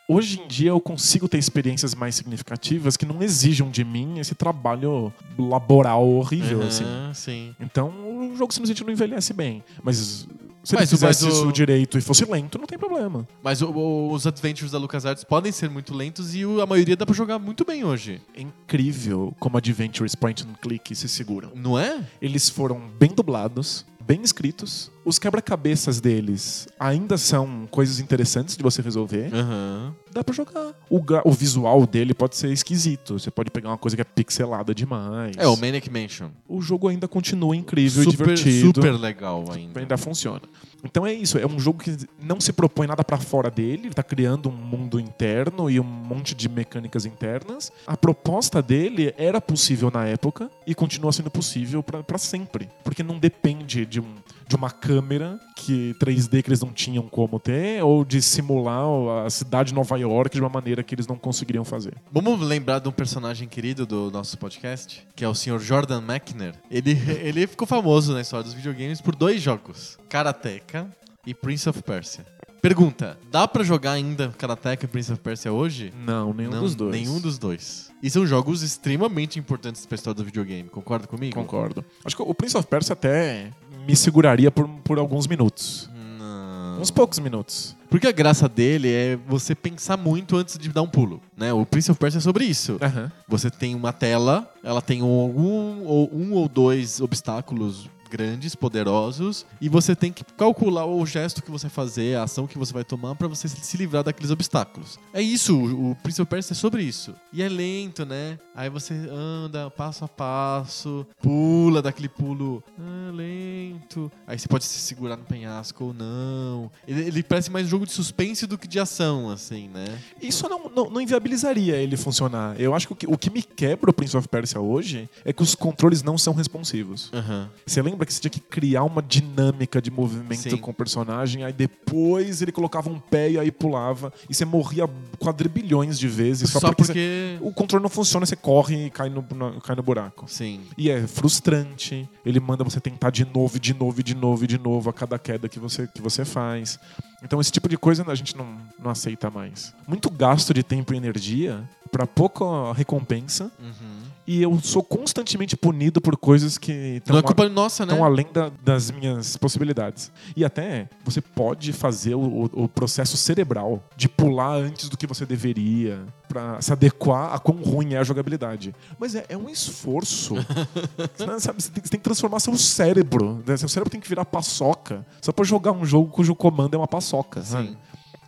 Hoje 0.09 0.41
em 0.41 0.47
dia 0.47 0.69
eu 0.71 0.81
consigo 0.81 1.27
ter 1.27 1.39
experiências 1.39 1.95
mais 1.95 2.15
significativas 2.15 2.97
que 2.97 3.07
não 3.07 3.23
exijam 3.23 3.71
de 3.71 3.83
mim 3.85 4.19
esse 4.19 4.35
trabalho 4.35 5.13
laboral 5.39 6.07
horrível, 6.07 6.59
Aham, 6.61 6.69
assim. 6.69 6.85
sim. 7.15 7.57
Então 7.59 7.89
o 8.31 8.37
jogo 8.37 8.53
simplesmente 8.53 8.85
não 8.85 8.93
envelhece 8.93 9.33
bem. 9.33 9.65
Mas 9.83 9.97
se 9.97 10.75
Mas 10.75 10.81
ele 10.83 10.87
fizesse 10.87 11.25
mas 11.25 11.35
o- 11.35 11.37
isso 11.43 11.53
direito 11.53 11.97
e 11.97 12.01
fosse 12.03 12.25
lento, 12.31 12.59
não 12.59 12.67
tem 12.67 12.79
problema. 12.79 13.27
Mas 13.43 13.63
o- 13.63 13.71
o- 13.71 14.13
os 14.13 14.27
adventures 14.27 14.73
da 14.73 14.79
LucasArts 14.79 15.25
podem 15.25 15.51
ser 15.53 15.71
muito 15.71 15.95
lentos 15.95 16.35
e 16.35 16.43
a 16.61 16.67
maioria 16.67 16.97
dá 16.97 17.07
pra 17.07 17.15
jogar 17.15 17.39
muito 17.39 17.65
bem 17.65 17.83
hoje. 17.85 18.21
É 18.35 18.43
incrível 18.43 19.35
como 19.41 19.57
Adventures 19.57 20.15
Point 20.15 20.43
and 20.45 20.53
Click 20.61 20.95
se 20.95 21.09
seguram. 21.09 21.51
Não 21.55 21.79
é? 21.79 22.03
Eles 22.21 22.49
foram 22.51 22.79
bem 22.99 23.11
dublados, 23.15 23.87
bem 24.07 24.21
escritos. 24.23 24.91
Os 25.05 25.19
quebra-cabeças 25.19 26.01
deles 26.01 26.67
ainda 26.79 27.19
são 27.19 27.67
coisas 27.71 28.01
interessantes 28.01 28.57
de 28.57 28.63
você 28.63 28.81
resolver. 28.81 29.31
Aham. 29.35 29.95
Dá 30.13 30.23
pra 30.23 30.33
jogar. 30.35 30.73
O, 30.89 31.01
o 31.25 31.33
visual 31.33 31.87
dele 31.87 32.15
pode 32.15 32.37
ser 32.37 32.51
esquisito. 32.53 33.19
Você 33.19 33.31
pode 33.31 33.51
pegar 33.51 33.69
uma 33.71 33.79
coisa 33.79 33.97
que 33.97 34.01
é 34.01 34.05
pixelada 34.05 34.75
demais. 34.75 35.37
É, 35.37 35.47
o 35.47 35.57
Maniac 35.57 35.91
Mansion. 35.91 36.29
O 36.49 36.61
jogo 36.63 36.89
ainda 36.89 37.09
continua 37.09 37.55
incrível 37.57 38.03
e 38.03 38.05
Super, 38.05 38.17
divertido. 38.35 38.67
super 38.67 38.93
legal 38.93 39.45
ainda. 39.51 39.81
ainda 39.81 39.97
funciona. 39.97 40.43
Então 40.85 41.07
é 41.07 41.13
isso, 41.15 41.39
é 41.39 41.47
um 41.47 41.59
jogo 41.59 41.83
que 41.83 41.97
não 42.23 42.39
se 42.39 42.53
propõe 42.53 42.87
nada 42.87 43.03
pra 43.03 43.17
fora 43.17 43.51
dele, 43.51 43.87
ele 43.87 43.95
tá 43.95 44.03
criando 44.03 44.51
um 44.51 44.53
mundo 44.53 45.01
interno 45.01 45.71
e 45.71 45.81
um 45.81 45.85
monte 45.85 46.35
de 46.35 46.47
mecânicas 46.47 47.07
internas. 47.07 47.73
A 47.87 47.97
proposta 47.97 48.61
dele 48.61 49.15
era 49.17 49.41
possível 49.41 49.91
na 49.91 50.05
época 50.05 50.51
e 50.67 50.75
continua 50.75 51.11
sendo 51.11 51.31
possível 51.31 51.83
pra 51.83 52.19
sempre, 52.19 52.69
porque 52.85 53.03
não 53.03 53.19
depende 53.19 53.87
de, 53.87 53.99
um, 53.99 54.15
de 54.47 54.57
uma 54.57 54.71
câmera 54.71 55.39
que 55.57 55.95
3D 56.01 56.43
que 56.43 56.49
eles 56.49 56.61
não 56.61 56.73
tinham 56.73 57.09
como 57.09 57.39
ter 57.39 57.83
ou 57.83 58.05
de 58.05 58.21
simular 58.21 58.85
a 59.27 59.31
cidade 59.31 59.71
de 59.71 59.75
Nova 59.75 59.97
York 59.99 60.35
de 60.35 60.41
uma 60.41 60.49
maneira 60.49 60.83
que 60.83 60.95
eles 60.95 61.07
não 61.07 61.17
conseguiriam 61.17 61.65
fazer. 61.65 61.95
Vamos 62.13 62.41
lembrar 62.41 62.79
de 62.79 62.89
um 62.89 62.93
personagem 62.93 63.49
querido 63.49 63.87
do 63.87 64.11
nosso 64.11 64.37
podcast, 64.39 65.07
que 65.15 65.25
é 65.25 65.29
o 65.29 65.35
Sr. 65.35 65.59
Jordan 65.59 66.01
Mechner. 66.01 66.55
Ele, 66.71 66.93
ele 67.23 67.47
ficou 67.47 67.67
famoso 67.67 68.13
na 68.13 68.21
história 68.21 68.45
dos 68.45 68.55
videogames 68.55 69.01
por 69.01 69.15
dois 69.15 69.41
jogos: 69.41 69.99
Karateka 70.09 70.89
e 71.27 71.35
Prince 71.35 71.69
of 71.69 71.83
Persia. 71.83 72.25
Pergunta: 72.65 73.19
dá 73.31 73.47
pra 73.47 73.63
jogar 73.63 73.93
ainda 73.93 74.35
Karateka 74.39 74.87
e 74.87 74.89
Prince 74.89 75.13
of 75.13 75.21
Persia 75.21 75.53
hoje? 75.53 75.93
Não, 76.03 76.33
nenhum 76.33 76.51
Não, 76.51 76.61
dos 76.61 76.75
dois. 76.75 76.93
Nenhum 76.93 77.21
dos 77.21 77.39
dois. 77.39 77.93
E 78.03 78.09
são 78.09 78.27
jogos 78.27 78.63
extremamente 78.63 79.39
importantes 79.39 79.85
pra 79.85 79.97
história 79.97 80.17
do 80.17 80.25
videogame, 80.25 80.71
concorda 80.71 81.07
comigo? 81.07 81.35
Concordo. 81.35 81.85
Acho 82.03 82.17
que 82.17 82.23
o 82.23 82.35
Prince 82.35 82.57
of 82.57 82.67
Persia 82.67 82.95
até 82.95 83.51
me 83.87 83.95
seguraria 83.95 84.51
por, 84.51 84.69
por 84.83 84.99
alguns 84.99 85.27
minutos. 85.27 85.89
Não. 86.19 86.81
Uns 86.81 86.91
poucos 86.91 87.19
minutos. 87.19 87.77
Porque 87.89 88.09
a 88.09 88.13
graça 88.13 88.49
dele 88.49 88.91
é 88.91 89.17
você 89.29 89.55
pensar 89.55 89.97
muito 89.97 90.37
antes 90.37 90.59
de 90.59 90.69
dar 90.69 90.83
um 90.83 90.89
pulo, 90.89 91.21
né? 91.37 91.53
O 91.53 91.65
Prince 91.65 91.91
of 91.91 92.01
Persia 92.01 92.19
é 92.19 92.21
sobre 92.21 92.45
isso. 92.45 92.77
Aham. 92.83 93.11
Você 93.29 93.51
tem 93.51 93.75
uma 93.75 93.93
tela, 93.93 94.51
ela 94.65 94.83
tem 94.83 95.01
algum 95.01 95.85
ou 95.85 96.11
um 96.13 96.33
ou 96.33 96.49
dois 96.49 97.01
obstáculos 97.01 97.89
grandes, 98.11 98.55
poderosos, 98.55 99.47
e 99.61 99.69
você 99.69 99.95
tem 99.95 100.13
que 100.13 100.25
calcular 100.25 100.87
o 100.87 101.05
gesto 101.07 101.43
que 101.43 101.51
você 101.51 101.67
vai 101.67 101.75
fazer, 101.75 102.17
a 102.17 102.25
ação 102.25 102.47
que 102.47 102.59
você 102.59 102.73
vai 102.73 102.85
tomar 102.85 103.15
pra 103.15 103.29
você 103.29 103.49
se 103.49 103.77
livrar 103.77 104.03
daqueles 104.03 104.31
obstáculos. 104.31 104.99
É 105.13 105.21
isso, 105.21 105.57
o 105.57 105.97
Prince 106.03 106.21
of 106.21 106.29
Persia 106.29 106.53
é 106.53 106.57
sobre 106.57 106.83
isso. 106.83 107.15
E 107.33 107.43
é 107.43 107.49
lento, 107.49 108.05
né? 108.05 108.39
Aí 108.55 108.71
você 108.71 108.95
anda 109.11 109.71
passo 109.71 110.05
a 110.05 110.09
passo, 110.09 111.07
pula 111.21 111.83
daquele 111.83 112.09
pulo 112.09 112.63
ah, 112.79 113.11
lento. 113.13 114.11
Aí 114.27 114.39
você 114.39 114.49
pode 114.49 114.65
se 114.65 114.79
segurar 114.79 115.17
no 115.17 115.25
penhasco 115.25 115.85
ou 115.85 115.95
não. 115.95 116.71
Ele, 116.87 117.03
ele 117.03 117.23
parece 117.23 117.51
mais 117.51 117.67
um 117.67 117.71
jogo 117.71 117.87
de 117.87 117.93
suspense 117.93 118.47
do 118.47 118.57
que 118.57 118.69
de 118.69 118.79
ação, 118.79 119.31
assim, 119.31 119.69
né? 119.69 119.99
Isso 120.21 120.49
não, 120.49 120.69
não, 120.69 120.91
não 120.91 121.01
inviabilizaria 121.01 121.77
ele 121.77 121.97
funcionar. 121.97 122.61
Eu 122.61 122.75
acho 122.75 122.87
que 122.89 122.93
o, 122.93 122.97
que 122.97 123.07
o 123.07 123.19
que 123.19 123.31
me 123.31 123.43
quebra 123.43 123.91
o 123.91 123.93
Prince 123.93 124.17
of 124.17 124.29
Persia 124.29 124.61
hoje 124.61 125.09
é 125.25 125.33
que 125.33 125.43
os 125.43 125.55
controles 125.55 126.03
não 126.03 126.19
são 126.19 126.35
responsivos. 126.35 127.11
Aham. 127.13 127.51
Você 127.67 127.81
lembra 127.83 127.94
que 128.05 128.13
você 128.13 128.21
tinha 128.21 128.31
que 128.31 128.41
criar 128.41 128.83
uma 128.85 129.03
dinâmica 129.03 129.81
de 129.81 129.91
movimento 129.91 130.51
Sim. 130.51 130.57
com 130.57 130.71
o 130.71 130.75
personagem, 130.75 131.45
aí 131.45 131.53
depois 131.53 132.43
ele 132.43 132.51
colocava 132.53 132.89
um 132.91 132.99
pé 132.99 133.31
e 133.33 133.39
aí 133.39 133.51
pulava, 133.51 134.13
e 134.29 134.35
você 134.35 134.45
morria 134.45 134.89
quadrilhões 135.19 135.99
de 135.99 136.09
vezes 136.09 136.51
só, 136.51 136.61
Só 136.61 136.67
porque, 136.69 136.83
porque. 136.85 137.39
você- 137.39 137.39
o 137.49 137.53
controle 137.53 137.83
não 137.83 137.91
funciona, 137.91 138.27
você 138.27 138.37
corre 138.37 138.87
e 138.87 138.91
cai 138.91 139.09
no, 139.09 139.25
no- 139.35 139.61
cai 139.61 139.77
no 139.77 139.83
buraco. 139.83 140.25
Sim. 140.29 140.61
E 140.77 140.91
é 140.91 141.07
frustrante. 141.07 142.09
Ele 142.25 142.41
manda 142.41 142.65
você 142.65 142.81
tentar 142.81 143.11
de 143.11 143.25
novo, 143.25 143.59
de 143.59 143.75
novo, 143.75 144.03
de 144.03 144.15
novo, 144.15 144.47
de 144.47 144.59
novo 144.59 144.91
a 144.91 144.93
cada 144.93 145.19
queda 145.19 145.49
que 145.49 145.59
você, 145.59 145.87
que 145.87 146.01
você 146.01 146.25
faz. 146.25 146.79
Então 147.25 147.41
esse 147.41 147.51
tipo 147.51 147.69
de 147.69 147.77
coisa 147.79 148.05
a 148.07 148.15
gente 148.15 148.37
não, 148.37 148.57
não 148.79 148.91
aceita 148.91 149.31
mais. 149.31 149.73
Muito 149.87 150.11
gasto 150.11 150.53
de 150.55 150.63
tempo 150.63 150.93
e 150.95 150.97
energia 150.97 151.69
para 151.91 152.07
pouca 152.07 152.45
recompensa. 152.73 153.51
Uhum. 153.61 154.05
E 154.27 154.43
eu 154.43 154.59
sou 154.63 154.83
constantemente 154.83 155.55
punido 155.57 156.01
por 156.01 156.17
coisas 156.17 156.57
que 156.57 156.73
estão 156.97 157.19
é 157.19 157.23
culpa 157.23 157.47
nossa, 157.49 157.85
né? 157.85 158.01
além 158.01 158.27
da- 158.33 158.51
das 158.65 158.91
minhas 158.91 159.37
possibilidades. 159.37 160.11
E 160.35 160.45
até 160.45 160.89
você 161.05 161.21
pode 161.21 161.73
fazer 161.75 162.15
o, 162.15 162.51
o- 162.53 162.69
processo 162.69 163.17
cerebral 163.19 163.83
de 163.97 164.09
pular 164.09 164.55
antes 164.57 164.89
do 164.89 164.97
que 164.97 165.07
você 165.07 165.27
deveria 165.27 166.03
pra 166.27 166.61
se 166.61 166.73
adequar 166.73 167.35
a 167.35 167.39
quão 167.39 167.59
ruim 167.59 167.93
é 167.93 167.99
a 167.99 168.03
jogabilidade. 168.03 168.75
Mas 168.99 169.15
é, 169.15 169.27
é 169.29 169.37
um 169.37 169.49
esforço. 169.49 170.35
Você, 171.17 171.41
sabe, 171.41 171.63
você, 171.63 171.71
tem, 171.71 171.83
você 171.85 171.91
tem 171.91 172.01
que 172.01 172.05
transformar 172.05 172.41
seu 172.41 172.57
cérebro. 172.57 173.43
né? 173.47 173.57
Seu 173.57 173.69
cérebro 173.69 173.91
tem 173.91 174.01
que 174.01 174.09
virar 174.09 174.25
paçoca 174.25 175.05
só 175.21 175.33
pra 175.33 175.45
jogar 175.45 175.73
um 175.73 175.85
jogo 175.85 176.11
cujo 176.11 176.35
comando 176.35 176.75
é 176.75 176.77
uma 176.79 176.89
paçoca. 176.89 177.14
Sabe? 177.43 177.69
Sim. 177.69 177.77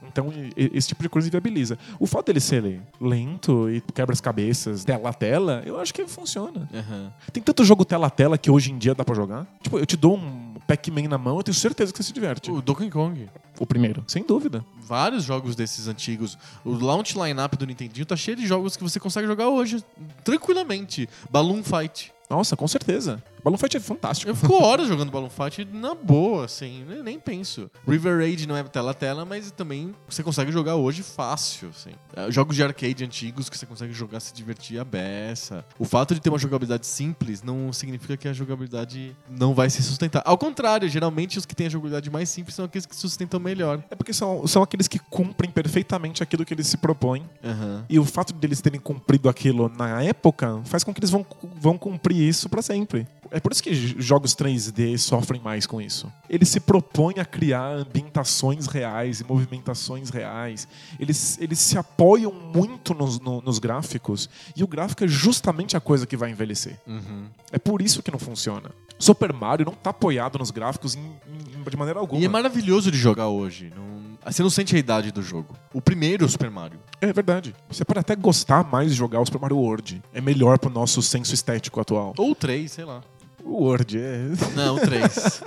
Então, 0.08 0.32
esse 0.56 0.88
tipo 0.88 1.02
de 1.02 1.08
coisa 1.08 1.28
inviabiliza. 1.28 1.78
O 1.98 2.06
fato 2.06 2.26
dele 2.26 2.40
ser 2.40 2.80
lento 3.00 3.68
e 3.68 3.80
quebra 3.80 4.12
as 4.12 4.20
cabeças, 4.20 4.84
tela 4.84 5.10
a 5.10 5.12
tela, 5.12 5.62
eu 5.66 5.78
acho 5.78 5.92
que 5.92 6.06
funciona. 6.06 6.68
Aham. 6.72 7.12
Tem 7.32 7.42
tanto 7.42 7.64
jogo 7.64 7.84
tela 7.84 8.06
a 8.06 8.10
tela 8.10 8.38
que 8.38 8.50
hoje 8.50 8.72
em 8.72 8.78
dia 8.78 8.94
dá 8.94 9.04
pra 9.04 9.14
jogar. 9.14 9.46
Tipo, 9.60 9.78
eu 9.78 9.84
te 9.84 9.96
dou 9.96 10.16
um 10.16 10.54
Pac-Man 10.66 11.08
na 11.08 11.18
mão, 11.18 11.36
eu 11.36 11.42
tenho 11.42 11.54
certeza 11.54 11.92
que 11.92 11.98
você 11.98 12.04
se 12.04 12.12
diverte. 12.12 12.50
O 12.50 12.62
Donkey 12.62 12.90
Kong. 12.90 13.28
O 13.58 13.66
primeiro, 13.66 14.04
sem 14.06 14.22
dúvida. 14.22 14.64
Vários 14.80 15.24
jogos 15.24 15.56
desses 15.56 15.88
antigos. 15.88 16.38
O 16.64 16.72
launch 16.72 17.16
lineup 17.18 17.54
do 17.54 17.66
Nintendinho 17.66 18.06
tá 18.06 18.16
cheio 18.16 18.36
de 18.36 18.46
jogos 18.46 18.76
que 18.76 18.82
você 18.82 19.00
consegue 19.00 19.26
jogar 19.26 19.48
hoje, 19.48 19.84
tranquilamente. 20.24 21.08
Balloon 21.30 21.62
Fight. 21.62 22.12
Nossa, 22.28 22.56
com 22.56 22.66
certeza. 22.66 23.22
Balloon 23.46 23.58
Fight 23.58 23.76
é 23.76 23.80
fantástico. 23.80 24.28
Eu 24.28 24.34
fico 24.34 24.54
horas 24.54 24.88
jogando 24.88 25.12
Balloon 25.12 25.30
Fight 25.30 25.64
na 25.72 25.94
boa, 25.94 26.46
assim, 26.46 26.84
nem, 27.04 27.16
penso. 27.16 27.70
River 27.86 28.18
Raid 28.18 28.44
não 28.44 28.56
é 28.56 28.64
tela 28.64 28.90
a 28.90 28.94
tela, 28.94 29.24
mas 29.24 29.52
também 29.52 29.94
você 30.08 30.20
consegue 30.20 30.50
jogar 30.50 30.74
hoje 30.74 31.04
fácil, 31.04 31.68
assim. 31.68 31.92
É, 32.16 32.28
Jogos 32.28 32.56
de 32.56 32.64
arcade 32.64 33.04
antigos 33.04 33.48
que 33.48 33.56
você 33.56 33.64
consegue 33.64 33.92
jogar 33.92 34.18
se 34.18 34.34
divertir 34.34 34.80
a 34.80 34.84
beça. 34.84 35.64
O 35.78 35.84
fato 35.84 36.12
de 36.12 36.20
ter 36.20 36.28
uma 36.28 36.40
jogabilidade 36.40 36.88
simples 36.88 37.40
não 37.40 37.72
significa 37.72 38.16
que 38.16 38.26
a 38.26 38.32
jogabilidade 38.32 39.16
não 39.30 39.54
vai 39.54 39.70
se 39.70 39.80
sustentar. 39.80 40.24
Ao 40.26 40.36
contrário, 40.36 40.88
geralmente 40.88 41.38
os 41.38 41.46
que 41.46 41.54
têm 41.54 41.68
a 41.68 41.70
jogabilidade 41.70 42.10
mais 42.10 42.28
simples 42.28 42.56
são 42.56 42.64
aqueles 42.64 42.84
que 42.84 42.96
se 42.96 43.00
sustentam 43.00 43.38
melhor. 43.38 43.80
É 43.88 43.94
porque 43.94 44.12
são, 44.12 44.44
são 44.48 44.60
aqueles 44.60 44.88
que 44.88 44.98
cumprem 44.98 45.52
perfeitamente 45.52 46.20
aquilo 46.20 46.44
que 46.44 46.52
eles 46.52 46.66
se 46.66 46.78
propõem. 46.78 47.22
Aham. 47.44 47.84
E 47.88 47.96
o 47.96 48.04
fato 48.04 48.32
deles 48.32 48.60
terem 48.60 48.80
cumprido 48.80 49.28
aquilo 49.28 49.68
na 49.68 50.02
época 50.02 50.60
faz 50.64 50.82
com 50.82 50.92
que 50.92 50.98
eles 50.98 51.10
vão, 51.10 51.24
vão 51.60 51.78
cumprir 51.78 52.16
isso 52.16 52.48
pra 52.48 52.60
sempre. 52.60 53.06
É 53.36 53.40
por 53.40 53.52
isso 53.52 53.62
que 53.62 53.74
jogos 53.74 54.34
3D 54.34 54.96
sofrem 54.96 55.40
mais 55.42 55.66
com 55.66 55.78
isso. 55.78 56.10
Eles 56.28 56.48
se 56.48 56.58
propõem 56.58 57.16
a 57.18 57.24
criar 57.24 57.66
ambientações 57.70 58.66
reais 58.66 59.20
e 59.20 59.24
movimentações 59.24 60.08
reais. 60.08 60.66
Eles, 60.98 61.36
eles 61.38 61.58
se 61.58 61.76
apoiam 61.76 62.32
muito 62.32 62.94
nos, 62.94 63.20
no- 63.20 63.42
nos 63.42 63.58
gráficos. 63.58 64.30
E 64.56 64.64
o 64.64 64.66
gráfico 64.66 65.04
é 65.04 65.08
justamente 65.08 65.76
a 65.76 65.80
coisa 65.80 66.06
que 66.06 66.16
vai 66.16 66.30
envelhecer. 66.30 66.78
Uhum. 66.86 67.26
É 67.52 67.58
por 67.58 67.82
isso 67.82 68.02
que 68.02 68.10
não 68.10 68.18
funciona. 68.18 68.70
Super 68.98 69.32
Mario 69.34 69.66
não 69.66 69.74
tá 69.74 69.90
apoiado 69.90 70.38
nos 70.38 70.50
gráficos 70.50 70.94
em- 70.94 71.00
em- 71.00 71.62
de 71.68 71.76
maneira 71.76 72.00
alguma. 72.00 72.20
E 72.22 72.24
é 72.24 72.28
maravilhoso 72.28 72.90
de 72.90 72.96
jogar 72.96 73.28
hoje. 73.28 73.70
Não- 73.76 74.06
Você 74.32 74.42
não 74.42 74.48
sente 74.50 74.74
a 74.74 74.78
idade 74.78 75.12
do 75.12 75.22
jogo. 75.22 75.54
O 75.74 75.80
primeiro 75.82 76.26
Super 76.28 76.50
Mario. 76.50 76.80
É 77.00 77.12
verdade. 77.12 77.54
Você 77.68 77.84
pode 77.84 77.98
até 78.00 78.16
gostar 78.16 78.64
mais 78.64 78.90
de 78.90 78.96
jogar 78.96 79.20
o 79.20 79.26
Super 79.26 79.40
Mario 79.40 79.58
World. 79.58 80.02
É 80.14 80.20
melhor 80.20 80.58
pro 80.58 80.70
nosso 80.70 81.02
senso 81.02 81.34
estético 81.34 81.80
atual. 81.80 82.14
Ou 82.16 82.34
três, 82.34 82.72
sei 82.72 82.84
lá. 82.84 83.02
O 83.46 83.62
World 83.62 83.96
é. 83.96 84.28
Não, 84.56 84.74
o 84.74 84.80
3. 84.80 85.40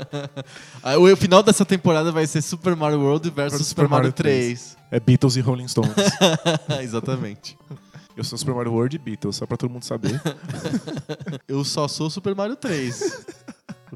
Aí, 0.82 0.96
o 0.96 1.16
final 1.16 1.42
dessa 1.42 1.66
temporada 1.66 2.10
vai 2.10 2.26
ser 2.26 2.40
Super 2.40 2.74
Mario 2.74 2.98
World 3.00 3.28
versus 3.28 3.52
Versus 3.52 3.68
Super 3.68 3.86
Mario 3.88 4.10
3. 4.10 4.76
É 4.90 4.98
Beatles 4.98 5.36
e 5.36 5.40
Rolling 5.40 5.68
Stones. 5.68 5.92
Exatamente. 6.80 7.58
Eu 8.16 8.24
sou 8.24 8.38
Super 8.38 8.54
Mario 8.54 8.72
World 8.72 8.96
e 8.96 8.98
Beatles, 8.98 9.36
só 9.36 9.44
pra 9.44 9.58
todo 9.58 9.70
mundo 9.70 9.84
saber. 9.84 10.18
Eu 11.46 11.62
só 11.62 11.86
sou 11.86 12.08
Super 12.08 12.34
Mario 12.34 12.56
3. 12.56 13.26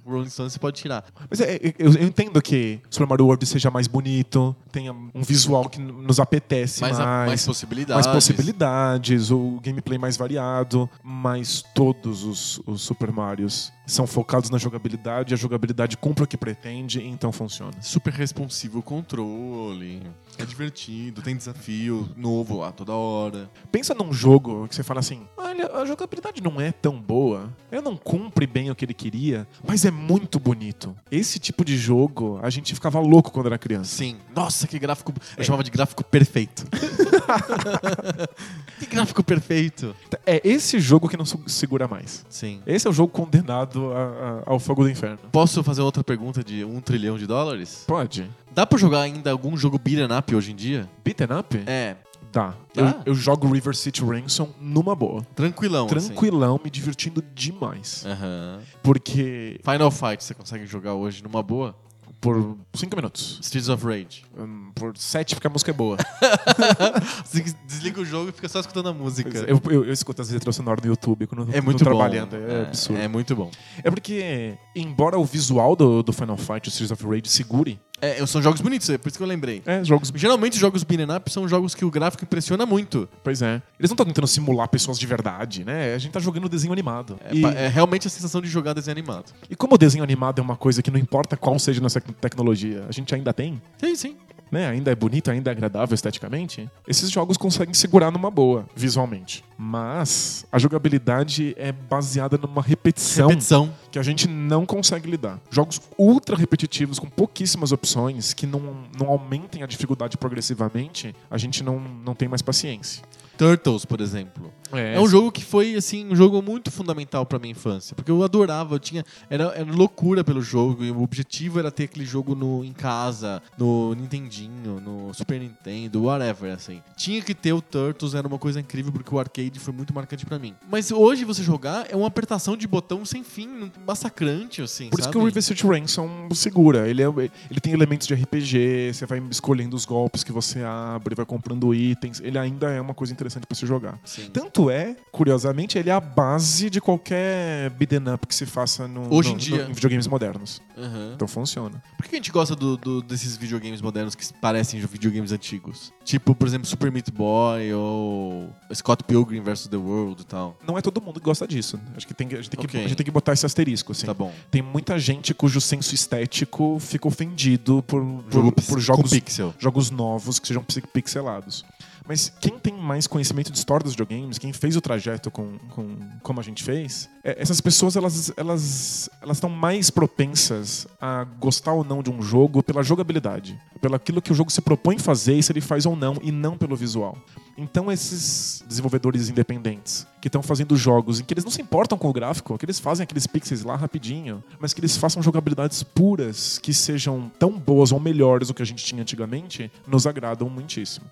O 0.04 0.10
Rolling 0.10 0.28
Stones 0.28 0.52
você 0.52 0.58
pode 0.58 0.80
tirar. 0.80 1.04
Mas 1.28 1.40
é, 1.40 1.56
é, 1.56 1.74
eu, 1.78 1.92
eu 1.94 2.06
entendo 2.06 2.40
que 2.40 2.80
Super 2.90 3.06
Mario 3.06 3.26
World 3.26 3.44
seja 3.46 3.70
mais 3.70 3.86
bonito, 3.86 4.54
tenha 4.70 4.92
um 4.92 5.22
visual 5.22 5.68
que 5.68 5.80
nos 5.80 6.20
apetece 6.20 6.80
Mais, 6.80 6.98
mais, 6.98 7.28
mais 7.28 7.46
possibilidades. 7.46 8.06
mais 8.06 8.14
possibilidades, 8.14 9.30
o 9.30 9.60
gameplay 9.62 9.98
mais 9.98 10.16
variado, 10.16 10.88
mas 11.02 11.64
todos 11.74 12.24
os, 12.24 12.60
os 12.66 12.82
Super 12.82 13.12
Marios 13.12 13.72
são 13.90 14.06
focados 14.06 14.50
na 14.50 14.58
jogabilidade, 14.58 15.34
a 15.34 15.36
jogabilidade 15.36 15.96
cumpre 15.96 16.24
o 16.24 16.26
que 16.26 16.36
pretende, 16.36 17.04
então 17.04 17.32
funciona. 17.32 17.72
Super 17.80 18.12
responsivo 18.12 18.78
o 18.78 18.82
controle. 18.82 20.02
É 20.38 20.44
divertido, 20.44 21.20
tem 21.20 21.36
desafio 21.36 22.08
novo 22.16 22.58
lá 22.58 22.72
toda 22.72 22.92
hora. 22.92 23.50
Pensa 23.70 23.94
num 23.94 24.12
jogo 24.12 24.66
que 24.68 24.74
você 24.74 24.82
fala 24.82 25.00
assim: 25.00 25.26
olha, 25.36 25.66
a 25.74 25.84
jogabilidade 25.84 26.42
não 26.42 26.60
é 26.60 26.72
tão 26.72 27.00
boa, 27.00 27.52
ele 27.70 27.82
não 27.82 27.96
cumpre 27.96 28.46
bem 28.46 28.70
o 28.70 28.74
que 28.74 28.84
ele 28.84 28.94
queria, 28.94 29.46
mas 29.66 29.84
é 29.84 29.90
muito 29.90 30.38
bonito. 30.38 30.96
Esse 31.10 31.38
tipo 31.38 31.64
de 31.64 31.76
jogo 31.76 32.38
a 32.42 32.48
gente 32.48 32.74
ficava 32.74 33.00
louco 33.00 33.30
quando 33.30 33.46
era 33.46 33.58
criança. 33.58 33.96
Sim. 33.96 34.16
Nossa, 34.34 34.66
que 34.66 34.78
gráfico. 34.78 35.12
Eu 35.36 35.44
chamava 35.44 35.64
de 35.64 35.70
gráfico 35.70 36.04
perfeito. 36.04 36.66
que 38.78 38.86
gráfico 38.86 39.22
perfeito. 39.22 39.94
É 40.24 40.40
esse 40.44 40.80
jogo 40.80 41.08
que 41.08 41.16
não 41.16 41.24
segura 41.24 41.88
mais. 41.88 42.24
Sim. 42.28 42.62
Esse 42.66 42.86
é 42.86 42.90
o 42.90 42.92
jogo 42.92 43.12
condenado 43.12 43.79
a- 43.92 43.98
a- 43.98 44.42
ao 44.46 44.58
fogo 44.58 44.82
do 44.84 44.90
inferno. 44.90 45.18
Posso 45.32 45.62
fazer 45.64 45.82
outra 45.82 46.02
pergunta 46.04 46.42
de 46.44 46.64
um 46.64 46.80
trilhão 46.80 47.16
de 47.18 47.26
dólares? 47.26 47.84
Pode. 47.86 48.28
Dá 48.54 48.66
pra 48.66 48.78
jogar 48.78 49.00
ainda 49.02 49.30
algum 49.30 49.56
jogo 49.56 49.78
beat'em 49.78 50.16
up 50.16 50.34
hoje 50.34 50.52
em 50.52 50.56
dia? 50.56 50.88
Beaten 51.04 51.28
up? 51.38 51.62
É. 51.66 51.96
Dá. 52.32 52.54
Eu, 52.76 52.84
eu 53.06 53.14
jogo 53.14 53.50
River 53.52 53.74
City 53.74 54.04
Ransom 54.04 54.48
numa 54.60 54.94
boa. 54.94 55.22
Tranquilão. 55.34 55.86
assim. 55.86 56.08
Tranquilão, 56.08 56.60
me 56.62 56.70
divertindo 56.70 57.20
demais. 57.34 58.04
Aham. 58.06 58.60
Porque 58.82 59.58
Final 59.64 59.90
Fight 59.90 60.22
você 60.22 60.32
consegue 60.34 60.64
jogar 60.66 60.94
hoje 60.94 61.22
numa 61.24 61.42
boa? 61.42 61.74
Por 62.20 62.56
5 62.74 62.94
minutos. 62.96 63.38
Streets 63.42 63.68
of 63.68 63.84
Rage. 63.84 64.24
Hum, 64.38 64.70
Por 64.74 64.96
7 64.96 65.34
porque 65.34 65.46
a 65.46 65.50
música 65.50 65.70
é 65.70 65.74
boa. 65.74 65.96
Desliga 67.66 68.00
o 68.00 68.04
jogo 68.04 68.28
e 68.30 68.32
fica 68.32 68.48
só 68.48 68.60
escutando 68.60 68.88
a 68.88 68.92
música. 68.92 69.38
eu, 69.46 69.60
eu, 69.70 69.84
eu 69.84 69.92
escuto 69.92 70.20
as 70.22 70.30
letras 70.30 70.56
sonoras 70.56 70.82
no 70.84 70.90
YouTube 70.90 71.26
quando 71.26 71.48
É 71.54 71.60
muito 71.60 71.78
bom. 71.78 71.84
trabalhando. 71.90 72.36
É, 72.36 72.62
absurdo. 72.62 73.00
É 73.00 73.08
muito 73.08 73.34
bom. 73.34 73.50
É 73.82 73.90
porque, 73.90 74.56
embora 74.74 75.18
o 75.18 75.24
visual 75.24 75.74
do, 75.74 76.02
do 76.02 76.12
Final 76.12 76.36
Fight, 76.36 76.68
o 76.68 76.70
Streets 76.70 76.90
of 76.90 77.04
Rage, 77.06 77.22
segure, 77.28 77.80
É, 78.00 78.24
são 78.26 78.40
jogos 78.42 78.60
bonitos, 78.60 78.88
é 78.90 78.98
por 78.98 79.08
isso 79.08 79.18
que 79.18 79.22
eu 79.22 79.28
lembrei. 79.28 79.62
é, 79.66 79.84
jogos. 79.84 80.12
Geralmente 80.14 80.58
jogos 80.58 80.82
beat'em 80.82 81.14
up 81.14 81.30
são 81.30 81.46
jogos 81.48 81.74
que 81.74 81.84
o 81.84 81.90
gráfico 81.90 82.24
impressiona 82.24 82.64
muito. 82.64 83.08
Pois 83.22 83.42
é. 83.42 83.62
Eles 83.78 83.90
não 83.90 83.94
estão 83.94 84.06
tentando 84.06 84.26
simular 84.26 84.68
pessoas 84.68 84.98
de 84.98 85.06
verdade, 85.06 85.64
né? 85.64 85.94
A 85.94 85.98
gente 85.98 86.12
tá 86.12 86.20
jogando 86.20 86.48
desenho 86.48 86.72
animado. 86.72 87.18
É, 87.24 87.34
e, 87.34 87.44
é 87.44 87.68
realmente 87.68 88.06
a 88.06 88.10
sensação 88.10 88.40
de 88.40 88.48
jogar 88.48 88.72
desenho 88.72 88.96
animado. 88.96 89.32
e 89.48 89.56
como 89.56 89.74
o 89.74 89.78
desenho 89.78 90.02
animado 90.04 90.38
é 90.38 90.42
uma 90.42 90.56
coisa 90.56 90.82
que 90.82 90.90
não 90.90 90.98
importa 90.98 91.36
qual 91.36 91.58
seja 91.58 91.80
nossa 91.80 92.00
tecnologia, 92.00 92.84
a 92.88 92.92
gente 92.92 93.14
ainda 93.14 93.32
tem, 93.32 93.60
Sim, 93.78 93.94
sim. 93.94 94.16
Né? 94.50 94.68
Ainda 94.68 94.90
é 94.90 94.94
bonito, 94.94 95.30
ainda 95.30 95.50
é 95.50 95.52
agradável 95.52 95.94
esteticamente. 95.94 96.68
Esses 96.86 97.10
jogos 97.10 97.36
conseguem 97.36 97.74
segurar 97.74 98.10
numa 98.10 98.30
boa, 98.30 98.66
visualmente. 98.74 99.44
Mas 99.56 100.46
a 100.50 100.58
jogabilidade 100.58 101.54
é 101.58 101.70
baseada 101.72 102.38
numa 102.38 102.62
repetição, 102.62 103.28
Repetição. 103.28 103.72
que 103.90 103.98
a 103.98 104.02
gente 104.02 104.26
não 104.28 104.64
consegue 104.64 105.10
lidar. 105.10 105.38
Jogos 105.50 105.80
ultra 105.98 106.36
repetitivos, 106.36 106.98
com 106.98 107.08
pouquíssimas 107.08 107.72
opções, 107.72 108.32
que 108.32 108.46
não, 108.46 108.84
não 108.98 109.08
aumentem 109.08 109.62
a 109.62 109.66
dificuldade 109.66 110.16
progressivamente, 110.16 111.14
a 111.30 111.38
gente 111.38 111.62
não, 111.62 111.78
não 111.78 112.14
tem 112.14 112.28
mais 112.28 112.42
paciência. 112.42 113.02
Turtles, 113.36 113.84
por 113.84 114.00
exemplo. 114.00 114.52
É, 114.72 114.94
É 114.94 115.00
um 115.00 115.08
jogo 115.08 115.30
que 115.30 115.44
foi, 115.44 115.74
assim, 115.74 116.06
um 116.06 116.16
jogo 116.16 116.40
muito 116.42 116.70
fundamental 116.70 117.24
pra 117.26 117.38
minha 117.38 117.52
infância. 117.52 117.94
Porque 117.94 118.10
eu 118.10 118.22
adorava, 118.22 118.74
eu 118.74 118.78
tinha. 118.78 119.04
Era, 119.28 119.44
era 119.54 119.72
loucura 119.72 120.22
pelo 120.24 120.42
jogo. 120.42 120.84
E 120.84 120.90
o 120.90 121.02
objetivo 121.02 121.58
era 121.58 121.70
ter 121.70 121.84
aquele 121.84 122.04
jogo 122.04 122.34
no, 122.34 122.64
em 122.64 122.72
casa, 122.72 123.42
no 123.58 123.94
Nintendinho, 123.94 124.80
no 124.80 125.12
Super 125.14 125.40
Nintendo, 125.40 126.04
whatever, 126.04 126.52
assim. 126.52 126.82
Tinha 126.96 127.20
que 127.22 127.34
ter 127.34 127.52
o 127.52 127.60
Turtles, 127.60 128.14
era 128.14 128.26
uma 128.26 128.38
coisa 128.38 128.60
incrível, 128.60 128.92
porque 128.92 129.14
o 129.14 129.18
arcade 129.18 129.58
foi 129.58 129.72
muito 129.72 129.94
marcante 129.94 130.24
pra 130.26 130.38
mim. 130.38 130.54
Mas 130.70 130.90
hoje 130.90 131.24
você 131.24 131.42
jogar 131.42 131.86
é 131.90 131.96
uma 131.96 132.06
apertação 132.06 132.56
de 132.56 132.66
botão 132.66 133.04
sem 133.04 133.22
fim, 133.24 133.70
massacrante, 133.86 134.62
assim. 134.62 134.88
Por 134.88 134.98
isso 134.98 135.04
sabe? 135.04 135.12
que 135.12 135.18
o 135.18 135.24
River 135.24 135.42
City 135.42 135.66
Ransom 135.66 136.28
segura. 136.34 136.88
Ele, 136.88 137.02
é, 137.02 137.06
ele 137.50 137.60
tem 137.60 137.72
elementos 137.72 138.06
de 138.06 138.14
RPG, 138.14 138.92
você 138.94 139.06
vai 139.06 139.22
escolhendo 139.30 139.76
os 139.76 139.84
golpes 139.84 140.24
que 140.24 140.32
você 140.32 140.62
abre, 140.62 141.14
vai 141.14 141.26
comprando 141.26 141.74
itens. 141.74 142.20
Ele 142.20 142.38
ainda 142.38 142.70
é 142.70 142.80
uma 142.80 142.94
coisa 142.94 143.12
interessante 143.12 143.46
pra 143.46 143.56
se 143.56 143.66
jogar. 143.66 143.98
Sim. 144.04 144.30
Tanto 144.32 144.59
é, 144.68 144.96
curiosamente, 145.12 145.78
ele 145.78 145.88
é 145.88 145.92
a 145.92 146.00
base 146.00 146.68
de 146.68 146.80
qualquer 146.80 147.70
beat'em 147.70 148.12
up 148.12 148.26
que 148.26 148.34
se 148.34 148.44
faça 148.44 148.86
no, 148.88 149.14
Hoje 149.14 149.28
no- 149.30 149.34
em 149.36 149.38
dia. 149.38 149.64
no- 149.64 149.70
em 149.70 149.72
videogames 149.72 150.06
modernos. 150.08 150.60
Aham. 150.76 151.12
Então 151.14 151.28
funciona. 151.28 151.82
Por 151.96 152.06
que 152.06 152.16
a 152.16 152.18
gente 152.18 152.30
gosta 152.32 152.56
do- 152.56 152.76
do- 152.76 153.02
desses 153.02 153.36
videogames 153.36 153.80
modernos 153.80 154.14
que 154.14 154.24
parecem 154.40 154.80
videogames 154.80 155.30
antigos? 155.30 155.92
Tipo, 156.04 156.34
por 156.34 156.48
exemplo, 156.48 156.66
Super 156.66 156.90
Meat 156.90 157.10
Boy 157.12 157.72
ou 157.72 158.50
Scott 158.74 159.04
Pilgrim 159.04 159.40
vs. 159.40 159.68
The 159.68 159.76
World 159.76 160.22
e 160.22 160.24
tal. 160.24 160.58
Não 160.66 160.76
é 160.76 160.82
todo 160.82 161.00
mundo 161.00 161.20
que 161.20 161.24
gosta 161.24 161.46
disso. 161.46 161.78
Acho 161.96 162.06
que 162.06 162.14
tem, 162.14 162.26
que- 162.26 162.34
a, 162.34 162.38
gente 162.38 162.50
tem 162.50 162.58
que, 162.60 162.66
Ok. 162.66 162.80
a 162.80 162.88
gente 162.88 162.96
tem 162.96 163.04
que 163.04 163.10
botar 163.10 163.32
esse 163.32 163.46
asterisco, 163.46 163.92
assim. 163.92 164.06
Tá 164.06 164.14
bom. 164.14 164.32
Tem 164.50 164.62
muita 164.62 164.98
gente 164.98 165.32
cujo 165.32 165.60
senso 165.60 165.94
estético 165.94 166.78
fica 166.80 167.06
ofendido 167.06 167.82
por, 167.86 168.00
Jogo 168.30 168.52
por, 168.52 168.64
por 168.64 168.80
jogos 168.80 169.10
jogos 169.58 169.90
novos 169.90 170.38
que 170.38 170.48
sejam 170.48 170.62
pix- 170.64 170.80
pixelados. 170.92 171.64
Mas 172.10 172.28
quem 172.40 172.58
tem 172.58 172.74
mais 172.74 173.06
conhecimento 173.06 173.52
de 173.52 173.58
história 173.58 173.84
dos 173.84 173.92
videogames, 173.92 174.36
quem 174.36 174.52
fez 174.52 174.74
o 174.74 174.80
trajeto 174.80 175.30
com, 175.30 175.56
com 175.70 175.96
como 176.24 176.40
a 176.40 176.42
gente 176.42 176.64
fez, 176.64 177.08
é, 177.22 177.40
essas 177.40 177.60
pessoas 177.60 177.94
elas 177.94 178.32
elas 178.36 179.08
elas 179.22 179.36
estão 179.36 179.48
mais 179.48 179.90
propensas 179.90 180.88
a 181.00 181.22
gostar 181.38 181.72
ou 181.72 181.84
não 181.84 182.02
de 182.02 182.10
um 182.10 182.20
jogo 182.20 182.64
pela 182.64 182.82
jogabilidade, 182.82 183.56
pelo 183.80 183.94
aquilo 183.94 184.20
que 184.20 184.32
o 184.32 184.34
jogo 184.34 184.50
se 184.50 184.60
propõe 184.60 184.98
fazer 184.98 185.34
e 185.34 185.42
se 185.44 185.52
ele 185.52 185.60
faz 185.60 185.86
ou 185.86 185.94
não 185.94 186.16
e 186.20 186.32
não 186.32 186.58
pelo 186.58 186.74
visual. 186.74 187.16
Então 187.56 187.92
esses 187.92 188.64
desenvolvedores 188.66 189.28
independentes 189.28 190.04
que 190.20 190.26
estão 190.26 190.42
fazendo 190.42 190.76
jogos 190.76 191.20
em 191.20 191.24
que 191.24 191.32
eles 191.32 191.44
não 191.44 191.50
se 191.50 191.62
importam 191.62 191.96
com 191.96 192.08
o 192.08 192.12
gráfico, 192.12 192.58
que 192.58 192.64
eles 192.64 192.80
fazem 192.80 193.04
aqueles 193.04 193.26
pixels 193.26 193.62
lá 193.62 193.76
rapidinho, 193.76 194.42
mas 194.58 194.74
que 194.74 194.80
eles 194.80 194.96
façam 194.96 195.22
jogabilidades 195.22 195.82
puras 195.84 196.58
que 196.58 196.74
sejam 196.74 197.30
tão 197.38 197.52
boas 197.52 197.92
ou 197.92 198.00
melhores 198.00 198.48
do 198.48 198.54
que 198.54 198.62
a 198.62 198.66
gente 198.66 198.84
tinha 198.84 199.02
antigamente, 199.02 199.70
nos 199.86 200.06
agradam 200.08 200.48
muitíssimo. 200.48 201.06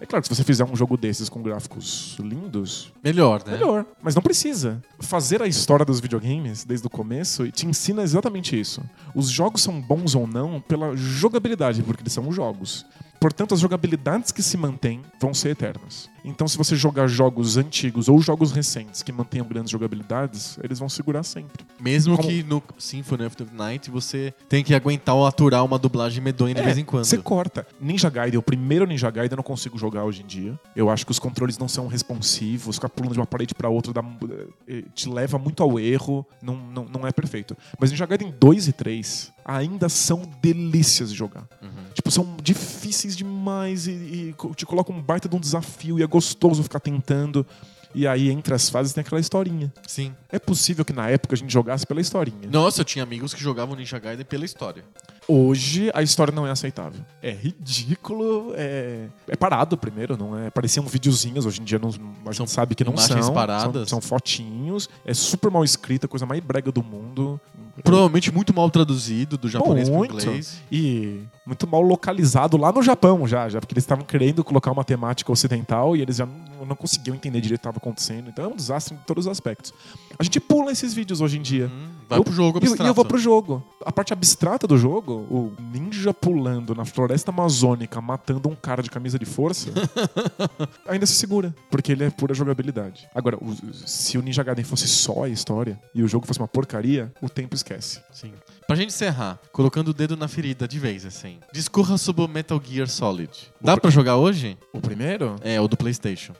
É 0.00 0.06
claro 0.06 0.20
que 0.20 0.28
se 0.28 0.34
você 0.34 0.41
fizer 0.44 0.64
um 0.64 0.74
jogo 0.76 0.96
desses 0.96 1.28
com 1.28 1.42
gráficos 1.42 2.16
lindos, 2.20 2.92
Melhor, 3.02 3.42
né? 3.46 3.52
melhor. 3.52 3.84
Mas 4.02 4.14
não 4.14 4.22
precisa. 4.22 4.82
Fazer 5.00 5.42
a 5.42 5.46
história 5.46 5.84
dos 5.84 6.00
videogames 6.00 6.64
desde 6.64 6.86
o 6.86 6.90
começo 6.90 7.50
te 7.50 7.66
ensina 7.66 8.02
exatamente 8.02 8.58
isso. 8.58 8.82
Os 9.14 9.28
jogos 9.28 9.62
são 9.62 9.80
bons 9.80 10.14
ou 10.14 10.26
não 10.26 10.60
pela 10.60 10.96
jogabilidade, 10.96 11.82
porque 11.82 12.02
eles 12.02 12.12
são 12.12 12.32
jogos. 12.32 12.86
Portanto, 13.20 13.54
as 13.54 13.60
jogabilidades 13.60 14.32
que 14.32 14.42
se 14.42 14.56
mantêm 14.56 15.00
vão 15.20 15.32
ser 15.32 15.50
eternas. 15.50 16.10
Então, 16.24 16.46
se 16.46 16.56
você 16.56 16.76
jogar 16.76 17.06
jogos 17.08 17.56
antigos 17.56 18.08
ou 18.08 18.20
jogos 18.20 18.52
recentes 18.52 19.02
que 19.02 19.10
mantenham 19.12 19.46
grandes 19.46 19.70
jogabilidades, 19.70 20.58
eles 20.62 20.78
vão 20.78 20.88
segurar 20.88 21.22
sempre. 21.22 21.64
Mesmo 21.80 22.16
Como- 22.16 22.28
que 22.28 22.42
no 22.42 22.62
Symphony 22.78 23.24
of 23.26 23.36
the 23.36 23.46
Night 23.52 23.90
você 23.90 24.32
tem 24.48 24.62
que 24.62 24.74
aguentar 24.74 25.14
ou 25.14 25.26
aturar 25.26 25.64
uma 25.64 25.78
dublagem 25.78 26.22
medonha 26.22 26.54
de 26.54 26.60
É, 26.60 26.64
vez 26.64 26.78
em 26.78 26.84
quando. 26.84 27.04
Você 27.04 27.18
corta. 27.18 27.66
Ninja 27.80 28.08
Gaiden, 28.08 28.38
o 28.38 28.42
primeiro 28.42 28.86
Ninja 28.86 29.10
Gaiden 29.10 29.32
eu 29.32 29.36
não 29.36 29.42
consigo 29.44 29.76
jogar 29.78 30.04
hoje 30.04 30.22
em 30.22 30.26
dia. 30.26 30.58
Eu 30.76 30.88
acho 30.90 31.04
que 31.04 31.10
os 31.12 31.18
controles 31.18 31.58
não 31.58 31.66
são 31.68 31.86
responsivos, 31.88 32.76
ficar 32.76 32.88
pulando 32.88 33.14
de 33.14 33.18
uma 33.18 33.26
parede 33.26 33.54
pra 33.54 33.68
outra 33.68 33.92
dá- 33.92 34.04
eh, 34.68 34.84
te 34.94 35.08
leva 35.08 35.38
muito 35.38 35.62
ao 35.62 35.78
erro, 35.78 36.24
não, 36.42 36.56
não, 36.56 36.84
não 36.84 37.06
é 37.06 37.12
perfeito. 37.12 37.56
Mas 37.80 37.90
Ninja 37.90 38.06
Gaiden 38.06 38.32
2 38.38 38.68
e 38.68 38.72
3 38.72 39.32
ainda 39.44 39.88
são 39.88 40.22
delícias 40.40 41.10
de 41.10 41.16
jogar. 41.18 41.48
Tipo, 41.94 42.10
são 42.10 42.36
difíceis 42.42 43.16
demais 43.16 43.86
e, 43.86 43.90
e 43.90 44.34
te 44.54 44.64
colocam 44.64 44.94
um 44.96 45.02
baita 45.02 45.28
de 45.28 45.34
um 45.36 45.40
desafio 45.40 45.98
e 45.98 46.02
gostoso 46.12 46.62
ficar 46.62 46.80
tentando. 46.80 47.46
E 47.94 48.06
aí, 48.06 48.30
entre 48.30 48.54
as 48.54 48.70
fases, 48.70 48.92
tem 48.92 49.02
aquela 49.02 49.20
historinha. 49.20 49.72
Sim. 49.86 50.14
É 50.30 50.38
possível 50.38 50.84
que 50.84 50.92
na 50.92 51.10
época 51.10 51.34
a 51.34 51.38
gente 51.38 51.52
jogasse 51.52 51.86
pela 51.86 52.00
historinha. 52.00 52.48
Nossa, 52.50 52.80
eu 52.80 52.84
tinha 52.84 53.02
amigos 53.02 53.34
que 53.34 53.42
jogavam 53.42 53.76
Ninja 53.76 53.98
Gaiden 53.98 54.24
pela 54.24 54.44
história. 54.44 54.82
Hoje 55.28 55.90
a 55.94 56.02
história 56.02 56.32
não 56.32 56.46
é 56.46 56.50
aceitável. 56.50 57.00
É 57.22 57.30
ridículo, 57.30 58.52
é, 58.54 59.06
é 59.28 59.36
parado 59.36 59.76
primeiro, 59.76 60.16
não 60.16 60.38
é? 60.38 60.50
Pareciam 60.50 60.84
videozinhos, 60.86 61.46
hoje 61.46 61.60
em 61.60 61.64
dia 61.64 61.78
não, 61.78 61.90
a 62.26 62.32
gente 62.32 62.50
sabe 62.50 62.74
que 62.74 62.84
não 62.84 62.96
são. 62.96 63.32
paradas. 63.32 63.88
São, 63.88 64.00
são 64.00 64.08
fotinhos, 64.08 64.88
é 65.04 65.14
super 65.14 65.50
mal 65.50 65.64
escrita, 65.64 66.08
coisa 66.08 66.26
mais 66.26 66.40
brega 66.40 66.72
do 66.72 66.82
mundo. 66.82 67.40
Provavelmente 67.82 68.30
muito 68.30 68.52
mal 68.52 68.70
traduzido 68.70 69.38
do 69.38 69.48
japonês 69.48 69.88
para 69.88 69.98
inglês. 69.98 70.60
E 70.70 71.22
muito 71.46 71.66
mal 71.66 71.80
localizado 71.80 72.56
lá 72.56 72.70
no 72.70 72.82
Japão 72.82 73.26
já, 73.26 73.48
já 73.48 73.60
porque 73.60 73.72
eles 73.72 73.84
estavam 73.84 74.04
querendo 74.04 74.44
colocar 74.44 74.70
uma 74.70 74.84
temática 74.84 75.32
ocidental 75.32 75.96
e 75.96 76.02
eles 76.02 76.16
já 76.16 76.26
não, 76.26 76.66
não 76.66 76.76
conseguiam 76.76 77.14
entender 77.14 77.40
direito 77.40 77.60
o 77.60 77.62
que 77.62 77.68
estava 77.68 77.78
acontecendo. 77.78 78.28
Então 78.28 78.44
é 78.44 78.48
um 78.48 78.56
desastre 78.56 78.94
em 78.94 78.98
todos 79.06 79.26
os 79.26 79.32
aspectos. 79.32 79.72
A 80.18 80.22
gente 80.22 80.38
pula 80.38 80.70
esses 80.70 80.92
vídeos 80.92 81.20
hoje 81.20 81.38
em 81.38 81.42
dia. 81.42 81.66
Hum, 81.66 81.88
vai 82.08 82.18
Eu- 82.18 82.24
pro 82.24 82.32
jogo 82.32 82.58
eu- 82.58 82.62
abstrato. 82.62 82.82
E 82.82 82.88
eu 82.88 82.94
vou 82.94 83.04
pro 83.04 83.18
jogo. 83.18 83.62
A 83.84 83.90
parte 83.92 84.12
abstrata 84.12 84.66
do 84.66 84.76
jogo, 84.78 85.12
o 85.30 85.52
ninja 85.72 86.12
pulando 86.14 86.74
na 86.74 86.84
floresta 86.84 87.30
amazônica, 87.30 88.00
matando 88.00 88.48
um 88.48 88.54
cara 88.54 88.82
de 88.82 88.90
camisa 88.90 89.18
de 89.18 89.24
força, 89.24 89.70
ainda 90.86 91.06
se 91.06 91.14
segura, 91.14 91.54
porque 91.70 91.92
ele 91.92 92.04
é 92.04 92.10
pura 92.10 92.34
jogabilidade. 92.34 93.08
Agora, 93.14 93.36
o- 93.36 93.54
se 93.86 94.16
o 94.18 94.22
Ninja 94.22 94.42
Gaiden 94.42 94.64
fosse 94.64 94.86
só 94.88 95.24
a 95.24 95.28
história 95.28 95.80
e 95.94 96.02
o 96.02 96.08
jogo 96.08 96.26
fosse 96.26 96.38
uma 96.40 96.48
porcaria, 96.48 97.12
o 97.20 97.28
tempo 97.28 97.54
esquece. 97.54 98.00
Sim. 98.12 98.32
Pra 98.66 98.76
gente 98.76 98.88
encerrar, 98.90 99.38
colocando 99.52 99.88
o 99.88 99.94
dedo 99.94 100.16
na 100.16 100.28
ferida 100.28 100.66
de 100.68 100.78
vez, 100.78 101.04
assim. 101.04 101.38
Discorra 101.52 101.98
sobre 101.98 102.22
o 102.22 102.28
Metal 102.28 102.60
Gear 102.64 102.88
Solid. 102.88 103.30
Dá 103.60 103.76
pra 103.76 103.90
jogar 103.90 104.16
hoje? 104.16 104.56
O 104.72 104.80
primeiro? 104.80 105.36
É, 105.42 105.60
o 105.60 105.66
do 105.68 105.76
PlayStation. 105.76 106.32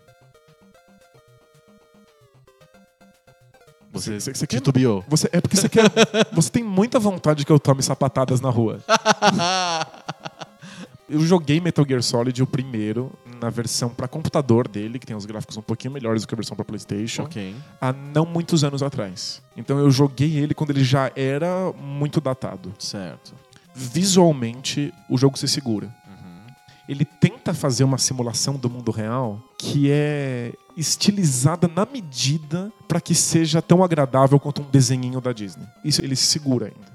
Você, 3.93 4.18
Você- 4.18 4.34
você 4.34 4.47
titubeou. 4.47 5.05
Você, 5.09 5.28
é 5.32 5.40
porque 5.40 5.57
você 5.57 5.68
quer. 5.68 5.84
você 6.32 6.51
tem 6.51 6.64
muita 6.64 6.99
vontade 6.99 7.45
que 7.45 7.53
eu 7.53 7.59
tome 7.61 7.82
sapatadas 7.82 8.40
na 8.40 8.49
rua. 8.51 8.80
Eu 11.11 11.20
joguei 11.20 11.61
Metal 11.61 11.84
Gear 11.86 12.03
Solid, 12.03 12.43
o 12.43 12.47
primeiro, 12.47 13.12
na 13.38 13.51
versão 13.51 13.90
pra 13.90 14.09
computador 14.09 14.66
dele, 14.66 14.99
que 14.99 15.05
tem 15.07 15.14
os 15.14 15.26
gráficos 15.26 15.59
um 15.59 15.61
pouquinho 15.61 15.93
melhores 15.93 16.22
do 16.22 16.28
que 16.28 16.34
a 16.34 16.36
versão 16.36 16.57
pra 16.57 16.64
PlayStation, 16.64 17.24
ok. 17.24 17.55
há 17.78 17.93
não 17.93 18.24
muitos 18.24 18.64
anos 18.64 18.82
atrás. 18.82 19.43
Então 19.55 19.78
eu 19.78 19.90
joguei 19.90 20.38
ele 20.38 20.55
quando 20.55 20.70
ele 20.70 20.82
já 20.82 21.12
era 21.14 21.70
muito 21.78 22.18
datado. 22.18 22.72
Certo. 22.78 23.34
Visualmente, 23.74 24.93
o 25.11 25.18
jogo 25.18 25.36
se 25.38 25.47
segura. 25.49 25.95
Uhum. 26.89 26.95
Ele 26.95 27.05
tenta 27.05 27.55
fazer 27.55 27.85
uma 27.85 27.99
simulação 27.99 28.57
do 28.57 28.68
mundo 28.68 28.91
real 28.91 29.41
que 29.59 29.89
é 29.91 30.53
estilizada 30.76 31.68
na 31.74 31.87
medida 31.87 32.72
para 32.89 33.01
que 33.01 33.14
seja 33.14 33.61
tão 33.62 33.83
agradável 33.83 34.39
quanto 34.41 34.62
um 34.62 34.70
desenhinho 34.70 35.20
da 35.20 35.33
Disney. 35.33 35.66
Isso 35.85 36.03
ele 36.05 36.16
se 36.16 36.26
segura 36.26 36.66
ainda. 36.66 36.93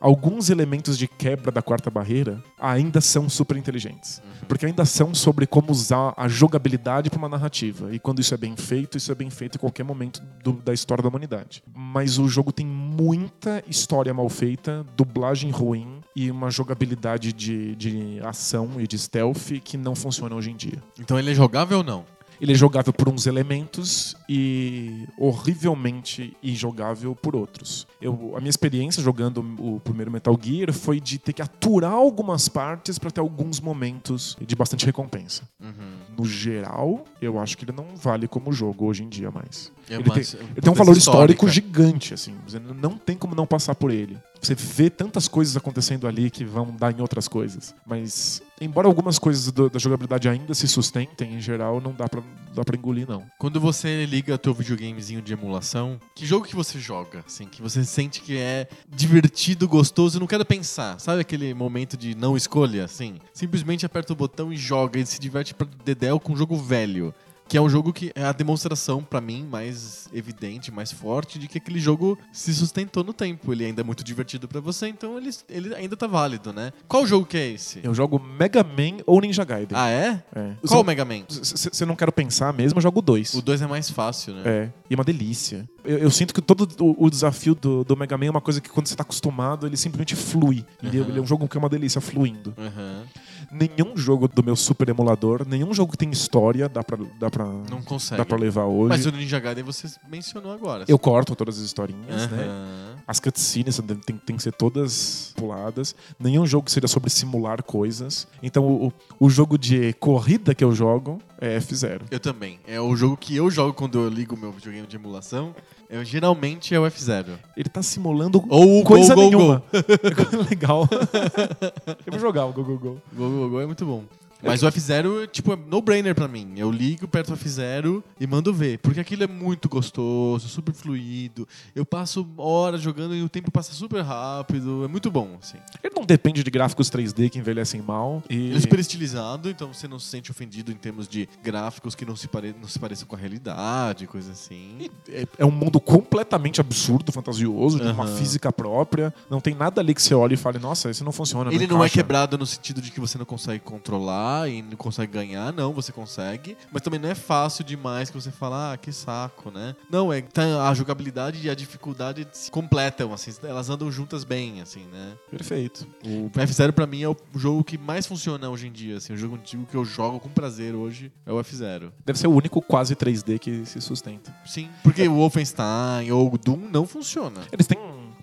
Alguns 0.00 0.48
elementos 0.48 0.96
de 0.96 1.08
quebra 1.08 1.50
da 1.50 1.60
quarta 1.60 1.90
barreira 1.90 2.40
ainda 2.56 3.00
são 3.00 3.28
super 3.28 3.56
inteligentes. 3.56 4.22
Porque 4.46 4.64
ainda 4.64 4.84
são 4.84 5.12
sobre 5.12 5.44
como 5.44 5.72
usar 5.72 6.14
a 6.16 6.28
jogabilidade 6.28 7.10
para 7.10 7.18
uma 7.18 7.28
narrativa. 7.28 7.92
E 7.92 7.98
quando 7.98 8.20
isso 8.20 8.32
é 8.32 8.36
bem 8.36 8.56
feito, 8.56 8.96
isso 8.96 9.10
é 9.10 9.14
bem 9.16 9.28
feito 9.28 9.56
em 9.56 9.58
qualquer 9.58 9.82
momento 9.82 10.22
do- 10.44 10.52
da 10.52 10.72
história 10.72 11.02
da 11.02 11.08
humanidade. 11.08 11.64
Mas 11.74 12.16
o 12.16 12.28
jogo 12.28 12.52
tem 12.52 12.64
muita 12.64 13.62
história 13.68 14.14
mal 14.14 14.28
feita, 14.28 14.86
dublagem 14.96 15.50
ruim 15.50 15.97
e 16.18 16.32
uma 16.32 16.50
jogabilidade 16.50 17.32
de, 17.32 17.76
de 17.76 18.18
ação 18.24 18.80
e 18.80 18.88
de 18.88 18.98
stealth 18.98 19.52
que 19.62 19.76
não 19.76 19.94
funciona 19.94 20.34
hoje 20.34 20.50
em 20.50 20.56
dia. 20.56 20.82
Então 20.98 21.16
ele 21.16 21.30
é 21.30 21.34
jogável 21.34 21.78
ou 21.78 21.84
não? 21.84 22.04
Ele 22.40 22.52
é 22.52 22.54
jogável 22.56 22.92
por 22.92 23.08
uns 23.08 23.26
elementos 23.26 24.16
e 24.28 25.06
horrivelmente 25.16 26.36
injogável 26.42 27.14
por 27.14 27.36
outros. 27.36 27.86
Eu, 28.00 28.32
a 28.36 28.40
minha 28.40 28.50
experiência 28.50 29.02
jogando 29.02 29.40
o 29.58 29.80
primeiro 29.80 30.10
Metal 30.10 30.36
Gear 30.40 30.72
foi 30.72 31.00
de 31.00 31.18
ter 31.18 31.32
que 31.32 31.42
aturar 31.42 31.92
algumas 31.92 32.48
partes 32.48 32.98
para 32.98 33.10
ter 33.10 33.20
alguns 33.20 33.60
momentos 33.60 34.36
de 34.40 34.56
bastante 34.56 34.86
recompensa. 34.86 35.48
Uhum. 35.60 35.98
No 36.16 36.24
geral, 36.24 37.04
eu 37.20 37.38
acho 37.40 37.56
que 37.56 37.64
ele 37.64 37.72
não 37.72 37.96
vale 37.96 38.26
como 38.26 38.52
jogo 38.52 38.86
hoje 38.86 39.04
em 39.04 39.08
dia 39.08 39.30
mais. 39.30 39.72
É 39.90 39.94
ele, 39.94 40.04
tem, 40.04 40.22
ele 40.22 40.60
tem 40.60 40.72
um 40.72 40.76
valor 40.76 40.96
histórico 40.96 41.48
gigante, 41.48 42.14
assim. 42.14 42.34
Não 42.80 42.96
tem 42.96 43.16
como 43.16 43.34
não 43.34 43.46
passar 43.46 43.74
por 43.74 43.90
ele. 43.90 44.18
Você 44.40 44.54
vê 44.54 44.88
tantas 44.88 45.26
coisas 45.28 45.56
acontecendo 45.56 46.06
ali 46.06 46.30
que 46.30 46.44
vão 46.44 46.74
dar 46.74 46.96
em 46.96 47.00
outras 47.00 47.26
coisas. 47.28 47.74
Mas, 47.86 48.40
embora 48.60 48.86
algumas 48.86 49.18
coisas 49.18 49.50
do- 49.50 49.68
da 49.68 49.78
jogabilidade 49.78 50.28
ainda 50.28 50.54
se 50.54 50.68
sustentem, 50.68 51.34
em 51.34 51.40
geral, 51.40 51.80
não 51.80 51.92
dá 51.92 52.08
pra, 52.08 52.22
dá 52.54 52.64
pra 52.64 52.76
engolir, 52.76 53.06
não. 53.08 53.24
Quando 53.38 53.60
você 53.60 54.06
liga 54.06 54.38
teu 54.38 54.54
videogamezinho 54.54 55.20
de 55.20 55.32
emulação, 55.32 55.98
que 56.14 56.24
jogo 56.24 56.46
que 56.46 56.54
você 56.54 56.78
joga? 56.78 57.24
Assim, 57.26 57.46
que 57.46 57.60
você 57.60 57.84
sente 57.84 58.20
que 58.20 58.36
é 58.36 58.68
divertido, 58.88 59.66
gostoso 59.68 60.16
e 60.18 60.20
não 60.20 60.26
quero 60.26 60.44
pensar. 60.44 60.98
Sabe 61.00 61.20
aquele 61.20 61.52
momento 61.54 61.96
de 61.96 62.14
não 62.14 62.36
escolha, 62.36 62.84
assim? 62.84 63.16
Simplesmente 63.32 63.84
aperta 63.86 64.12
o 64.12 64.16
botão 64.16 64.52
e 64.52 64.56
joga 64.56 64.98
e 65.00 65.06
se 65.06 65.18
diverte 65.20 65.54
pra 65.54 65.66
dedéu 65.84 66.18
com 66.20 66.32
um 66.32 66.36
jogo 66.36 66.56
velho. 66.56 67.14
Que 67.48 67.56
é 67.56 67.60
um 67.60 67.68
jogo 67.68 67.92
que 67.92 68.12
é 68.14 68.24
a 68.24 68.32
demonstração, 68.32 69.02
pra 69.02 69.20
mim, 69.20 69.46
mais 69.50 70.06
evidente, 70.12 70.70
mais 70.70 70.92
forte, 70.92 71.38
de 71.38 71.48
que 71.48 71.56
aquele 71.58 71.80
jogo 71.80 72.18
se 72.32 72.52
sustentou 72.54 73.02
no 73.02 73.12
tempo. 73.14 73.52
Ele 73.52 73.64
ainda 73.64 73.80
é 73.80 73.84
muito 73.84 74.04
divertido 74.04 74.46
pra 74.46 74.60
você, 74.60 74.88
então 74.88 75.16
ele, 75.16 75.30
ele 75.48 75.74
ainda 75.74 75.96
tá 75.96 76.06
válido, 76.06 76.52
né? 76.52 76.72
Qual 76.86 77.06
jogo 77.06 77.24
que 77.24 77.36
é 77.38 77.48
esse? 77.52 77.80
Eu 77.82 77.94
jogo 77.94 78.18
Mega 78.18 78.62
Man 78.62 78.98
ou 79.06 79.20
Ninja 79.20 79.44
Gaiden. 79.44 79.76
Ah, 79.78 79.88
é? 79.88 80.22
É. 80.36 80.52
Qual 80.66 80.82
o 80.82 80.84
Mega 80.84 81.04
Man? 81.04 81.22
Se 81.28 81.86
não 81.86 81.96
quero 81.96 82.12
pensar 82.12 82.52
mesmo, 82.52 82.78
eu 82.78 82.82
jogo 82.82 83.00
dois. 83.00 83.32
O 83.34 83.40
2 83.40 83.62
é 83.62 83.66
mais 83.66 83.90
fácil, 83.90 84.34
né? 84.34 84.42
É, 84.44 84.70
e 84.90 84.94
é 84.94 84.96
uma 84.96 85.04
delícia. 85.04 85.68
Eu, 85.84 85.98
eu 85.98 86.10
sinto 86.10 86.34
que 86.34 86.42
todo 86.42 86.68
o, 86.80 87.06
o 87.06 87.10
desafio 87.10 87.54
do, 87.54 87.82
do 87.82 87.96
Mega 87.96 88.18
Man 88.18 88.26
é 88.26 88.30
uma 88.30 88.40
coisa 88.42 88.60
que 88.60 88.68
quando 88.68 88.86
você 88.88 88.94
tá 88.96 89.02
acostumado, 89.02 89.66
ele 89.66 89.76
simplesmente 89.76 90.14
flui. 90.14 90.64
Ele, 90.82 91.00
Uhum. 91.00 91.08
ele 91.08 91.18
é 91.18 91.22
um 91.22 91.26
jogo 91.26 91.48
que 91.48 91.56
é 91.56 91.60
uma 91.60 91.68
delícia, 91.68 91.98
fluindo. 92.00 92.52
Aham. 92.58 93.04
Nenhum 93.50 93.96
jogo 93.96 94.28
do 94.28 94.42
meu 94.42 94.54
super 94.54 94.88
emulador, 94.88 95.46
nenhum 95.48 95.72
jogo 95.72 95.92
que 95.92 95.98
tem 95.98 96.10
história 96.10 96.68
dá 96.68 96.84
pra, 96.84 96.98
dá 97.18 97.30
pra, 97.30 97.46
Não 97.46 97.80
consegue. 97.82 98.18
dá 98.18 98.24
pra 98.24 98.36
levar 98.36 98.64
hoje. 98.64 98.88
Mas 98.90 99.06
o 99.06 99.10
Ninja 99.10 99.40
Gaiden 99.40 99.64
você 99.64 99.88
mencionou 100.08 100.52
agora. 100.52 100.84
Eu 100.86 100.98
corto 100.98 101.34
todas 101.34 101.58
as 101.58 101.64
historinhas, 101.64 102.30
né? 102.30 102.87
As 103.08 103.18
cutscenes 103.18 103.80
tem, 104.04 104.16
tem, 104.18 104.36
que 104.36 104.42
ser 104.42 104.52
todas 104.52 105.32
puladas. 105.34 105.94
Nenhum 106.20 106.46
jogo 106.46 106.70
seja 106.70 106.86
sobre 106.86 107.08
simular 107.08 107.62
coisas. 107.62 108.28
Então, 108.42 108.66
o, 108.66 108.92
o 109.18 109.30
jogo 109.30 109.56
de 109.56 109.94
corrida 109.94 110.54
que 110.54 110.62
eu 110.62 110.74
jogo 110.74 111.18
é 111.40 111.58
F0. 111.58 112.02
Eu 112.10 112.20
também. 112.20 112.60
É 112.66 112.78
o 112.78 112.94
jogo 112.94 113.16
que 113.16 113.34
eu 113.34 113.50
jogo 113.50 113.72
quando 113.72 113.98
eu 113.98 114.10
ligo 114.10 114.34
o 114.34 114.38
meu 114.38 114.52
videogame 114.52 114.86
de 114.86 114.96
emulação. 114.96 115.54
Eu, 115.88 116.04
geralmente 116.04 116.74
é 116.74 116.78
o 116.78 116.82
F0. 116.82 117.38
Ele 117.56 117.68
tá 117.70 117.82
simulando 117.82 118.44
Ou 118.46 118.80
o 118.80 118.84
coisa 118.84 119.14
Go, 119.14 119.22
Go, 119.22 119.30
nenhuma. 119.30 119.62
Legal. 120.50 120.86
eu 122.04 122.10
vou 122.10 122.20
jogar 122.20 122.44
o 122.44 122.52
Go 122.52 122.62
Go 122.62 122.78
Go. 122.78 122.98
Go, 123.14 123.30
Go, 123.30 123.48
Go 123.48 123.60
é 123.60 123.64
muito 123.64 123.86
bom. 123.86 124.04
Mas 124.42 124.62
o 124.62 124.66
F0, 124.66 125.28
tipo, 125.30 125.52
é 125.52 125.56
no-brainer 125.56 126.14
pra 126.14 126.28
mim. 126.28 126.52
Eu 126.56 126.70
ligo 126.70 127.08
perto 127.08 127.32
do 127.32 127.36
F0 127.36 128.02
e 128.20 128.26
mando 128.26 128.52
ver. 128.54 128.78
Porque 128.78 129.00
aquilo 129.00 129.24
é 129.24 129.26
muito 129.26 129.68
gostoso, 129.68 130.48
super 130.48 130.72
fluido. 130.74 131.46
Eu 131.74 131.84
passo 131.84 132.26
horas 132.36 132.80
jogando 132.80 133.14
e 133.14 133.22
o 133.22 133.28
tempo 133.28 133.50
passa 133.50 133.72
super 133.72 134.02
rápido. 134.02 134.84
É 134.84 134.88
muito 134.88 135.10
bom, 135.10 135.36
assim. 135.42 135.58
Ele 135.82 135.92
não 135.96 136.04
depende 136.04 136.42
de 136.44 136.50
gráficos 136.50 136.88
3D 136.90 137.30
que 137.30 137.38
envelhecem 137.38 137.82
mal. 137.82 138.22
E... 138.30 138.34
Ele 138.36 138.56
é 138.56 138.60
super 138.60 138.78
estilizado, 138.78 139.50
então 139.50 139.72
você 139.72 139.88
não 139.88 139.98
se 139.98 140.06
sente 140.06 140.30
ofendido 140.30 140.70
em 140.70 140.76
termos 140.76 141.08
de 141.08 141.28
gráficos 141.42 141.94
que 141.94 142.04
não 142.04 142.14
se, 142.16 142.28
pare... 142.28 142.54
não 142.60 142.68
se 142.68 142.78
pareçam 142.78 143.06
com 143.08 143.16
a 143.16 143.18
realidade, 143.18 144.06
coisa 144.06 144.32
assim. 144.32 144.88
É- 145.08 145.26
É 145.38 145.44
um 145.44 145.50
mundo 145.50 145.80
completamente 145.80 146.60
absurdo, 146.60 147.10
fantasioso, 147.12 147.78
de 147.80 147.86
uma 147.88 148.06
física 148.06 148.52
própria. 148.52 149.12
Não 149.30 149.40
tem 149.40 149.54
nada 149.54 149.80
ali 149.80 149.94
que 149.94 150.02
você 150.02 150.14
olhe 150.14 150.34
e 150.34 150.36
fale, 150.36 150.58
nossa, 150.58 150.90
isso 150.90 151.04
não 151.04 151.12
funciona. 151.12 151.52
Ele 151.52 151.66
não 151.66 151.76
é 151.76 151.86
encaixa. 151.86 151.94
quebrado 151.94 152.38
no 152.38 152.46
sentido 152.46 152.80
de 152.80 152.90
que 152.90 153.00
você 153.00 153.18
não 153.18 153.24
consegue 153.26 153.60
controlar 153.60 154.27
e 154.48 154.62
não 154.62 154.76
consegue 154.76 155.12
ganhar, 155.12 155.52
não, 155.52 155.72
você 155.72 155.92
consegue. 155.92 156.56
Mas 156.72 156.82
também 156.82 157.00
não 157.00 157.08
é 157.08 157.14
fácil 157.14 157.64
demais 157.64 158.10
que 158.10 158.20
você 158.20 158.30
fala, 158.30 158.72
ah, 158.72 158.76
que 158.76 158.92
saco, 158.92 159.50
né? 159.50 159.74
Não, 159.90 160.12
é 160.12 160.20
tá, 160.22 160.68
a 160.68 160.74
jogabilidade 160.74 161.44
e 161.44 161.50
a 161.50 161.54
dificuldade 161.54 162.26
se 162.32 162.50
completam, 162.50 163.12
assim, 163.12 163.32
elas 163.42 163.70
andam 163.70 163.90
juntas 163.90 164.24
bem, 164.24 164.60
assim, 164.60 164.84
né? 164.92 165.16
Perfeito. 165.30 165.86
O 166.04 166.30
F0 166.30 166.72
pra 166.72 166.86
mim 166.86 167.02
é 167.02 167.08
o 167.08 167.16
jogo 167.34 167.64
que 167.64 167.78
mais 167.78 168.06
funciona 168.06 168.48
hoje 168.48 168.68
em 168.68 168.72
dia, 168.72 168.96
assim, 168.96 169.12
o 169.12 169.16
jogo 169.16 169.36
antigo 169.36 169.66
que 169.66 169.76
eu 169.76 169.84
jogo 169.84 170.20
com 170.20 170.28
prazer 170.28 170.74
hoje 170.74 171.12
é 171.26 171.32
o 171.32 171.36
F0. 171.36 171.90
Deve 172.04 172.18
ser 172.18 172.26
o 172.26 172.32
único 172.32 172.60
quase 172.60 172.94
3D 172.94 173.38
que 173.38 173.64
se 173.64 173.80
sustenta. 173.80 174.34
Sim, 174.44 174.68
porque 174.82 175.06
o 175.08 175.14
Wolfenstein 175.14 176.10
ou 176.10 176.32
o 176.32 176.38
Doom 176.38 176.68
não 176.70 176.86
funciona. 176.86 177.42
Eles 177.52 177.66
têm 177.66 177.78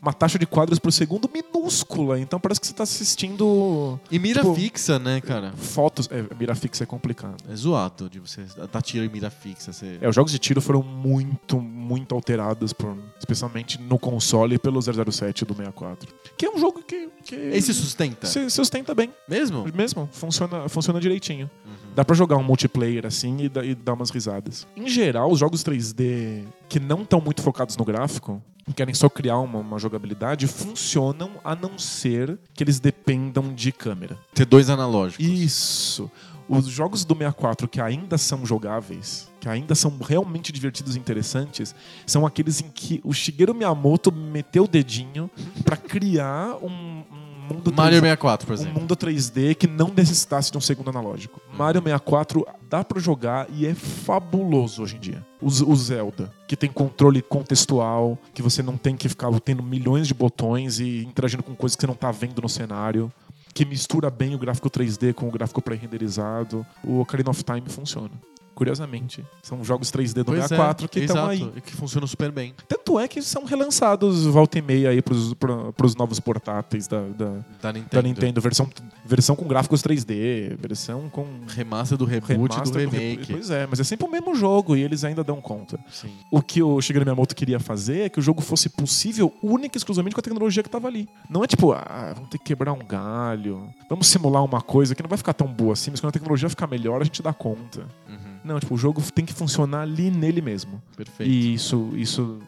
uma 0.06 0.14
taxa 0.14 0.38
de 0.38 0.46
quadros 0.46 0.78
por 0.80 0.92
segundo 0.92 1.30
minúscula, 1.34 2.20
então 2.20 2.40
parece 2.40 2.62
que 2.62 2.68
você 2.68 2.74
tá 2.74 2.84
assistindo 2.84 4.00
E 4.12 4.20
mira 4.20 4.42
Tipo, 4.42 4.56
fixa, 4.56 5.00
né, 5.00 5.20
cara? 5.22 5.52
fotos. 5.54 6.08
É, 6.12 6.24
mira 6.40 6.54
fixa 6.56 6.84
é 6.84 6.88
complicado. 6.88 7.38
É 7.50 7.56
zoado 7.56 8.10
de 8.10 8.20
você 8.20 8.46
dar 8.72 8.82
tiro 8.82 9.04
em 9.06 9.10
mira 9.10 9.30
fixa. 9.30 9.74
Você... 9.74 9.98
É, 10.00 10.08
os 10.08 10.16
jogos 10.16 10.32
de 10.32 10.38
tiro 10.40 10.62
foram 10.62 10.84
muito, 10.84 11.60
muito 11.60 12.14
alterados, 12.14 12.72
por, 12.74 12.96
especialmente 13.18 13.82
no 13.82 13.98
console 13.98 14.58
pelo 14.60 14.80
007 14.82 15.44
do 15.46 15.54
64. 15.56 16.14
Que 16.38 16.46
é 16.46 16.52
um 16.52 16.60
jogo 16.60 16.84
que, 16.84 17.10
que 17.24 17.36
Esse 17.36 17.74
sustenta? 17.74 18.28
se 18.28 18.50
sustenta 18.50 18.94
bem. 18.94 19.12
Mesmo? 19.28 19.66
Mesmo, 19.74 20.08
funciona, 20.12 20.70
funciona 20.70 21.00
direitinho. 21.00 21.50
Uhum. 21.66 21.85
Dá 21.96 22.04
pra 22.04 22.16
jogar 22.16 22.36
um 22.36 22.44
multiplayer 22.44 23.06
assim 23.06 23.38
e, 23.40 23.70
e 23.70 23.74
dar 23.76 23.94
umas 23.94 24.10
risadas. 24.10 24.68
Em 24.76 24.88
geral, 24.88 25.32
os 25.32 25.40
jogos 25.40 25.64
3D 25.64 26.44
que 26.68 26.80
não 26.80 27.04
estão 27.04 27.22
muito 27.22 27.42
focados 27.42 27.78
no 27.78 27.86
gráfico 27.86 28.44
e 28.68 28.74
querem 28.74 28.94
só 28.94 29.08
criar 29.08 29.40
uma, 29.40 29.60
uma 29.60 29.80
jogabilidade 29.80 30.48
funcionam 30.48 31.32
a 31.44 31.56
não 31.56 31.78
ser 31.78 32.38
que 32.54 32.64
eles 32.64 32.80
dependam 32.80 33.54
de 33.54 33.72
câmera. 33.72 34.18
Ter 34.34 34.46
dois 34.46 34.70
analógicos. 34.70 35.26
Isso. 35.26 36.12
Os 36.48 36.68
jogos 36.68 37.04
do 37.04 37.16
64 37.16 37.68
que 37.68 37.82
ainda 37.82 38.18
são 38.18 38.46
jogáveis, 38.46 39.32
que 39.40 39.50
ainda 39.50 39.74
são 39.74 39.98
realmente 39.98 40.52
divertidos 40.52 40.96
e 40.96 41.00
interessantes, 41.00 41.74
são 42.06 42.26
aqueles 42.26 42.62
em 42.62 42.70
que 42.70 43.02
o 43.04 43.14
Shigeru 43.14 43.54
Miyamoto 43.54 44.12
meteu 44.12 44.66
o 44.66 44.68
dedinho 44.68 45.30
pra 45.64 45.76
criar 45.76 46.58
um, 46.62 47.04
um 47.12 47.25
mundo 47.46 47.74
Mario 47.74 48.00
3D 48.00 48.02
64, 48.02 48.48
por 48.48 48.52
um 48.52 48.56
exemplo. 48.56 48.82
mundo 48.82 48.96
3D 48.96 49.56
que 49.56 49.68
não 49.68 49.92
necessitasse 49.96 50.52
de 50.52 50.58
um 50.58 50.62
segundo 50.62 50.90
analógico. 50.90 51.42
Mario 51.54 51.82
64 51.82 52.46
dá 52.70 52.84
pra 52.84 53.00
jogar 53.00 53.48
e 53.52 53.66
é 53.66 53.74
fabuloso 53.74 54.84
hoje 54.84 54.98
em 54.98 55.00
dia. 55.00 55.26
O, 55.42 55.48
o 55.48 55.76
Zelda, 55.76 56.32
que 56.48 56.56
tem 56.56 56.70
controle 56.70 57.22
contextual, 57.22 58.18
que 58.34 58.42
você 58.42 58.64
não 58.64 58.78
tem 58.78 58.96
que 58.96 59.08
ficar 59.08 59.32
tendo 59.40 59.64
milhões 59.64 60.08
de 60.08 60.14
botões 60.14 60.80
e 60.80 61.04
interagindo 61.04 61.44
com 61.44 61.56
coisas 61.56 61.76
que 61.76 61.82
você 61.82 61.88
não 61.88 61.96
tá 61.96 62.12
vendo 62.12 62.42
no 62.42 62.50
cenário. 62.50 63.12
Que 63.54 63.64
mistura 63.64 64.10
bem 64.10 64.36
o 64.36 64.38
gráfico 64.38 64.70
3D 64.70 65.14
com 65.14 65.28
o 65.28 65.32
gráfico 65.32 65.62
pré-renderizado. 65.62 66.66
O 66.84 67.00
Ocarina 67.00 67.30
of 67.30 67.42
Time 67.42 67.64
funciona. 67.70 68.12
Curiosamente. 68.56 69.24
São 69.44 69.64
jogos 69.64 69.92
3D 69.92 70.16
do 70.16 70.26
Pois 70.26 70.40
64 70.44 70.86
é, 70.86 70.88
que 70.88 71.00
estão 71.02 71.28
aí. 71.28 71.52
e 71.56 71.62
que 71.62 71.74
funcionam 71.76 72.08
super 72.08 72.32
bem. 72.32 72.54
Tanto 72.68 72.98
é 73.00 73.08
que 73.08 73.22
são 73.22 73.44
relançados 73.46 74.26
volta 74.26 74.58
e 74.58 74.62
meia 74.62 74.90
aí 74.90 75.02
pros, 75.02 75.34
pro- 75.34 75.74
pros 75.74 75.96
novos 75.96 76.20
portáteis 76.20 76.88
da, 76.88 77.02
da, 77.02 77.26
Da 77.62 77.74
Nintendo. 77.74 77.90
da 77.92 78.02
Nintendo, 78.02 78.42
versão, 78.42 78.70
versão 79.06 79.36
com 79.36 79.46
gráficos 79.48 79.82
3D, 79.84 80.56
versão 80.58 81.10
com 81.10 81.26
Remaster 81.48 81.98
do 81.98 82.06
reboot 82.06 82.34
e 82.58 82.62
do 82.62 82.72
remaster 82.72 82.90
remake. 82.90 83.34
Pois 83.34 83.50
é, 83.50 83.68
mas 83.70 83.80
é 83.80 83.84
sempre 83.84 84.08
o 84.08 84.10
mesmo 84.12 84.34
jogo 84.36 84.76
e 84.76 84.82
eles 84.82 85.04
ainda 85.04 85.24
dão 85.24 85.42
conta. 85.42 85.78
Sim. 85.92 86.10
O 86.32 86.42
que 86.42 86.64
o 86.64 86.82
Shigeru 86.82 87.04
Miyamoto 87.06 87.36
queria 87.36 87.60
fazer 87.60 88.00
é 88.06 88.10
que 88.10 88.20
o 88.20 88.22
jogo 88.22 88.42
fosse 88.42 88.70
possível 88.70 89.34
única 89.44 89.76
e 89.76 89.80
exclusivamente 89.80 90.16
com 90.16 90.22
a 90.22 90.24
tecnologia 90.24 90.64
que 90.64 90.70
estava 90.70 90.88
ali. 90.88 91.08
Não 91.30 91.44
é 91.44 91.48
tipo, 91.48 91.74
ah, 91.74 92.14
vamos 92.16 92.30
ter 92.30 92.38
que 92.38 92.46
quebrar 92.46 92.72
um 92.74 92.80
galho, 92.86 93.70
vamos 93.90 94.08
simular 94.08 94.44
uma 94.44 94.62
coisa 94.62 94.96
que 94.96 95.04
não 95.04 95.10
vai 95.10 95.18
ficar 95.18 95.34
tão 95.34 95.48
boa 95.48 95.74
assim, 95.74 95.92
mas 95.92 96.00
quando 96.00 96.10
a 96.10 96.14
tecnologia 96.14 96.50
ficar 96.50 96.68
melhor 96.68 97.02
a 97.02 97.04
gente 97.04 97.22
dá 97.22 97.34
conta. 97.34 97.82
Uhum, 98.08 98.25
Não, 98.46 98.60
tipo, 98.60 98.76
o 98.76 98.78
jogo 98.78 99.02
tem 99.12 99.26
que 99.26 99.34
funcionar 99.34 99.82
ali 99.82 100.12
nele 100.12 100.42
mesmo. 100.42 100.82
perfeito. 100.96 101.30
E 101.30 101.54
isso, 101.54 101.92
isso 101.96 102.40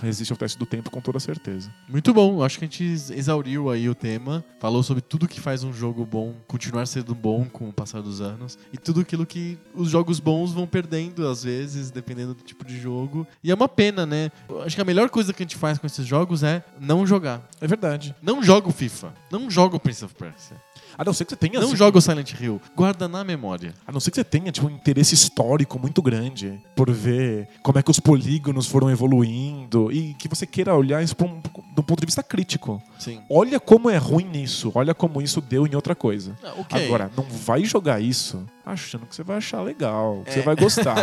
resiste 0.00 0.32
ao 0.32 0.36
teste 0.36 0.58
do 0.58 0.66
tempo 0.66 0.90
com 0.90 1.00
toda 1.00 1.18
certeza. 1.18 1.72
Muito 1.88 2.12
bom, 2.14 2.42
acho 2.42 2.58
que 2.58 2.64
a 2.64 2.68
gente 2.68 2.84
exauriu 3.12 3.70
aí 3.70 3.88
o 3.88 3.94
tema, 3.94 4.44
falou 4.60 4.82
sobre 4.82 5.02
tudo 5.02 5.28
que 5.28 5.40
faz 5.40 5.64
um 5.64 5.72
jogo 5.72 6.04
bom 6.04 6.34
continuar 6.46 6.86
sendo 6.86 7.14
bom 7.14 7.44
com 7.44 7.68
o 7.68 7.72
passar 7.72 8.00
dos 8.00 8.20
anos 8.20 8.58
e 8.72 8.78
tudo 8.78 9.00
aquilo 9.00 9.26
que 9.26 9.58
os 9.74 9.90
jogos 9.90 10.20
bons 10.20 10.52
vão 10.52 10.66
perdendo 10.66 11.26
às 11.26 11.42
vezes, 11.42 11.90
dependendo 11.90 12.34
do 12.34 12.42
tipo 12.42 12.64
de 12.64 12.78
jogo. 12.78 13.26
E 13.42 13.50
é 13.50 13.54
uma 13.54 13.68
pena, 13.68 14.06
né? 14.06 14.30
Acho 14.64 14.76
que 14.76 14.82
a 14.82 14.84
melhor 14.84 15.10
coisa 15.10 15.32
que 15.32 15.42
a 15.42 15.44
gente 15.44 15.56
faz 15.56 15.78
com 15.78 15.86
esses 15.86 16.06
jogos 16.06 16.42
é 16.42 16.64
não 16.80 17.06
jogar. 17.06 17.48
É 17.60 17.66
verdade. 17.66 18.14
Não 18.22 18.42
joga 18.42 18.68
o 18.68 18.72
FIFA, 18.72 19.12
não 19.30 19.50
joga 19.50 19.76
o 19.76 19.80
Prince 19.80 20.04
of 20.04 20.14
Persia, 20.14 20.56
A 20.98 21.04
não 21.04 21.12
ser 21.12 21.24
que 21.24 21.30
você 21.30 21.36
tenha 21.36 21.60
não 21.60 21.68
assim, 21.68 21.76
joga 21.76 21.96
o 21.96 22.00
Silent 22.00 22.32
Hill, 22.40 22.60
guarda 22.76 23.06
na 23.06 23.22
memória. 23.22 23.72
A 23.86 23.92
não 23.92 24.00
ser 24.00 24.10
que 24.10 24.16
você 24.16 24.24
tenha 24.24 24.50
tipo, 24.50 24.66
um 24.66 24.70
interesse 24.70 25.14
histórico 25.14 25.78
muito 25.78 26.02
grande 26.02 26.60
por 26.74 26.90
ver 26.90 27.48
como 27.62 27.78
é 27.78 27.82
que 27.82 27.90
os 27.90 28.00
polígonos 28.00 28.66
foram 28.66 28.90
evoluindo 28.90 29.92
e 29.92 30.14
que 30.14 30.26
você 30.28 30.44
queira 30.44 30.74
olhar 30.74 31.00
isso 31.02 31.14
um, 31.22 31.40
de 31.40 31.80
um 31.80 31.82
ponto 31.84 32.00
de 32.00 32.06
vista 32.06 32.22
crítico. 32.22 32.82
Sim. 32.98 33.20
Olha 33.30 33.60
como 33.60 33.88
é 33.88 33.96
ruim 33.96 34.24
nisso, 34.24 34.72
olha 34.74 34.92
como 34.92 35.22
isso 35.22 35.40
deu 35.40 35.66
em 35.66 35.74
outra 35.76 35.94
coisa. 35.94 36.36
Ah, 36.42 36.54
ok. 36.58 36.84
Agora, 36.86 37.10
não 37.16 37.24
vai 37.24 37.64
jogar 37.64 38.00
isso 38.00 38.44
achando 38.66 39.06
que 39.06 39.14
você 39.14 39.22
vai 39.22 39.36
achar 39.38 39.62
legal, 39.62 40.22
que 40.26 40.32
você 40.32 40.40
É. 40.40 40.42
vai 40.42 40.56
gostar. 40.56 40.96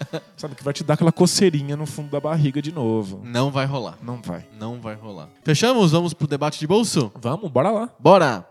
sabe, 0.38 0.54
que 0.54 0.64
vai 0.64 0.72
te 0.72 0.82
dar 0.82 0.94
aquela 0.94 1.12
coceirinha 1.12 1.76
no 1.76 1.84
fundo 1.86 2.08
da 2.10 2.18
barriga 2.18 2.62
de 2.62 2.72
novo. 2.72 3.20
Não 3.22 3.50
vai 3.50 3.66
rolar. 3.66 3.98
Não 4.02 4.20
vai. 4.22 4.44
Não 4.58 4.80
vai 4.80 4.94
rolar. 4.94 5.28
Fechamos? 5.44 5.92
Vamos 5.92 6.14
pro 6.14 6.26
debate 6.26 6.58
de 6.58 6.66
bolso? 6.66 7.12
Vamos, 7.20 7.50
bora 7.50 7.70
lá. 7.70 7.90
Bora! 8.00 8.44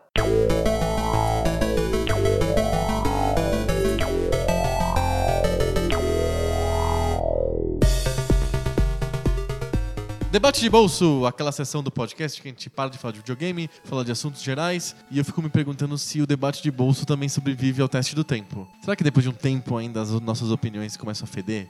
Debate 10.34 10.62
de 10.62 10.68
bolso, 10.68 11.28
aquela 11.28 11.52
sessão 11.52 11.84
do 11.84 11.92
podcast 11.92 12.42
que 12.42 12.48
a 12.48 12.50
gente 12.50 12.68
para 12.68 12.90
de 12.90 12.98
falar 12.98 13.12
de 13.12 13.20
videogame, 13.20 13.70
fala 13.84 14.04
de 14.04 14.12
assuntos 14.12 14.42
gerais, 14.42 14.96
e 15.12 15.20
eu 15.20 15.24
fico 15.24 15.40
me 15.44 15.48
perguntando 15.48 15.96
se 15.96 16.20
o 16.24 16.26
debate 16.26 16.64
de 16.64 16.72
bolso 16.72 17.06
também 17.06 17.30
sobrevive 17.30 17.84
ao 17.84 17.88
teste 17.88 18.16
do 18.16 18.24
tempo. 18.24 18.68
Será 18.82 18.96
que 18.96 19.04
depois 19.04 19.24
de 19.24 19.30
um 19.30 19.34
tempo 19.34 19.78
ainda 19.78 20.02
as 20.02 20.10
nossas 20.22 20.50
opiniões 20.50 20.98
começam 20.98 21.26
a 21.26 21.28
feder? 21.28 21.68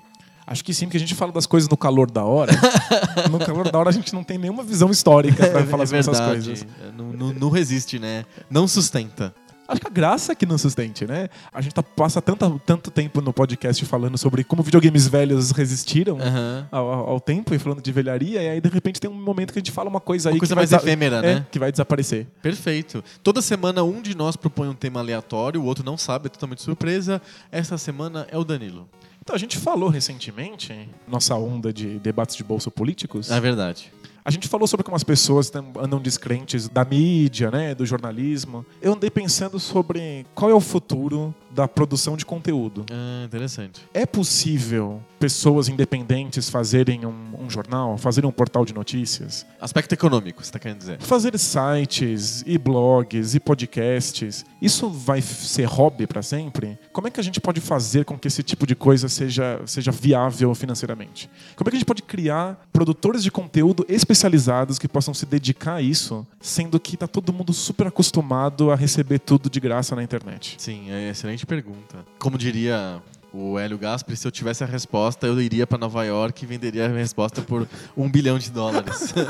Acho 0.48 0.64
que 0.64 0.74
sim, 0.74 0.86
porque 0.86 0.96
a 0.96 1.00
gente 1.02 1.14
fala 1.14 1.34
das 1.34 1.46
coisas 1.46 1.70
no 1.70 1.76
calor 1.76 2.10
da 2.10 2.24
hora. 2.24 2.54
no 3.30 3.38
calor 3.38 3.70
da 3.70 3.78
hora 3.78 3.90
a 3.90 3.94
gente 3.94 4.14
não 4.14 4.24
tem 4.24 4.38
nenhuma 4.38 4.64
visão 4.64 4.90
histórica 4.90 5.46
pra 5.50 5.66
falar 5.66 5.86
sobre 5.86 6.00
essas 6.00 6.22
coisas. 6.22 6.66
É, 6.82 6.92
Não, 6.98 7.12
não- 7.12 7.34
não 7.34 7.50
resiste, 7.50 8.00
né? 8.00 8.24
Não 8.50 8.66
sustenta. 8.66 9.36
Acho 9.74 9.82
que 9.82 9.88
a 9.88 9.90
graça 9.90 10.32
é 10.32 10.36
que 10.36 10.46
não 10.46 10.58
sustente, 10.58 11.06
né? 11.06 11.28
A 11.52 11.60
gente 11.62 11.74
tá- 11.74 11.84
passa 11.84 12.22
tanta, 12.22 12.50
tanto 12.66 12.90
tempo 12.92 13.20
no 13.22 13.34
podcast 13.34 13.84
falando 13.86 14.18
sobre 14.18 14.44
como 14.44 14.64
videogames 14.64 15.08
velhos 15.08 15.52
resistiram 15.52 16.18
Aham. 16.20 16.68
ao, 16.72 16.88
ao- 17.10 17.20
tempo 17.20 17.54
e 17.54 17.60
falando 17.60 17.82
de 17.82 17.92
velharia, 17.92 18.42
e 18.44 18.48
aí 18.50 18.62
de 18.62 18.70
repente 18.70 19.00
tem 19.02 19.10
um 19.10 19.14
momento 19.14 19.52
que 19.54 19.60
a 19.60 19.62
gente 19.62 19.72
fala 19.72 19.90
uma 19.90 20.00
coisa 20.00 20.30
aí 20.30 20.36
Uma 20.36 20.40
coisa 20.40 20.52
que 20.54 20.56
vai 20.56 20.62
mais 20.62 20.70
desa- 20.70 20.84
efêmera, 20.84 21.18
é, 21.18 21.22
né? 21.36 21.46
que 21.52 21.58
vai 21.60 21.72
desaparecer. 21.72 22.28
Perfeito. 22.42 23.04
Toda 23.24 23.42
semana 23.42 23.84
um 23.84 24.02
de 24.02 24.16
nós 24.16 24.36
propõe 24.36 24.68
um 24.68 24.74
tema 24.76 25.00
aleatório, 25.00 25.62
o 25.62 25.66
outro 25.66 25.84
não 25.84 25.98
sabe, 25.98 26.28
é 26.28 26.30
totalmente 26.30 26.62
surpresa. 26.62 27.22
Essa 27.52 27.78
semana 27.78 28.28
é 28.32 28.38
o 28.38 28.44
Danilo. 28.44 28.88
Então, 29.22 29.34
a 29.36 29.40
gente 29.40 29.58
falou 29.58 29.88
recentemente, 29.90 30.90
nossa 31.08 31.34
onda 31.36 31.72
de 31.72 31.98
debates 32.00 32.36
de 32.36 32.44
bolsa 32.44 32.70
políticos, 32.70 33.32
É 33.32 33.40
verdade. 33.40 33.90
A 34.26 34.32
gente 34.32 34.48
falou 34.48 34.68
sobre 34.68 34.84
como 34.84 34.96
as 34.96 35.04
pessoas 35.04 35.52
andam 35.56 36.00
descrentes 36.00 36.70
da 36.70 36.86
mídia, 36.86 37.52
né, 37.52 37.76
do 37.76 37.86
jornalismo. 37.86 38.66
Eu 38.82 38.94
andei 38.94 39.10
pensando 39.10 39.60
sobre 39.60 40.26
qual 40.34 40.50
é 40.50 40.54
o 40.54 40.60
futuro 40.60 41.34
da 41.52 41.68
produção 41.68 42.16
de 42.16 42.26
conteúdo. 42.26 42.86
Ah, 42.92 43.26
interessante. 43.26 43.82
É 43.94 44.06
possível 44.06 45.02
pessoas 45.24 45.70
independentes 45.70 46.50
fazerem 46.50 47.06
um, 47.06 47.34
um 47.40 47.50
jornal, 47.50 47.98
fazerem 47.98 48.30
um 48.30 48.34
portal 48.34 48.66
de 48.66 48.74
notícias, 48.74 49.46
Aspecto 49.58 49.94
econômico, 49.94 50.44
você 50.44 50.52
tá 50.52 50.60
querendo 50.60 50.80
dizer. 50.80 51.00
fazer 51.00 51.40
sites 51.40 52.44
e 52.46 52.58
blogs 52.58 53.34
e 53.34 53.40
podcasts? 53.40 54.46
Isso 54.62 54.90
vai 54.90 55.22
ser 55.22 55.64
hobby 55.64 56.06
para 56.06 56.22
sempre? 56.22 56.78
Como 56.92 57.08
é 57.08 57.10
que 57.10 57.22
a 57.22 57.24
gente 57.24 57.40
pode 57.40 57.62
fazer 57.62 58.04
com 58.04 58.20
que 58.20 58.28
esse 58.28 58.44
tipo 58.44 58.68
de 58.68 58.76
coisa 58.76 59.08
seja, 59.08 59.62
seja 59.66 59.92
viável 59.92 60.54
financeiramente? 60.54 61.30
Como 61.56 61.70
é 61.70 61.72
que 61.72 61.78
a 61.78 61.80
gente 61.80 61.88
pode 61.88 62.02
criar 62.02 62.62
produtores 62.74 63.24
de 63.24 63.32
conteúdo 63.32 63.86
especializados 63.88 64.78
que 64.78 64.90
possam 64.90 65.14
se 65.14 65.26
dedicar 65.26 65.76
a 65.76 65.82
isso, 65.82 66.28
sendo 66.42 66.78
que 66.82 66.98
tá 66.98 67.08
todo 67.08 67.32
mundo 67.32 67.54
super 67.54 67.88
acostumado 67.88 68.72
a 68.72 68.76
receber 68.76 69.20
tudo 69.20 69.50
de 69.50 69.62
graça 69.62 69.96
na 69.96 70.04
internet? 70.04 70.56
Sim, 70.58 70.92
é 70.92 71.12
excelente 71.12 71.46
pergunta. 71.46 72.06
Como 72.20 72.38
diria 72.38 73.02
o 73.34 73.58
Hélio 73.58 73.80
Gaspari, 73.80 74.16
se 74.16 74.28
eu 74.28 74.32
tivesse 74.32 74.64
a 74.64 74.68
resposta, 74.68 75.26
eu 75.26 75.42
iria 75.42 75.66
para 75.66 75.80
Nova 75.80 76.04
York 76.06 76.44
e 76.44 76.48
venderia 76.48 76.86
a 76.86 76.90
resposta 76.90 77.42
por 77.42 77.68
um 77.98 78.10
bilhão 78.10 78.38
de 78.38 78.52
dólares. 78.52 79.14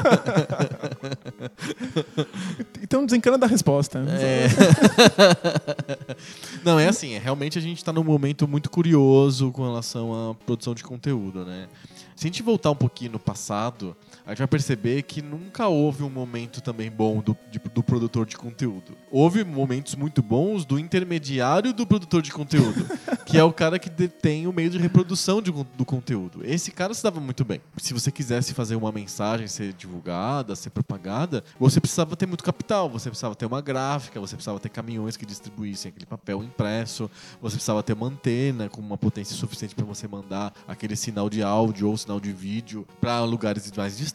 Então 2.82 3.06
desencana 3.06 3.38
da 3.38 3.47
resposta. 3.47 3.99
É. 4.10 4.47
Não, 6.64 6.80
é 6.80 6.88
assim, 6.88 7.14
é, 7.14 7.18
realmente 7.18 7.58
a 7.58 7.62
gente 7.62 7.78
está 7.78 7.91
num 7.91 8.04
momento 8.04 8.47
muito 8.47 8.70
curioso 8.70 9.51
com 9.51 9.64
relação 9.64 10.32
à 10.32 10.36
produção 10.36 10.76
de 10.76 10.84
conteúdo, 10.84 11.43
né? 11.45 11.68
Se 12.16 12.26
a 12.26 12.28
gente 12.28 12.43
voltar 12.43 12.70
um 12.72 12.76
pouquinho 12.76 13.14
no 13.14 13.20
passado, 13.20 13.95
a 14.26 14.30
gente 14.30 14.40
vai 14.40 14.48
perceber 14.48 15.02
que 15.04 15.22
nunca 15.22 15.68
houve 15.68 16.04
um 16.04 16.10
momento 16.10 16.62
também 16.62 16.90
bom 16.90 17.22
do, 17.22 17.36
de- 17.52 17.60
do 17.60 17.84
produtor 17.84 18.26
de 18.26 18.38
conteúdo. 18.38 18.94
Houve 19.12 19.44
momentos 19.44 19.96
muito 19.96 20.22
bons 20.22 20.64
do 20.66 20.80
intermediário 20.80 21.74
do 21.74 21.86
produtor 21.86 22.22
de 22.22 22.32
conteúdo, 22.32 22.86
que 23.26 23.38
é 23.38 23.44
o 23.44 23.52
cara 23.52 23.78
que 23.78 23.90
detém 23.90 24.48
o 24.48 24.54
meio 24.54 24.70
de 24.70 24.78
reprodução 24.78 25.42
de 25.42 25.52
do 25.52 25.86
conteúdo. 25.86 26.40
Esse 26.44 26.72
cara 26.72 26.94
se 26.94 27.04
dava 27.04 27.20
muito 27.20 27.44
bem. 27.44 27.60
Se 27.78 27.94
você 27.94 28.12
quisesse 28.12 28.54
fazer 28.54 28.76
uma 28.76 28.92
mensagem 28.92 29.48
ser 29.48 29.74
divulgada, 29.74 30.56
ser 30.56 30.70
propagada, 30.70 31.44
você 31.60 31.82
precisava 31.82 32.16
ter 32.16 32.26
muito 32.26 32.44
capital, 32.44 32.90
você 32.90 33.10
precisava 33.10 33.36
ter 33.36 33.46
uma 33.46 33.62
gráfica, 33.62 34.20
você 34.20 34.36
precisava 34.36 34.60
ter 34.60 34.70
caminhões 34.70 35.18
que 35.18 35.26
distribuíssem 35.26 35.90
aquele 35.90 36.06
papel 36.06 36.42
impresso, 36.44 37.10
você 37.42 37.56
precisava 37.56 37.84
ter 37.84 37.94
uma 37.94 38.08
antena 38.08 38.70
com 38.70 38.80
uma 38.82 38.98
potência 38.98 39.36
suficiente 39.36 39.76
para 39.76 39.86
você 39.86 40.08
mandar 40.08 40.54
aquele 40.68 40.96
sinal 40.96 41.30
de 41.30 41.44
áudio 41.44 41.90
ou 41.90 41.98
sinal 41.98 42.20
de 42.20 42.32
vídeo 42.32 42.88
para 43.02 43.22
lugares 43.24 43.70
mais 43.76 43.98
distantes. 43.98 44.12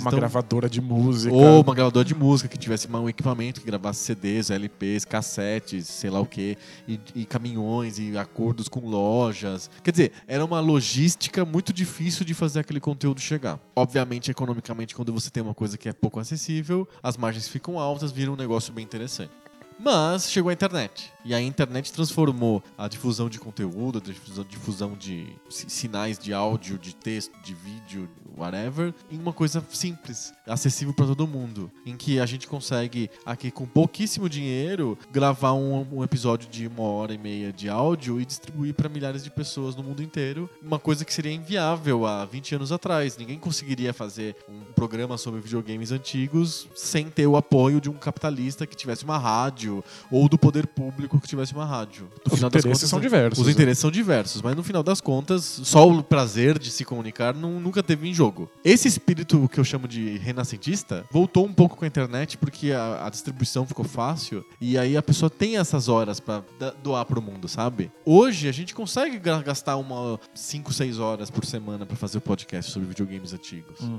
Uma 0.00 0.08
Então, 0.08 0.18
gravadora 0.18 0.68
de 0.68 0.80
música. 0.80 1.34
ou 1.34 1.62
uma 1.62 1.74
gravadora 1.74 2.04
de 2.04 2.14
música 2.14 2.48
que 2.48 2.58
tivesse 2.58 2.88
um 2.90 3.08
equipamento 3.08 3.60
que 3.60 3.66
gravasse 3.66 4.00
CDs, 4.04 4.50
LPs, 4.50 5.04
cassetes, 5.04 5.86
sei 5.86 6.10
lá 6.10 6.20
o 6.20 6.26
que, 6.26 6.56
e, 6.86 7.00
e 7.14 7.24
caminhões 7.24 7.98
e 7.98 8.16
acordos 8.16 8.68
com 8.68 8.80
lojas. 8.88 9.70
Quer 9.82 9.90
dizer, 9.90 10.12
era 10.26 10.44
uma 10.44 10.60
logística 10.60 11.44
muito 11.44 11.72
difícil 11.72 12.24
de 12.24 12.34
fazer 12.34 12.60
aquele 12.60 12.80
conteúdo 12.80 13.20
chegar. 13.20 13.58
Obviamente, 13.74 14.30
economicamente, 14.30 14.94
quando 14.94 15.12
você 15.12 15.30
tem 15.30 15.42
uma 15.42 15.54
coisa 15.54 15.78
que 15.78 15.88
é 15.88 15.92
pouco 15.92 16.20
acessível, 16.20 16.86
as 17.02 17.16
margens 17.16 17.48
ficam 17.48 17.78
altas, 17.78 18.12
vira 18.12 18.30
um 18.30 18.36
negócio 18.36 18.72
bem 18.72 18.84
interessante. 18.84 19.30
Mas 19.78 20.30
chegou 20.30 20.50
a 20.50 20.52
internet. 20.52 21.12
E 21.24 21.34
a 21.34 21.40
internet 21.42 21.92
transformou 21.92 22.62
a 22.76 22.88
difusão 22.88 23.28
de 23.28 23.38
conteúdo, 23.38 23.98
a 23.98 24.44
difusão, 24.44 24.94
de 24.96 25.26
si- 25.50 25.68
sinais 25.68 26.18
de 26.18 26.32
áudio, 26.32 26.78
de 26.78 26.94
texto, 26.94 27.32
de 27.42 27.52
vídeo, 27.54 28.08
whatever, 28.36 28.94
em 29.10 29.18
uma 29.18 29.32
coisa 29.32 29.62
simples, 29.70 30.32
acessível 30.46 30.94
para 30.94 31.06
todo 31.06 31.26
mundo. 31.26 31.70
Em 31.84 31.96
que 31.96 32.18
a 32.18 32.24
gente 32.24 32.46
consegue, 32.46 33.10
aqui 33.26 33.50
com 33.50 33.66
pouquíssimo 33.66 34.28
dinheiro, 34.28 34.96
gravar 35.12 35.52
um, 35.52 35.86
um 35.98 36.02
episódio 36.04 36.48
de 36.48 36.66
uma 36.66 36.84
hora 36.84 37.12
e 37.12 37.18
meia 37.18 37.52
de 37.52 37.68
áudio 37.68 38.20
e 38.20 38.24
distribuir 38.24 38.72
para 38.74 38.88
milhares 38.88 39.22
de 39.22 39.30
pessoas 39.30 39.76
no 39.76 39.82
mundo 39.82 40.02
inteiro. 40.02 40.48
Uma 40.62 40.78
coisa 40.78 41.04
que 41.04 41.12
seria 41.12 41.32
inviável 41.32 42.06
há 42.06 42.24
20 42.24 42.54
anos 42.54 42.72
atrás. 42.72 43.18
Ninguém 43.18 43.38
conseguiria 43.38 43.92
fazer 43.92 44.34
um 44.48 44.60
programa 44.72 45.18
sobre 45.18 45.40
videogames 45.40 45.92
antigos 45.92 46.68
sem 46.74 47.10
ter 47.10 47.26
o 47.26 47.36
apoio 47.36 47.80
de 47.82 47.90
um 47.90 47.94
capitalista 47.94 48.66
que 48.66 48.76
tivesse 48.76 49.04
uma 49.04 49.18
rádio 49.18 49.67
ou 50.10 50.28
do 50.28 50.38
poder 50.38 50.66
público 50.66 51.20
que 51.20 51.26
tivesse 51.28 51.52
uma 51.52 51.64
rádio. 51.64 52.04
No 52.26 52.32
Os 52.32 52.34
final 52.34 52.50
das 52.50 52.60
interesses 52.60 52.80
contas, 52.82 52.90
são 52.90 53.00
diversos, 53.00 53.38
Os 53.38 53.46
né? 53.46 53.52
interesses 53.52 53.80
são 53.80 53.90
diversos, 53.90 54.42
mas 54.42 54.56
no 54.56 54.62
final 54.62 54.82
das 54.82 55.00
contas, 55.00 55.60
só 55.64 55.88
o 55.88 56.02
prazer 56.02 56.58
de 56.58 56.70
se 56.70 56.84
comunicar 56.84 57.34
nu- 57.34 57.60
nunca 57.60 57.82
teve 57.82 58.08
em 58.08 58.14
jogo. 58.14 58.50
Esse 58.64 58.88
espírito 58.88 59.48
que 59.48 59.58
eu 59.60 59.64
chamo 59.64 59.86
de 59.88 60.18
renascentista 60.18 61.04
voltou 61.10 61.44
um 61.46 61.52
pouco 61.52 61.76
com 61.76 61.84
a 61.84 61.88
internet 61.88 62.36
porque 62.38 62.72
a, 62.72 63.06
a 63.06 63.10
distribuição 63.10 63.66
ficou 63.66 63.84
fácil 63.84 64.44
e 64.60 64.78
aí 64.78 64.96
a 64.96 65.02
pessoa 65.02 65.28
tem 65.30 65.56
essas 65.58 65.88
horas 65.88 66.20
pra 66.20 66.42
da- 66.58 66.70
doar 66.82 67.04
pro 67.04 67.20
mundo, 67.20 67.48
sabe? 67.48 67.90
Hoje 68.04 68.48
a 68.48 68.52
gente 68.52 68.74
consegue 68.74 69.18
gastar 69.18 69.76
uma 69.76 70.18
5, 70.34 70.72
6 70.72 70.98
horas 70.98 71.30
por 71.30 71.44
semana 71.44 71.84
pra 71.84 71.96
fazer 71.96 72.18
o 72.18 72.20
podcast 72.20 72.70
sobre 72.70 72.88
videogames 72.88 73.32
antigos. 73.32 73.80
Uhum. 73.80 73.98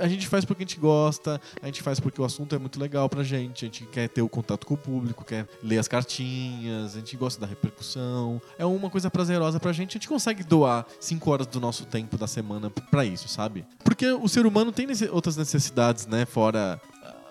A 0.00 0.08
gente 0.08 0.26
faz 0.26 0.44
porque 0.44 0.62
a 0.62 0.66
gente 0.66 0.78
gosta, 0.80 1.40
a 1.62 1.66
gente 1.66 1.82
faz 1.82 2.00
porque 2.00 2.20
o 2.20 2.24
assunto 2.24 2.54
é 2.54 2.58
muito 2.58 2.78
legal 2.80 3.08
pra 3.08 3.22
gente, 3.22 3.64
a 3.64 3.68
gente 3.68 3.84
quer 3.86 4.08
ter 4.08 4.22
o 4.22 4.28
contato 4.28 4.66
com 4.66 4.74
o 4.74 4.76
público, 4.76 5.03
quer 5.12 5.46
ler 5.62 5.78
as 5.78 5.88
cartinhas, 5.88 6.94
a 6.94 6.98
gente 6.98 7.16
gosta 7.16 7.40
da 7.40 7.46
repercussão. 7.46 8.40
É 8.56 8.64
uma 8.64 8.88
coisa 8.88 9.10
prazerosa 9.10 9.60
pra 9.60 9.72
gente, 9.72 9.90
a 9.90 9.98
gente 9.98 10.08
consegue 10.08 10.42
doar 10.42 10.86
5 11.00 11.30
horas 11.30 11.46
do 11.46 11.60
nosso 11.60 11.84
tempo 11.84 12.16
da 12.16 12.26
semana 12.26 12.70
pra 12.70 13.04
isso, 13.04 13.28
sabe? 13.28 13.66
Porque 13.82 14.06
o 14.06 14.28
ser 14.28 14.46
humano 14.46 14.72
tem 14.72 14.86
outras 15.10 15.36
necessidades, 15.36 16.06
né, 16.06 16.24
fora 16.24 16.80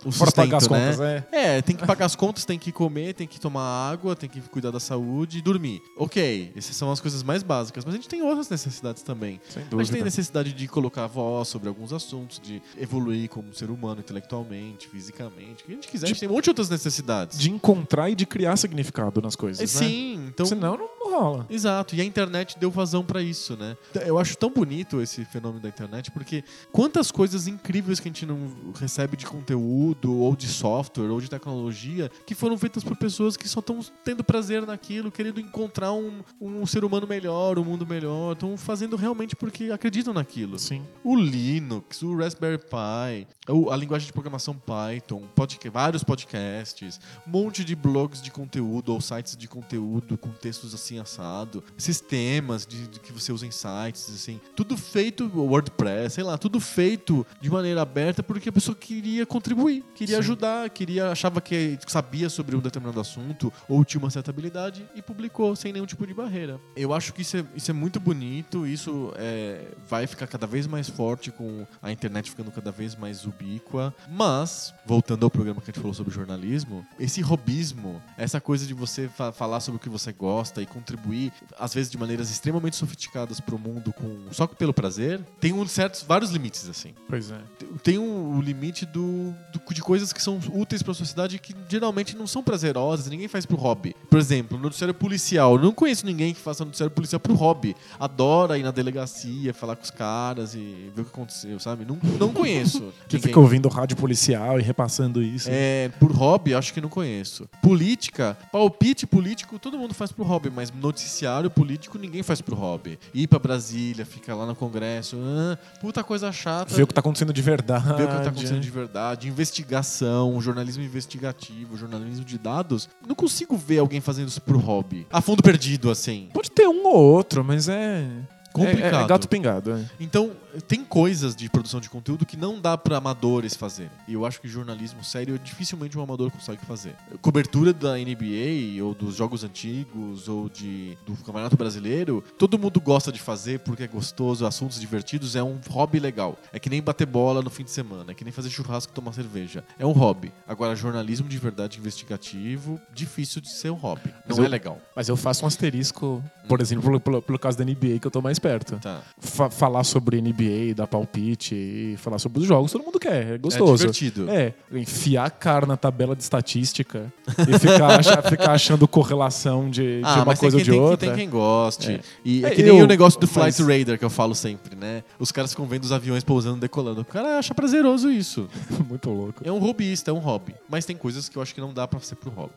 o 0.06 0.12
Fora 0.12 0.30
sustento, 0.30 0.36
pagar 0.36 0.58
as 0.58 0.68
né? 0.68 0.92
contas, 0.92 1.00
é. 1.00 1.28
É, 1.32 1.62
tem 1.62 1.76
que 1.76 1.86
pagar 1.86 2.06
as 2.06 2.16
contas, 2.16 2.46
tem 2.46 2.60
que 2.60 2.72
comer, 2.72 3.14
tem 3.14 3.28
que 3.28 3.40
tomar 3.40 3.64
água, 3.92 4.16
tem 4.16 4.30
que 4.30 4.42
cuidar 4.42 4.72
da 4.72 4.80
saúde 4.80 5.40
e 5.40 5.42
dormir. 5.42 5.82
Ok, 5.98 6.52
essas 6.56 6.76
são 6.76 6.92
as 6.92 7.00
coisas 7.00 7.24
mais 7.24 7.44
básicas, 7.44 7.86
mas 7.86 7.94
a 7.94 7.98
gente 7.98 8.10
tem 8.10 8.22
outras 8.22 8.50
necessidades 8.50 9.04
também. 9.04 9.40
Sem 9.50 9.62
A 9.62 9.64
gente 9.64 9.70
dúvida. 9.72 9.92
tem 9.94 10.04
necessidade 10.04 10.54
de 10.54 10.68
colocar 10.68 11.08
voz 11.08 11.48
sobre 11.48 11.68
alguns 11.70 11.94
assuntos, 11.94 12.40
de 12.40 12.62
evoluir 12.78 13.30
como 13.30 13.54
ser 13.54 13.70
humano 13.70 14.02
intelectualmente, 14.02 14.88
fisicamente, 14.88 15.64
o 15.64 15.66
que 15.68 15.72
a 15.72 15.76
gente 15.76 15.88
quiser. 15.88 16.06
A 16.06 16.10
gente 16.10 16.20
tem 16.20 16.30
um 16.30 16.34
monte 16.34 16.46
de 16.46 16.50
outras 16.52 16.70
necessidades. 16.70 17.40
De 17.40 17.50
encontrar 17.50 18.10
e 18.10 18.16
de 18.16 18.26
criar 18.26 18.56
significado 18.58 19.22
nas 19.22 19.36
coisas, 19.36 19.60
É, 19.60 19.80
né? 19.84 19.88
Sim, 19.90 20.26
então. 20.28 20.46
Senão 20.46 20.78
não 20.78 20.90
não 21.04 21.20
rola. 21.20 21.46
Exato, 21.50 21.96
e 21.96 22.02
a 22.02 22.04
internet 22.04 22.58
deu 22.58 22.72
vazão 22.72 23.04
pra 23.04 23.22
isso, 23.22 23.58
né? 23.58 23.76
Eu 24.06 24.18
acho 24.18 24.38
tão 24.38 24.50
bonito 24.50 25.02
esse 25.02 25.26
fenômeno 25.26 25.62
da 25.62 25.68
internet, 25.70 26.10
porque 26.12 26.44
quantas 26.72 27.12
coisas 27.12 27.46
incríveis 27.48 28.00
que 28.00 28.08
a 28.08 28.12
gente 28.12 28.26
não 28.26 28.40
recebe 28.80 29.18
de 29.18 29.26
conteúdo, 29.26 29.93
ou 30.06 30.36
de 30.36 30.48
software, 30.48 31.10
ou 31.10 31.20
de 31.22 31.30
tecnologia, 31.30 32.10
que 32.26 32.36
foram 32.36 32.58
feitas 32.58 32.84
por 32.84 32.96
pessoas 32.98 33.38
que 33.38 33.48
só 33.48 33.60
estão 33.60 33.80
tendo 34.04 34.24
prazer 34.24 34.66
naquilo, 34.66 35.12
querendo 35.12 35.40
encontrar 35.40 35.92
um, 35.94 36.22
um 36.42 36.66
ser 36.66 36.84
humano 36.84 37.08
melhor, 37.08 37.58
um 37.60 37.64
mundo 37.64 37.86
melhor, 37.86 38.34
estão 38.34 38.58
fazendo 38.58 38.96
realmente 38.96 39.36
porque 39.36 39.72
acreditam 39.72 40.14
naquilo. 40.14 40.58
Sim. 40.60 40.84
O 41.04 41.16
Linux, 41.16 42.02
o 42.02 42.16
Raspberry 42.18 42.58
Pi, 42.58 43.28
a 43.72 43.76
linguagem 43.76 44.08
de 44.08 44.14
programação 44.14 44.56
Python, 44.56 45.24
podca- 45.36 45.70
vários 45.70 46.04
podcasts, 46.04 47.00
um 47.28 47.32
monte 47.32 47.64
de 47.64 47.76
blogs 47.76 48.22
de 48.22 48.32
conteúdo 48.32 48.94
ou 48.94 49.02
sites 49.02 49.36
de 49.36 49.48
conteúdo 49.48 50.18
com 50.18 50.30
textos 50.30 50.74
assim 50.74 51.00
assado, 51.00 51.64
sistemas 51.78 52.66
de, 52.66 52.88
de 52.88 53.00
que 53.00 53.12
você 53.14 53.32
usa 53.32 53.46
em 53.46 53.52
sites, 53.52 54.10
assim, 54.14 54.40
tudo 54.56 54.76
feito, 54.78 55.30
WordPress, 55.34 56.16
sei 56.16 56.24
lá, 56.24 56.38
tudo 56.38 56.60
feito 56.60 57.26
de 57.42 57.50
maneira 57.50 57.82
aberta 57.82 58.24
porque 58.24 58.50
a 58.50 58.52
pessoa 58.52 58.76
queria 58.76 59.26
contribuir, 59.26 59.83
queria 59.96 60.16
Sim. 60.16 60.20
ajudar, 60.22 60.70
queria 60.70 61.12
achava 61.12 61.40
que 61.42 61.78
sabia 61.88 62.30
sobre 62.30 62.56
um 62.56 62.60
determinado 62.60 63.00
assunto 63.00 63.52
ou 63.68 63.84
tinha 63.86 64.00
uma 64.02 64.10
certa 64.10 64.32
habilidade 64.32 64.86
e 64.96 65.02
publicou 65.02 65.56
sem 65.56 65.72
nenhum 65.72 65.86
tipo 65.86 66.06
de 66.08 66.14
barreira. 66.14 66.60
Eu 66.76 66.94
acho 66.94 67.14
que 67.14 67.22
isso 67.22 67.38
é, 67.38 67.46
isso 67.56 67.70
é 67.70 67.74
muito 67.74 68.00
bonito, 68.00 68.66
isso 68.66 69.12
é, 69.16 69.68
vai 69.88 70.08
ficar 70.08 70.28
cada 70.28 70.48
vez 70.48 70.66
mais 70.68 70.90
forte 70.90 71.32
com 71.32 71.66
a 71.82 71.92
internet 71.92 72.30
ficando 72.30 72.52
cada 72.52 72.72
vez 72.72 72.96
mais 72.96 73.26
ubíqua. 73.26 73.94
Mas, 74.10 74.74
voltando 74.86 75.24
ao 75.26 75.30
programa 75.30 75.62
que 75.62 75.70
a 75.70 75.74
gente 75.74 75.80
falou 75.82 75.94
sobre 75.94 76.14
jornalismo, 76.14 76.86
esse 77.00 77.22
robismo, 77.22 78.02
essa 78.18 78.40
coisa 78.42 78.66
de 78.66 78.74
você 78.74 79.08
fa- 79.08 79.32
falar 79.32 79.60
sobre 79.60 79.78
o 79.78 79.80
que 79.80 79.90
você 79.90 80.12
gosta 80.12 80.62
e 80.62 80.66
contribuir, 80.66 81.32
às 81.60 81.74
vezes 81.74 81.92
de 81.92 81.98
maneiras 81.98 82.30
extremamente 82.32 82.76
sofisticadas 82.76 83.40
pro 83.40 83.58
mundo 83.60 83.94
com 83.94 84.28
só 84.32 84.48
pelo 84.48 84.74
prazer, 84.74 85.22
tem 85.40 85.54
um 85.54 85.68
certos 85.68 86.02
vários 86.04 86.32
limites 86.32 86.68
assim 86.70 86.94
Pois 87.08 87.32
é. 87.32 87.40
tem 87.84 87.98
um, 87.98 88.38
o 88.38 88.42
limite 88.42 88.86
do, 88.86 89.34
do- 89.52 89.60
de 89.74 89.82
coisas 89.82 90.14
que 90.14 90.22
são 90.22 90.40
úteis 90.54 90.82
pra 90.82 90.94
sociedade 90.94 91.40
que 91.40 91.56
geralmente 91.68 92.16
não 92.16 92.28
são 92.28 92.44
prazerosas, 92.44 93.08
ninguém 93.08 93.28
faz 93.28 93.46
pro 93.46 93.58
hobby. 93.58 93.96
Por 94.10 94.20
exemplo, 94.20 94.58
noticiário 94.58 94.94
policial. 94.94 95.56
Eu 95.56 95.62
não 95.62 95.72
conheço 95.72 96.06
ninguém 96.06 96.34
que 96.34 96.40
faça 96.40 96.64
noticiário 96.64 96.94
policial 96.94 97.20
pro 97.20 97.34
hobby. 97.34 97.76
Adora 98.00 98.58
ir 98.58 98.64
na 98.64 98.72
delegacia, 98.72 99.54
falar 99.54 99.76
com 99.76 99.84
os 99.84 99.92
caras 99.92 100.56
e 100.56 100.92
ver 100.96 101.02
o 101.02 101.06
que 101.06 101.12
aconteceu, 101.12 101.60
sabe? 101.60 101.86
Não, 101.86 101.98
não 102.20 102.32
conheço. 102.32 102.94
Que 103.08 103.20
fica 103.20 103.40
ouvindo 103.40 103.70
rádio 103.70 103.96
policial 103.96 104.60
e 104.60 104.64
repassando 104.64 105.22
isso. 105.22 105.48
É, 105.52 105.90
por 106.00 106.12
hobby, 106.12 106.56
acho 106.56 106.74
que 106.74 106.82
não 106.82 106.90
conheço. 106.90 107.48
Política, 107.62 108.38
palpite 108.52 109.06
político, 109.06 109.60
todo 109.60 109.78
mundo 109.78 109.94
faz 109.94 110.12
pro 110.12 110.24
hobby, 110.24 110.50
mas 110.50 110.72
noticiário 110.72 111.50
político 111.50 111.98
ninguém 111.98 112.24
faz 112.24 112.42
pro 112.42 112.56
hobby. 112.56 112.98
Ir 113.14 113.28
pra 113.28 113.40
Brasília, 113.40 114.06
ficar 114.06 114.36
lá 114.36 114.46
no 114.46 114.56
Congresso, 114.56 115.18
ah, 115.22 115.58
puta 115.80 116.04
coisa 116.04 116.32
chata. 116.32 116.74
Ver 116.74 116.84
o 116.84 116.88
que 116.88 116.94
tá 116.94 117.02
acontecendo 117.02 117.34
de 117.34 117.42
verdade. 117.42 117.88
ver 117.88 118.04
o 118.04 118.08
que 118.08 118.18
está 118.18 118.30
acontecendo 118.30 118.62
de 118.62 118.72
verdade, 118.72 119.30
investigação, 119.64 120.40
jornalismo 120.42 120.84
investigativo, 120.84 121.78
jornalismo 121.78 122.26
de 122.26 122.38
dados. 122.38 122.90
Não 123.08 123.16
consigo 123.16 123.56
ver 123.58 123.80
alguém 123.80 124.02
fazendo 124.02 124.28
isso 124.28 124.42
pro 124.42 124.60
hobby. 124.60 125.08
A 125.10 125.22
fundo 125.22 125.42
perdido, 125.42 125.90
assim. 125.90 126.30
Pode 126.34 126.52
ter 126.52 126.68
um 126.68 126.86
ou 126.86 126.96
outro, 126.96 127.44
mas 127.44 127.68
é. 127.70 128.06
Complicado. 128.52 129.02
É, 129.02 129.04
é 129.04 129.08
gato 129.08 129.28
pingado. 129.28 129.72
é. 129.72 129.86
Então, 130.00 130.32
tem 130.68 130.84
coisas 130.84 131.36
de 131.36 131.50
produção 131.50 131.80
de 131.80 131.90
conteúdo 131.90 132.26
que 132.26 132.38
não 132.38 132.60
dá 132.60 132.78
pra 132.78 132.98
amadores 132.98 133.56
fazerem. 133.56 133.92
E 134.08 134.14
eu 134.14 134.26
acho 134.26 134.40
que 134.42 134.48
jornalismo 134.48 135.04
sério 135.04 135.38
dificilmente 135.40 135.98
um 135.98 136.02
amador 136.02 136.32
consegue 136.32 136.66
fazer. 136.66 136.96
Cobertura 137.22 137.74
da 137.74 137.96
NBA 137.98 138.84
ou 138.84 138.94
dos 138.94 139.16
jogos 139.16 139.44
antigos 139.44 140.28
ou 140.28 140.50
de 140.50 140.98
do 141.06 141.14
Campeonato 141.18 141.56
Brasileiro, 141.58 142.24
todo 142.38 142.58
mundo 142.60 142.80
gosta 142.80 143.12
de 143.12 143.20
fazer 143.20 143.60
porque 143.60 143.84
é 143.84 143.88
gostoso, 143.88 144.46
assuntos 144.46 144.80
divertidos, 144.80 145.36
é 145.36 145.44
um 145.44 145.60
hobby 145.70 146.00
legal. 146.00 146.38
É 146.52 146.60
que 146.60 146.70
nem 146.70 146.82
bater 146.82 147.06
bola 147.08 147.42
no 147.42 147.50
fim 147.50 147.64
de 147.64 147.72
semana, 147.72 148.12
é 148.12 148.16
que 148.16 148.24
nem 148.24 148.32
fazer 148.32 148.50
churrasco 148.50 148.92
e 148.92 148.96
tomar 148.96 149.14
cerveja. 149.14 149.64
É 149.80 149.86
um 149.86 149.92
hobby. 149.92 150.32
Agora, 150.48 150.76
jornalismo 150.76 151.28
de 151.28 151.38
verdade 151.38 151.80
investigativo, 151.80 152.80
difícil 152.94 153.42
de 153.42 153.50
ser 153.52 153.70
um 153.72 153.76
hobby. 153.76 154.10
Não 154.10 154.22
Mas 154.30 154.38
eu- 154.38 154.46
é 154.46 154.48
legal. 154.48 154.80
Mas 154.96 155.10
eu 155.10 155.16
faço 155.18 155.44
um 155.44 155.48
asterisco, 155.48 156.24
por 156.48 156.62
exemplo, 156.62 156.84
pelo, 156.86 157.00
pelo, 157.00 157.22
pelo 157.22 157.40
caso 157.40 157.58
da 157.58 157.64
NBA, 157.66 158.00
que 158.00 158.08
eu 158.08 158.12
tô 158.12 158.22
mais 158.22 158.38
perto. 158.40 158.78
Tá. 158.80 159.02
Fa- 159.20 159.50
falar 159.50 159.84
sobre 159.84 160.18
NBA, 160.22 160.43
dar 160.76 160.88
palpite 160.88 161.54
e 161.56 161.96
falar 161.98 162.20
sobre 162.20 162.40
os 162.40 162.46
jogos, 162.46 162.72
todo 162.72 162.84
mundo 162.84 163.00
quer, 163.00 163.32
é 163.32 163.34
É 163.36 163.38
gostoso. 163.38 163.78
divertido. 163.78 164.30
É, 164.30 164.54
enfiar 164.72 165.26
a 165.26 165.30
cara 165.30 165.66
na 165.66 165.78
tabela 165.78 166.16
de 166.16 166.24
estatística 166.24 167.12
e 167.48 167.60
ficar, 167.60 168.00
acha- 168.00 168.22
ficar 168.24 168.52
achando 168.52 168.88
correlação 168.88 169.70
de, 169.70 170.00
de 170.00 170.02
Ah, 170.04 170.16
uma 170.18 170.26
mas 170.26 170.40
coisa 170.40 170.58
ou 170.58 170.64
de 170.64 170.72
tem, 170.72 170.80
outra. 170.80 170.98
tem 171.08 171.16
quem 171.16 171.30
goste. 171.30 171.92
É. 171.92 172.00
E 172.26 172.44
é, 172.46 172.48
É, 172.48 172.52
que 172.52 172.64
nem 172.64 172.78
eu- 172.78 172.84
o 172.84 172.88
negócio 172.88 173.20
do 173.20 173.28
mas- 173.36 173.56
Flight 173.58 173.80
Radar 173.80 173.98
que 174.00 174.06
eu 174.06 174.10
falo 174.10 174.34
sempre, 174.36 174.76
né? 174.76 175.04
Os 175.20 175.32
caras 175.32 175.52
ficam 175.52 175.66
vendo 175.66 175.84
os 175.84 175.92
aviões 175.92 176.24
pousando, 176.24 176.60
decolando. 176.60 177.02
O 177.02 177.06
cara 177.06 177.38
acha 177.40 177.54
prazeroso 177.54 178.10
isso. 178.12 178.48
Muito 178.88 179.10
louco. 179.10 179.42
É 179.44 179.52
um 179.52 179.60
hobbyista, 179.60 180.12
é 180.12 180.14
um 180.14 180.20
hobby. 180.20 180.54
Mas 180.70 180.86
tem 180.86 180.96
coisas 180.96 181.30
que 181.30 181.38
eu 181.38 181.42
acho 181.42 181.54
que 181.54 181.62
não 181.62 181.74
dá 181.74 181.88
pra 181.88 182.00
ser 182.00 182.16
pro 182.16 182.30
hobby. 182.32 182.54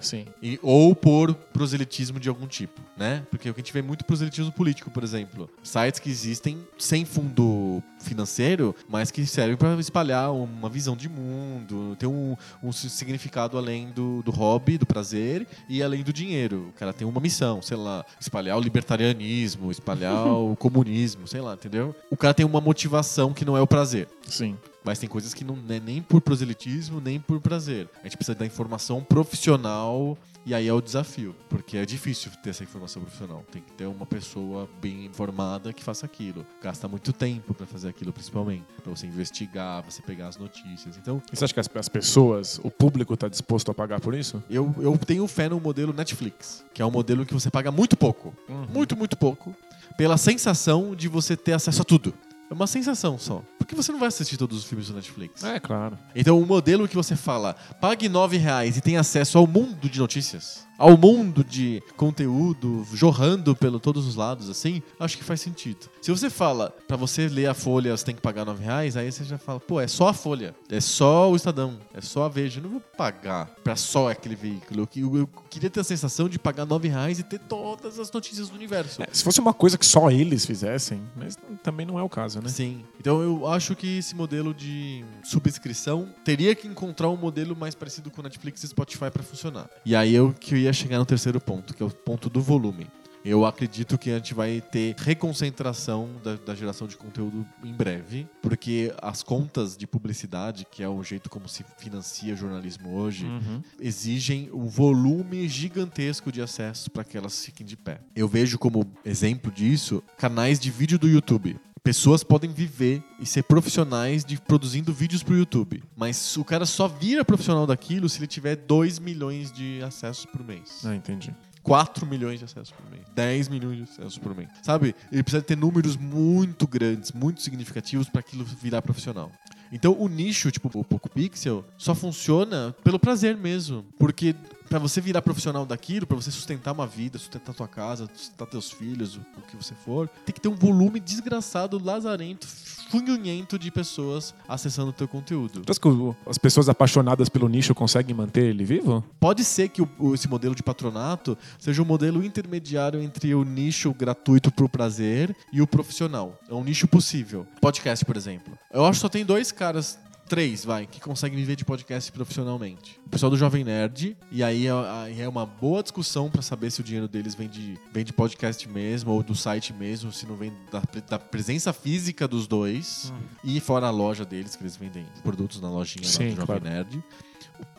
Sim. 0.00 0.26
E, 0.42 0.58
ou 0.62 0.94
por 0.94 1.34
proselitismo 1.34 2.20
de 2.20 2.28
algum 2.28 2.46
tipo, 2.46 2.80
né? 2.96 3.24
Porque 3.30 3.48
o 3.50 3.54
que 3.54 3.60
a 3.60 3.62
gente 3.62 3.72
vê 3.72 3.82
muito 3.82 4.04
proselitismo 4.04 4.52
político, 4.52 4.90
por 4.90 5.02
exemplo. 5.02 5.48
Sites 5.62 6.00
que 6.00 6.10
existem 6.10 6.66
sem 6.78 7.04
fundo 7.04 7.82
financeiro, 8.00 8.74
mas 8.88 9.10
que 9.10 9.26
servem 9.26 9.56
para 9.56 9.74
espalhar 9.80 10.32
uma 10.32 10.68
visão 10.68 10.96
de 10.96 11.08
mundo, 11.08 11.96
ter 11.98 12.06
um, 12.06 12.36
um 12.62 12.72
significado 12.72 13.58
além 13.58 13.90
do, 13.90 14.22
do 14.22 14.30
hobby, 14.30 14.78
do 14.78 14.86
prazer 14.86 15.46
e 15.68 15.82
além 15.82 16.02
do 16.02 16.12
dinheiro. 16.12 16.68
O 16.68 16.72
cara 16.72 16.92
tem 16.92 17.06
uma 17.06 17.20
missão, 17.20 17.60
sei 17.60 17.76
lá, 17.76 18.04
espalhar 18.20 18.56
o 18.56 18.60
libertarianismo, 18.60 19.70
espalhar 19.70 20.26
o 20.26 20.56
comunismo, 20.56 21.26
sei 21.26 21.40
lá, 21.40 21.54
entendeu? 21.54 21.94
O 22.10 22.16
cara 22.16 22.34
tem 22.34 22.46
uma 22.46 22.60
motivação 22.60 23.32
que 23.32 23.44
não 23.44 23.56
é 23.56 23.60
o 23.60 23.66
prazer. 23.66 24.08
Sim. 24.26 24.56
Mas 24.84 24.98
tem 24.98 25.08
coisas 25.08 25.34
que 25.34 25.44
não 25.44 25.58
é 25.68 25.80
nem 25.80 26.00
por 26.00 26.20
proselitismo, 26.20 27.00
nem 27.00 27.18
por 27.20 27.40
prazer. 27.40 27.88
A 28.00 28.04
gente 28.04 28.16
precisa 28.16 28.38
da 28.38 28.46
informação 28.46 29.02
profissional 29.02 30.16
e 30.46 30.54
aí 30.54 30.66
é 30.66 30.72
o 30.72 30.80
desafio, 30.80 31.34
porque 31.48 31.76
é 31.76 31.84
difícil 31.84 32.30
ter 32.42 32.50
essa 32.50 32.62
informação 32.62 33.02
profissional. 33.02 33.44
Tem 33.52 33.60
que 33.60 33.72
ter 33.72 33.86
uma 33.86 34.06
pessoa 34.06 34.68
bem 34.80 35.04
informada 35.04 35.72
que 35.72 35.82
faça 35.84 36.06
aquilo. 36.06 36.46
Gasta 36.62 36.88
muito 36.88 37.12
tempo 37.12 37.52
pra 37.52 37.66
fazer 37.66 37.88
aquilo 37.88 38.12
principalmente. 38.12 38.64
Pra 38.82 38.90
você 38.94 39.06
investigar, 39.06 39.82
você 39.84 40.00
pegar 40.00 40.28
as 40.28 40.36
notícias. 40.38 40.96
Então, 40.96 41.20
E 41.32 41.36
você 41.36 41.44
acha 41.44 41.52
que 41.54 41.60
as, 41.60 41.68
as 41.74 41.88
pessoas, 41.88 42.60
o 42.62 42.70
público 42.70 43.16
tá 43.16 43.28
disposto 43.28 43.70
a 43.70 43.74
pagar 43.74 44.00
por 44.00 44.14
isso? 44.14 44.42
eu, 44.48 44.74
eu 44.78 44.96
tenho 44.96 45.26
fé 45.26 45.48
no 45.48 45.60
modelo 45.60 45.92
Netflix, 45.92 46.64
que 46.72 46.80
é 46.80 46.86
um 46.86 46.90
modelo 46.90 47.26
que 47.26 47.34
você 47.34 47.50
paga 47.50 47.70
muito 47.70 47.96
pouco. 47.96 48.32
Muito, 48.72 48.96
muito 48.96 49.16
pouco. 49.18 49.54
Pela 49.96 50.16
sensação 50.16 50.94
de 50.94 51.08
você 51.08 51.36
ter 51.36 51.52
acesso 51.52 51.82
a 51.82 51.84
tudo. 51.84 52.14
É 52.50 52.54
uma 52.54 52.66
sensação 52.66 53.18
só. 53.18 53.42
Porque 53.58 53.74
você 53.74 53.92
não 53.92 53.98
vai 53.98 54.08
assistir 54.08 54.36
todos 54.36 54.58
os 54.58 54.64
filmes 54.64 54.88
do 54.88 54.94
Netflix. 54.94 55.44
É, 55.44 55.60
claro. 55.60 55.98
Então, 56.14 56.40
o 56.40 56.46
modelo 56.46 56.88
que 56.88 56.96
você 56.96 57.14
fala, 57.14 57.54
pague 57.80 58.08
9 58.08 58.36
reais 58.38 58.76
e 58.76 58.80
tem 58.80 58.96
acesso 58.96 59.36
ao 59.36 59.46
mundo 59.46 59.88
de 59.88 59.98
notícias, 59.98 60.66
ao 60.78 60.96
mundo 60.96 61.42
de 61.42 61.82
conteúdo 61.96 62.86
jorrando 62.94 63.54
pelo 63.56 63.80
todos 63.80 64.06
os 64.06 64.14
lados, 64.14 64.48
assim, 64.48 64.80
acho 64.98 65.18
que 65.18 65.24
faz 65.24 65.40
sentido. 65.40 65.90
Se 66.00 66.10
você 66.10 66.30
fala, 66.30 66.72
pra 66.86 66.96
você 66.96 67.28
ler 67.28 67.46
a 67.46 67.54
Folha, 67.54 67.96
você 67.96 68.04
tem 68.04 68.14
que 68.14 68.22
pagar 68.22 68.44
9 68.44 68.62
reais, 68.62 68.96
aí 68.96 69.10
você 69.10 69.24
já 69.24 69.36
fala, 69.36 69.58
pô, 69.58 69.80
é 69.80 69.88
só 69.88 70.08
a 70.08 70.14
Folha, 70.14 70.54
é 70.70 70.80
só 70.80 71.30
o 71.30 71.36
Estadão, 71.36 71.78
é 71.92 72.00
só 72.00 72.24
a 72.24 72.28
Veja, 72.28 72.60
eu 72.60 72.62
não 72.62 72.70
vou 72.70 72.80
pagar 72.80 73.46
pra 73.64 73.74
só 73.74 74.10
aquele 74.10 74.36
veículo. 74.36 74.88
Eu, 74.94 75.16
eu 75.16 75.28
queria 75.50 75.68
ter 75.68 75.80
a 75.80 75.84
sensação 75.84 76.28
de 76.28 76.38
pagar 76.38 76.64
9 76.64 76.88
reais 76.88 77.18
e 77.18 77.22
ter 77.24 77.40
todas 77.40 77.98
as 77.98 78.12
notícias 78.12 78.48
do 78.48 78.54
universo. 78.54 79.02
É, 79.02 79.08
se 79.12 79.24
fosse 79.24 79.40
uma 79.40 79.52
coisa 79.52 79.76
que 79.76 79.84
só 79.84 80.10
eles 80.10 80.46
fizessem, 80.46 81.02
mas 81.16 81.36
também 81.62 81.84
não 81.84 81.98
é 81.98 82.02
o 82.02 82.08
caso, 82.08 82.40
né? 82.40 82.48
Sim. 82.48 82.84
Então 83.00 83.20
eu 83.20 83.46
acho 83.48 83.74
que 83.74 83.98
esse 83.98 84.14
modelo 84.14 84.54
de 84.54 85.04
subscrição 85.24 86.08
teria 86.24 86.54
que 86.54 86.68
encontrar 86.68 87.08
um 87.08 87.16
modelo 87.16 87.56
mais 87.56 87.74
parecido 87.74 88.10
com 88.10 88.22
Netflix 88.22 88.62
e 88.62 88.68
Spotify 88.68 89.10
para 89.10 89.22
funcionar. 89.22 89.68
E 89.84 89.96
aí 89.96 90.14
eu 90.14 90.32
que 90.38 90.54
eu 90.54 90.58
ia 90.58 90.67
chegar 90.72 90.98
no 90.98 91.06
terceiro 91.06 91.40
ponto, 91.40 91.74
que 91.74 91.82
é 91.82 91.86
o 91.86 91.90
ponto 91.90 92.28
do 92.30 92.40
volume. 92.40 92.86
Eu 93.24 93.44
acredito 93.44 93.98
que 93.98 94.10
a 94.10 94.14
gente 94.16 94.32
vai 94.32 94.60
ter 94.60 94.94
reconcentração 94.96 96.08
da, 96.22 96.36
da 96.36 96.54
geração 96.54 96.86
de 96.86 96.96
conteúdo 96.96 97.44
em 97.64 97.72
breve, 97.74 98.26
porque 98.40 98.92
as 99.02 99.22
contas 99.22 99.76
de 99.76 99.86
publicidade, 99.86 100.64
que 100.70 100.82
é 100.82 100.88
o 100.88 101.02
jeito 101.02 101.28
como 101.28 101.48
se 101.48 101.64
financia 101.78 102.34
jornalismo 102.36 102.94
hoje, 102.96 103.26
Uhum. 103.26 103.60
exigem 103.80 104.48
um 104.52 104.66
volume 104.66 105.48
gigantesco 105.48 106.30
de 106.32 106.40
acessos 106.40 106.88
para 106.88 107.04
que 107.04 107.16
elas 107.18 107.44
fiquem 107.44 107.66
de 107.66 107.76
pé. 107.76 108.00
Eu 108.14 108.28
vejo 108.28 108.58
como 108.58 108.86
exemplo 109.04 109.50
disso 109.52 110.02
canais 110.16 110.58
de 110.58 110.70
vídeo 110.70 110.98
do 110.98 111.08
YouTube. 111.08 111.58
Pessoas 111.82 112.22
podem 112.22 112.50
viver 112.50 113.02
e 113.20 113.26
ser 113.26 113.42
profissionais 113.42 114.24
de 114.24 114.40
produzindo 114.40 114.92
vídeos 114.92 115.22
pro 115.22 115.36
YouTube. 115.36 115.82
Mas 115.96 116.36
o 116.36 116.44
cara 116.44 116.66
só 116.66 116.88
vira 116.88 117.24
profissional 117.24 117.66
daquilo 117.66 118.08
se 118.08 118.18
ele 118.18 118.26
tiver 118.26 118.56
2 118.56 118.98
milhões 118.98 119.52
de 119.52 119.82
acessos 119.82 120.26
por 120.26 120.44
mês. 120.44 120.82
Ah, 120.84 120.94
entendi. 120.94 121.34
4 121.62 122.06
milhões 122.06 122.38
de 122.38 122.46
acessos 122.46 122.70
por 122.70 122.90
mês, 122.90 123.02
10 123.14 123.48
milhões 123.48 123.76
de 123.76 123.82
acessos 123.82 124.16
por 124.16 124.34
mês. 124.34 124.48
Sabe? 124.62 124.94
Ele 125.12 125.22
precisa 125.22 125.42
ter 125.42 125.56
números 125.56 125.96
muito 125.96 126.66
grandes, 126.66 127.12
muito 127.12 127.42
significativos 127.42 128.08
para 128.08 128.20
aquilo 128.20 128.42
virar 128.44 128.80
profissional. 128.80 129.30
Então 129.70 129.94
o 129.98 130.08
nicho, 130.08 130.50
tipo 130.50 130.70
o 130.72 130.84
Poco 130.84 131.10
Pixel, 131.10 131.64
só 131.76 131.94
funciona 131.94 132.74
pelo 132.82 132.98
prazer 132.98 133.36
mesmo. 133.36 133.84
Porque 133.98 134.34
pra 134.68 134.78
você 134.78 135.00
virar 135.00 135.22
profissional 135.22 135.64
daquilo, 135.64 136.06
pra 136.06 136.16
você 136.16 136.30
sustentar 136.30 136.72
uma 136.72 136.86
vida, 136.86 137.18
sustentar 137.18 137.54
tua 137.54 137.68
casa, 137.68 138.08
sustentar 138.14 138.46
teus 138.46 138.70
filhos, 138.70 139.16
o, 139.16 139.20
que 139.48 139.56
você 139.56 139.74
for, 139.74 140.08
tem 140.26 140.34
que 140.34 140.40
ter 140.40 140.48
um 140.48 140.54
volume 140.54 141.00
desgraçado, 141.00 141.82
lazarento, 141.82 142.46
funhunhento 142.90 143.58
de 143.58 143.70
pessoas 143.70 144.34
acessando 144.48 144.90
o 144.90 144.92
teu 144.92 145.06
conteúdo. 145.08 145.60
Tu 145.62 145.70
acha 145.70 145.80
que 145.80 145.88
as 146.30 146.38
pessoas 146.38 146.68
apaixonadas 146.68 147.28
pelo 147.28 147.48
nicho 147.48 147.74
conseguem 147.74 148.14
manter 148.14 148.44
ele 148.44 148.64
vivo? 148.64 149.04
Pode 149.20 149.44
ser 149.44 149.68
que 149.68 149.82
o- 149.82 150.14
esse 150.14 150.28
modelo 150.28 150.54
de 150.54 150.62
patronato 150.62 151.36
seja 151.58 151.82
um 151.82 151.84
modelo 151.84 152.24
intermediário 152.24 153.00
entre 153.00 153.34
o 153.34 153.44
nicho 153.44 153.92
gratuito 153.92 154.50
pro 154.50 154.68
prazer 154.68 155.34
e 155.52 155.60
o 155.60 155.66
profissional. 155.66 156.38
É 156.48 156.54
um 156.54 156.64
nicho 156.64 156.86
possível. 156.88 157.46
Podcast, 157.60 158.04
por 158.04 158.16
exemplo. 158.16 158.58
Eu 158.72 158.84
acho 158.84 158.98
que 158.98 159.00
só 159.02 159.08
tem 159.08 159.24
dois 159.24 159.52
caras. 159.52 159.98
Três, 160.28 160.62
vai, 160.62 160.86
que 160.86 161.00
conseguem 161.00 161.38
viver 161.38 161.56
de 161.56 161.64
podcast 161.64 162.12
profissionalmente. 162.12 163.00
O 163.06 163.08
pessoal 163.08 163.30
do 163.30 163.36
Jovem 163.36 163.64
Nerd, 163.64 164.14
e 164.30 164.42
aí 164.42 164.66
é, 164.66 165.22
é 165.22 165.28
uma 165.28 165.46
boa 165.46 165.82
discussão 165.82 166.28
pra 166.28 166.42
saber 166.42 166.70
se 166.70 166.82
o 166.82 166.84
dinheiro 166.84 167.08
deles 167.08 167.34
vem 167.34 167.48
de, 167.48 167.78
vem 167.90 168.04
de 168.04 168.12
podcast 168.12 168.68
mesmo, 168.68 169.12
ou 169.12 169.22
do 169.22 169.34
site 169.34 169.72
mesmo, 169.72 170.12
se 170.12 170.26
não 170.26 170.36
vem 170.36 170.52
da, 170.70 170.82
da 171.08 171.18
presença 171.18 171.72
física 171.72 172.28
dos 172.28 172.46
dois, 172.46 173.10
e 173.42 173.58
fora 173.58 173.86
a 173.86 173.90
loja 173.90 174.24
deles, 174.24 174.54
que 174.54 174.62
eles 174.62 174.76
vendem 174.76 175.06
produtos 175.22 175.62
na 175.62 175.70
lojinha 175.70 176.04
lá 176.06 176.12
Sim, 176.12 176.30
do 176.30 176.36
Jovem 176.36 176.46
claro. 176.46 176.64
Nerd. 176.64 177.02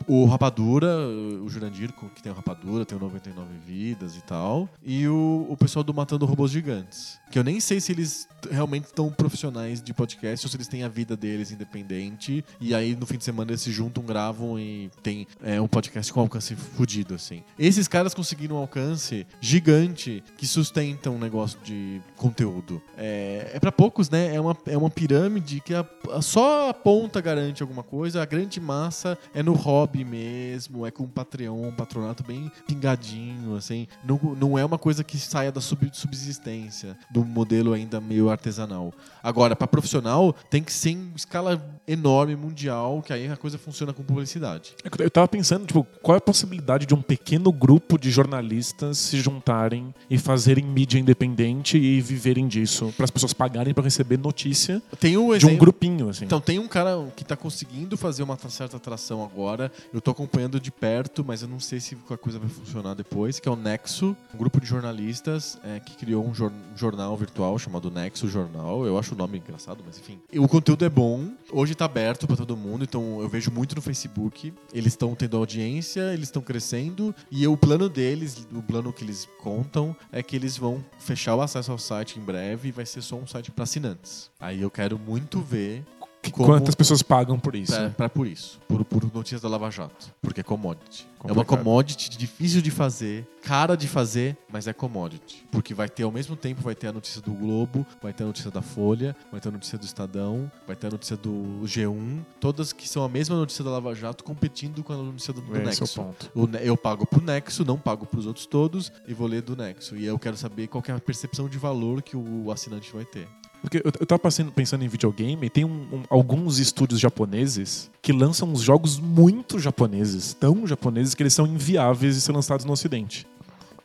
O 0.06 0.24
Rapadura, 0.24 0.88
o 0.96 1.48
Jurandir, 1.48 1.92
que 2.14 2.22
tem 2.22 2.32
o 2.32 2.34
Rapadura, 2.34 2.84
tem 2.84 2.98
o 2.98 3.00
99 3.00 3.48
Vidas 3.64 4.16
e 4.16 4.22
tal. 4.22 4.68
E 4.84 5.06
o, 5.06 5.46
o 5.48 5.56
pessoal 5.56 5.84
do 5.84 5.94
Matando 5.94 6.26
Robôs 6.26 6.50
Gigantes. 6.50 7.18
Que 7.30 7.38
eu 7.38 7.44
nem 7.44 7.60
sei 7.60 7.80
se 7.80 7.92
eles 7.92 8.26
realmente 8.50 8.86
estão 8.86 9.08
profissionais 9.12 9.80
de 9.80 9.94
podcast 9.94 10.44
ou 10.44 10.50
se 10.50 10.56
eles 10.56 10.66
têm 10.66 10.82
a 10.82 10.88
vida 10.88 11.16
deles 11.16 11.52
independente. 11.52 12.44
E 12.60 12.74
aí 12.74 12.96
no 12.96 13.06
fim 13.06 13.18
de 13.18 13.24
semana 13.24 13.52
eles 13.52 13.60
se 13.60 13.70
juntam, 13.70 14.02
gravam 14.02 14.58
e 14.58 14.90
tem 15.00 15.28
é, 15.44 15.60
um 15.60 15.68
podcast 15.68 16.12
com 16.12 16.18
alcance 16.20 16.56
fudido, 16.56 17.14
assim. 17.14 17.44
Esses 17.56 17.86
caras 17.86 18.12
conseguiram 18.12 18.56
um 18.56 18.58
alcance 18.58 19.24
gigante 19.40 20.24
que 20.36 20.46
sustenta 20.46 21.08
um 21.10 21.18
negócio 21.18 21.58
de 21.62 22.00
conteúdo. 22.16 22.82
É, 22.96 23.52
é 23.54 23.60
para 23.60 23.70
poucos, 23.70 24.10
né? 24.10 24.34
É 24.34 24.40
uma, 24.40 24.56
é 24.66 24.76
uma 24.76 24.90
pirâmide 24.90 25.60
que 25.60 25.72
a- 25.74 25.86
a- 26.12 26.22
só 26.22 26.70
a 26.70 26.74
ponta 26.74 27.20
garante 27.20 27.62
alguma 27.62 27.82
coisa, 27.84 28.20
a 28.22 28.24
grande 28.24 28.58
massa 28.60 29.16
é 29.32 29.40
no 29.42 29.52
hobby 29.70 30.04
mesmo, 30.04 30.84
é 30.86 30.90
com 30.90 31.04
um 31.04 31.08
Patreon, 31.08 31.68
um 31.68 31.72
patronato 31.72 32.24
bem 32.24 32.50
pingadinho, 32.66 33.54
assim. 33.56 33.86
Não, 34.04 34.18
não 34.38 34.58
é 34.58 34.64
uma 34.64 34.78
coisa 34.78 35.04
que 35.04 35.16
saia 35.18 35.52
da 35.52 35.60
sub- 35.60 35.90
subsistência, 35.92 36.96
do 37.10 37.24
modelo 37.24 37.72
ainda 37.72 38.00
meio 38.00 38.30
artesanal. 38.30 38.92
Agora, 39.22 39.54
para 39.54 39.66
profissional, 39.66 40.34
tem 40.50 40.62
que 40.62 40.72
ser 40.72 40.90
em 40.90 41.12
escala 41.14 41.62
enorme, 41.86 42.34
mundial, 42.36 43.02
que 43.04 43.12
aí 43.12 43.28
a 43.28 43.36
coisa 43.36 43.58
funciona 43.58 43.92
com 43.92 44.02
publicidade. 44.02 44.74
É 44.84 45.04
Eu 45.04 45.10
tava 45.10 45.28
pensando, 45.28 45.66
tipo, 45.66 45.86
qual 46.02 46.14
é 46.14 46.18
a 46.18 46.20
possibilidade 46.20 46.86
de 46.86 46.94
um 46.94 47.02
pequeno 47.02 47.52
grupo 47.52 47.98
de 47.98 48.10
jornalistas 48.10 48.98
se 48.98 49.18
juntarem 49.20 49.94
e 50.08 50.18
fazerem 50.18 50.64
mídia 50.64 50.98
independente 50.98 51.78
e 51.78 52.00
viverem 52.00 52.48
disso, 52.48 52.92
para 52.96 53.04
as 53.04 53.10
pessoas 53.10 53.32
pagarem 53.32 53.72
para 53.74 53.84
receber 53.84 54.18
notícia 54.18 54.82
Tem 54.98 55.16
um 55.16 55.28
de 55.30 55.36
exemplo. 55.36 55.54
um 55.54 55.58
grupinho, 55.58 56.08
assim. 56.08 56.24
Então, 56.24 56.40
tem 56.40 56.58
um 56.58 56.68
cara 56.68 57.06
que 57.16 57.24
tá 57.24 57.36
conseguindo 57.36 57.96
fazer 57.96 58.22
uma 58.22 58.38
certa 58.48 58.76
atração 58.76 59.22
agora. 59.22 59.59
Eu 59.92 60.00
tô 60.00 60.10
acompanhando 60.12 60.60
de 60.60 60.70
perto, 60.70 61.24
mas 61.24 61.42
eu 61.42 61.48
não 61.48 61.58
sei 61.58 61.80
se 61.80 61.96
a 62.08 62.16
coisa 62.16 62.38
vai 62.38 62.48
funcionar 62.48 62.94
depois, 62.94 63.40
que 63.40 63.48
é 63.48 63.52
o 63.52 63.56
Nexo, 63.56 64.16
um 64.34 64.38
grupo 64.38 64.60
de 64.60 64.66
jornalistas 64.66 65.58
é, 65.64 65.80
que 65.80 65.96
criou 65.96 66.24
um, 66.26 66.32
jor- 66.34 66.52
jornal 66.76 67.16
virtual 67.16 67.58
chamado 67.58 67.90
Nexo 67.90 68.28
Jornal. 68.28 68.86
Eu 68.86 68.98
acho 68.98 69.14
o 69.14 69.18
nome 69.18 69.38
engraçado, 69.38 69.82
mas 69.84 69.98
enfim. 69.98 70.20
O 70.36 70.46
conteúdo 70.48 70.84
é 70.84 70.88
bom. 70.88 71.30
Hoje 71.52 71.74
tá 71.74 71.84
aberto 71.86 72.26
pra 72.26 72.36
todo 72.36 72.56
mundo, 72.56 72.84
então 72.84 73.20
eu 73.20 73.28
vejo 73.28 73.50
muito 73.50 73.74
no 73.74 73.82
Facebook. 73.82 74.52
Eles 74.72 74.92
estão 74.92 75.14
tendo 75.14 75.36
audiência, 75.36 76.12
eles 76.12 76.28
estão 76.28 76.42
crescendo. 76.42 77.14
E 77.30 77.46
o 77.46 77.56
plano 77.56 77.88
deles, 77.88 78.46
o 78.54 78.62
plano 78.62 78.92
que 78.92 79.02
eles 79.04 79.28
contam, 79.42 79.96
é 80.12 80.22
que 80.22 80.36
eles 80.36 80.56
vão 80.56 80.84
fechar 80.98 81.34
o 81.34 81.40
acesso 81.42 81.72
ao 81.72 81.78
site 81.78 82.18
em 82.18 82.22
breve 82.22 82.68
e 82.68 82.72
vai 82.72 82.86
ser 82.86 83.02
só 83.02 83.16
um 83.16 83.26
site 83.26 83.50
pra 83.50 83.64
assinantes. 83.64 84.30
Aí 84.38 84.60
eu 84.62 84.70
quero 84.70 84.98
muito 84.98 85.40
ver 85.40 85.84
como- 86.30 86.46
Quantas 86.46 86.74
pessoas 86.74 87.02
pagam 87.02 87.38
por 87.38 87.54
isso? 87.54 87.72
Pra 87.96 88.08
por 88.08 88.26
isso, 88.26 88.60
por, 88.68 88.84
por 88.84 89.02
notícias 89.14 89.40
da 89.40 89.48
Lava 89.48 89.70
Jato. 89.70 90.12
Porque 90.20 90.40
é 90.40 90.44
commodity. 90.44 91.06
É 91.22 91.26
uma 91.26 91.34
Complicado. 91.34 91.58
commodity 91.58 92.16
difícil 92.16 92.62
de 92.62 92.70
fazer, 92.70 93.26
cara 93.42 93.76
de 93.76 93.86
fazer, 93.86 94.36
mas 94.50 94.66
é 94.66 94.72
commodity. 94.72 95.46
Porque 95.52 95.74
vai 95.74 95.86
ter 95.88 96.02
ao 96.04 96.10
mesmo 96.10 96.34
tempo, 96.34 96.62
vai 96.62 96.74
ter 96.74 96.88
a 96.88 96.92
notícia 96.92 97.20
do 97.20 97.32
Globo, 97.32 97.86
vai 98.02 98.12
ter 98.12 98.22
a 98.22 98.26
notícia 98.26 98.50
da 98.50 98.62
Folha, 98.62 99.14
vai 99.30 99.38
ter 99.40 99.48
a 99.50 99.52
notícia 99.52 99.76
do 99.78 99.84
Estadão, 99.84 100.50
vai 100.66 100.74
ter 100.76 100.86
a 100.86 100.90
notícia 100.90 101.16
do 101.18 101.60
G1, 101.64 102.24
todas 102.40 102.72
que 102.72 102.88
são 102.88 103.04
a 103.04 103.08
mesma 103.08 103.36
notícia 103.36 103.62
da 103.62 103.70
Lava 103.70 103.94
Jato 103.94 104.24
competindo 104.24 104.82
com 104.82 104.92
a 104.92 104.96
notícia 104.96 105.32
do, 105.32 105.40
do 105.42 105.52
Esse 105.56 105.58
é 105.58 105.62
o 105.62 105.66
Nexo. 105.66 106.02
ponto. 106.02 106.30
O 106.34 106.56
eu 106.56 106.76
pago 106.76 107.06
pro 107.06 107.22
Nexo, 107.22 107.64
não 107.66 107.76
pago 107.78 108.06
pros 108.06 108.26
outros 108.26 108.46
todos 108.46 108.90
e 109.06 109.12
vou 109.12 109.26
ler 109.26 109.42
do 109.42 109.54
Nexo. 109.54 109.96
E 109.96 110.06
eu 110.06 110.18
quero 110.18 110.36
saber 110.38 110.68
qual 110.68 110.80
que 110.82 110.90
é 110.90 110.94
a 110.94 110.98
percepção 111.00 111.48
de 111.50 111.58
valor 111.58 112.00
que 112.02 112.16
o 112.16 112.50
assinante 112.50 112.90
vai 112.94 113.04
ter. 113.04 113.28
Porque 113.60 113.78
eu, 113.78 113.92
eu 114.00 114.06
tava 114.06 114.20
pensando 114.54 114.82
em 114.84 114.88
videogame, 114.88 115.46
e 115.46 115.50
tem 115.50 115.64
um- 115.64 115.86
um- 115.92 116.02
alguns 116.08 116.58
estúdios 116.58 116.98
japoneses 117.00 117.90
que 118.00 118.12
lançam 118.12 118.48
uns 118.48 118.62
jogos 118.62 118.98
muito 118.98 119.58
japoneses, 119.58 120.32
tão 120.34 120.66
japoneses 120.66 121.14
que 121.14 121.22
eles 121.22 121.34
são 121.34 121.46
inviáveis 121.46 122.14
de 122.14 122.20
ser 122.20 122.32
lançados 122.32 122.64
no 122.64 122.72
Ocidente. 122.72 123.26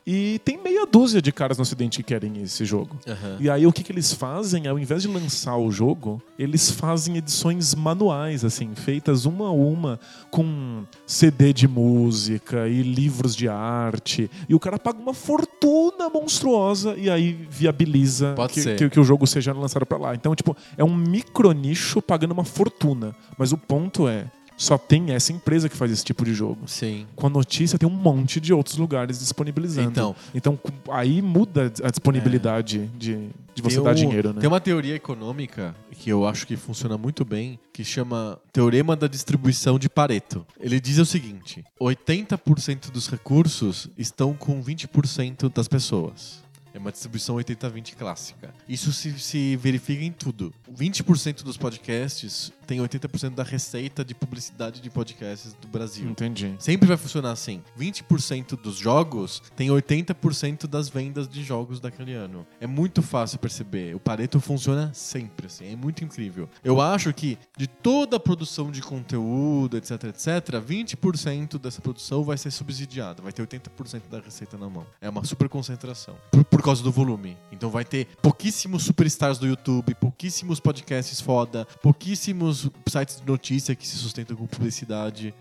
E 0.08 0.38
tem 0.44 0.56
meia 0.62 0.86
dúzia 0.86 1.20
de 1.20 1.32
caras 1.32 1.58
no 1.58 1.62
Ocidente 1.62 1.96
que 1.98 2.04
querem 2.04 2.40
esse 2.40 2.64
jogo. 2.64 2.96
E 3.40 3.50
aí 3.50 3.66
o 3.66 3.72
que, 3.72 3.82
que 3.82 3.90
eles 3.90 4.12
fazem? 4.12 4.68
Ao 4.68 4.78
invés 4.78 5.02
de 5.02 5.08
lançar 5.08 5.56
o 5.56 5.68
jogo, 5.72 6.22
eles 6.38 6.70
fazem 6.70 7.16
edições 7.16 7.74
manuais, 7.74 8.44
assim, 8.44 8.72
feitas 8.76 9.24
uma 9.24 9.48
a 9.48 9.50
uma, 9.50 9.98
com 10.30 10.84
CD 11.04 11.52
de 11.52 11.66
música 11.66 12.68
e 12.68 12.82
livros 12.82 13.34
de 13.34 13.48
arte. 13.48 14.30
E 14.48 14.54
o 14.54 14.60
cara 14.60 14.78
paga 14.78 15.00
uma 15.00 15.12
fortuna 15.14 16.08
monstruosa 16.08 16.94
e 16.96 17.10
aí 17.10 17.32
viabiliza 17.50 18.32
que, 18.54 18.60
que- 18.76 18.90
que 18.90 19.00
o 19.00 19.04
jogo 19.04 19.26
seja 19.26 19.52
lançado 19.52 19.84
pra 19.84 19.98
lá. 19.98 20.14
Então, 20.14 20.36
tipo, 20.36 20.56
é 20.76 20.84
um 20.84 20.94
micro 20.94 21.50
nicho 21.50 22.00
pagando 22.00 22.30
uma 22.32 22.44
fortuna. 22.44 23.12
Mas 23.36 23.50
o 23.52 23.58
ponto 23.58 24.06
é. 24.06 24.26
Só 24.56 24.78
tem 24.78 25.12
essa 25.12 25.32
empresa 25.32 25.68
que 25.68 25.76
faz 25.76 25.90
esse 25.92 26.04
tipo 26.04 26.24
de 26.24 26.32
jogo. 26.34 26.66
Sim. 26.66 27.06
Com 27.14 27.26
a 27.26 27.30
notícia 27.30 27.78
tem 27.78 27.88
um 27.88 27.92
monte 27.92 28.40
de 28.40 28.52
outros 28.52 28.76
lugares 28.76 29.18
disponibilizando. 29.18 29.90
Então. 29.90 30.16
então 30.34 30.58
aí 30.90 31.20
muda 31.20 31.72
a 31.82 31.90
disponibilidade 31.90 32.86
de, 32.98 33.28
de 33.54 33.62
você 33.62 33.76
Tem 33.76 33.84
dar 33.84 33.90
um- 33.90 33.94
dinheiro, 33.94 34.32
né? 34.32 34.40
Tem 34.40 34.48
uma 34.48 34.60
teoria 34.60 34.94
econômica 34.94 35.74
que 35.92 36.10
eu 36.10 36.26
acho 36.26 36.46
que 36.46 36.56
funciona 36.56 36.96
muito 36.96 37.24
bem, 37.24 37.58
que 37.72 37.84
chama 37.84 38.38
Teorema 38.52 38.94
da 38.96 39.06
Distribuição 39.06 39.78
de 39.78 39.88
Pareto. 39.88 40.46
Ele 40.60 40.80
diz 40.80 40.98
o 40.98 41.06
seguinte: 41.06 41.64
80% 41.80 42.90
dos 42.90 43.08
recursos 43.08 43.88
estão 43.96 44.32
com 44.34 44.62
20% 44.62 45.52
das 45.52 45.68
pessoas. 45.68 46.44
É 46.74 46.78
uma 46.78 46.92
distribuição 46.92 47.36
80-20 47.36 47.94
clássica. 47.96 48.52
Isso 48.68 48.92
se, 48.92 49.18
se 49.18 49.56
verifica 49.56 50.04
em 50.04 50.12
tudo. 50.12 50.52
20% 50.70 51.42
dos 51.42 51.56
podcasts 51.56 52.52
tem 52.66 52.80
80% 52.80 53.34
da 53.34 53.42
receita 53.42 54.04
de 54.04 54.14
publicidade 54.14 54.80
de 54.80 54.90
podcasts 54.90 55.54
do 55.54 55.68
Brasil. 55.68 56.08
Entendi. 56.10 56.54
Sempre 56.58 56.88
vai 56.88 56.96
funcionar 56.96 57.30
assim. 57.30 57.62
20% 57.78 58.60
dos 58.60 58.76
jogos 58.76 59.42
tem 59.54 59.68
80% 59.68 60.66
das 60.66 60.88
vendas 60.88 61.28
de 61.28 61.42
jogos 61.42 61.80
daquele 61.80 62.14
ano. 62.14 62.46
É 62.60 62.66
muito 62.66 63.02
fácil 63.02 63.38
perceber. 63.38 63.94
O 63.94 64.00
Pareto 64.00 64.40
funciona 64.40 64.92
sempre 64.92 65.46
assim. 65.46 65.72
É 65.72 65.76
muito 65.76 66.04
incrível. 66.04 66.48
Eu 66.64 66.80
acho 66.80 67.12
que 67.12 67.38
de 67.56 67.66
toda 67.66 68.16
a 68.16 68.20
produção 68.20 68.70
de 68.70 68.82
conteúdo, 68.82 69.76
etc, 69.76 70.04
etc, 70.04 70.60
20% 70.60 71.58
dessa 71.58 71.80
produção 71.80 72.24
vai 72.24 72.36
ser 72.36 72.50
subsidiada. 72.50 73.22
Vai 73.22 73.32
ter 73.32 73.46
80% 73.46 74.08
da 74.10 74.20
receita 74.20 74.58
na 74.58 74.68
mão. 74.68 74.86
É 75.00 75.08
uma 75.08 75.24
super 75.24 75.48
concentração. 75.48 76.16
Por, 76.30 76.44
por 76.44 76.62
causa 76.62 76.82
do 76.82 76.90
volume. 76.90 77.36
Então 77.52 77.70
vai 77.70 77.84
ter 77.84 78.08
pouquíssimos 78.20 78.82
superstars 78.82 79.38
do 79.38 79.46
YouTube, 79.46 79.94
pouquíssimos 79.94 80.58
podcasts 80.58 81.20
foda, 81.20 81.66
pouquíssimos 81.82 82.55
sites 82.86 83.20
de 83.20 83.26
notícia 83.26 83.74
que 83.74 83.86
se 83.86 83.96
sustentam 83.96 84.36
com 84.36 84.46
publicidade. 84.46 85.34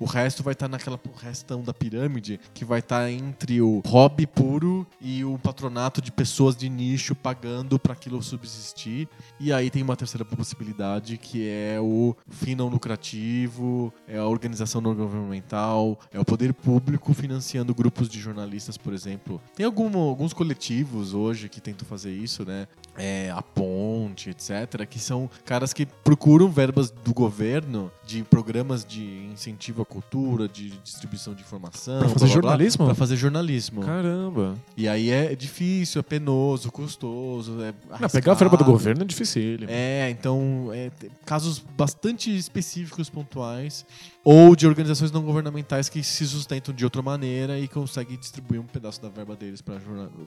O 0.00 0.04
resto 0.04 0.42
vai 0.42 0.52
estar 0.52 0.68
naquela 0.68 0.98
restão 1.20 1.62
da 1.62 1.74
pirâmide 1.74 2.38
que 2.54 2.64
vai 2.64 2.78
estar 2.80 3.10
entre 3.10 3.60
o 3.60 3.82
hobby 3.86 4.26
puro 4.26 4.86
e 5.00 5.24
o 5.24 5.38
patronato 5.38 6.00
de 6.00 6.12
pessoas 6.12 6.56
de 6.56 6.68
nicho 6.68 7.14
pagando 7.14 7.78
para 7.78 7.92
aquilo 7.92 8.22
subsistir. 8.22 9.08
E 9.40 9.52
aí 9.52 9.70
tem 9.70 9.82
uma 9.82 9.96
terceira 9.96 10.24
possibilidade 10.24 11.16
que 11.18 11.48
é 11.48 11.78
o 11.80 12.14
fim 12.28 12.54
não 12.54 12.68
lucrativo, 12.68 13.92
é 14.06 14.18
a 14.18 14.26
organização 14.26 14.80
não 14.80 14.94
governamental, 14.94 15.98
é 16.12 16.18
o 16.20 16.24
poder 16.24 16.52
público 16.54 17.12
financiando 17.14 17.74
grupos 17.74 18.08
de 18.08 18.20
jornalistas, 18.20 18.76
por 18.76 18.92
exemplo. 18.92 19.40
Tem 19.54 19.66
algum- 19.66 19.96
alguns 19.98 20.32
coletivos 20.32 21.14
hoje 21.14 21.48
que 21.48 21.60
tentam 21.60 21.86
fazer 21.86 22.12
isso, 22.12 22.44
né? 22.44 22.66
É, 22.96 23.30
a 23.30 23.42
Ponte, 23.42 24.30
etc., 24.30 24.86
que 24.88 24.98
são 24.98 25.28
caras 25.44 25.72
que 25.72 25.86
procuram 25.86 26.48
verbas 26.50 26.90
do 26.90 27.12
governo 27.14 27.90
de 28.06 28.22
programas 28.22 28.84
de 28.84 29.02
incentivo 29.32 29.82
à 29.82 29.84
cultura, 29.88 30.46
de 30.46 30.70
distribuição 30.84 31.34
de 31.34 31.42
informação. 31.42 32.00
Pra 32.00 32.08
fazer 32.08 32.28
jornalismo? 32.28 32.84
Para 32.86 32.94
fazer 32.94 33.16
jornalismo. 33.16 33.82
Caramba. 33.82 34.56
E 34.76 34.88
aí 34.88 35.10
é 35.10 35.34
difícil, 35.34 36.00
é 36.00 36.02
penoso, 36.02 36.70
custoso. 36.70 37.62
É 37.62 37.72
Não, 37.98 38.08
pegar 38.08 38.32
a 38.32 38.34
verba 38.34 38.56
do 38.56 38.64
governo 38.64 39.02
é 39.02 39.04
difícil. 39.04 39.58
É, 39.68 40.10
então, 40.10 40.70
é, 40.72 40.90
casos 41.24 41.58
bastante 41.76 42.34
específicos, 42.36 43.08
pontuais, 43.08 43.84
ou 44.30 44.54
de 44.54 44.66
organizações 44.66 45.10
não 45.10 45.22
governamentais 45.22 45.88
que 45.88 46.02
se 46.02 46.26
sustentam 46.26 46.74
de 46.74 46.84
outra 46.84 47.00
maneira 47.00 47.58
e 47.58 47.66
conseguem 47.66 48.18
distribuir 48.18 48.60
um 48.60 48.66
pedaço 48.66 49.00
da 49.00 49.08
verba 49.08 49.34
deles 49.34 49.62
para 49.62 49.76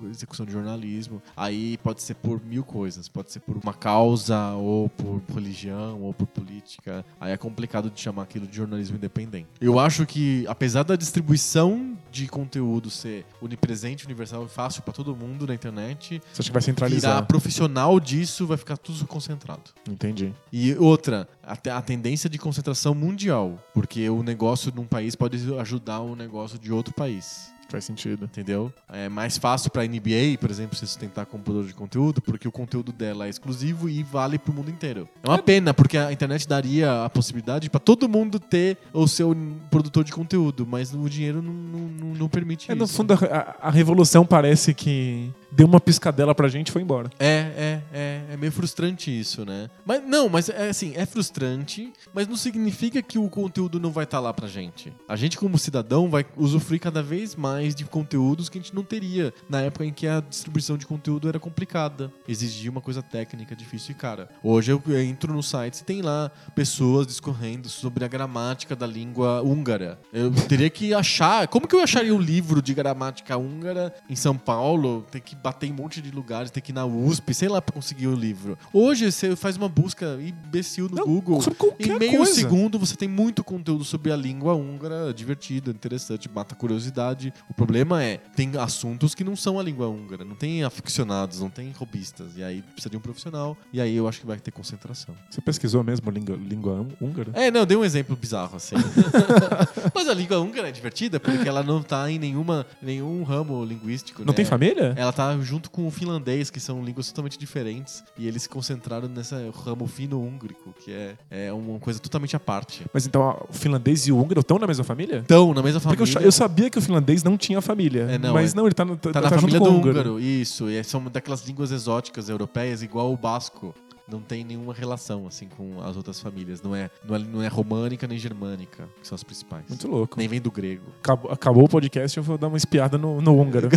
execução 0.10 0.44
de 0.44 0.52
jornalismo. 0.52 1.22
Aí 1.38 1.78
pode 1.84 2.02
ser 2.02 2.16
por 2.16 2.44
mil 2.44 2.64
coisas, 2.64 3.08
pode 3.08 3.32
ser 3.32 3.42
por 3.42 3.56
uma 3.58 3.76
causa, 3.76 4.54
ou 4.54 4.90
por 4.90 5.22
religião, 5.32 6.02
ou 6.02 6.16
por 6.16 6.26
política. 6.26 7.06
Aí 7.20 7.32
é 7.32 7.38
complicado 7.38 7.92
de 7.92 8.02
chamar 8.02 8.24
aquilo 8.24 8.48
de 8.48 8.58
jornalismo 8.58 8.98
independente. 8.98 9.46
Eu 9.62 9.78
acho 9.78 10.04
que, 10.08 10.48
apesar 10.48 10.82
da 10.82 10.96
distribuição 10.96 11.96
de 12.12 12.28
conteúdo 12.28 12.90
ser 12.90 13.24
onipresente, 13.40 14.06
universal 14.06 14.44
e 14.46 14.50
fácil 14.50 14.82
para 14.82 14.94
todo 14.94 15.16
mundo 15.16 15.46
na 15.46 15.54
internet, 15.54 16.20
Você 16.34 16.42
acha 16.42 16.50
que 16.50 16.54
vai 16.54 16.60
virar 16.60 16.62
centralizar? 16.62 17.26
profissional 17.28 18.00
disso 18.00 18.48
vai 18.48 18.58
ficar 18.58 18.78
tudo 18.78 19.06
concentrado. 19.06 19.62
Entendi. 19.88 20.34
E 20.52 20.74
outra, 20.74 21.28
a, 21.44 21.54
a 21.78 21.82
tendência 21.82 22.30
de 22.30 22.38
concentração 22.38 22.94
mundial, 22.94 23.58
porque 23.74 24.10
o 24.10 24.24
negócio 24.24 24.72
de 24.72 24.80
um 24.80 24.86
país 24.86 25.16
pode 25.16 25.38
ajudar 25.60 26.00
o 26.02 26.16
negócio 26.16 26.58
de 26.60 26.72
outro 26.72 26.94
país. 26.94 27.52
Faz 27.70 27.86
sentido. 27.86 28.26
Entendeu? 28.26 28.70
É 28.90 29.08
mais 29.08 29.38
fácil 29.38 29.72
pra 29.72 29.86
NBA, 29.88 30.38
por 30.42 30.50
exemplo, 30.52 30.76
se 30.76 30.86
sustentar 30.86 31.26
como 31.26 31.42
produtor 31.42 31.70
de 31.70 31.74
conteúdo, 31.74 32.22
porque 32.22 32.46
o 32.46 32.52
conteúdo 32.52 32.92
dela 32.92 33.28
é 33.28 33.30
exclusivo 33.30 33.88
e 33.88 34.04
vale 34.04 34.38
pro 34.38 34.52
mundo 34.52 34.70
inteiro. 34.70 35.08
É 35.24 35.30
uma 35.30 35.38
pena, 35.38 35.74
porque 35.74 35.98
a 35.98 36.12
internet 36.12 36.46
daria 36.46 37.06
a 37.06 37.10
possibilidade 37.10 37.70
pra 37.70 37.80
todo 37.80 38.10
mundo 38.10 38.42
ter 38.42 38.78
o 38.92 39.08
seu 39.08 39.34
produtor 39.70 40.04
de 40.04 40.12
conteúdo, 40.12 40.68
mas 40.68 40.94
o 40.94 41.08
dinheiro 41.10 41.42
não, 41.42 41.54
não, 41.54 42.14
não- 42.16 42.28
permite 42.28 42.70
É, 42.70 42.76
no 42.76 42.84
isso. 42.84 42.94
fundo, 42.96 43.14
a, 43.14 43.56
a 43.62 43.72
revolução 43.72 44.26
parece 44.26 44.74
que 44.74 45.32
deu 45.52 45.68
uma 45.68 45.80
piscadela 45.80 46.34
pra 46.34 46.48
gente 46.48 46.70
e 46.70 46.72
foi 46.72 46.82
embora. 46.82 47.10
É, 47.20 47.28
é, 47.28 47.82
é, 47.94 48.22
é 48.34 48.38
meio 48.38 48.52
frustrante 48.52 49.12
isso, 49.18 49.46
né? 49.46 49.70
Mas 49.86 50.04
não, 50.06 50.30
mas 50.30 50.50
é 50.50 50.70
assim, 50.70 50.94
é 50.96 51.06
frustrante, 51.06 51.92
mas 52.14 52.28
não 52.28 52.36
significa 52.36 53.02
que 53.02 53.20
o 53.20 53.30
conteúdo 53.30 53.80
não 53.80 53.92
vai 53.92 54.06
estar 54.06 54.20
lá 54.20 54.34
pra 54.34 54.48
gente. 54.48 54.94
A 55.08 55.16
gente, 55.16 55.38
como 55.38 55.58
cidadão, 55.58 56.10
vai 56.10 56.26
usufruir 56.38 56.80
cada 56.80 57.04
vez 57.04 57.36
mais 57.36 57.76
de 57.76 57.86
conteúdos 57.86 58.50
que 58.50 58.58
a 58.58 58.62
gente 58.62 58.74
não 58.74 58.84
teria 58.84 59.34
na 59.50 59.62
época 59.62 59.86
em 59.86 59.94
que 59.94 60.08
a 60.08 60.22
distribuição 60.22 60.78
de 60.78 60.86
conteúdo 60.86 61.28
era 61.28 61.40
complicada. 61.40 62.12
Exigia 62.28 62.72
uma 62.72 62.82
coisa 62.82 63.02
técnica, 63.02 63.56
difícil 63.56 63.92
e 63.92 63.96
cara. 63.96 64.30
Hoje 64.44 64.72
eu 64.72 64.82
entro 65.00 65.34
no 65.34 65.44
site 65.44 65.80
e 65.80 65.84
tem 65.84 66.02
lá 66.02 66.32
pessoas 66.56 67.08
discorrendo 67.08 67.70
sobre 67.70 68.06
a 68.06 68.08
gramática 68.08 68.76
da 68.76 68.88
língua 68.88 69.42
húngara. 69.42 70.00
Eu 70.14 70.32
teria 70.48 70.70
que 70.70 70.94
achar. 70.94 71.48
Como 71.48 71.68
que 71.68 71.76
eu 71.76 71.82
acharia 71.82 72.14
um 72.14 72.20
livro 72.20 72.62
de 72.62 72.74
gramática 72.74 73.38
húngara 73.38 73.94
em 74.10 74.16
São 74.16 74.38
Paulo? 74.38 75.06
Tem 75.12 75.22
que 75.22 75.36
bater 75.44 75.68
em 75.68 75.72
um 75.72 75.76
monte 75.76 76.02
de 76.02 76.12
lugares, 76.12 76.52
tem 76.52 76.62
que 76.62 76.72
ir 76.72 76.76
na 76.76 76.86
USP, 76.86 77.34
sei 77.34 77.50
lá, 77.50 77.62
pra 77.62 77.74
conseguir 77.74 78.08
o 78.08 78.16
livro. 78.16 78.58
Hoje 78.74 79.12
você 79.12 79.36
faz 79.36 79.58
uma 79.58 79.68
busca 79.70 80.18
imbecil 80.22 80.88
no 80.90 80.98
Não, 80.98 81.06
Google. 81.06 81.42
sobre 81.42 81.58
qualquer 81.58 81.96
Em 81.96 82.00
meio 82.00 82.18
coisa. 82.18 82.34
segundo 82.34 82.78
você 82.80 82.96
tem 82.96 83.08
muito 83.08 83.44
conteúdo 83.44 83.84
sobre 83.84 84.12
a 84.12 84.16
língua 84.16 84.54
húngara, 84.54 85.14
divertido, 85.14 85.72
interessante, 85.72 86.30
mata 86.34 86.56
curiosidade. 86.56 87.34
O 87.50 87.54
problema 87.54 88.04
é, 88.04 88.18
tem 88.36 88.52
assuntos 88.58 89.16
que 89.16 89.24
não 89.24 89.36
são 89.36 89.60
a 89.60 89.64
língua 89.64 89.88
húngara, 89.88 90.24
não 90.24 90.36
tem 90.36 90.64
aficionados, 90.64 91.40
não 91.40 91.50
tem 91.50 91.72
robistas. 91.72 92.38
E 92.38 92.44
aí 92.44 92.62
precisa 92.62 92.90
de 92.90 92.98
um 92.98 93.02
profissional, 93.02 93.58
e 93.74 93.80
aí 93.82 93.96
eu 93.96 94.08
acho 94.08 94.20
que 94.20 94.26
vai 94.28 94.38
ter 94.40 94.52
concentração. 94.52 95.16
Você 95.30 95.42
pesquisou 95.42 95.84
mesmo 95.84 96.10
língua, 96.12 96.36
língua 96.36 96.74
hún- 96.82 96.92
húngara? 97.08 97.32
É, 97.34 97.50
não, 97.52 97.66
dei 97.66 97.78
um 97.78 97.84
exemplo 97.86 98.16
bizarro 98.16 98.56
assim. 98.58 98.76
Mas 99.94 100.08
a 100.08 100.14
língua 100.14 100.40
húngara 100.40 100.70
é 100.70 100.72
divertida 100.72 101.20
porque 101.20 101.48
ela 101.48 101.64
não 101.64 101.82
tá 101.82 102.10
em 102.10 102.20
nenhuma, 102.20 102.66
nenhum 102.82 103.24
ramo 103.24 103.64
linguístico. 103.64 104.22
Não 104.22 104.28
né? 104.32 104.34
tem 104.34 104.46
família? 104.46 104.94
Ela 104.96 105.12
tá 105.12 105.31
junto 105.42 105.70
com 105.70 105.88
o 105.88 105.92
finlandês, 105.92 106.50
que 106.50 106.60
são 106.60 106.84
línguas 106.84 107.08
totalmente 107.08 107.38
diferentes, 107.38 108.04
e 108.18 108.28
eles 108.28 108.44
se 108.44 108.50
concentraram 108.50 109.08
nesse 109.08 109.36
ramo 109.64 109.88
fino-húngrico, 109.88 110.74
que 110.84 110.92
é, 110.92 111.16
é 111.30 111.54
uma 111.54 111.80
coisa 111.80 112.00
totalmente 112.00 112.36
à 112.36 112.40
parte. 112.40 112.86
Mas 112.94 113.06
então 113.06 113.46
o 113.50 113.54
finlandês 113.54 114.08
e 114.08 114.12
o 114.12 114.18
húngaro 114.20 114.42
estão 114.42 114.58
na 114.60 114.68
mesma 114.68 114.84
família? 114.84 115.22
Então, 115.24 115.54
na 115.54 115.62
mesma 115.62 115.80
Porque 115.80 115.96
família. 115.98 116.12
eu, 116.18 116.22
sa- 116.22 116.26
eu 116.28 116.32
sabia 116.32 116.70
que 116.70 116.78
o 116.78 116.82
finlandês 116.82 117.24
não 117.24 117.38
tinha 117.38 117.62
família. 117.62 118.04
É, 118.10 118.18
não, 118.18 118.34
mas 118.34 118.54
é- 118.54 118.56
não, 118.58 118.66
ele 118.66 118.74
tá, 118.76 118.84
no, 118.86 118.96
tá, 118.98 119.12
Tá 119.12 119.22
na 119.22 119.30
tá 119.30 119.36
família 119.40 119.60
do 119.60 119.66
húngaro. 119.70 119.90
húngaro, 119.90 120.20
isso. 120.20 120.70
E 120.70 120.84
são 120.84 121.04
daquelas 121.06 121.46
línguas 121.46 121.72
exóticas 121.72 122.30
europeias, 122.30 122.82
igual 122.82 123.12
o 123.14 123.18
basco. 123.18 123.74
Não 124.12 124.20
tem 124.22 124.44
nenhuma 124.44 124.74
relação, 124.74 125.26
assim, 125.26 125.48
com 125.48 125.82
as 125.82 125.96
outras 125.96 126.20
famílias. 126.20 126.62
Não 126.62 126.76
é, 126.76 126.90
não 127.08 127.16
é, 127.16 127.20
não 127.20 127.42
é 127.42 127.48
românica 127.48 128.06
nem 128.08 128.18
germânica, 128.18 128.90
que 129.02 129.08
são 129.08 129.16
as 129.16 129.24
principais. 129.24 129.64
Muito 129.70 129.88
louco. 129.88 130.18
Nem 130.18 130.28
vem 130.28 130.42
do 130.42 130.52
grego. 130.52 130.84
Acabou, 131.00 131.32
acabou 131.32 131.64
o 131.64 131.70
podcast, 131.70 132.18
eu 132.18 132.24
vou 132.24 132.38
dar 132.38 132.48
uma 132.48 132.58
espiada 132.58 132.98
no, 132.98 133.22
no 133.22 133.40
húngaro. 133.40 133.70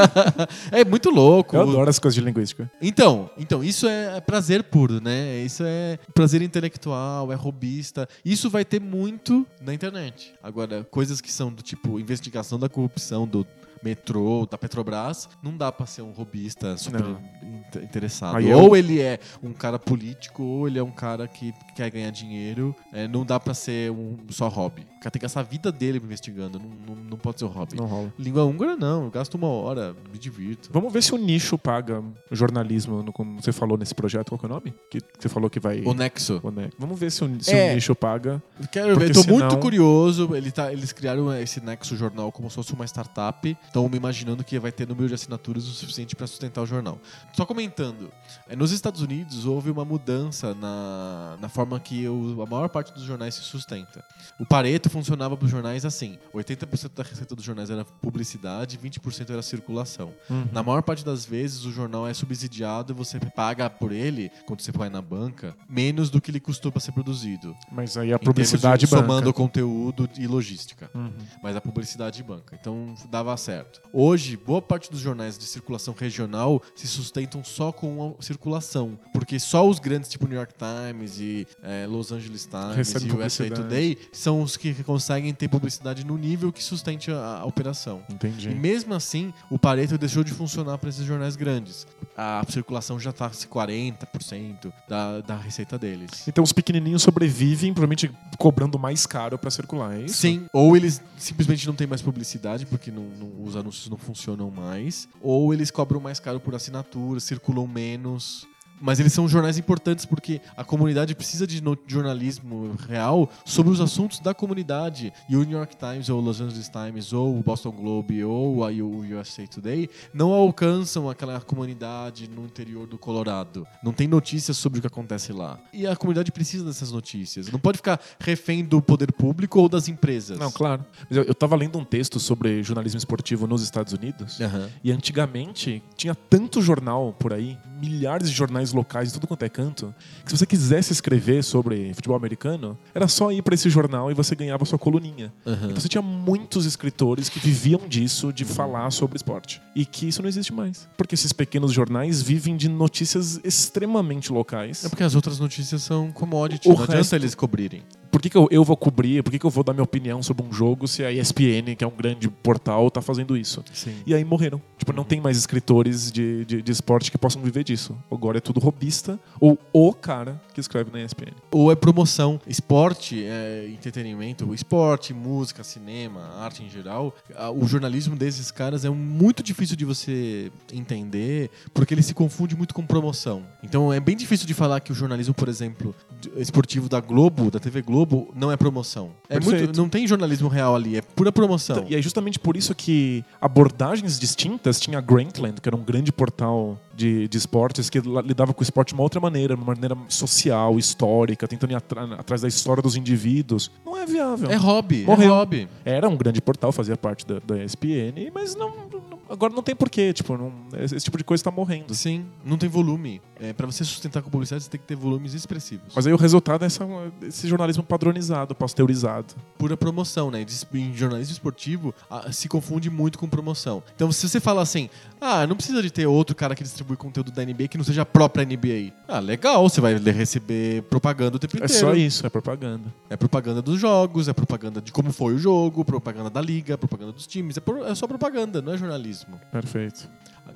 é 0.72 0.84
muito 0.84 1.10
louco. 1.10 1.54
Eu 1.56 1.62
adoro 1.62 1.90
as 1.90 1.98
coisas 1.98 2.14
de 2.14 2.20
linguística. 2.20 2.70
Então, 2.80 3.30
então, 3.36 3.62
isso 3.62 3.86
é 3.86 4.20
prazer 4.20 4.64
puro, 4.64 5.00
né? 5.00 5.38
Isso 5.40 5.62
é 5.64 5.98
prazer 6.14 6.40
intelectual, 6.40 7.30
é 7.30 7.34
robista. 7.34 8.08
Isso 8.24 8.48
vai 8.48 8.64
ter 8.64 8.80
muito 8.80 9.46
na 9.60 9.74
internet. 9.74 10.32
Agora, 10.42 10.84
coisas 10.84 11.20
que 11.20 11.30
são 11.30 11.52
do 11.52 11.62
tipo 11.62 12.00
investigação 12.00 12.58
da 12.58 12.68
corrupção 12.68 13.26
do 13.26 13.46
metrô, 13.86 14.46
da 14.50 14.58
Petrobras, 14.58 15.28
não 15.42 15.56
dá 15.56 15.70
pra 15.70 15.86
ser 15.86 16.02
um 16.02 16.10
robista 16.10 16.76
super 16.76 17.00
in- 17.00 17.84
interessado. 17.84 18.36
Aí 18.36 18.50
eu- 18.50 18.58
ou 18.58 18.76
ele 18.76 19.00
é 19.00 19.18
um 19.42 19.52
cara 19.52 19.78
político, 19.78 20.42
ou 20.42 20.66
ele 20.66 20.78
é 20.78 20.82
um 20.82 20.90
cara 20.90 21.28
que 21.28 21.54
quer 21.76 21.88
ganhar 21.90 22.10
dinheiro. 22.10 22.74
É, 22.92 23.06
não 23.06 23.24
dá 23.24 23.38
pra 23.38 23.54
ser 23.54 23.90
um 23.92 24.16
só 24.30 24.48
hobby. 24.48 24.84
O 25.06 25.08
cara 25.08 25.10
tem 25.12 25.20
que 25.20 25.24
gastar 25.24 25.40
a 25.40 25.42
vida 25.44 25.70
dele 25.70 25.98
investigando. 26.02 26.58
Não, 26.58 26.68
não, 26.68 27.02
não 27.10 27.16
pode 27.16 27.38
ser 27.38 27.44
um 27.44 27.48
hobby. 27.48 27.76
Não 27.76 27.86
rola. 27.86 28.12
Língua 28.18 28.44
húngara, 28.44 28.76
não. 28.76 29.04
Eu 29.04 29.10
gasto 29.10 29.34
uma 29.36 29.46
hora, 29.46 29.94
me 30.12 30.18
divirto. 30.18 30.68
Vamos 30.72 30.92
ver 30.92 31.00
se 31.02 31.14
o 31.14 31.16
nicho 31.16 31.56
paga 31.56 32.02
jornalismo, 32.32 33.02
no- 33.02 33.12
como 33.12 33.40
você 33.40 33.52
falou 33.52 33.78
nesse 33.78 33.94
projeto. 33.94 34.30
Qual 34.30 34.38
que 34.38 34.46
é 34.46 34.48
o 34.48 34.52
nome? 34.52 34.74
Que 34.90 35.00
que 35.00 35.06
você 35.22 35.28
falou 35.28 35.48
que 35.48 35.60
vai... 35.60 35.80
O 35.84 35.94
Nexo. 35.94 36.40
o 36.42 36.52
Vamos 36.78 36.98
ver 36.98 37.12
se 37.12 37.24
o, 37.24 37.42
se 37.42 37.52
É. 37.54 37.70
o 37.70 37.74
nicho 37.76 37.94
paga. 37.94 38.42
Quero 38.72 38.98
ver, 38.98 39.12
tô 39.12 39.22
senão- 39.22 39.38
muito 39.38 39.56
curioso. 39.58 40.34
Ele 40.34 40.50
tá, 40.50 40.72
eles 40.72 40.92
criaram 40.92 41.32
esse 41.34 41.60
Nexo 41.60 41.96
Jornal 41.96 42.32
como 42.32 42.50
se 42.50 42.56
fosse 42.56 42.72
uma 42.74 42.84
startup. 42.84 43.56
estão 43.66 43.88
imaginando 43.94 44.42
que 44.42 44.58
vai 44.58 44.72
ter 44.72 44.88
número 44.88 45.06
de 45.08 45.14
assinaturas 45.14 45.68
o 45.68 45.70
suficiente 45.72 46.16
para 46.16 46.26
sustentar 46.26 46.62
o 46.62 46.66
jornal. 46.66 46.98
Só 47.32 47.46
comentando, 47.46 48.10
é, 48.48 48.56
nos 48.56 48.72
Estados 48.72 49.00
Unidos 49.00 49.46
houve 49.46 49.70
uma 49.70 49.84
mudança 49.84 50.52
na, 50.54 51.36
na 51.40 51.48
forma 51.48 51.78
que 51.78 52.08
o, 52.08 52.42
a 52.42 52.46
maior 52.46 52.68
parte 52.68 52.92
dos 52.92 53.04
jornais 53.04 53.34
se 53.36 53.42
sustenta. 53.42 54.04
O 54.38 54.44
Pareto 54.44 54.90
funcionava 54.96 55.36
para 55.36 55.44
os 55.44 55.50
jornais 55.50 55.84
assim: 55.84 56.18
80% 56.34 56.90
da 56.94 57.02
receita 57.02 57.34
dos 57.34 57.44
jornais 57.44 57.70
era 57.70 57.84
publicidade, 57.84 58.78
20% 58.78 59.30
era 59.30 59.42
circulação. 59.42 60.14
Na 60.52 60.62
maior 60.62 60.82
parte 60.82 61.04
das 61.04 61.24
vezes, 61.24 61.64
o 61.64 61.72
jornal 61.72 62.06
é 62.08 62.14
subsidiado 62.14 62.92
e 62.92 62.96
você 62.96 63.20
paga 63.20 63.68
por 63.68 63.92
ele, 63.92 64.30
quando 64.46 64.60
você 64.62 64.72
vai 64.72 64.88
na 64.88 65.02
banca, 65.02 65.54
menos 65.68 66.08
do 66.08 66.20
que 66.20 66.30
ele 66.30 66.40
custou 66.40 66.72
para 66.72 66.80
ser 66.80 66.92
produzido. 66.92 67.54
Mas 67.70 67.96
aí 67.96 68.12
a 68.12 68.18
publicidade 68.18 68.86
de, 68.86 68.90
banca. 68.90 69.02
somando 69.02 69.32
conteúdo 69.32 70.08
e 70.18 70.26
logística. 70.26 70.90
Uhum. 70.94 71.12
Mas 71.42 71.56
a 71.56 71.60
publicidade 71.60 72.22
banca. 72.22 72.56
Então 72.58 72.94
dava 73.10 73.36
certo. 73.36 73.82
Hoje, 73.92 74.36
boa 74.36 74.62
parte 74.62 74.90
dos 74.90 75.00
jornais 75.00 75.36
de 75.36 75.44
circulação 75.44 75.94
regional 75.98 76.62
se 76.74 76.86
sustentam 76.86 77.44
só 77.44 77.70
com 77.70 78.16
a 78.18 78.22
circulação. 78.22 78.98
Porque 79.12 79.38
só 79.38 79.68
os 79.68 79.78
grandes, 79.78 80.08
tipo 80.08 80.26
New 80.26 80.36
York 80.36 80.54
Times 80.54 81.20
e 81.20 81.46
eh, 81.62 81.86
Los 81.86 82.12
Angeles 82.12 82.46
Times 82.46 82.76
Recebem 82.76 83.08
e 83.08 83.12
USA. 83.12 83.50
Today, 83.50 83.98
são 84.12 84.42
os 84.42 84.56
que 84.56 84.72
conseguem 84.86 85.34
ter 85.34 85.48
publicidade 85.48 86.04
no 86.06 86.16
nível 86.16 86.52
que 86.52 86.62
sustente 86.62 87.10
a, 87.10 87.38
a 87.40 87.44
operação. 87.44 88.02
Entendi. 88.08 88.48
E 88.48 88.54
mesmo 88.54 88.94
assim, 88.94 89.34
o 89.50 89.58
Pareto 89.58 89.98
deixou 89.98 90.22
de 90.24 90.32
funcionar 90.32 90.78
para 90.78 90.88
esses 90.88 91.04
jornais 91.04 91.36
grandes. 91.36 91.86
A 92.16 92.42
circulação 92.48 92.98
já 92.98 93.10
está 93.10 93.28
40% 93.30 94.72
da, 94.88 95.20
da 95.20 95.36
receita 95.36 95.78
deles. 95.78 96.26
Então 96.28 96.42
os 96.44 96.52
pequenininhos 96.52 97.02
sobrevivem, 97.02 97.72
provavelmente 97.72 98.10
cobrando 98.38 98.78
mais 98.78 99.06
caro 99.06 99.38
pra 99.38 99.50
circular, 99.50 99.94
é 99.96 100.02
isso? 100.02 100.14
Sim, 100.16 100.46
ou 100.52 100.76
eles 100.76 101.02
simplesmente 101.18 101.66
não 101.66 101.74
têm 101.74 101.86
mais 101.86 102.02
publicidade, 102.02 102.66
porque 102.66 102.90
não- 102.90 103.04
não- 103.18 103.44
os 103.44 103.56
anúncios 103.56 103.88
não 103.88 103.96
funcionam 103.96 104.50
mais, 104.50 105.08
ou 105.20 105.52
eles 105.52 105.70
cobram 105.70 106.00
mais 106.00 106.20
caro 106.20 106.38
por 106.40 106.54
assinatura, 106.54 107.20
circulam 107.20 107.66
menos. 107.66 108.46
Mas 108.80 109.00
eles 109.00 109.12
são 109.12 109.28
jornais 109.28 109.58
importantes 109.58 110.04
porque 110.04 110.40
a 110.56 110.64
comunidade 110.64 111.14
precisa 111.14 111.46
de 111.46 111.62
jornalismo 111.86 112.76
real 112.88 113.30
sobre 113.44 113.72
os 113.72 113.80
assuntos 113.80 114.20
da 114.20 114.34
comunidade. 114.34 115.12
E 115.28 115.36
o 115.36 115.42
New 115.42 115.56
York 115.56 115.76
Times, 115.76 116.08
ou 116.08 116.20
o 116.20 116.24
Los 116.24 116.40
Angeles 116.40 116.68
Times, 116.68 117.12
ou 117.12 117.38
o 117.38 117.42
Boston 117.42 117.70
Globe, 117.70 118.24
ou 118.24 118.64
a 118.64 118.70
o 118.76 119.18
USA 119.18 119.46
Today 119.46 119.88
não 120.12 120.32
alcançam 120.32 121.08
aquela 121.08 121.40
comunidade 121.40 122.28
no 122.28 122.44
interior 122.44 122.86
do 122.86 122.98
Colorado. 122.98 123.66
Não 123.82 123.92
tem 123.92 124.06
notícias 124.06 124.56
sobre 124.56 124.78
o 124.78 124.80
que 124.82 124.86
acontece 124.86 125.32
lá. 125.32 125.58
E 125.72 125.86
a 125.86 125.96
comunidade 125.96 126.30
precisa 126.30 126.64
dessas 126.64 126.92
notícias. 126.92 127.50
Não 127.50 127.58
pode 127.58 127.78
ficar 127.78 128.00
refém 128.18 128.64
do 128.64 128.82
poder 128.82 129.12
público 129.12 129.60
ou 129.60 129.68
das 129.68 129.88
empresas. 129.88 130.38
Não, 130.38 130.50
claro. 130.50 130.84
Mas 131.08 131.16
eu, 131.16 131.24
eu 131.24 131.34
tava 131.34 131.56
lendo 131.56 131.78
um 131.78 131.84
texto 131.84 132.18
sobre 132.20 132.62
jornalismo 132.62 132.98
esportivo 132.98 133.46
nos 133.46 133.62
Estados 133.62 133.92
Unidos. 133.92 134.40
Aham. 134.40 134.68
E 134.82 134.92
antigamente 134.92 135.82
tinha 135.96 136.14
tanto 136.14 136.60
jornal 136.60 137.14
por 137.18 137.32
aí, 137.32 137.56
milhares 137.80 138.30
de 138.30 138.36
jornais 138.36 138.65
locais 138.72 139.10
em 139.10 139.12
tudo 139.12 139.26
quanto 139.26 139.42
é 139.44 139.48
canto, 139.48 139.94
que 140.24 140.30
se 140.30 140.36
você 140.38 140.46
quisesse 140.46 140.92
escrever 140.92 141.42
sobre 141.44 141.92
futebol 141.94 142.16
americano, 142.16 142.78
era 142.94 143.08
só 143.08 143.30
ir 143.32 143.42
pra 143.42 143.54
esse 143.54 143.68
jornal 143.70 144.10
e 144.10 144.14
você 144.14 144.34
ganhava 144.34 144.64
sua 144.64 144.78
coluninha. 144.78 145.32
Aham. 145.46 145.66
Então 145.70 145.80
você 145.80 145.88
tinha 145.88 146.02
muitos 146.02 146.64
escritores 146.66 147.28
que 147.28 147.38
viviam 147.38 147.80
disso, 147.88 148.32
de 148.32 148.44
falar 148.44 148.90
sobre 148.90 149.16
esporte. 149.16 149.60
E 149.74 149.84
que 149.84 150.08
isso 150.08 150.22
não 150.22 150.28
existe 150.28 150.52
mais. 150.52 150.88
Porque 150.96 151.14
esses 151.14 151.32
pequenos 151.32 151.72
jornais 151.72 152.22
vivem 152.22 152.56
de 152.56 152.68
notícias 152.68 153.40
extremamente 153.44 154.32
locais. 154.32 154.84
É 154.84 154.88
porque 154.88 155.02
as 155.04 155.14
outras 155.14 155.38
notícias 155.38 155.82
são 155.82 156.10
commodity. 156.12 156.68
O 156.68 156.72
não 156.72 156.78
adianta 156.82 156.96
resto- 156.98 157.14
eles 157.16 157.34
cobrirem. 157.34 157.82
Por 158.16 158.22
que, 158.22 158.30
que 158.30 158.38
eu, 158.38 158.48
eu 158.50 158.64
vou 158.64 158.78
cobrir? 158.78 159.22
Por 159.22 159.30
que, 159.30 159.38
que 159.38 159.44
eu 159.44 159.50
vou 159.50 159.62
dar 159.62 159.74
minha 159.74 159.84
opinião 159.84 160.22
sobre 160.22 160.42
um 160.42 160.50
jogo 160.50 160.88
se 160.88 161.04
a 161.04 161.12
ESPN, 161.12 161.76
que 161.76 161.84
é 161.84 161.86
um 161.86 161.94
grande 161.94 162.30
portal, 162.30 162.90
tá 162.90 163.02
fazendo 163.02 163.36
isso? 163.36 163.62
Sim. 163.74 163.94
E 164.06 164.14
aí 164.14 164.24
morreram. 164.24 164.58
Tipo, 164.78 164.94
não 164.94 165.04
tem 165.04 165.20
mais 165.20 165.36
escritores 165.36 166.10
de, 166.10 166.46
de, 166.46 166.62
de 166.62 166.72
esporte 166.72 167.10
que 167.10 167.18
possam 167.18 167.42
viver 167.42 167.62
disso. 167.62 167.94
Agora 168.10 168.38
é 168.38 168.40
tudo 168.40 168.58
robista 168.58 169.20
ou 169.38 169.58
o 169.70 169.92
cara 169.92 170.40
que 170.54 170.60
escreve 170.60 170.90
na 170.90 171.04
ESPN. 171.04 171.32
Ou 171.50 171.70
é 171.70 171.76
promoção. 171.76 172.40
Esporte, 172.46 173.22
é 173.22 173.68
entretenimento, 173.68 174.54
esporte, 174.54 175.12
música, 175.12 175.62
cinema, 175.62 176.22
arte 176.38 176.62
em 176.62 176.70
geral. 176.70 177.14
O 177.54 177.66
jornalismo 177.66 178.16
desses 178.16 178.50
caras 178.50 178.86
é 178.86 178.88
muito 178.88 179.42
difícil 179.42 179.76
de 179.76 179.84
você 179.84 180.50
entender, 180.72 181.50
porque 181.74 181.92
ele 181.92 182.02
se 182.02 182.14
confunde 182.14 182.56
muito 182.56 182.72
com 182.72 182.86
promoção. 182.86 183.42
Então 183.62 183.92
é 183.92 184.00
bem 184.00 184.16
difícil 184.16 184.46
de 184.46 184.54
falar 184.54 184.80
que 184.80 184.90
o 184.90 184.94
jornalismo, 184.94 185.34
por 185.34 185.50
exemplo, 185.50 185.94
esportivo 186.36 186.88
da 186.88 186.98
Globo, 186.98 187.50
da 187.50 187.58
TV 187.58 187.82
Globo, 187.82 188.05
não 188.34 188.50
é 188.50 188.56
promoção. 188.56 189.10
É 189.28 189.40
muito, 189.40 189.76
não 189.76 189.88
tem 189.88 190.06
jornalismo 190.06 190.48
real 190.48 190.74
ali, 190.74 190.96
é 190.96 191.02
pura 191.02 191.32
promoção. 191.32 191.84
E 191.88 191.94
é 191.94 192.02
justamente 192.02 192.38
por 192.38 192.56
isso 192.56 192.74
que 192.74 193.24
abordagens 193.40 194.18
distintas 194.18 194.78
tinha 194.80 194.98
a 194.98 195.00
Grantland, 195.00 195.60
que 195.60 195.68
era 195.68 195.76
um 195.76 195.82
grande 195.82 196.12
portal 196.12 196.78
de, 196.96 197.28
de 197.28 197.36
esportes 197.38 197.90
que 197.90 198.00
lidava 198.00 198.52
com 198.54 198.60
o 198.60 198.62
esporte 198.62 198.88
de 198.88 198.94
uma 198.94 199.02
outra 199.02 199.20
maneira, 199.20 199.54
uma 199.54 199.66
maneira 199.66 199.96
social, 200.08 200.78
histórica, 200.78 201.46
tentando 201.46 201.72
ir 201.72 201.76
atrás 201.76 202.40
da 202.42 202.48
história 202.48 202.82
dos 202.82 202.96
indivíduos. 202.96 203.70
Não 203.84 203.96
é 203.96 204.06
viável. 204.06 204.50
É 204.50 204.56
hobby, 204.56 205.04
Morreu. 205.04 205.26
é 205.34 205.36
hobby. 205.38 205.68
Era 205.84 206.08
um 206.08 206.16
grande 206.16 206.40
portal, 206.40 206.72
fazia 206.72 206.96
parte 206.96 207.26
da, 207.26 207.38
da 207.40 207.62
ESPN, 207.62 208.30
mas 208.34 208.54
não, 208.54 208.70
não- 208.70 209.18
agora 209.28 209.52
não 209.52 209.62
tem 209.62 209.74
porquê. 209.74 210.12
Tipo, 210.12 210.36
não- 210.36 210.52
esse, 210.78 210.96
esse 210.96 211.04
tipo 211.04 211.18
de 211.18 211.24
coisa 211.24 211.40
está 211.40 211.50
morrendo. 211.50 211.94
Sim, 211.94 212.24
não 212.44 212.56
tem 212.56 212.68
volume. 212.68 213.20
É, 213.38 213.52
para 213.52 213.66
você 213.66 213.84
sustentar 213.84 214.22
com 214.22 214.30
publicidade, 214.30 214.64
você 214.64 214.70
tem 214.70 214.80
que 214.80 214.86
ter 214.86 214.96
volumes 214.96 215.34
expressivos. 215.34 215.92
Mas 215.94 216.06
aí 216.06 216.12
o 216.12 216.16
resultado 216.16 216.62
é 216.62 216.66
essa, 216.66 216.86
esse 217.22 217.46
jornalismo 217.46 217.82
padronizado, 217.82 218.54
pasteurizado. 218.54 219.34
pura 219.58 219.76
promoção, 219.76 220.30
né? 220.30 220.44
Em 220.74 220.94
jornalismo 220.94 221.32
esportivo 221.32 221.94
se 222.32 222.48
confunde 222.48 222.88
muito 222.88 223.18
com 223.18 223.28
promoção. 223.28 223.82
Então, 223.94 224.10
se 224.12 224.26
você 224.28 224.40
fala 224.40 224.62
assim, 224.62 224.88
ah, 225.20 225.46
não 225.46 225.56
precisa 225.56 225.82
de 225.82 225.90
ter 225.90 226.06
outro 226.06 226.34
cara 226.34 226.54
que 226.54 226.62
distribui 226.62 226.85
conteúdo 226.94 227.32
da 227.32 227.42
NBA 227.42 227.68
que 227.68 227.78
não 227.78 227.84
seja 227.84 228.02
a 228.02 228.04
própria 228.04 228.44
NBA. 228.44 228.92
Ah, 229.08 229.18
legal, 229.18 229.66
você 229.66 229.80
vai 229.80 229.94
receber 229.96 230.82
propaganda 230.82 231.36
o 231.36 231.38
tempo 231.38 231.56
É 231.56 231.64
inteiro. 231.64 231.72
só 231.80 231.94
isso, 231.94 232.26
é 232.26 232.28
propaganda. 232.28 232.92
É 233.08 233.16
propaganda 233.16 233.62
dos 233.62 233.80
jogos, 233.80 234.28
é 234.28 234.34
propaganda 234.34 234.82
de 234.82 234.92
como 234.92 235.10
foi 235.10 235.32
o 235.32 235.38
jogo, 235.38 235.82
propaganda 235.86 236.28
da 236.28 236.42
liga, 236.42 236.76
propaganda 236.76 237.12
dos 237.12 237.26
times. 237.26 237.56
É, 237.56 237.62
é 237.90 237.94
só 237.94 238.06
propaganda, 238.06 238.60
não 238.60 238.74
é 238.74 238.76
jornalismo. 238.76 239.40
Perfeito. 239.50 240.06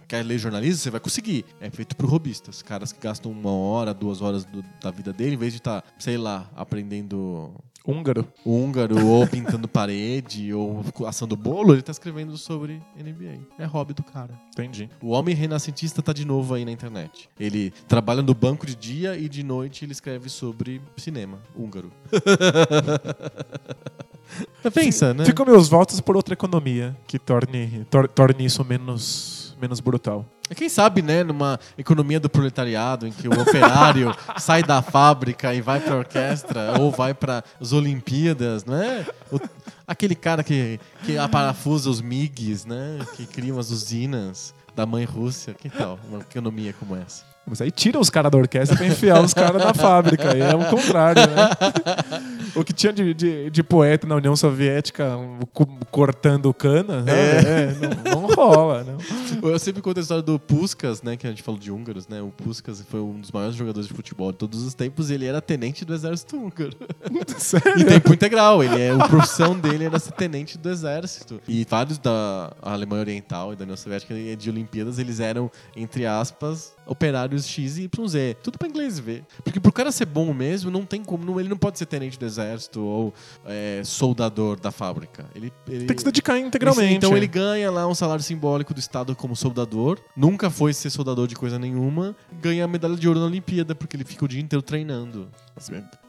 Quer 0.07 0.25
ler 0.25 0.39
jornalismo? 0.39 0.77
Você 0.83 0.91
vai 0.91 1.01
conseguir. 1.01 1.45
É 1.61 1.71
feito 1.71 1.97
por 1.97 2.09
robistas. 2.09 2.63
Caras 2.63 2.93
que 2.93 3.01
gastam 3.01 3.31
uma 3.33 3.51
hora, 3.51 3.95
duas 3.95 4.21
horas 4.21 4.45
do- 4.45 4.65
da 4.83 4.91
vida 4.91 5.13
dele, 5.13 5.35
em 5.35 5.39
vez 5.39 5.53
de 5.53 5.59
estar, 5.59 5.85
sei 5.99 6.19
lá, 6.19 6.49
aprendendo 6.57 7.55
Húngaro. 7.91 8.27
húngaro 8.45 9.07
ou 9.07 9.27
pintando 9.27 9.67
parede 9.69 10.53
ou 10.55 10.85
assando 11.07 11.37
bolo, 11.37 11.75
ele 11.75 11.83
tá 11.83 11.93
escrevendo 11.93 12.37
sobre 12.37 12.81
NBA. 12.97 13.41
É 13.59 13.65
hobby 13.65 13.95
do 13.95 14.03
cara. 14.03 14.39
Entendi. 14.53 14.89
O 15.03 15.11
homem 15.11 15.35
renascentista 15.35 16.03
tá 16.03 16.13
de 16.13 16.25
novo 16.25 16.55
aí 16.55 16.65
na 16.65 16.71
internet. 16.73 17.29
Ele 17.39 17.73
trabalha 17.89 18.23
no 18.23 18.35
banco 18.35 18.67
de 18.67 18.75
dia 18.77 19.17
e 19.17 19.29
de 19.29 19.43
noite 19.43 19.85
ele 19.85 19.93
escreve 19.93 20.29
sobre 20.29 20.81
cinema 20.97 21.39
húngaro. 21.57 21.91
Pensa, 24.73 25.13
né? 25.13 25.25
Ficam 25.25 25.45
meus 25.45 25.69
votos 25.69 26.01
por 26.01 26.17
outra 26.17 26.35
economia 26.35 26.97
que 27.07 27.19
torne, 27.19 27.85
tor- 27.91 28.09
torne 28.09 28.45
isso 28.45 28.65
menos, 28.65 29.57
menos 29.61 29.81
brutal. 29.81 30.25
É 30.51 30.55
Quem 30.55 30.69
sabe, 30.69 31.01
né, 31.01 31.23
numa 31.23 31.61
economia 31.79 32.19
do 32.19 32.29
proletariado 32.29 33.07
em 33.07 33.13
que 33.13 33.29
o 33.29 33.41
operário 33.41 34.13
sai 34.37 34.65
da 34.65 34.83
fábrica 34.83 35.55
e 35.55 35.61
vai 35.61 35.79
pra 35.79 35.97
orquestra 35.97 36.75
ou 36.81 36.91
vai 36.91 37.15
para 37.15 37.45
as 37.61 37.73
Olimpíadas, 37.73 38.65
não 38.65 38.75
é? 38.75 39.07
O- 39.31 39.39
aquele 39.87 40.17
cara 40.17 40.43
que, 40.43 40.81
que 41.05 41.17
aparafusa 41.17 41.89
os 41.89 42.01
MIGs, 42.01 42.65
né? 42.67 42.99
Que 43.17 43.27
cria 43.27 43.55
umas 43.55 43.71
usinas 43.71 44.53
da 44.75 44.85
mãe 44.85 45.05
Rússia. 45.05 45.55
Que 45.55 45.71
tal 45.71 46.01
uma 46.09 46.19
economia 46.21 46.73
como 46.73 46.97
essa? 46.97 47.30
Mas 47.47 47.61
aí 47.61 47.71
tira 47.71 47.99
os 47.99 48.11
caras 48.11 48.31
da 48.31 48.39
orquestra 48.39 48.77
pra 48.77 48.87
enfiar 48.87 49.21
os 49.23 49.35
caras 49.35 49.63
na 49.65 49.75
fábrica. 49.75 50.33
Aí 50.33 50.41
é 50.41 50.55
o 50.55 50.65
contrário, 50.67 51.23
né? 51.23 52.31
O 52.53 52.65
que 52.65 52.73
tinha 52.73 52.93
de, 52.93 53.15
de, 53.15 53.49
de 53.49 53.63
poeta 53.63 54.09
na 54.09 54.17
União 54.17 54.35
Soviética 54.35 55.17
co- 55.53 55.69
cortando 55.89 56.53
cana, 56.53 57.05
é, 57.07 57.13
é, 57.47 58.11
não, 58.11 58.23
não 58.23 58.27
rola, 58.35 58.83
né? 58.83 58.97
Eu 59.41 59.57
sempre 59.57 59.81
conto 59.81 59.99
a 59.99 60.01
história 60.01 60.21
do 60.21 60.37
Puskas, 60.37 61.01
né? 61.01 61.17
Que 61.17 61.29
a 61.29 61.31
gente 61.31 61.45
falou 61.45 61.61
de 61.61 61.71
húngaros, 61.71 62.09
né? 62.09 62.21
O 62.21 62.27
Puskas 62.31 62.83
foi 62.91 62.99
um 62.99 63.21
dos 63.21 63.31
maiores 63.31 63.55
jogadores 63.55 63.87
de 63.87 63.95
futebol 63.95 64.33
de 64.33 64.39
todos 64.39 64.65
os 64.65 64.75
tempos 64.75 65.11
e 65.11 65.15
ele 65.15 65.27
era 65.27 65.41
tenente 65.41 65.85
do 65.85 65.95
exército 65.95 66.37
húngaro. 66.37 66.77
Em 67.09 67.39
Sério? 67.39 67.87
tempo 67.87 68.13
integral. 68.13 68.65
Ele 68.65 68.81
é, 68.83 68.91
a 68.91 69.07
profissão 69.07 69.57
dele 69.57 69.85
era 69.85 70.01
ser 70.01 70.13
tenente 70.13 70.59
do 70.59 70.69
exército. 70.69 71.41
E 71.47 71.65
vários 71.71 71.99
da 71.99 72.53
Alemanha 72.61 73.03
Oriental 73.03 73.53
e 73.53 73.57
da 73.57 73.63
União 73.63 73.77
Soviética 73.77 74.13
de 74.37 74.51
Olimpíadas, 74.51 74.99
eles 74.99 75.21
eram, 75.21 75.49
entre 75.77 76.05
aspas, 76.05 76.73
operários 76.85 77.30
cenários 77.31 77.47
X 77.47 77.79
e 77.79 77.83
Y, 77.85 78.09
Z. 78.09 78.37
Tudo 78.43 78.59
pra 78.59 78.69
inglês 78.69 78.99
ver. 78.99 79.25
Porque 79.45 79.61
pro 79.61 79.73
cara 79.73 79.93
ser 79.93 80.07
bom 80.07 80.33
mesmo, 80.35 80.71
não 80.71 80.85
tem 80.85 81.03
como. 81.03 81.25
não- 81.25 81.39
ele 81.39 81.49
não 81.49 81.57
pode 81.57 81.79
ser 81.79 81.87
tenente 81.87 82.19
do 82.19 82.25
exército 82.27 82.81
ou 82.81 83.15
é, 83.47 83.83
soldador 83.85 84.59
da 84.59 84.71
fábrica. 84.71 85.27
Ele, 85.35 85.53
ele- 85.69 85.87
Tem 85.87 85.95
que 85.95 86.01
se 86.03 86.05
dedicar 86.07 86.39
integralmente. 86.39 86.95
Então 86.95 87.15
é. 87.15 87.17
ele 87.17 87.27
ganha 87.27 87.71
lá 87.71 87.87
um 87.87 87.95
salário 87.95 88.23
simbólico 88.25 88.75
do 88.75 88.81
Estado 88.81 89.15
como 89.15 89.37
soldador. 89.37 89.99
Nunca 90.17 90.51
foi 90.51 90.73
ser 90.73 90.91
soldador 90.91 91.27
de 91.29 91.37
coisa 91.37 91.59
nenhuma. 91.59 92.17
Ganha 92.41 92.65
a 92.65 92.69
medalha 92.69 92.97
de 92.97 93.07
ouro 93.07 93.21
na 93.21 93.27
Olimpíada, 93.27 93.75
porque 93.75 93.97
ele 93.97 94.05
fica 94.05 94.25
o 94.25 94.29
dia 94.29 94.41
inteiro 94.41 94.63
treinando. 94.63 95.29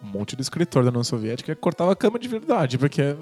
Um 0.03 0.07
monte 0.07 0.35
de 0.35 0.41
escritor 0.41 0.83
da 0.83 0.89
União 0.89 1.03
Soviética 1.03 1.55
cortava 1.55 1.91
a 1.91 1.95
cama 1.95 2.17
de 2.17 2.27
verdade, 2.27 2.77
porque 2.77 3.15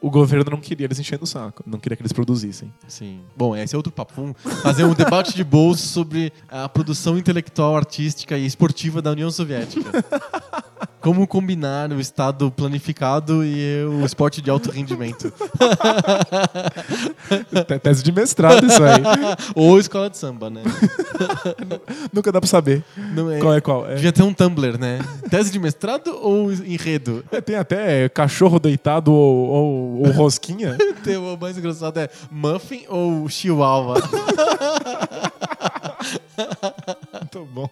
o, 0.00 0.10
governo 0.10 0.50
não 0.50 0.60
queria 0.60 0.86
eles 0.86 0.98
enchendo 0.98 1.24
o 1.24 1.26
saco. 1.26 1.62
Não 1.66 1.78
queria 1.78 1.96
que 1.96 2.02
eles 2.02 2.12
produzissem. 2.12 2.72
Sim. 2.88 3.20
Bom, 3.36 3.56
esse 3.56 3.74
é 3.74 3.76
outro 3.76 3.92
papo. 3.92 4.12
Vamos 4.16 4.36
fazer 4.62 4.84
um 4.84 4.94
debate 4.94 5.34
de 5.34 5.44
bolso 5.44 5.86
sobre 5.86 6.32
a 6.48 6.68
produção 6.68 7.16
intelectual, 7.16 7.76
artística 7.76 8.36
e 8.36 8.44
esportiva 8.44 9.00
da 9.00 9.10
União 9.12 9.30
Soviética. 9.30 9.90
Como 11.00 11.26
combinar 11.26 11.90
o 11.92 12.00
Estado 12.00 12.50
planificado 12.50 13.44
e 13.44 13.84
o 13.84 14.04
esporte 14.04 14.42
de 14.42 14.50
alto 14.50 14.70
rendimento. 14.70 15.32
Te- 17.66 17.78
Tese 17.78 18.02
de 18.02 18.12
mestrado 18.12 18.66
isso 18.66 18.82
aí. 18.82 19.02
Ou 19.54 19.78
escola 19.78 20.10
de 20.10 20.18
samba, 20.18 20.50
né? 20.50 20.62
Nunca 22.12 22.32
dá 22.32 22.40
pra 22.40 22.48
saber 22.48 22.82
é... 23.34 23.38
qual 23.38 23.54
é 23.54 23.60
qual. 23.60 23.86
É. 23.88 23.94
Devia 23.94 24.12
ter 24.12 24.22
um 24.22 24.32
Tumblr, 24.34 24.78
né? 24.78 24.98
Tese 25.30 25.50
de 25.50 25.58
mestrado 25.58 26.08
ou 26.20 26.52
enredo? 26.52 27.24
É, 27.30 27.40
Tem 27.40 27.56
até 27.56 28.08
cachorro 28.08 28.58
deitado 28.58 29.12
ou, 29.12 29.48
ou- 29.48 30.06
ou 30.06 30.10
rosquinha. 30.12 30.76
Tem- 31.04 31.16
O 31.16 31.36
mais 31.40 31.56
engraçado 31.56 31.98
é 31.98 32.08
Muffin 32.30 32.84
ou 32.88 33.28
Chihuahua? 33.28 33.96
Muito 37.12 37.44
bom. 37.46 37.70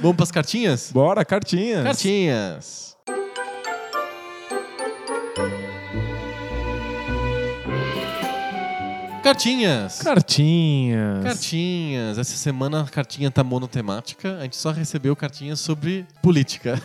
Vamos 0.00 0.16
pras 0.16 0.30
cartinhas? 0.30 0.90
Bora, 0.92 1.24
cartinhas. 1.24 1.84
Cartinhas. 1.84 2.93
Cartinhas. 9.24 10.02
Cartinhas. 10.02 11.24
Cartinhas. 11.24 12.18
Essa 12.18 12.36
semana 12.36 12.82
a 12.82 12.84
cartinha 12.84 13.30
tá 13.30 13.42
monotemática. 13.42 14.36
A 14.38 14.42
gente 14.42 14.56
só 14.56 14.70
recebeu 14.70 15.16
cartinhas 15.16 15.58
sobre 15.60 16.06
política. 16.22 16.78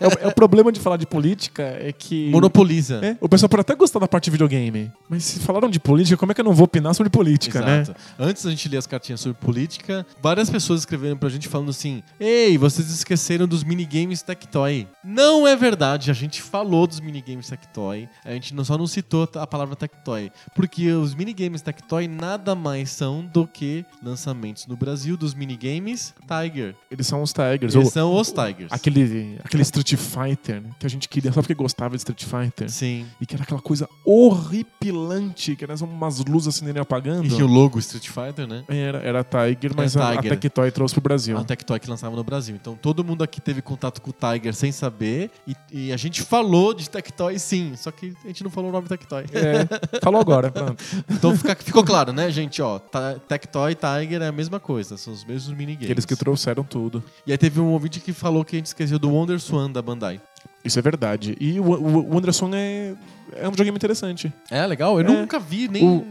É, 0.00 0.06
o, 0.08 0.10
é 0.22 0.26
o 0.26 0.34
problema 0.34 0.72
de 0.72 0.80
falar 0.80 0.96
de 0.96 1.06
política 1.06 1.62
é 1.62 1.92
que. 1.92 2.28
Monopoliza. 2.30 3.00
É, 3.04 3.16
o 3.20 3.28
pessoal 3.28 3.48
pode 3.48 3.60
até 3.60 3.74
gostar 3.76 4.00
da 4.00 4.08
parte 4.08 4.24
de 4.24 4.30
videogame. 4.32 4.90
Mas 5.08 5.22
se 5.24 5.38
falaram 5.38 5.70
de 5.70 5.78
política, 5.78 6.16
como 6.16 6.32
é 6.32 6.34
que 6.34 6.40
eu 6.40 6.44
não 6.44 6.52
vou 6.52 6.64
opinar 6.64 6.92
sobre 6.92 7.08
política, 7.08 7.60
né? 7.60 7.82
Exato. 7.82 8.00
Antes 8.18 8.44
da 8.44 8.50
gente 8.50 8.68
ler 8.68 8.78
as 8.78 8.86
cartinhas 8.86 9.20
sobre 9.20 9.38
política, 9.38 10.04
várias 10.20 10.50
pessoas 10.50 10.80
escreveram 10.80 11.16
pra 11.16 11.28
gente 11.28 11.46
falando 11.48 11.70
assim: 11.70 12.02
Ei, 12.18 12.58
vocês 12.58 12.90
esqueceram 12.90 13.46
dos 13.46 13.62
minigames 13.62 14.22
Tectoy. 14.22 14.88
Não 15.04 15.46
é 15.46 15.54
verdade, 15.54 16.10
a 16.10 16.14
gente 16.14 16.42
falou 16.42 16.86
dos 16.86 16.98
minigames 16.98 17.48
Tectoy. 17.48 18.08
A 18.24 18.32
gente 18.32 18.54
não- 18.54 18.64
só 18.64 18.76
não 18.76 18.86
citou 18.88 19.28
a 19.36 19.46
palavra 19.46 19.76
Tectoy. 19.76 20.32
Porque 20.54 20.90
os 20.92 21.14
minigames 21.14 21.59
Tectoy 21.60 22.08
nada 22.08 22.54
mais 22.54 22.90
são 22.90 23.24
do 23.24 23.46
que 23.46 23.84
lançamentos 24.02 24.66
no 24.66 24.76
Brasil 24.76 25.16
dos 25.16 25.34
minigames 25.34 26.14
Tiger. 26.26 26.74
Eles 26.90 27.06
são 27.06 27.22
os 27.22 27.32
Tigers. 27.32 27.74
Eles 27.74 27.90
são 27.90 28.14
os 28.14 28.30
Tigers. 28.30 28.70
aquele, 28.72 29.38
aquele 29.44 29.62
Street 29.62 29.94
Fighter 29.96 30.60
né, 30.60 30.70
que 30.78 30.86
a 30.86 30.90
gente 30.90 31.08
queria 31.08 31.32
só 31.32 31.40
porque 31.40 31.54
gostava 31.54 31.96
de 31.96 31.98
Street 31.98 32.24
Fighter. 32.24 32.68
Sim. 32.70 33.06
E 33.20 33.26
que 33.26 33.34
era 33.34 33.42
aquela 33.44 33.60
coisa 33.60 33.88
horripilante, 34.04 35.56
que 35.56 35.64
eram 35.64 35.74
umas 35.86 36.18
luzes 36.24 36.60
e 36.60 36.78
apagando. 36.78 37.26
E 37.26 37.42
o 37.42 37.46
logo 37.46 37.78
Street 37.78 38.08
Fighter, 38.08 38.46
né? 38.46 38.64
Era, 38.68 38.98
era 38.98 39.24
Tiger, 39.24 39.72
mas 39.76 39.96
Era 39.96 40.04
a, 40.04 40.10
a 40.12 40.16
Tiger. 40.16 40.38
Tectoy 40.38 40.70
trouxe 40.70 40.94
pro 40.94 41.02
Brasil. 41.02 41.36
A 41.36 41.44
Tectoy 41.44 41.78
que 41.80 41.88
lançava 41.88 42.14
no 42.14 42.24
Brasil. 42.24 42.56
Então 42.60 42.76
todo 42.80 43.04
mundo 43.04 43.22
aqui 43.22 43.40
teve 43.40 43.62
contato 43.62 44.00
com 44.00 44.10
o 44.10 44.14
Tiger 44.14 44.54
sem 44.54 44.72
saber. 44.72 45.30
E, 45.46 45.56
e 45.72 45.92
a 45.92 45.96
gente 45.96 46.22
falou 46.22 46.74
de 46.74 46.88
Tectoy 46.88 47.38
sim, 47.38 47.74
só 47.76 47.90
que 47.90 48.14
a 48.24 48.28
gente 48.28 48.42
não 48.44 48.50
falou 48.50 48.70
o 48.70 48.72
nome 48.72 48.88
Tectoy. 48.88 49.24
É, 49.32 49.98
falou 50.00 50.20
agora, 50.20 50.50
pronto. 50.52 50.82
Então 51.08 51.36
fica- 51.36 51.49
ficou 51.56 51.84
claro, 51.84 52.12
né, 52.12 52.30
gente? 52.30 52.60
Ó, 52.62 52.78
ta- 52.78 53.16
Tectoy 53.28 53.72
e 53.72 53.74
Tiger 53.74 54.22
é 54.22 54.28
a 54.28 54.32
mesma 54.32 54.58
coisa, 54.60 54.96
são 54.96 55.12
os 55.12 55.24
mesmos 55.24 55.56
minigames. 55.56 55.84
Aqueles 55.84 56.04
que 56.04 56.16
trouxeram 56.16 56.62
tudo. 56.64 57.02
E 57.26 57.32
aí 57.32 57.38
teve 57.38 57.60
um 57.60 57.66
ouvinte 57.72 58.00
que 58.00 58.12
falou 58.12 58.44
que 58.44 58.56
a 58.56 58.58
gente 58.58 58.66
esqueceu 58.66 58.98
do 58.98 59.10
Wonder 59.10 59.38
Swan 59.40 59.70
da 59.70 59.80
Bandai. 59.82 60.20
Isso 60.64 60.78
é 60.78 60.82
verdade. 60.82 61.36
E 61.40 61.58
o, 61.60 61.64
o, 61.64 62.12
o 62.14 62.18
Anderson 62.18 62.50
é, 62.54 62.94
é 63.34 63.46
um 63.48 63.50
videogame 63.50 63.76
interessante. 63.76 64.32
É 64.50 64.66
legal, 64.66 65.00
eu 65.00 65.06
É. 65.06 65.10
nunca 65.10 65.38
vi, 65.38 65.68
nem, 65.68 65.86
O- 65.86 66.06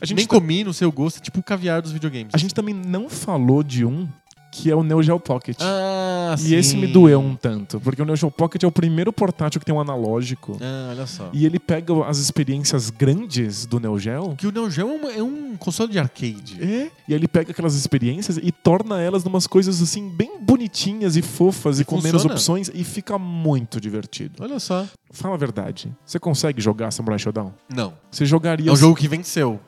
a 0.00 0.04
gente 0.06 0.16
nem 0.18 0.26
tá- 0.26 0.34
comi 0.34 0.64
no 0.64 0.72
seu 0.72 0.90
gosto, 0.90 1.18
é 1.18 1.20
tipo 1.20 1.40
o 1.40 1.42
caviar 1.42 1.80
dos 1.82 1.92
videogames. 1.92 2.34
A 2.34 2.38
gente 2.38 2.54
também 2.54 2.74
não 2.74 3.08
falou 3.08 3.62
de 3.62 3.84
um 3.84 4.08
que 4.52 4.70
é 4.70 4.76
o 4.76 4.82
Neo 4.84 5.02
Geo 5.02 5.18
Pocket. 5.18 5.56
Ah, 5.60 6.36
e 6.38 6.54
esse 6.54 6.76
me 6.76 6.86
doeu 6.86 7.18
um 7.18 7.34
tanto, 7.34 7.80
porque 7.80 8.02
o 8.02 8.04
Neo 8.04 8.14
Geo 8.14 8.30
Pocket 8.30 8.62
é 8.62 8.66
o 8.66 8.70
primeiro 8.70 9.10
portátil 9.12 9.58
que 9.58 9.64
tem 9.64 9.74
um 9.74 9.80
analógico. 9.80 10.58
Ah, 10.60 10.88
olha 10.90 11.06
só. 11.06 11.30
E 11.32 11.46
ele 11.46 11.58
pega 11.58 12.04
as 12.06 12.18
experiências 12.18 12.90
grandes 12.90 13.64
do 13.64 13.80
Neo 13.80 13.98
Geo 13.98 14.36
Que 14.36 14.46
o 14.46 14.52
Neo 14.52 14.70
Geo 14.70 14.88
é 15.08 15.22
um, 15.22 15.52
é 15.54 15.56
console 15.56 15.90
de 15.90 15.98
arcade. 15.98 16.58
É, 16.62 16.90
e 17.08 17.14
ele 17.14 17.26
pega 17.26 17.50
aquelas 17.50 17.74
experiências 17.74 18.36
e 18.36 18.52
torna 18.52 19.00
elas 19.00 19.24
numas 19.24 19.46
coisas 19.46 19.80
assim 19.80 20.08
bem 20.10 20.38
bonitinhas 20.40 21.16
e 21.16 21.22
fofas 21.22 21.78
e, 21.78 21.82
E 21.82 21.84
com 21.84 21.96
menos 21.96 22.22
funciona. 22.22 22.34
opções 22.34 22.70
e 22.74 22.84
fica 22.84 23.18
muito 23.18 23.80
divertido. 23.80 24.42
Olha 24.42 24.60
só. 24.60 24.86
Fala 25.12 25.34
a 25.34 25.38
verdade. 25.38 25.92
Você 26.06 26.18
consegue 26.18 26.60
jogar 26.60 26.90
Samurai 26.90 27.18
Shodown? 27.18 27.52
Não. 27.68 27.92
Você 28.10 28.24
jogaria 28.24 28.70
É 28.70 28.72
um 28.72 28.76
jogo 28.76 28.96
que 28.96 29.06
venceu, 29.06 29.60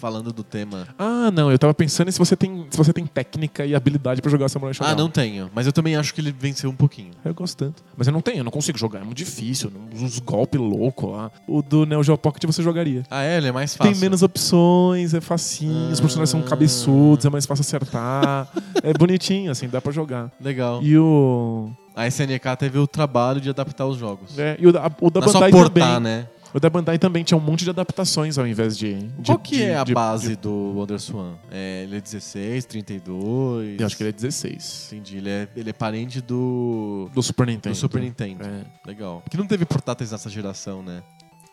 falando 0.00 0.32
do 0.32 0.44
tema. 0.44 0.86
Ah, 0.98 1.30
não, 1.32 1.50
eu 1.50 1.58
tava 1.58 1.74
pensando 1.74 2.08
em 2.08 2.12
se 2.12 2.18
você 2.18 2.36
tem, 2.36 2.66
se 2.70 2.76
você 2.76 2.92
tem 2.92 3.04
técnica 3.04 3.66
e 3.66 3.74
habilidade 3.74 4.22
pra 4.22 4.30
jogar 4.30 4.48
Samurai 4.48 4.72
Shodown. 4.72 4.92
Ah, 4.92 4.96
não 4.96 5.10
tenho. 5.10 5.50
Mas 5.54 5.66
eu 5.66 5.72
também 5.72 5.96
acho 5.96 6.14
que 6.14 6.20
ele 6.20 6.30
venceu 6.32 6.70
um 6.70 6.76
pouquinho. 6.76 7.10
Eu 7.24 7.34
gosto 7.34 7.56
tanto. 7.56 7.82
Mas 7.96 8.06
eu 8.06 8.12
não 8.12 8.20
tenho, 8.20 8.38
eu 8.38 8.44
não 8.44 8.52
consigo 8.52 8.78
jogar, 8.78 9.00
é 9.00 9.04
muito 9.04 9.18
difícil, 9.18 9.70
uns 9.92 10.18
golpes 10.20 10.60
loucos 10.60 11.10
lá. 11.10 11.30
O 11.48 11.60
do 11.60 11.84
Neo 11.84 12.02
Geo 12.02 12.16
Pocket 12.16 12.44
você 12.44 12.62
jogaria. 12.62 13.02
Ah, 13.10 13.22
é? 13.24 13.36
Ele 13.36 13.48
é 13.48 13.52
mais 13.52 13.74
fácil. 13.76 13.92
Tem 13.92 14.00
menos 14.00 14.22
opções, 14.22 15.12
é 15.12 15.20
facinho, 15.20 15.90
os 15.90 16.00
personagens 16.00 16.30
são 16.30 16.40
Ah. 16.40 16.44
cabeçudos, 16.44 17.24
é 17.26 17.30
mais 17.30 17.46
fácil 17.46 17.62
acertar. 17.62 18.48
é 18.82 18.92
bonitinho, 18.92 19.50
assim, 19.50 19.68
dá 19.68 19.80
pra 19.80 19.92
jogar. 19.92 20.30
Legal. 20.40 20.80
E 20.82 20.96
o. 20.96 21.70
A 21.96 22.06
SNK 22.08 22.56
teve 22.58 22.78
o 22.78 22.86
trabalho 22.86 23.40
de 23.40 23.48
adaptar 23.50 23.86
os 23.86 23.96
jogos. 23.96 24.38
É, 24.38 24.56
e 24.58 24.66
o 24.66 24.72
da, 24.72 24.90
o 25.00 25.10
da 25.10 25.20
Não 25.20 25.28
é 25.28 25.30
só 25.30 25.38
Bandai 25.40 25.50
portar, 25.52 25.94
também. 25.94 26.00
né? 26.00 26.28
O 26.52 26.60
da 26.60 26.70
Bandai 26.70 26.98
também 26.98 27.24
tinha 27.24 27.36
um 27.36 27.40
monte 27.40 27.64
de 27.64 27.70
adaptações 27.70 28.38
ao 28.38 28.46
invés 28.46 28.78
de. 28.78 28.94
de 28.94 29.26
Qual 29.26 29.38
que 29.38 29.56
de- 29.56 29.62
é 29.64 29.76
a 29.76 29.82
de- 29.84 29.92
base 29.92 30.36
do 30.36 30.50
Wonder 30.76 31.00
Swan? 31.00 31.34
É, 31.50 31.82
ele 31.82 31.96
é 31.96 32.00
16, 32.00 32.64
32? 32.64 33.80
eu 33.80 33.86
acho 33.86 33.96
que 33.96 34.02
ele 34.04 34.10
é 34.10 34.12
16. 34.12 34.88
Entendi. 34.92 35.16
Ele 35.18 35.30
é, 35.30 35.48
ele 35.56 35.70
é 35.70 35.72
parente 35.72 36.20
do... 36.20 37.08
Do 37.12 37.22
Super 37.22 37.46
Nintendo. 37.48 37.74
Do 37.74 37.78
Super 37.78 38.00
Nintendo. 38.00 38.44
É. 38.44 38.64
Legal. 38.86 39.20
Porque 39.24 39.36
não 39.36 39.46
teve 39.46 39.64
portáteis 39.64 40.12
nessa 40.12 40.30
geração, 40.30 40.82
né? 40.82 41.02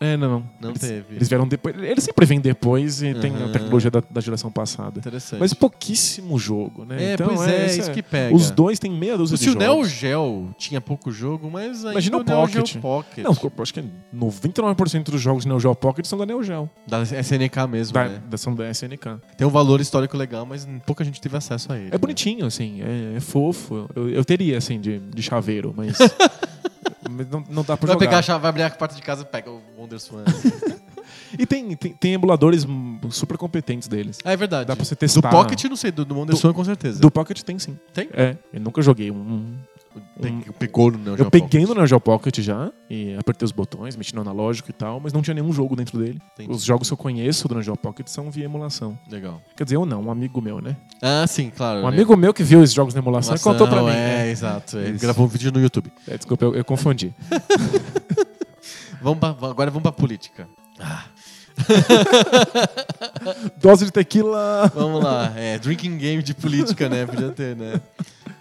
É, 0.01 0.17
não, 0.17 0.27
não. 0.29 0.49
Não 0.59 0.69
eles, 0.71 0.81
teve. 0.81 1.15
Eles 1.15 1.29
vieram 1.29 1.47
depois. 1.47 1.75
Eles 1.77 2.03
sempre 2.03 2.25
vêm 2.25 2.41
depois 2.41 3.03
e 3.03 3.13
tem 3.13 3.31
a 3.35 3.49
tecnologia 3.49 3.91
da, 3.91 4.01
da 4.09 4.19
geração 4.19 4.51
passada. 4.51 4.97
Interessante. 4.97 5.39
Mas 5.39 5.53
pouquíssimo 5.53 6.39
jogo, 6.39 6.83
né? 6.83 7.13
É, 7.13 7.17
pois 7.17 7.41
é, 7.47 7.65
esse 7.67 7.79
isso 7.81 7.91
que 7.91 8.01
pega. 8.01 8.35
Os 8.35 8.49
dois 8.49 8.79
têm 8.79 8.91
meia 8.91 9.15
dúzia 9.15 9.37
Se 9.37 9.43
de 9.45 9.51
o 9.51 9.55
Neo 9.55 9.73
jogos. 9.75 9.89
Geo 9.89 10.55
tinha 10.57 10.81
pouco 10.81 11.11
jogo, 11.11 11.51
mas 11.51 11.77
ainda 11.85 11.91
Imagina 11.91 12.17
o 12.17 12.23
Neo 12.23 12.35
Pocket. 12.35 12.67
Geo 12.71 12.81
Pocket. 12.81 13.23
Não, 13.23 13.31
acho 13.61 13.73
que 13.75 13.83
99% 14.13 15.03
dos 15.03 15.21
jogos 15.21 15.43
de 15.43 15.49
Neo 15.49 15.59
Geo 15.59 15.75
Pocket 15.75 16.05
são 16.07 16.17
da 16.17 16.25
Neo 16.25 16.41
Geo. 16.41 16.67
Da 16.87 17.03
SNK 17.03 17.67
mesmo, 17.69 17.93
Da, 17.93 18.05
né? 18.09 18.21
da- 18.27 18.37
são 18.37 18.55
da 18.55 18.67
SNK. 18.71 19.19
Tem 19.37 19.45
um 19.45 19.51
valor 19.51 19.79
histórico 19.81 20.17
legal, 20.17 20.47
mas 20.47 20.67
pouca 20.83 21.03
gente 21.03 21.21
teve 21.21 21.37
acesso 21.37 21.71
a 21.71 21.77
ele. 21.77 21.89
É 21.93 21.97
bonitinho, 21.99 22.47
assim, 22.47 22.81
é, 22.81 23.17
é 23.17 23.19
fofo. 23.19 23.87
Eu, 23.95 24.09
eu 24.09 24.25
teria, 24.25 24.57
assim, 24.57 24.79
de, 24.81 24.97
de 24.97 25.21
chaveiro, 25.21 25.73
mas. 25.77 25.95
mas 27.09 27.27
não, 27.29 27.43
não 27.49 27.63
dá 27.63 27.75
pra 27.77 27.87
Vai 27.87 27.93
jogar. 27.93 27.97
pegar 27.99 28.17
a 28.19 28.21
chave, 28.21 28.41
vai 28.41 28.49
abrir 28.49 28.63
a 28.63 28.69
porta 28.69 28.95
de 28.95 29.01
casa 29.01 29.23
e 29.23 29.25
pega 29.25 29.49
o 29.51 29.61
Wonder 29.81 29.99
Swan. 29.99 30.23
E 31.37 31.45
tem, 31.45 31.75
tem, 31.75 31.93
tem 31.93 32.13
emuladores 32.13 32.65
super 33.09 33.37
competentes 33.37 33.87
deles. 33.87 34.19
ah, 34.23 34.31
é 34.33 34.37
verdade. 34.37 34.67
Dá 34.67 34.75
pra 34.75 34.83
você 34.85 34.95
Do 34.95 34.99
testar. 34.99 35.29
Pocket, 35.29 35.63
não 35.65 35.75
sei. 35.75 35.91
Do, 35.91 36.03
do 36.05 36.15
Wonder 36.15 36.35
Do- 36.35 36.39
Swan, 36.39 36.53
com 36.53 36.63
certeza. 36.63 36.99
Do 36.99 37.09
Pocket 37.11 37.41
tem 37.41 37.57
sim. 37.59 37.77
Tem? 37.93 38.09
É, 38.13 38.37
eu 38.53 38.59
nunca 38.61 38.81
joguei 38.81 39.11
um. 39.11 39.55
Pe- 40.21 40.53
Pegou 40.57 40.89
no 40.89 40.97
Neo 40.97 41.17
Geo 41.17 41.25
Eu 41.25 41.31
peguei 41.31 41.65
no. 41.65 41.73
Neo 41.75 41.85
Geo 41.85 41.99
Pocket 41.99 42.39
já 42.39 42.71
e 42.89 43.13
apertei 43.19 43.43
os 43.45 43.51
botões, 43.51 43.97
mexi 43.97 44.15
no 44.15 44.21
analógico 44.21 44.69
e 44.69 44.73
tal, 44.73 45.01
mas 45.01 45.11
não 45.11 45.21
tinha 45.21 45.33
nenhum 45.33 45.51
jogo 45.51 45.75
dentro 45.75 45.97
dele. 45.99 46.17
Entendi. 46.33 46.49
Os 46.49 46.63
jogos 46.63 46.87
que 46.87 46.93
eu 46.93 46.97
conheço 46.97 47.45
do 47.47 47.55
Neo 47.55 47.63
Geo 47.63 47.75
Pocket 47.75 48.07
são 48.07 48.31
via 48.31 48.45
emulação. 48.45 48.97
Legal. 49.09 49.41
Quer 49.55 49.65
dizer, 49.65 49.75
eu 49.75 49.85
não, 49.85 50.01
um 50.03 50.11
amigo 50.11 50.39
meu, 50.41 50.61
né? 50.61 50.77
Ah, 51.01 51.25
sim, 51.27 51.49
claro. 51.49 51.79
Um 51.79 51.83
né? 51.83 51.87
amigo 51.89 52.15
meu 52.15 52.33
que 52.33 52.41
viu 52.43 52.63
esses 52.63 52.73
jogos 52.73 52.93
na 52.93 53.01
emulação 53.01 53.35
e 53.35 53.39
Emulação, 53.39 53.51
contou 53.53 53.67
pra 53.67 53.83
mim. 53.83 53.89
É, 53.97 54.27
É. 54.27 54.31
exato. 54.31 54.77
Ele 54.77 54.91
Isso. 54.91 55.01
gravou 55.01 55.25
um 55.25 55.29
vídeo 55.29 55.51
no 55.51 55.59
YouTube. 55.59 55.91
É, 56.07 56.15
desculpa, 56.17 56.45
eu, 56.45 56.55
eu 56.55 56.63
confundi. 56.63 57.13
Vamos 59.01 59.19
pra- 59.19 59.29
agora 59.49 59.69
vamos 59.71 59.83
pra 59.83 59.91
política. 59.91 60.47
Dose 63.61 63.85
de 63.85 63.91
tequila. 63.91 64.71
Vamos 64.73 65.03
lá. 65.03 65.31
É, 65.35 65.57
drinking 65.59 65.97
game 65.97 66.23
de 66.23 66.33
política, 66.33 66.87
né? 66.89 67.05
Podia 67.05 67.29
ter, 67.31 67.55
né? 67.55 67.79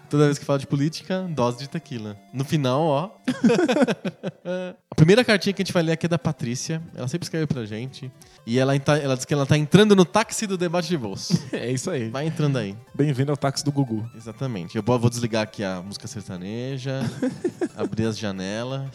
Toda 0.09 0.25
vez 0.27 0.39
que 0.39 0.45
fala 0.45 0.59
de 0.59 0.67
política, 0.67 1.23
dose 1.31 1.59
de 1.59 1.69
tequila. 1.69 2.17
No 2.33 2.45
final, 2.45 2.81
ó. 2.83 3.11
a 4.91 4.95
primeira 4.97 5.23
cartinha 5.25 5.53
que 5.53 5.63
a 5.63 5.65
gente 5.65 5.73
vai 5.73 5.83
ler 5.85 5.93
aqui 5.93 6.07
é 6.07 6.09
da 6.09 6.19
Patrícia. 6.19 6.83
Ela 6.97 7.07
sempre 7.07 7.27
escreve 7.27 7.47
pra 7.47 7.65
gente. 7.65 8.11
E 8.47 8.59
ela, 8.59 8.79
tá- 8.81 8.97
ela 8.99 9.15
diz 9.17 9.25
que 9.25 9.35
ela 9.35 9.47
tá 9.47 9.57
entrando 9.57 9.95
no 9.95 10.05
táxi 10.05 10.47
do 10.47 10.57
debate 10.57 10.89
de 10.89 10.97
bolso. 10.97 11.39
É 11.53 11.71
isso 11.71 11.91
aí. 11.91 12.09
Vai 12.09 12.27
entrando 12.27 12.57
aí. 12.57 12.75
Bem-vindo 12.95 13.31
ao 13.31 13.37
táxi 13.37 13.65
do 13.65 13.71
Gugu. 13.71 14.09
Exatamente. 14.17 14.77
Eu 14.77 14.83
vou 14.83 15.11
desligar 15.11 15.43
aqui 15.43 15.63
a 15.63 15.83
música 15.83 16.07
sertaneja, 16.09 17.01
abrir 17.77 18.07
as 18.07 18.17
janelas. 18.19 18.89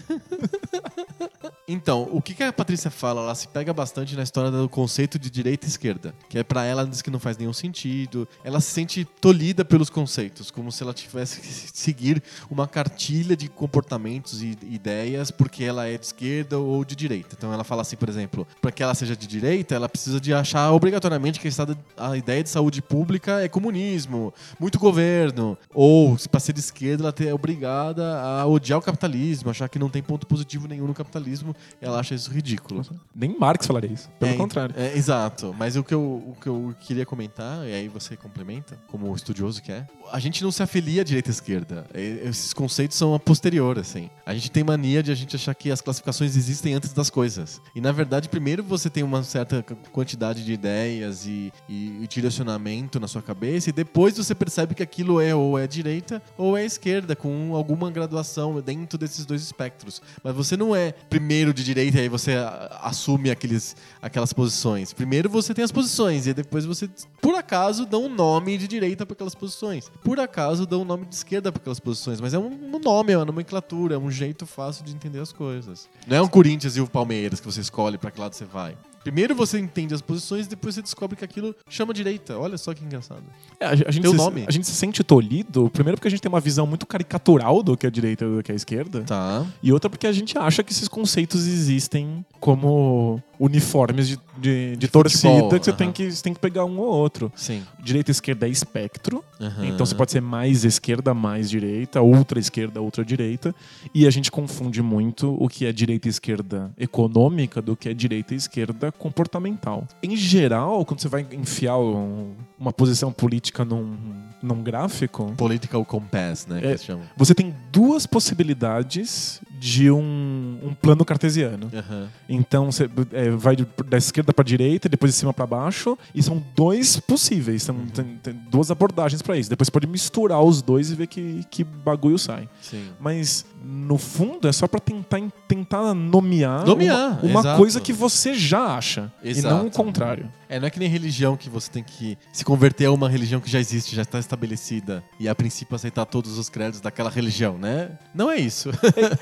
Então, 1.68 2.08
o 2.12 2.22
que 2.22 2.34
que 2.34 2.44
a 2.44 2.54
Patrícia 2.54 2.92
fala? 2.92 3.22
Ela 3.22 3.34
se 3.36 3.48
pega 3.48 3.74
bastante 3.74 4.16
na 4.16 4.22
história 4.24 4.52
do 4.52 4.70
conceito 4.70 5.18
de 5.18 5.30
direita 5.32 5.66
e 5.66 5.70
esquerda. 5.70 6.14
Que 6.30 6.38
é 6.40 6.44
pra 6.44 6.64
ela, 6.64 6.82
ela 6.82 6.90
diz 6.90 7.02
que 7.02 7.10
não 7.10 7.20
faz 7.20 7.38
nenhum 7.38 7.54
sentido. 7.54 8.28
Ela 8.44 8.60
se 8.62 8.72
sente 8.72 9.04
tolhida 9.04 9.66
pelos 9.66 9.90
conceitos, 9.90 10.52
como 10.52 10.72
se 10.72 10.84
ela 10.84 10.94
tivesse 10.94 11.40
que 11.42 11.48
seguir 11.78 12.22
uma 12.50 12.68
cartilha 12.68 13.36
de 13.36 13.48
comportamentos 13.48 14.42
e 14.44 14.58
ideias 14.64 15.32
porque 15.32 15.64
ela 15.64 15.88
é 15.88 15.98
de 15.98 16.06
esquerda 16.06 16.60
ou 16.60 16.86
de 16.86 16.96
direita. 16.96 17.36
Então 17.38 17.52
ela 17.54 17.64
fala 17.64 17.82
assim, 17.82 17.96
por 17.96 18.10
exemplo, 18.10 18.48
para 18.62 18.72
que 18.72 18.84
ela 18.84 18.94
seja 18.94 19.16
de 19.16 19.26
direita, 19.26 19.45
ela 19.70 19.90
precisa 19.90 20.20
de 20.20 20.34
achar 20.34 20.72
obrigatoriamente 20.72 21.40
que 21.40 21.50
a, 21.98 22.18
ideia 22.18 22.44
de 22.44 22.50
saúde 22.50 22.82
pública 22.82 23.42
é 23.42 23.48
comunismo, 23.48 24.34
muito 24.60 24.80
governo. 24.80 25.58
Ou, 25.74 26.18
para 26.30 26.40
ser 26.40 26.54
de 26.54 26.60
esquerda, 26.60 27.04
ela 27.04 27.30
é 27.30 27.34
obrigada 27.34 28.20
a 28.20 28.46
odiar 28.46 28.80
o 28.80 28.82
capitalismo, 28.82 29.50
achar 29.50 29.70
que 29.70 29.80
não 29.80 29.90
tem 29.90 30.02
ponto 30.02 30.26
positivo 30.28 30.68
nenhum 30.68 30.88
no 30.88 30.94
capitalismo. 30.94 31.56
Ela 31.82 32.00
acha 32.00 32.16
isso 32.16 32.32
ridículo. 32.32 32.86
Nem 33.16 33.38
Marx 33.38 33.66
falaria 33.68 33.92
isso. 33.92 34.10
Pelo 34.20 34.32
É, 34.34 34.36
contrário. 34.38 34.76
é, 34.78 34.98
exato. 34.98 35.54
Mas 35.58 35.76
o 35.76 35.84
que, 35.84 35.94
eu, 35.94 36.02
o 36.02 36.36
que 36.40 36.48
eu 36.48 36.76
queria 36.80 37.06
comentar, 37.06 37.66
e 37.68 37.74
aí 37.74 37.88
você 37.88 38.16
complementa, 38.16 38.78
como 38.88 39.14
estudioso 39.16 39.62
que 39.62 39.72
é, 39.72 39.86
a 40.12 40.20
gente 40.20 40.44
não 40.44 40.52
se 40.52 40.62
afilia 40.64 41.02
à 41.02 41.04
direita 41.04 41.30
e 41.30 41.32
à 41.32 41.34
esquerda. 41.34 41.86
Esses 41.94 42.54
conceitos 42.54 42.98
são 42.98 43.14
a 43.14 43.20
posterior, 43.20 43.78
assim. 43.80 44.10
A 44.26 44.34
gente 44.34 44.52
tem 44.52 44.64
mania 44.64 45.02
de 45.04 45.12
a 45.12 45.16
gente 45.16 45.36
achar 45.36 45.54
que 45.54 45.72
as 45.72 45.82
classificações 45.82 46.36
existem 46.36 46.74
antes 46.74 46.94
das 46.94 47.10
coisas. 47.10 47.62
E 47.76 47.82
na 47.82 47.92
verdade, 47.92 48.30
primeiro 48.30 48.64
você 48.64 48.90
tem 48.90 49.04
uma 49.04 49.24
certa 49.26 49.62
qu- 49.64 49.76
quantidade 49.92 50.44
de 50.46 50.54
ideias 50.54 51.26
e, 51.26 51.52
e- 51.68 52.04
e 52.04 52.08
direcionamento 52.08 53.00
na 53.00 53.08
sua 53.08 53.22
cabeça, 53.22 53.70
e 53.70 53.74
depois 53.74 54.18
você 54.18 54.34
percebe 54.36 54.74
que 54.76 54.84
aquilo 54.84 55.20
é 55.20 55.34
ou 55.36 55.58
é 55.60 55.68
direita 55.68 56.22
ou 56.38 56.58
é 56.58 56.64
esquerda, 56.64 57.16
com 57.16 57.56
alguma 57.56 57.90
graduação 57.92 58.60
dentro 58.62 58.98
desses 58.98 59.26
dois 59.26 59.42
espectros. 59.42 60.02
Mas 60.24 60.36
você 60.36 60.56
não 60.56 60.76
é 60.76 60.92
primeiro 61.10 61.54
de 61.54 61.64
direita 61.64 61.98
e 61.98 62.02
aí 62.02 62.10
você 62.10 62.34
assume 62.82 63.30
aqueles, 63.32 63.76
aquelas 64.02 64.32
posições. 64.34 64.94
Primeiro 64.94 65.30
você 65.30 65.54
tem 65.54 65.64
as 65.64 65.72
posições 65.72 66.28
e 66.28 66.34
depois 66.34 66.66
você, 66.66 66.90
por 67.22 67.36
acaso, 67.36 67.86
dá 67.86 67.98
um 67.98 68.10
nome 68.14 68.58
de 68.58 68.68
direita 68.68 69.06
para 69.06 69.14
aquelas 69.14 69.36
posições. 69.36 69.90
Por 70.04 70.20
acaso, 70.20 70.66
dá 70.66 70.78
um 70.78 70.86
nome 70.86 71.06
de 71.06 71.16
esquerda 71.16 71.52
para 71.52 71.62
aquelas 71.62 71.80
posições. 71.80 72.22
Mas 72.22 72.34
é 72.34 72.40
um, 72.40 72.48
um 72.76 72.80
nome, 72.80 73.14
é 73.14 73.18
uma 73.18 73.26
nomenclatura, 73.26 73.96
é 73.96 73.98
um 73.98 74.12
jeito 74.12 74.46
fácil 74.46 74.84
de 74.86 74.94
entender 74.94 75.20
as 75.20 75.32
coisas. 75.32 75.90
Não 76.08 76.18
é 76.18 76.22
um 76.22 76.28
Corinthians 76.28 76.78
e 76.78 76.82
o 76.82 76.88
Palmeiras 76.88 77.40
que 77.40 77.46
você 77.46 77.62
escolhe 77.62 77.98
para 77.98 78.12
que 78.12 78.20
lado 78.20 78.34
você 78.34 78.46
vai. 78.46 78.78
Primeiro 79.06 79.36
você 79.36 79.60
entende 79.60 79.94
as 79.94 80.02
posições, 80.02 80.48
depois 80.48 80.74
você 80.74 80.82
descobre 80.82 81.16
que 81.16 81.24
aquilo 81.24 81.56
chama 81.70 81.94
direita. 81.94 82.40
Olha 82.40 82.58
só 82.58 82.74
que 82.74 82.84
engraçado. 82.84 83.22
É, 83.60 83.68
a, 83.68 83.76
gente 83.76 84.02
Teu 84.02 84.10
se, 84.10 84.18
nome. 84.18 84.46
a 84.48 84.52
gente 84.52 84.66
se 84.66 84.74
sente 84.74 85.04
tolhido, 85.04 85.70
primeiro 85.70 85.96
porque 85.96 86.08
a 86.08 86.10
gente 86.12 86.22
tem 86.22 86.28
uma 86.28 86.40
visão 86.40 86.66
muito 86.66 86.88
caricatural 86.88 87.62
do 87.62 87.78
que 87.78 87.86
é 87.86 87.90
a 87.90 87.92
direita 87.92 88.26
e 88.26 88.38
do 88.38 88.42
que 88.42 88.52
é 88.52 88.54
a 88.54 88.56
esquerda. 88.56 89.04
Tá. 89.04 89.46
E 89.62 89.72
outra 89.72 89.92
porque 89.92 90.08
a 90.08 90.12
gente 90.12 90.36
acha 90.40 90.64
que 90.64 90.74
esses 90.74 90.88
conceitos 90.88 91.46
existem 91.46 92.26
como 92.46 93.20
uniformes 93.40 94.08
de, 94.08 94.20
de, 94.38 94.76
de 94.78 94.88
torcida 94.88 95.30
futebol, 95.34 95.50
que, 95.60 95.66
você, 95.66 95.74
tem 95.74 95.88
aham. 95.88 95.94
que 95.94 96.12
você 96.12 96.24
tem 96.24 96.34
que 96.34 96.40
pegar 96.40 96.64
um 96.64 96.80
ou 96.80 96.86
outro. 96.88 97.32
Sim. 97.36 97.64
Direita 97.84 98.12
e 98.12 98.14
esquerda 98.14 98.46
é 98.48 98.50
espectro, 98.50 99.24
Aham. 99.42 99.66
então 99.66 99.84
você 99.86 99.96
pode 99.96 100.12
ser 100.12 100.22
mais 100.22 100.64
esquerda, 100.64 101.12
mais 101.14 101.50
direita, 101.50 102.02
ultra 102.04 102.40
esquerda, 102.40 102.80
ultra 102.82 103.04
direita. 103.04 103.54
E 103.96 104.06
a 104.06 104.12
gente 104.12 104.32
confunde 104.32 104.80
muito 104.84 105.36
o 105.40 105.50
que 105.50 105.66
é 105.66 105.72
direita 105.74 106.08
e 106.08 106.12
esquerda 106.12 106.72
econômica 106.78 107.62
do 107.64 107.76
que 107.76 107.90
é 107.90 107.94
direita 107.96 108.36
e 108.36 108.38
esquerda 108.38 108.92
comportamental. 108.92 109.88
Em 110.04 110.16
geral, 110.16 110.86
quando 110.86 111.02
você 111.02 111.10
vai 111.10 111.26
enfiar 111.34 111.78
um- 111.80 112.32
uma 112.60 112.72
posição 112.72 113.12
política 113.12 113.66
num, 113.66 113.98
num 114.42 114.62
gráfico, 114.62 115.34
Political 115.36 115.84
compass, 115.84 116.46
né? 116.46 116.62
É. 116.64 116.78
você 117.18 117.34
tem 117.34 117.54
duas 117.72 118.06
possibilidades 118.06 119.42
de 119.66 119.90
um, 119.90 120.60
um 120.62 120.76
plano 120.76 121.04
cartesiano. 121.04 121.72
Aham. 121.74 122.08
Então 122.30 122.72
você 122.72 122.88
é, 123.12 123.32
vai 123.32 123.56
da 123.56 123.98
esquerda 123.98 124.32
para 124.32 124.46
direita, 124.46 124.88
depois 124.88 125.12
de 125.12 125.18
cima 125.18 125.34
para 125.34 125.48
baixo, 125.48 125.98
e 126.14 126.22
são 126.22 126.44
dois 126.56 127.00
possíveis, 127.00 127.64
são, 127.64 127.76
tem, 127.88 128.18
tem 128.22 128.34
duas 128.52 128.70
abordagens 128.70 129.24
para 129.24 129.36
isso. 129.36 129.50
Depois 129.50 129.66
você 129.66 129.72
pode 129.72 129.88
misturar 129.88 130.40
os 130.44 130.62
dois 130.62 130.92
e 130.92 130.96
ver 130.96 131.08
que, 131.08 131.44
que 131.50 131.64
bagulho 131.64 132.20
sai. 132.20 132.48
Sim. 132.62 132.90
Mas 133.00 133.44
no 133.68 133.98
fundo 133.98 134.48
é 134.48 134.52
só 134.52 134.68
para 134.68 134.80
tentar, 134.80 135.20
tentar 135.48 135.94
nomear, 135.96 136.66
Nomear, 136.66 137.20
uma, 137.24 137.32
uma 137.32 137.40
exato. 137.40 137.58
coisa 137.58 137.82
que 137.82 137.92
você 137.92 138.36
já 138.36 138.76
acha 138.76 139.12
e 139.24 139.42
não 139.42 139.64
o 139.64 139.68
Exato. 139.68 139.72
contrário. 139.72 140.32
É, 140.48 140.60
não 140.60 140.68
é 140.68 140.70
que 140.70 140.78
nem 140.78 140.88
religião 140.88 141.36
que 141.36 141.50
você 141.50 141.72
tem 141.72 141.84
que 141.84 142.16
se 142.32 142.46
converter 142.46 142.86
a 142.86 142.92
uma 142.92 143.10
religião 143.10 143.42
que 143.42 143.50
já 143.50 143.60
existe, 143.60 143.96
já 143.96 144.04
está 144.04 144.20
estabelecida 144.20 145.04
e 145.20 145.28
a 145.28 145.34
princípio 145.34 145.76
aceitar 145.76 146.06
todos 146.06 146.38
os 146.38 146.50
credos 146.50 146.80
daquela 146.80 147.10
religião, 147.10 147.58
né? 147.58 147.98
Não 148.14 148.30
é 148.30 148.38
isso. 148.38 148.70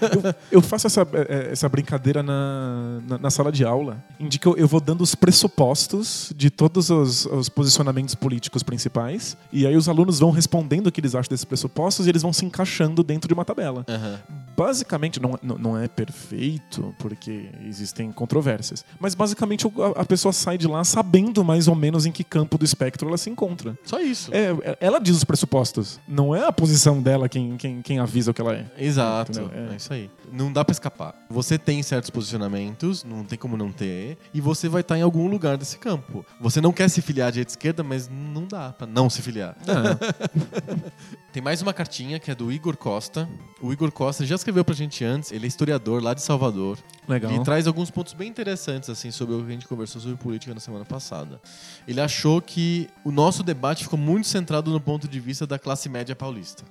Eu 0.52 0.62
faço 0.62 0.88
essa, 0.88 1.08
eh, 1.14 1.50
essa 1.54 1.70
brincadeira 1.70 2.22
na, 2.22 3.00
na, 3.08 3.18
na 3.18 3.30
sala 3.30 3.52
de 3.52 3.64
aula, 3.64 4.04
em 4.20 4.28
que 4.28 4.46
eu, 4.46 4.58
eu 4.58 4.68
vou 4.68 4.82
dando 4.82 5.02
os 5.02 5.16
pressupostos 5.16 6.34
de 6.36 6.50
todos 6.50 6.90
os, 6.90 7.26
os 7.28 7.48
posicionamentos 7.48 8.16
políticos 8.16 8.62
principais, 8.62 9.38
e 9.52 9.66
aí 9.66 9.78
os 9.78 9.88
alunos 9.88 10.20
vão 10.20 10.32
respondendo 10.32 10.88
o 10.88 10.92
que 10.92 11.00
eles 11.00 11.16
acham 11.16 11.30
desses 11.30 11.46
pressupostos 11.46 12.06
e 12.06 12.10
eles 12.10 12.22
vão 12.22 12.34
se 12.34 12.44
encaixando 12.46 13.02
dentro 13.04 13.28
de 13.28 13.34
uma 13.34 13.46
tabela. 13.46 13.86
Aham. 13.88 14.20
Basicamente, 14.56 15.20
não, 15.20 15.38
não 15.42 15.58
não 15.58 15.78
é 15.78 15.88
perfeito, 15.88 16.94
porque 17.00 17.50
existem 17.66 18.12
controvérsias, 18.12 18.86
mas 19.00 19.16
basicamente 19.16 19.66
a, 19.96 20.06
pessoa 20.06 20.32
sai 20.32 20.58
de 20.58 20.68
lá 20.68 20.84
sabendo 20.84 21.44
mais 21.44 21.68
ou 21.68 21.76
menos 21.76 22.06
em 22.06 22.12
que 22.12 22.24
campo 22.24 22.58
do 22.58 22.66
espectro 22.66 23.08
ela 23.08 23.18
se 23.18 23.30
encontra. 23.30 23.78
Só 23.86 24.00
isso. 24.00 24.34
É, 24.34 24.52
é- 24.62 24.78
ela 24.80 25.00
diz 25.00 25.16
os 25.16 25.24
pressupostos, 25.24 26.00
não 26.08 26.36
é 26.36 26.46
a 26.46 26.52
posição 26.52 27.02
dela 27.02 27.28
quem, 27.30 27.58
quem, 27.58 27.82
quem 27.82 28.00
avisa 28.00 28.32
o 28.32 28.34
que 28.34 28.42
ela 28.42 28.54
é. 28.54 28.66
Exato, 28.78 29.52
é. 29.54 29.74
É. 29.74 29.76
isso 29.76 29.94
aí. 29.94 30.10
Não 30.32 30.52
dá 30.52 30.64
pra 30.64 30.74
escapar. 30.74 31.16
Você 31.30 31.58
tem 31.58 31.82
certos 31.82 32.10
posicionamentos, 32.10 33.04
não 33.04 33.24
tem 33.24 33.38
como 33.38 33.58
não 33.58 33.72
ter, 33.72 34.18
e 34.34 34.42
você 34.42 34.68
vai 34.70 34.82
estar 34.82 34.98
em 34.98 35.02
algum 35.02 35.28
lugar 35.28 35.58
desse 35.58 35.78
campo. 35.78 36.26
Você 36.40 36.62
não 36.62 36.72
quer 36.72 36.90
se 36.90 37.02
filiar 37.02 37.30
à 37.30 37.32
direita 37.32 37.52
esquerda, 37.52 37.84
mas 37.84 38.10
não 38.10 38.46
dá 38.46 38.72
pra 38.72 38.86
não 38.86 39.10
se 39.10 39.22
filiar. 39.22 39.56
Tem 41.32 41.42
mais 41.42 41.62
uma 41.62 41.74
cartinha 41.74 42.20
que 42.20 42.30
é 42.30 42.36
do 42.36 42.52
Igor 42.52 42.78
Costa. 42.78 43.28
O 43.60 43.74
Igor 43.74 43.92
Costa 43.92 44.23
já 44.26 44.36
escreveu 44.36 44.64
pra 44.64 44.76
gente 44.76 45.04
antes, 45.04 45.32
ele 45.32 45.46
é 45.46 45.48
historiador 45.48 46.02
lá 46.04 46.14
de 46.14 46.22
Salvador. 46.22 46.78
Legal. 47.08 47.32
E 47.34 47.44
traz 47.44 47.68
alguns 47.68 47.92
pontos 47.92 48.14
bem 48.14 48.30
interessantes 48.30 48.90
assim 48.90 49.12
sobre 49.12 49.36
o 49.36 49.40
que 49.40 49.50
a 49.50 49.54
gente 49.54 49.68
conversou 49.68 50.02
sobre 50.02 50.18
política 50.18 50.54
na 50.54 50.60
semana 50.60 50.86
passada. 50.86 51.42
Ele 51.88 52.00
achou 52.00 52.42
que 52.42 52.90
o 53.04 53.12
nosso 53.12 53.44
debate 53.44 53.84
ficou 53.84 54.00
muito 54.00 54.28
centrado 54.28 54.72
no 54.72 54.80
ponto 54.80 55.08
de 55.08 55.20
vista 55.20 55.46
da 55.46 55.60
classe 55.60 55.90
média 55.90 56.16
paulista. 56.16 56.64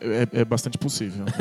É, 0.00 0.40
é 0.40 0.44
bastante 0.44 0.78
possível. 0.78 1.24
né? 1.24 1.32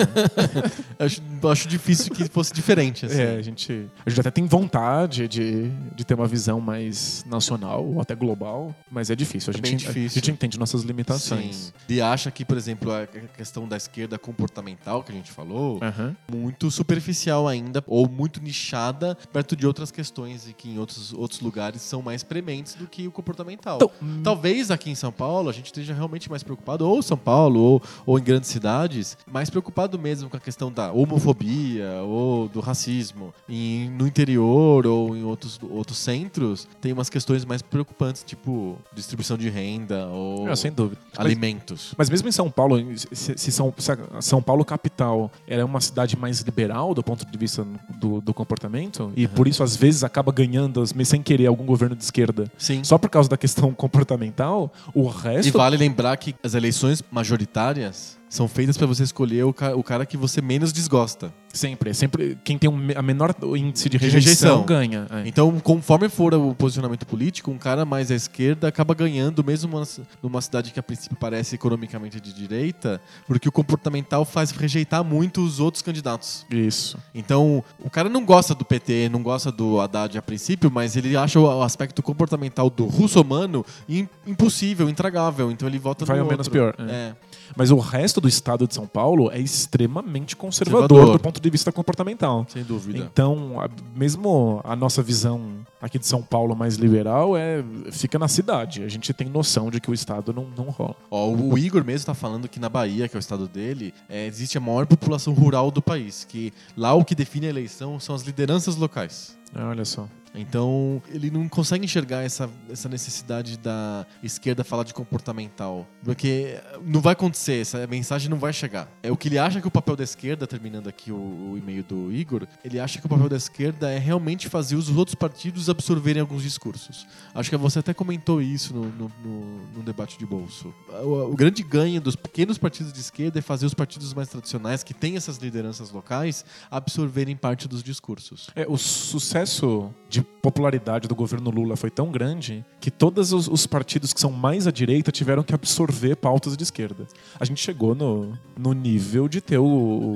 Acho, 1.00 1.22
acho 1.50 1.68
difícil 1.68 2.14
que 2.14 2.26
fosse 2.28 2.54
diferente. 2.54 3.06
Assim. 3.06 3.22
É, 3.22 3.36
a 3.38 3.42
gente, 3.42 3.88
a 4.06 4.10
gente 4.10 4.20
até 4.20 4.30
tem 4.32 4.46
vontade 4.46 5.28
de, 5.30 5.70
de 5.96 6.04
ter 6.04 6.14
uma 6.14 6.28
visão 6.28 6.60
mais 6.60 7.24
nacional 7.26 7.86
ou 7.86 8.02
até 8.02 8.14
global, 8.16 8.76
mas 8.92 9.10
é 9.10 9.16
difícil. 9.16 9.54
A, 9.54 9.58
É 9.58 9.66
gente, 9.70 9.86
difícil. 9.88 10.08
a 10.08 10.20
gente 10.20 10.32
entende 10.32 10.60
nossas 10.60 10.84
limitações. 10.84 11.56
Sim. 11.56 11.72
E 11.88 12.02
acha 12.02 12.30
que, 12.32 12.44
por 12.44 12.58
exemplo, 12.58 12.92
a 12.92 13.08
questão 13.08 13.66
da 13.68 13.78
esquerda 13.78 14.18
comportamental 14.20 15.02
que 15.04 15.12
a 15.12 15.16
gente 15.16 15.32
falou, 15.32 15.80
Aham. 15.82 16.16
muito 16.30 16.70
superficial 16.70 17.48
ainda, 17.48 17.82
ou 17.88 18.10
muito 18.10 18.42
nichada 18.42 19.18
perto 19.32 19.56
de 19.56 19.66
outras 19.66 19.92
questões 19.92 20.48
e 20.50 20.54
que 20.54 20.70
em 20.70 20.78
outros, 20.80 21.14
outros 21.14 21.40
lugares 21.40 21.82
são 21.82 22.02
mais 22.02 22.24
prementes 22.24 22.74
do 22.76 22.88
que 22.88 23.08
o 23.08 23.12
comportamental. 23.12 23.78
Então, 23.78 23.92
Talvez 24.24 24.70
aqui 24.70 24.90
em 24.90 24.96
São 24.96 25.12
Paulo 25.12 25.50
a 25.50 25.54
gente 25.54 25.68
esteja 25.68 25.94
realmente 25.94 26.30
mais 26.30 26.44
preocupado, 26.44 26.86
ou 26.88 27.02
São 27.02 27.18
Paulo, 27.18 27.60
ou, 27.60 27.84
ou 28.06 28.20
em 28.20 28.24
grandes 28.24 28.49
cidades, 28.50 29.18
mais 29.32 29.50
preocupado 29.50 29.98
mesmo 29.98 30.30
com 30.30 30.38
a 30.38 30.40
questão 30.40 30.72
da 30.72 30.92
homofobia 30.92 32.02
ou 32.04 32.48
do 32.48 32.60
racismo. 32.60 33.34
E 33.48 33.90
no 33.98 34.08
interior 34.08 34.86
ou 34.86 35.16
em 35.16 35.24
outros, 35.24 35.60
outros 35.70 35.98
centros, 35.98 36.68
tem 36.82 36.92
umas 36.92 37.10
questões 37.10 37.46
mais 37.46 37.62
preocupantes, 37.62 38.24
tipo 38.24 38.78
distribuição 38.94 39.38
de 39.38 39.50
renda 39.50 40.08
ou 40.08 40.48
é, 40.50 40.56
sem 40.56 40.72
dúvida. 40.72 41.02
Mas, 41.18 41.26
alimentos. 41.26 41.94
mas 41.98 42.10
mesmo 42.10 42.28
em 42.28 42.32
São 42.32 42.50
Paulo, 42.50 42.78
se, 42.98 43.38
se 43.38 43.52
São, 43.52 43.74
se 43.78 43.92
São 44.22 44.42
Paulo 44.42 44.64
capital 44.66 45.32
ela 45.48 45.62
é 45.62 45.66
uma 45.66 45.82
cidade 45.82 46.18
mais 46.18 46.42
liberal 46.42 46.94
do 46.94 47.04
ponto 47.04 47.26
de 47.26 47.38
vista 47.38 47.66
do, 47.98 48.22
do 48.22 48.34
comportamento, 48.34 49.12
e 49.16 49.28
por 49.28 49.48
isso 49.48 49.64
às 49.64 49.76
vezes 49.76 50.04
acaba 50.04 50.32
ganhando, 50.32 50.84
sem 51.06 51.22
querer, 51.22 51.48
algum 51.48 51.66
governo 51.66 51.96
de 51.96 52.04
esquerda, 52.04 52.52
Sim. 52.58 52.84
só 52.84 52.98
por 52.98 53.10
causa 53.10 53.30
da 53.30 53.38
questão 53.38 53.74
comportamental, 53.74 54.72
o 54.94 55.10
E 55.10 55.12
resto 55.12 55.58
vale 55.58 55.78
lembrar 55.78 56.16
que 56.18 56.36
as 56.44 56.54
eleições 56.54 57.04
majoritárias 57.12 58.19
são 58.30 58.48
feitas 58.48 58.78
pra 58.78 58.86
você 58.88 59.04
escolher 59.04 59.44
o, 59.44 59.52
ca- 59.54 59.76
o 59.76 59.84
cara 59.84 60.06
que 60.06 60.16
você 60.16 60.42
menos 60.42 60.72
desgosta. 60.72 61.34
Sempre. 61.52 61.90
É 61.90 61.94
sempre 61.94 62.38
quem 62.44 62.60
tem 62.60 62.70
um 62.70 62.78
a 62.96 63.02
menor 63.02 63.34
índice 63.58 63.90
de 63.90 63.98
Rejeição. 63.98 64.62
rejeição, 64.62 64.66
ganha. 64.66 65.08
É. 65.10 65.28
Então, 65.28 65.60
conforme 65.60 66.08
for 66.08 66.32
o 66.36 66.54
posicionamento 66.54 67.08
político, 67.08 67.50
um 67.50 67.58
cara 67.58 67.86
mais 67.86 68.12
à 68.12 68.16
esquerda 68.16 68.68
acaba 68.68 68.94
ganhando, 68.94 69.44
mesmo 69.44 69.84
numa, 70.22 70.42
cidade 70.42 70.72
que 70.72 70.80
a 70.80 70.84
princípio 70.84 71.18
parece 71.20 71.56
economicamente 71.56 72.22
de 72.22 72.32
direita, 72.32 73.02
porque 73.26 73.50
o 73.50 73.52
comportamental 73.52 74.24
faz 74.26 74.52
rejeitar 74.52 75.04
muito 75.04 75.42
os 75.44 75.60
outros 75.60 75.82
candidatos. 75.82 76.46
Isso. 76.52 77.00
Então, 77.16 77.64
o 77.84 77.90
cara 77.90 78.10
não 78.10 78.24
gosta 78.24 78.54
do 78.54 78.64
PT, 78.64 79.10
não 79.10 79.24
gosta 79.24 79.52
do 79.52 79.80
Haddad 79.80 80.16
a 80.20 80.22
princípio, 80.22 80.70
mas 80.70 80.96
ele 80.96 81.18
acha 81.18 81.40
o 81.40 81.64
aspecto 81.64 82.04
comportamental 82.04 82.70
do 82.70 82.86
russomano 82.86 83.66
im- 83.88 84.08
impossível, 84.28 84.88
intragável. 84.88 85.50
Então 85.52 85.68
ele 85.68 85.80
vota 85.80 86.06
Vai 86.06 86.18
no 86.18 86.26
ao 86.26 86.30
menos 86.30 86.48
pior, 86.48 86.76
é. 86.78 86.84
É. 86.92 87.16
Mas 87.56 87.72
o 87.72 87.78
resto 87.78 88.20
do 88.22 88.28
estado 88.28 88.68
de 88.68 88.74
São 88.74 88.86
Paulo 88.88 89.30
é 89.32 89.40
extremamente 89.40 90.36
conservador, 90.36 90.88
Conservador. 90.88 91.18
do 91.18 91.22
ponto 91.24 91.42
de 91.42 91.50
vista 91.50 91.72
comportamental. 91.72 92.46
sem 92.50 92.64
dúvida. 92.64 93.00
Então, 93.00 93.60
a- 93.60 93.70
mesmo 93.96 94.62
a 94.64 94.76
nossa 94.76 95.02
visão 95.02 95.60
aqui 95.82 95.98
de 96.00 96.06
São 96.06 96.22
Paulo 96.22 96.56
mais 96.56 96.76
liberal 96.76 97.36
é 97.38 97.64
fica 97.92 98.18
na 98.20 98.28
cidade. 98.28 98.84
A 98.84 98.88
gente 98.90 99.14
tem 99.14 99.28
noção 99.30 99.70
de 99.70 99.80
que 99.80 99.90
o 99.90 99.94
estado 99.94 100.34
não, 100.34 100.48
não 100.58 100.66
rola. 100.66 100.96
Ó, 101.10 101.30
o 101.30 101.58
Igor 101.58 101.84
mesmo 101.84 102.06
tá 102.06 102.14
falando 102.14 102.48
que 102.48 102.60
na 102.60 102.70
Bahia, 102.70 103.08
que 103.08 103.16
é 103.16 103.20
o 103.20 103.20
estado 103.20 103.48
dele, 103.48 103.94
é, 104.10 104.26
existe 104.28 104.58
a 104.58 104.62
maior 104.62 104.86
população 104.86 105.34
rural 105.34 105.72
do 105.72 105.82
país. 105.82 106.26
Que 106.28 106.54
lá 106.76 106.94
o 106.94 107.04
que 107.06 107.16
define 107.16 107.48
a 107.48 107.50
eleição 107.50 108.00
são 108.00 108.14
as 108.16 108.24
lideranças 108.24 108.76
locais. 108.76 109.38
Olha 109.56 109.84
só. 109.86 110.08
Então, 110.34 111.02
ele 111.10 111.32
não 111.32 111.48
consegue 111.50 111.86
enxergar 111.86 112.22
essa, 112.24 112.50
essa 112.70 112.88
necessidade 112.88 113.58
da 113.58 114.06
esquerda 114.22 114.64
falar 114.64 114.84
de 114.84 114.94
comportamental. 114.94 115.88
Porque 116.04 116.60
não 116.84 117.02
vai 117.02 117.14
acontecer, 117.14 117.62
essa 117.62 117.86
mensagem 117.88 118.30
não 118.30 118.38
vai 118.38 118.54
chegar. 118.54 118.88
É 119.02 119.12
o 119.12 119.18
que 119.18 119.28
ele 119.28 119.38
acha 119.38 119.60
que 119.60 119.68
o 119.68 119.72
papel 119.72 119.96
da 119.96 120.04
esquerda, 120.04 120.46
terminando 120.46 120.88
aqui 120.88 121.12
o, 121.12 121.16
o 121.52 121.58
e-mail 121.58 121.84
do 121.84 122.12
Igor, 122.14 122.48
ele 122.64 122.80
acha 122.80 123.00
que 123.00 123.06
o 123.06 123.10
papel 123.10 123.28
da 123.30 123.38
esquerda 123.38 123.90
é 123.90 123.98
realmente 123.98 124.48
fazer 124.48 124.76
os 124.76 124.90
outros 124.90 125.16
partidos 125.16 125.70
absorverem 125.70 126.22
alguns 126.22 126.44
discursos. 126.44 127.08
Acho 127.34 127.50
que 127.50 127.58
você 127.58 127.80
até 127.80 127.94
comentou 127.94 128.42
isso 128.42 128.74
no, 128.74 128.86
no, 128.86 129.12
no- 129.24 129.60
no 129.78 129.84
debate 129.84 130.18
de 130.18 130.26
bolso. 130.26 130.74
O, 131.04 131.32
o 131.32 131.36
grande 131.36 131.64
ganho 131.64 132.00
dos 132.00 132.16
pequenos 132.16 132.58
partidos 132.58 132.94
de 132.94 133.00
esquerda 133.00 133.40
é 133.40 133.42
fazer 133.42 133.66
os 133.66 133.74
partidos 133.74 134.14
mais 134.14 134.30
tradicionais, 134.30 134.84
que 134.84 134.94
têm 134.94 135.16
essas 135.16 135.38
lideranças 135.38 135.92
locais, 135.92 136.46
absorverem 136.70 137.36
parte 137.36 137.68
dos 137.68 137.82
discursos. 137.84 138.50
É, 138.56 138.66
o 138.68 138.78
sucesso 138.78 139.94
de 140.10 140.19
popularidade 140.22 141.08
do 141.08 141.16
governo 141.16 141.50
Lula 141.50 141.76
foi 141.76 141.90
tão 141.90 142.12
grande 142.12 142.64
que 142.80 142.90
todos 142.90 143.34
os, 143.34 143.48
os 143.48 143.68
partidos 143.68 144.14
que 144.14 144.20
são 144.20 144.32
mais 144.32 144.68
à 144.68 144.72
direita 144.72 145.12
tiveram 145.12 145.44
que 145.44 145.54
absorver 145.54 146.16
pautas 146.16 146.56
de 146.56 146.64
esquerda. 146.64 147.08
A 147.40 147.46
gente 147.46 147.62
chegou 147.62 147.94
no, 147.94 148.38
no 148.58 148.74
nível 148.74 149.28
de 149.28 149.42
ter 149.42 149.58
o, 149.58 149.66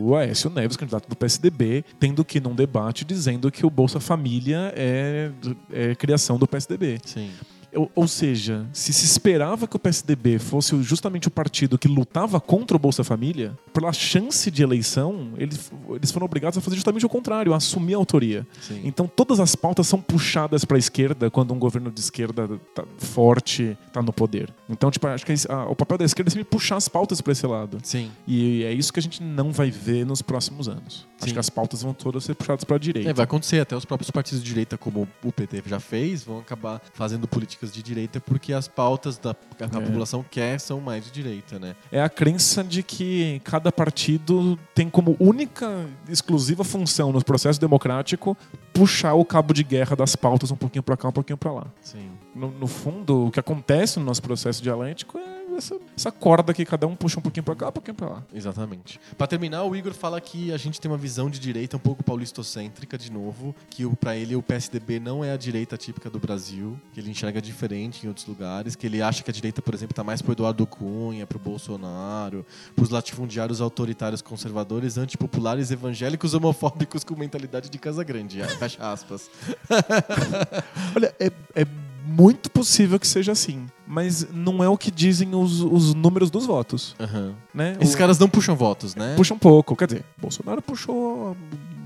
o 0.07 0.15
Aécio 0.15 0.49
Neves, 0.49 0.77
candidato 0.77 1.09
do 1.09 1.15
PSDB, 1.15 1.84
tendo 1.99 2.23
que 2.23 2.38
ir 2.38 2.41
num 2.41 2.55
debate 2.55 3.05
dizendo 3.05 3.51
que 3.51 3.65
o 3.65 3.69
Bolsa 3.69 3.99
Família 3.99 4.73
é, 4.75 5.31
é 5.71 5.95
criação 5.95 6.38
do 6.38 6.47
PSDB. 6.47 6.99
Sim. 7.05 7.31
Ou, 7.75 7.91
ou 7.95 8.07
seja, 8.07 8.65
se 8.73 8.93
se 8.93 9.05
esperava 9.05 9.67
que 9.67 9.75
o 9.75 9.79
PSDB 9.79 10.37
fosse 10.39 10.79
justamente 10.83 11.27
o 11.27 11.31
partido 11.31 11.77
que 11.77 11.87
lutava 11.87 12.39
contra 12.39 12.75
o 12.77 12.79
Bolsa 12.79 13.03
Família, 13.03 13.57
pela 13.73 13.91
chance 13.91 14.49
de 14.51 14.61
eleição, 14.63 15.29
eles, 15.37 15.71
eles 15.95 16.11
foram 16.11 16.25
obrigados 16.25 16.57
a 16.57 16.61
fazer 16.61 16.75
justamente 16.75 17.05
o 17.05 17.09
contrário, 17.09 17.53
a 17.53 17.57
assumir 17.57 17.93
a 17.95 17.97
autoria. 17.97 18.45
Sim. 18.61 18.81
Então 18.83 19.07
todas 19.07 19.39
as 19.39 19.55
pautas 19.55 19.87
são 19.87 19.99
puxadas 20.01 20.63
para 20.65 20.77
a 20.77 20.79
esquerda 20.79 21.29
quando 21.31 21.53
um 21.53 21.59
governo 21.59 21.91
de 21.91 21.99
esquerda 21.99 22.47
tá 22.75 22.83
forte 22.97 23.77
está 23.87 24.01
no 24.01 24.11
poder. 24.13 24.53
Então, 24.69 24.89
tipo, 24.91 25.05
acho 25.07 25.25
que 25.25 25.33
a- 25.49 25.65
o 25.65 25.75
papel 25.75 25.97
da 25.97 26.05
esquerda 26.05 26.29
é 26.29 26.31
sempre 26.31 26.45
puxar 26.45 26.75
as 26.77 26.87
pautas 26.87 27.21
para 27.21 27.31
esse 27.31 27.45
lado. 27.45 27.77
Sim. 27.83 28.09
E 28.27 28.63
é 28.63 28.73
isso 28.73 28.91
que 28.91 28.99
a 28.99 29.03
gente 29.03 29.21
não 29.23 29.51
vai 29.51 29.69
ver 29.71 30.05
nos 30.05 30.21
próximos 30.21 30.67
anos. 30.67 31.07
Sim. 31.23 31.27
Acho 31.29 31.33
que 31.33 31.39
as 31.39 31.49
pautas 31.49 31.81
vão 31.81 31.93
todas 31.93 32.23
ser 32.23 32.35
puxadas 32.35 32.63
para 32.63 32.75
a 32.75 32.79
direita. 32.79 33.09
É, 33.09 33.13
vai 33.13 33.23
acontecer. 33.23 33.59
Até 33.59 33.75
os 33.75 33.85
próprios 33.85 34.11
partidos 34.11 34.43
de 34.43 34.49
direita, 34.49 34.77
como 34.77 35.07
o 35.23 35.31
PT 35.31 35.63
já 35.65 35.79
fez, 35.79 36.23
vão 36.23 36.39
acabar 36.39 36.81
fazendo 36.93 37.27
políticas 37.27 37.71
de 37.71 37.81
direita 37.81 38.19
porque 38.19 38.53
as 38.53 38.67
pautas 38.67 39.17
da 39.17 39.33
que 39.57 39.63
a 39.63 39.67
É. 39.67 39.69
população 39.69 40.23
quer 40.29 40.59
são 40.59 40.79
mais 40.81 41.05
de 41.05 41.11
direita, 41.11 41.57
né? 41.59 41.75
é 41.91 42.01
a 42.01 42.09
crença 42.09 42.63
de 42.63 42.81
que 42.83 43.39
cada 43.43 43.71
partido 43.71 44.57
tem 44.73 44.89
como 44.89 45.15
única 45.19 45.85
exclusiva 46.09 46.63
função 46.63 47.11
no 47.11 47.23
processo 47.23 47.59
democrático 47.59 48.37
puxar 48.73 49.13
o 49.13 49.23
cabo 49.23 49.53
de 49.53 49.63
guerra 49.63 49.95
das 49.95 50.15
pautas 50.15 50.49
um 50.51 50.55
pouquinho 50.55 50.81
para 50.83 50.97
cá, 50.97 51.09
um 51.09 51.11
pouquinho 51.11 51.37
para 51.37 51.51
lá. 51.51 51.65
Sim. 51.81 52.09
No, 52.35 52.49
no 52.51 52.65
fundo, 52.67 53.27
o 53.27 53.31
que 53.31 53.39
acontece 53.39 53.99
no 53.99 54.05
nosso 54.05 54.21
processo 54.21 54.61
dialético 54.63 55.17
é 55.19 55.42
essa, 55.57 55.75
essa 55.97 56.11
corda 56.11 56.53
que 56.53 56.65
cada 56.65 56.85
um 56.88 56.95
puxa 56.95 57.19
um 57.19 57.21
pouquinho 57.21 57.43
para 57.43 57.55
cá, 57.55 57.69
um 57.69 57.71
pouquinho 57.71 57.95
para 57.95 58.09
lá. 58.09 58.23
Exatamente. 58.34 58.99
Pra 59.17 59.27
terminar, 59.27 59.63
o 59.63 59.75
Igor 59.75 59.93
fala 59.93 60.19
que 60.21 60.51
a 60.51 60.57
gente 60.57 60.80
tem 60.80 60.89
uma 60.91 60.97
visão 60.97 61.30
de 61.30 61.39
direita 61.39 61.77
um 61.77 61.80
pouco 61.80 62.03
paulistocêntrica, 62.03 62.97
de 62.97 63.11
novo, 63.11 63.55
que 63.69 63.85
o- 63.85 63.95
pra 63.95 64.15
ele 64.15 64.35
o 64.35 64.41
PSDB 64.41 64.99
não 64.99 65.23
é 65.23 65.31
a 65.31 65.38
direita 65.38 65.77
típica 65.77 66.09
do 66.09 66.19
Brasil, 66.19 66.80
que 66.93 66.99
ele 66.99 67.09
enxerga 67.11 67.41
diferente 67.41 68.05
em 68.05 68.07
outros 68.09 68.25
lugares, 68.25 68.75
que 68.75 68.85
ele 68.88 69.01
acha 69.01 69.23
que 69.23 69.30
a 69.30 69.34
direita, 69.34 69.61
por 69.61 69.73
exemplo, 69.73 69.93
tá 69.95 70.03
mais 70.03 70.21
pro 70.21 70.31
Eduardo 70.34 70.65
Cunha, 70.65 71.25
pro 71.27 71.39
Bolsonaro, 71.39 72.45
pros 72.75 72.89
latifundiários 72.89 73.61
autoritários 73.61 74.21
conservadores, 74.21 74.97
antipopulares, 74.97 75.71
evangélicos, 75.71 76.34
homofóbicos 76.34 77.03
com 77.03 77.15
mentalidade 77.15 77.69
de 77.69 77.77
casa 77.77 78.03
grande. 78.03 78.41
Ah, 78.41 78.47
Fecha 78.47 78.91
aspas. 78.91 79.30
Olha, 80.95 81.13
é, 81.19 81.31
é 81.55 81.65
muito 82.05 82.49
possível 82.51 82.99
que 82.99 83.07
seja 83.07 83.31
assim, 83.31 83.65
mas 83.93 84.27
não 84.33 84.63
é 84.63 84.67
o 84.67 84.75
que 84.77 84.89
dizem 84.89 85.35
os, 85.35 85.61
os 85.61 85.93
números 85.93 86.31
dos 86.31 86.45
votos, 86.47 86.95
Aham. 86.99 87.35
né? 87.53 87.77
Esses 87.79 87.93
O- 87.93 87.97
caras 87.97 88.17
não 88.17 88.27
puxam 88.27 88.55
votos, 88.55 88.95
né? 88.95 89.13
puxam 89.15 89.37
pouco, 89.37 89.75
quer 89.75 89.85
dizer, 89.87 90.03
Bolsonaro 90.19 90.61
puxou 90.61 91.31
um 91.31 91.35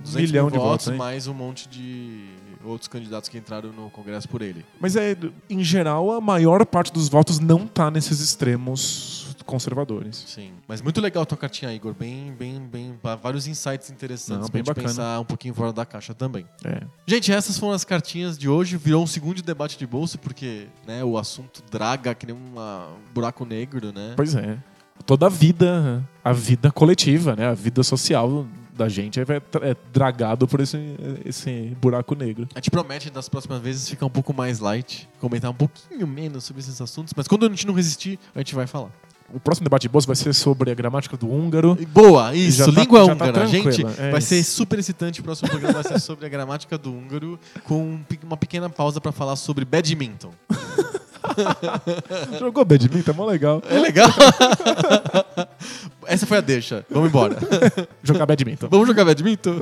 200 0.04 0.32
milhão 0.32 0.46
mil 0.46 0.52
de 0.54 0.58
votos, 0.58 0.88
né? 0.88 0.96
mais 0.96 1.28
um 1.28 1.34
monte 1.34 1.68
de 1.68 2.26
outros 2.64 2.88
candidatos 2.88 3.30
que 3.30 3.38
entraram 3.38 3.72
no 3.72 3.90
Congresso 3.90 4.28
por 4.28 4.42
ele. 4.42 4.66
Mas 4.80 4.96
é, 4.96 5.16
em 5.50 5.64
geral, 5.64 6.12
a 6.12 6.20
maior 6.22 6.66
parte 6.66 6.92
dos 6.94 7.08
votos 7.10 7.40
não 7.40 7.68
tá 7.68 7.90
nesses 7.92 8.20
extremos 8.22 9.27
conservadores. 9.48 10.24
Sim. 10.28 10.52
Mas 10.68 10.82
muito 10.82 11.02
legal 11.02 11.24
a 11.24 11.26
tua 11.26 11.38
cartinha, 11.38 11.74
Igor. 11.74 11.94
Bem, 11.94 12.32
bem, 12.38 12.60
bem. 12.62 13.00
Vários 13.24 13.48
insights 13.48 13.90
interessantes 13.90 14.42
Não, 14.44 14.50
pra 14.50 14.54
bem 14.54 14.60
gente 14.60 14.68
bacana. 14.68 14.88
pensar 14.88 15.20
um 15.20 15.26
pouquinho 15.26 15.54
fora 15.56 15.74
da 15.74 15.86
caixa 15.86 16.14
também. 16.14 16.46
É. 16.64 16.82
Gente, 17.08 17.32
essas 17.32 17.58
foram 17.58 17.74
as 17.74 17.84
cartinhas 17.84 18.38
de 18.38 18.48
hoje. 18.48 18.78
Virou 18.78 19.04
um 19.04 19.08
segundo 19.08 19.42
debate 19.42 19.78
de 19.80 19.88
bolsa, 19.88 20.18
porque 20.18 20.68
né, 20.86 21.04
o 21.04 21.18
assunto 21.18 21.64
draga 21.72 22.14
que 22.14 22.28
nem 22.28 22.36
uma- 22.36 22.88
um 22.90 23.14
buraco 23.14 23.44
negro, 23.46 23.92
né? 23.92 24.14
Pois 24.16 24.36
é. 24.36 24.58
Toda 25.06 25.28
a 25.28 25.30
vida, 25.30 26.08
a 26.24 26.34
vida 26.34 26.72
coletiva, 26.72 27.36
né? 27.36 27.48
A 27.48 27.54
vida 27.54 27.82
social 27.84 28.46
da 28.74 28.88
gente 28.88 29.20
é, 29.20 29.24
é 29.24 29.76
dragado 29.92 30.48
por 30.48 30.60
esse, 30.60 30.78
esse 31.26 31.76
buraco 31.82 32.14
negro. 32.14 32.48
A 32.54 32.60
gente 32.60 32.70
promete 32.70 33.10
das 33.10 33.28
próximas 33.28 33.60
vezes 33.60 33.90
ficar 33.90 34.06
um 34.06 34.10
pouco 34.10 34.32
mais 34.34 34.60
light, 34.60 35.10
comentar 35.20 35.50
um 35.50 35.54
pouquinho 35.54 36.06
menos 36.06 36.44
sobre 36.44 36.62
esses 36.62 36.80
assuntos, 36.80 37.12
mas 37.18 37.28
quando 37.28 37.46
a 37.48 37.50
gente 37.50 37.66
não 37.66 37.74
resistir, 37.74 38.20
a 38.36 38.40
gente 38.40 38.54
vai 38.54 38.68
falar. 38.68 38.90
O 39.34 39.40
próximo 39.42 39.66
debate 39.66 39.82
de 39.84 39.90
bolsa 39.90 40.08
vai 40.08 40.16
ser 40.16 40.34
sobre 40.34 40.72
a 40.72 40.74
gramática 40.74 41.18
do 41.18 41.30
húngaro. 41.30 41.78
Boa, 41.90 42.34
isso, 42.34 42.72
tá- 42.72 42.80
língua 42.82 43.06
tá 43.06 43.14
húngara. 43.14 43.34
tranquila, 43.34 43.72
gente, 43.72 43.86
é 44.00 44.10
vai 44.12 44.20
isso. 44.20 44.28
ser 44.30 44.44
super 44.44 44.80
excitante. 44.80 45.20
O 45.20 45.24
próximo 45.24 45.50
programa 45.50 45.82
vai 45.82 45.84
ser 45.84 46.00
sobre 46.00 46.26
a 46.26 46.30
gramática 46.30 46.78
do 46.78 46.94
húngaro, 46.94 47.38
com 47.66 47.76
um 47.82 48.00
uma 48.24 48.38
pequena 48.38 48.70
pausa 48.70 49.02
pra 49.02 49.12
falar 49.12 49.36
sobre 49.36 49.66
badminton. 49.66 50.32
Jogou 52.40 52.64
badminton, 52.64 53.12
é 53.12 53.14
mó 53.14 53.26
legal. 53.26 53.62
É 53.70 53.78
legal? 53.80 54.10
Essa 56.06 56.26
foi 56.26 56.38
a 56.38 56.42
deixa. 56.42 56.86
Vamos 56.90 57.10
embora. 57.10 57.38
Jogar 58.04 58.26
badminton. 58.26 58.68
Vamos 58.70 58.88
jogar 58.88 59.06
badminton? 59.06 59.60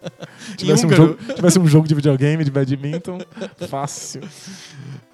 Tivesse 0.56 0.86
um, 0.86 0.90
jogo, 0.90 1.18
tivesse 1.34 1.58
um 1.58 1.66
jogo 1.66 1.88
de 1.88 1.94
videogame 1.94 2.44
de 2.44 2.50
badminton, 2.50 3.18
fácil. 3.68 4.22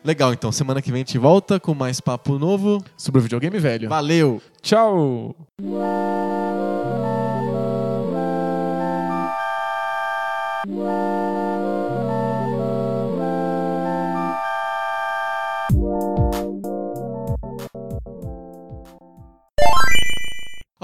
Legal, 0.05 0.33
então. 0.33 0.53
Semana 0.53 0.83
que 0.83 0.91
vem 0.93 1.03
a 1.03 1.05
gente 1.05 1.19
volta 1.19 1.59
com 1.59 1.75
mais 1.75 2.01
papo 2.01 2.39
novo. 2.39 2.85
Sobre 2.97 3.21
o 3.21 3.23
videogame 3.23 3.59
velho. 3.59 3.89
Valeu! 3.89 4.41
Tchau! 4.61 5.35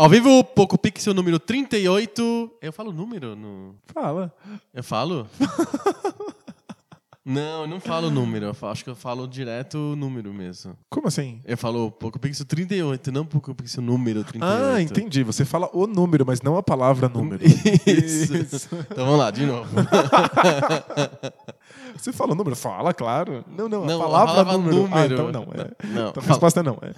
Ao 0.01 0.09
vivo, 0.09 0.43
Poco 0.43 0.79
Pixel 0.79 1.13
número 1.13 1.39
38. 1.39 2.51
Eu 2.63 2.73
falo 2.73 2.91
número? 2.91 3.37
No... 3.37 3.75
Fala. 3.93 4.33
Eu 4.73 4.83
falo? 4.83 5.27
não, 7.23 7.65
eu 7.65 7.69
não 7.69 7.79
falo 7.81 8.11
número. 8.11 8.47
Eu 8.47 8.55
falo- 8.55 8.73
acho 8.73 8.83
que 8.83 8.89
eu 8.89 8.97
falo 8.97 9.29
direto 9.29 9.75
o 9.77 9.95
número 9.97 10.33
mesmo. 10.33 10.75
Como 10.89 11.07
assim? 11.07 11.43
Eu 11.45 11.59
falo 11.59 11.91
Poco 11.91 12.19
Pixel 12.19 12.47
38, 12.47 13.13
não 13.13 13.27
Poco 13.27 13.55
Pixel 13.55 13.83
número 13.83 14.25
38. 14.25 14.65
Ah, 14.75 14.81
entendi. 14.81 15.23
Você 15.23 15.45
fala 15.45 15.69
o 15.71 15.87
número, 15.87 16.25
mas 16.27 16.41
não 16.41 16.57
a 16.57 16.63
palavra 16.63 17.07
número. 17.07 17.45
Isso. 17.45 18.75
Então 18.91 19.05
vamos 19.05 19.19
lá, 19.19 19.31
de 19.31 19.45
novo. 19.45 19.69
Você 21.95 22.11
fala 22.11 22.33
o 22.33 22.35
número? 22.35 22.57
Fala, 22.57 22.95
claro. 22.95 23.45
Não, 23.55 23.69
não, 23.69 23.85
Não, 23.85 24.01
a 24.01 24.05
a 24.05 24.09
palavra, 24.09 24.35
palavra 24.47 24.73
número. 24.73 24.95
Ah, 24.95 25.07
número. 25.07 25.13
então 25.13 25.31
não. 25.31 25.43
É. 25.43 25.87
Não, 25.89 26.09
Então 26.09 26.23
a 26.23 26.27
resposta 26.27 26.61
é 26.61 26.63
não. 26.63 26.79
É. 26.81 26.95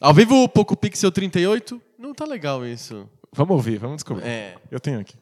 Ao 0.00 0.14
vivo, 0.14 0.44
o 0.44 0.48
Poco 0.48 0.76
Pixel 0.76 1.10
38. 1.10 1.82
Não 1.98 2.14
tá 2.14 2.24
legal 2.24 2.64
isso. 2.64 3.10
Vamos 3.32 3.56
ouvir, 3.56 3.78
vamos 3.78 3.96
descobrir. 3.96 4.24
É. 4.24 4.56
Eu 4.70 4.78
tenho 4.78 5.00
aqui. 5.00 5.18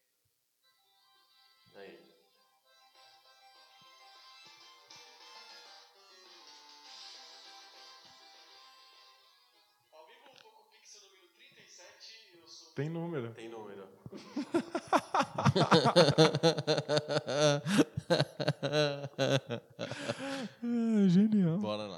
Tem 12.75 12.87
número. 12.87 13.31
Tem 13.31 13.49
número. 13.49 13.87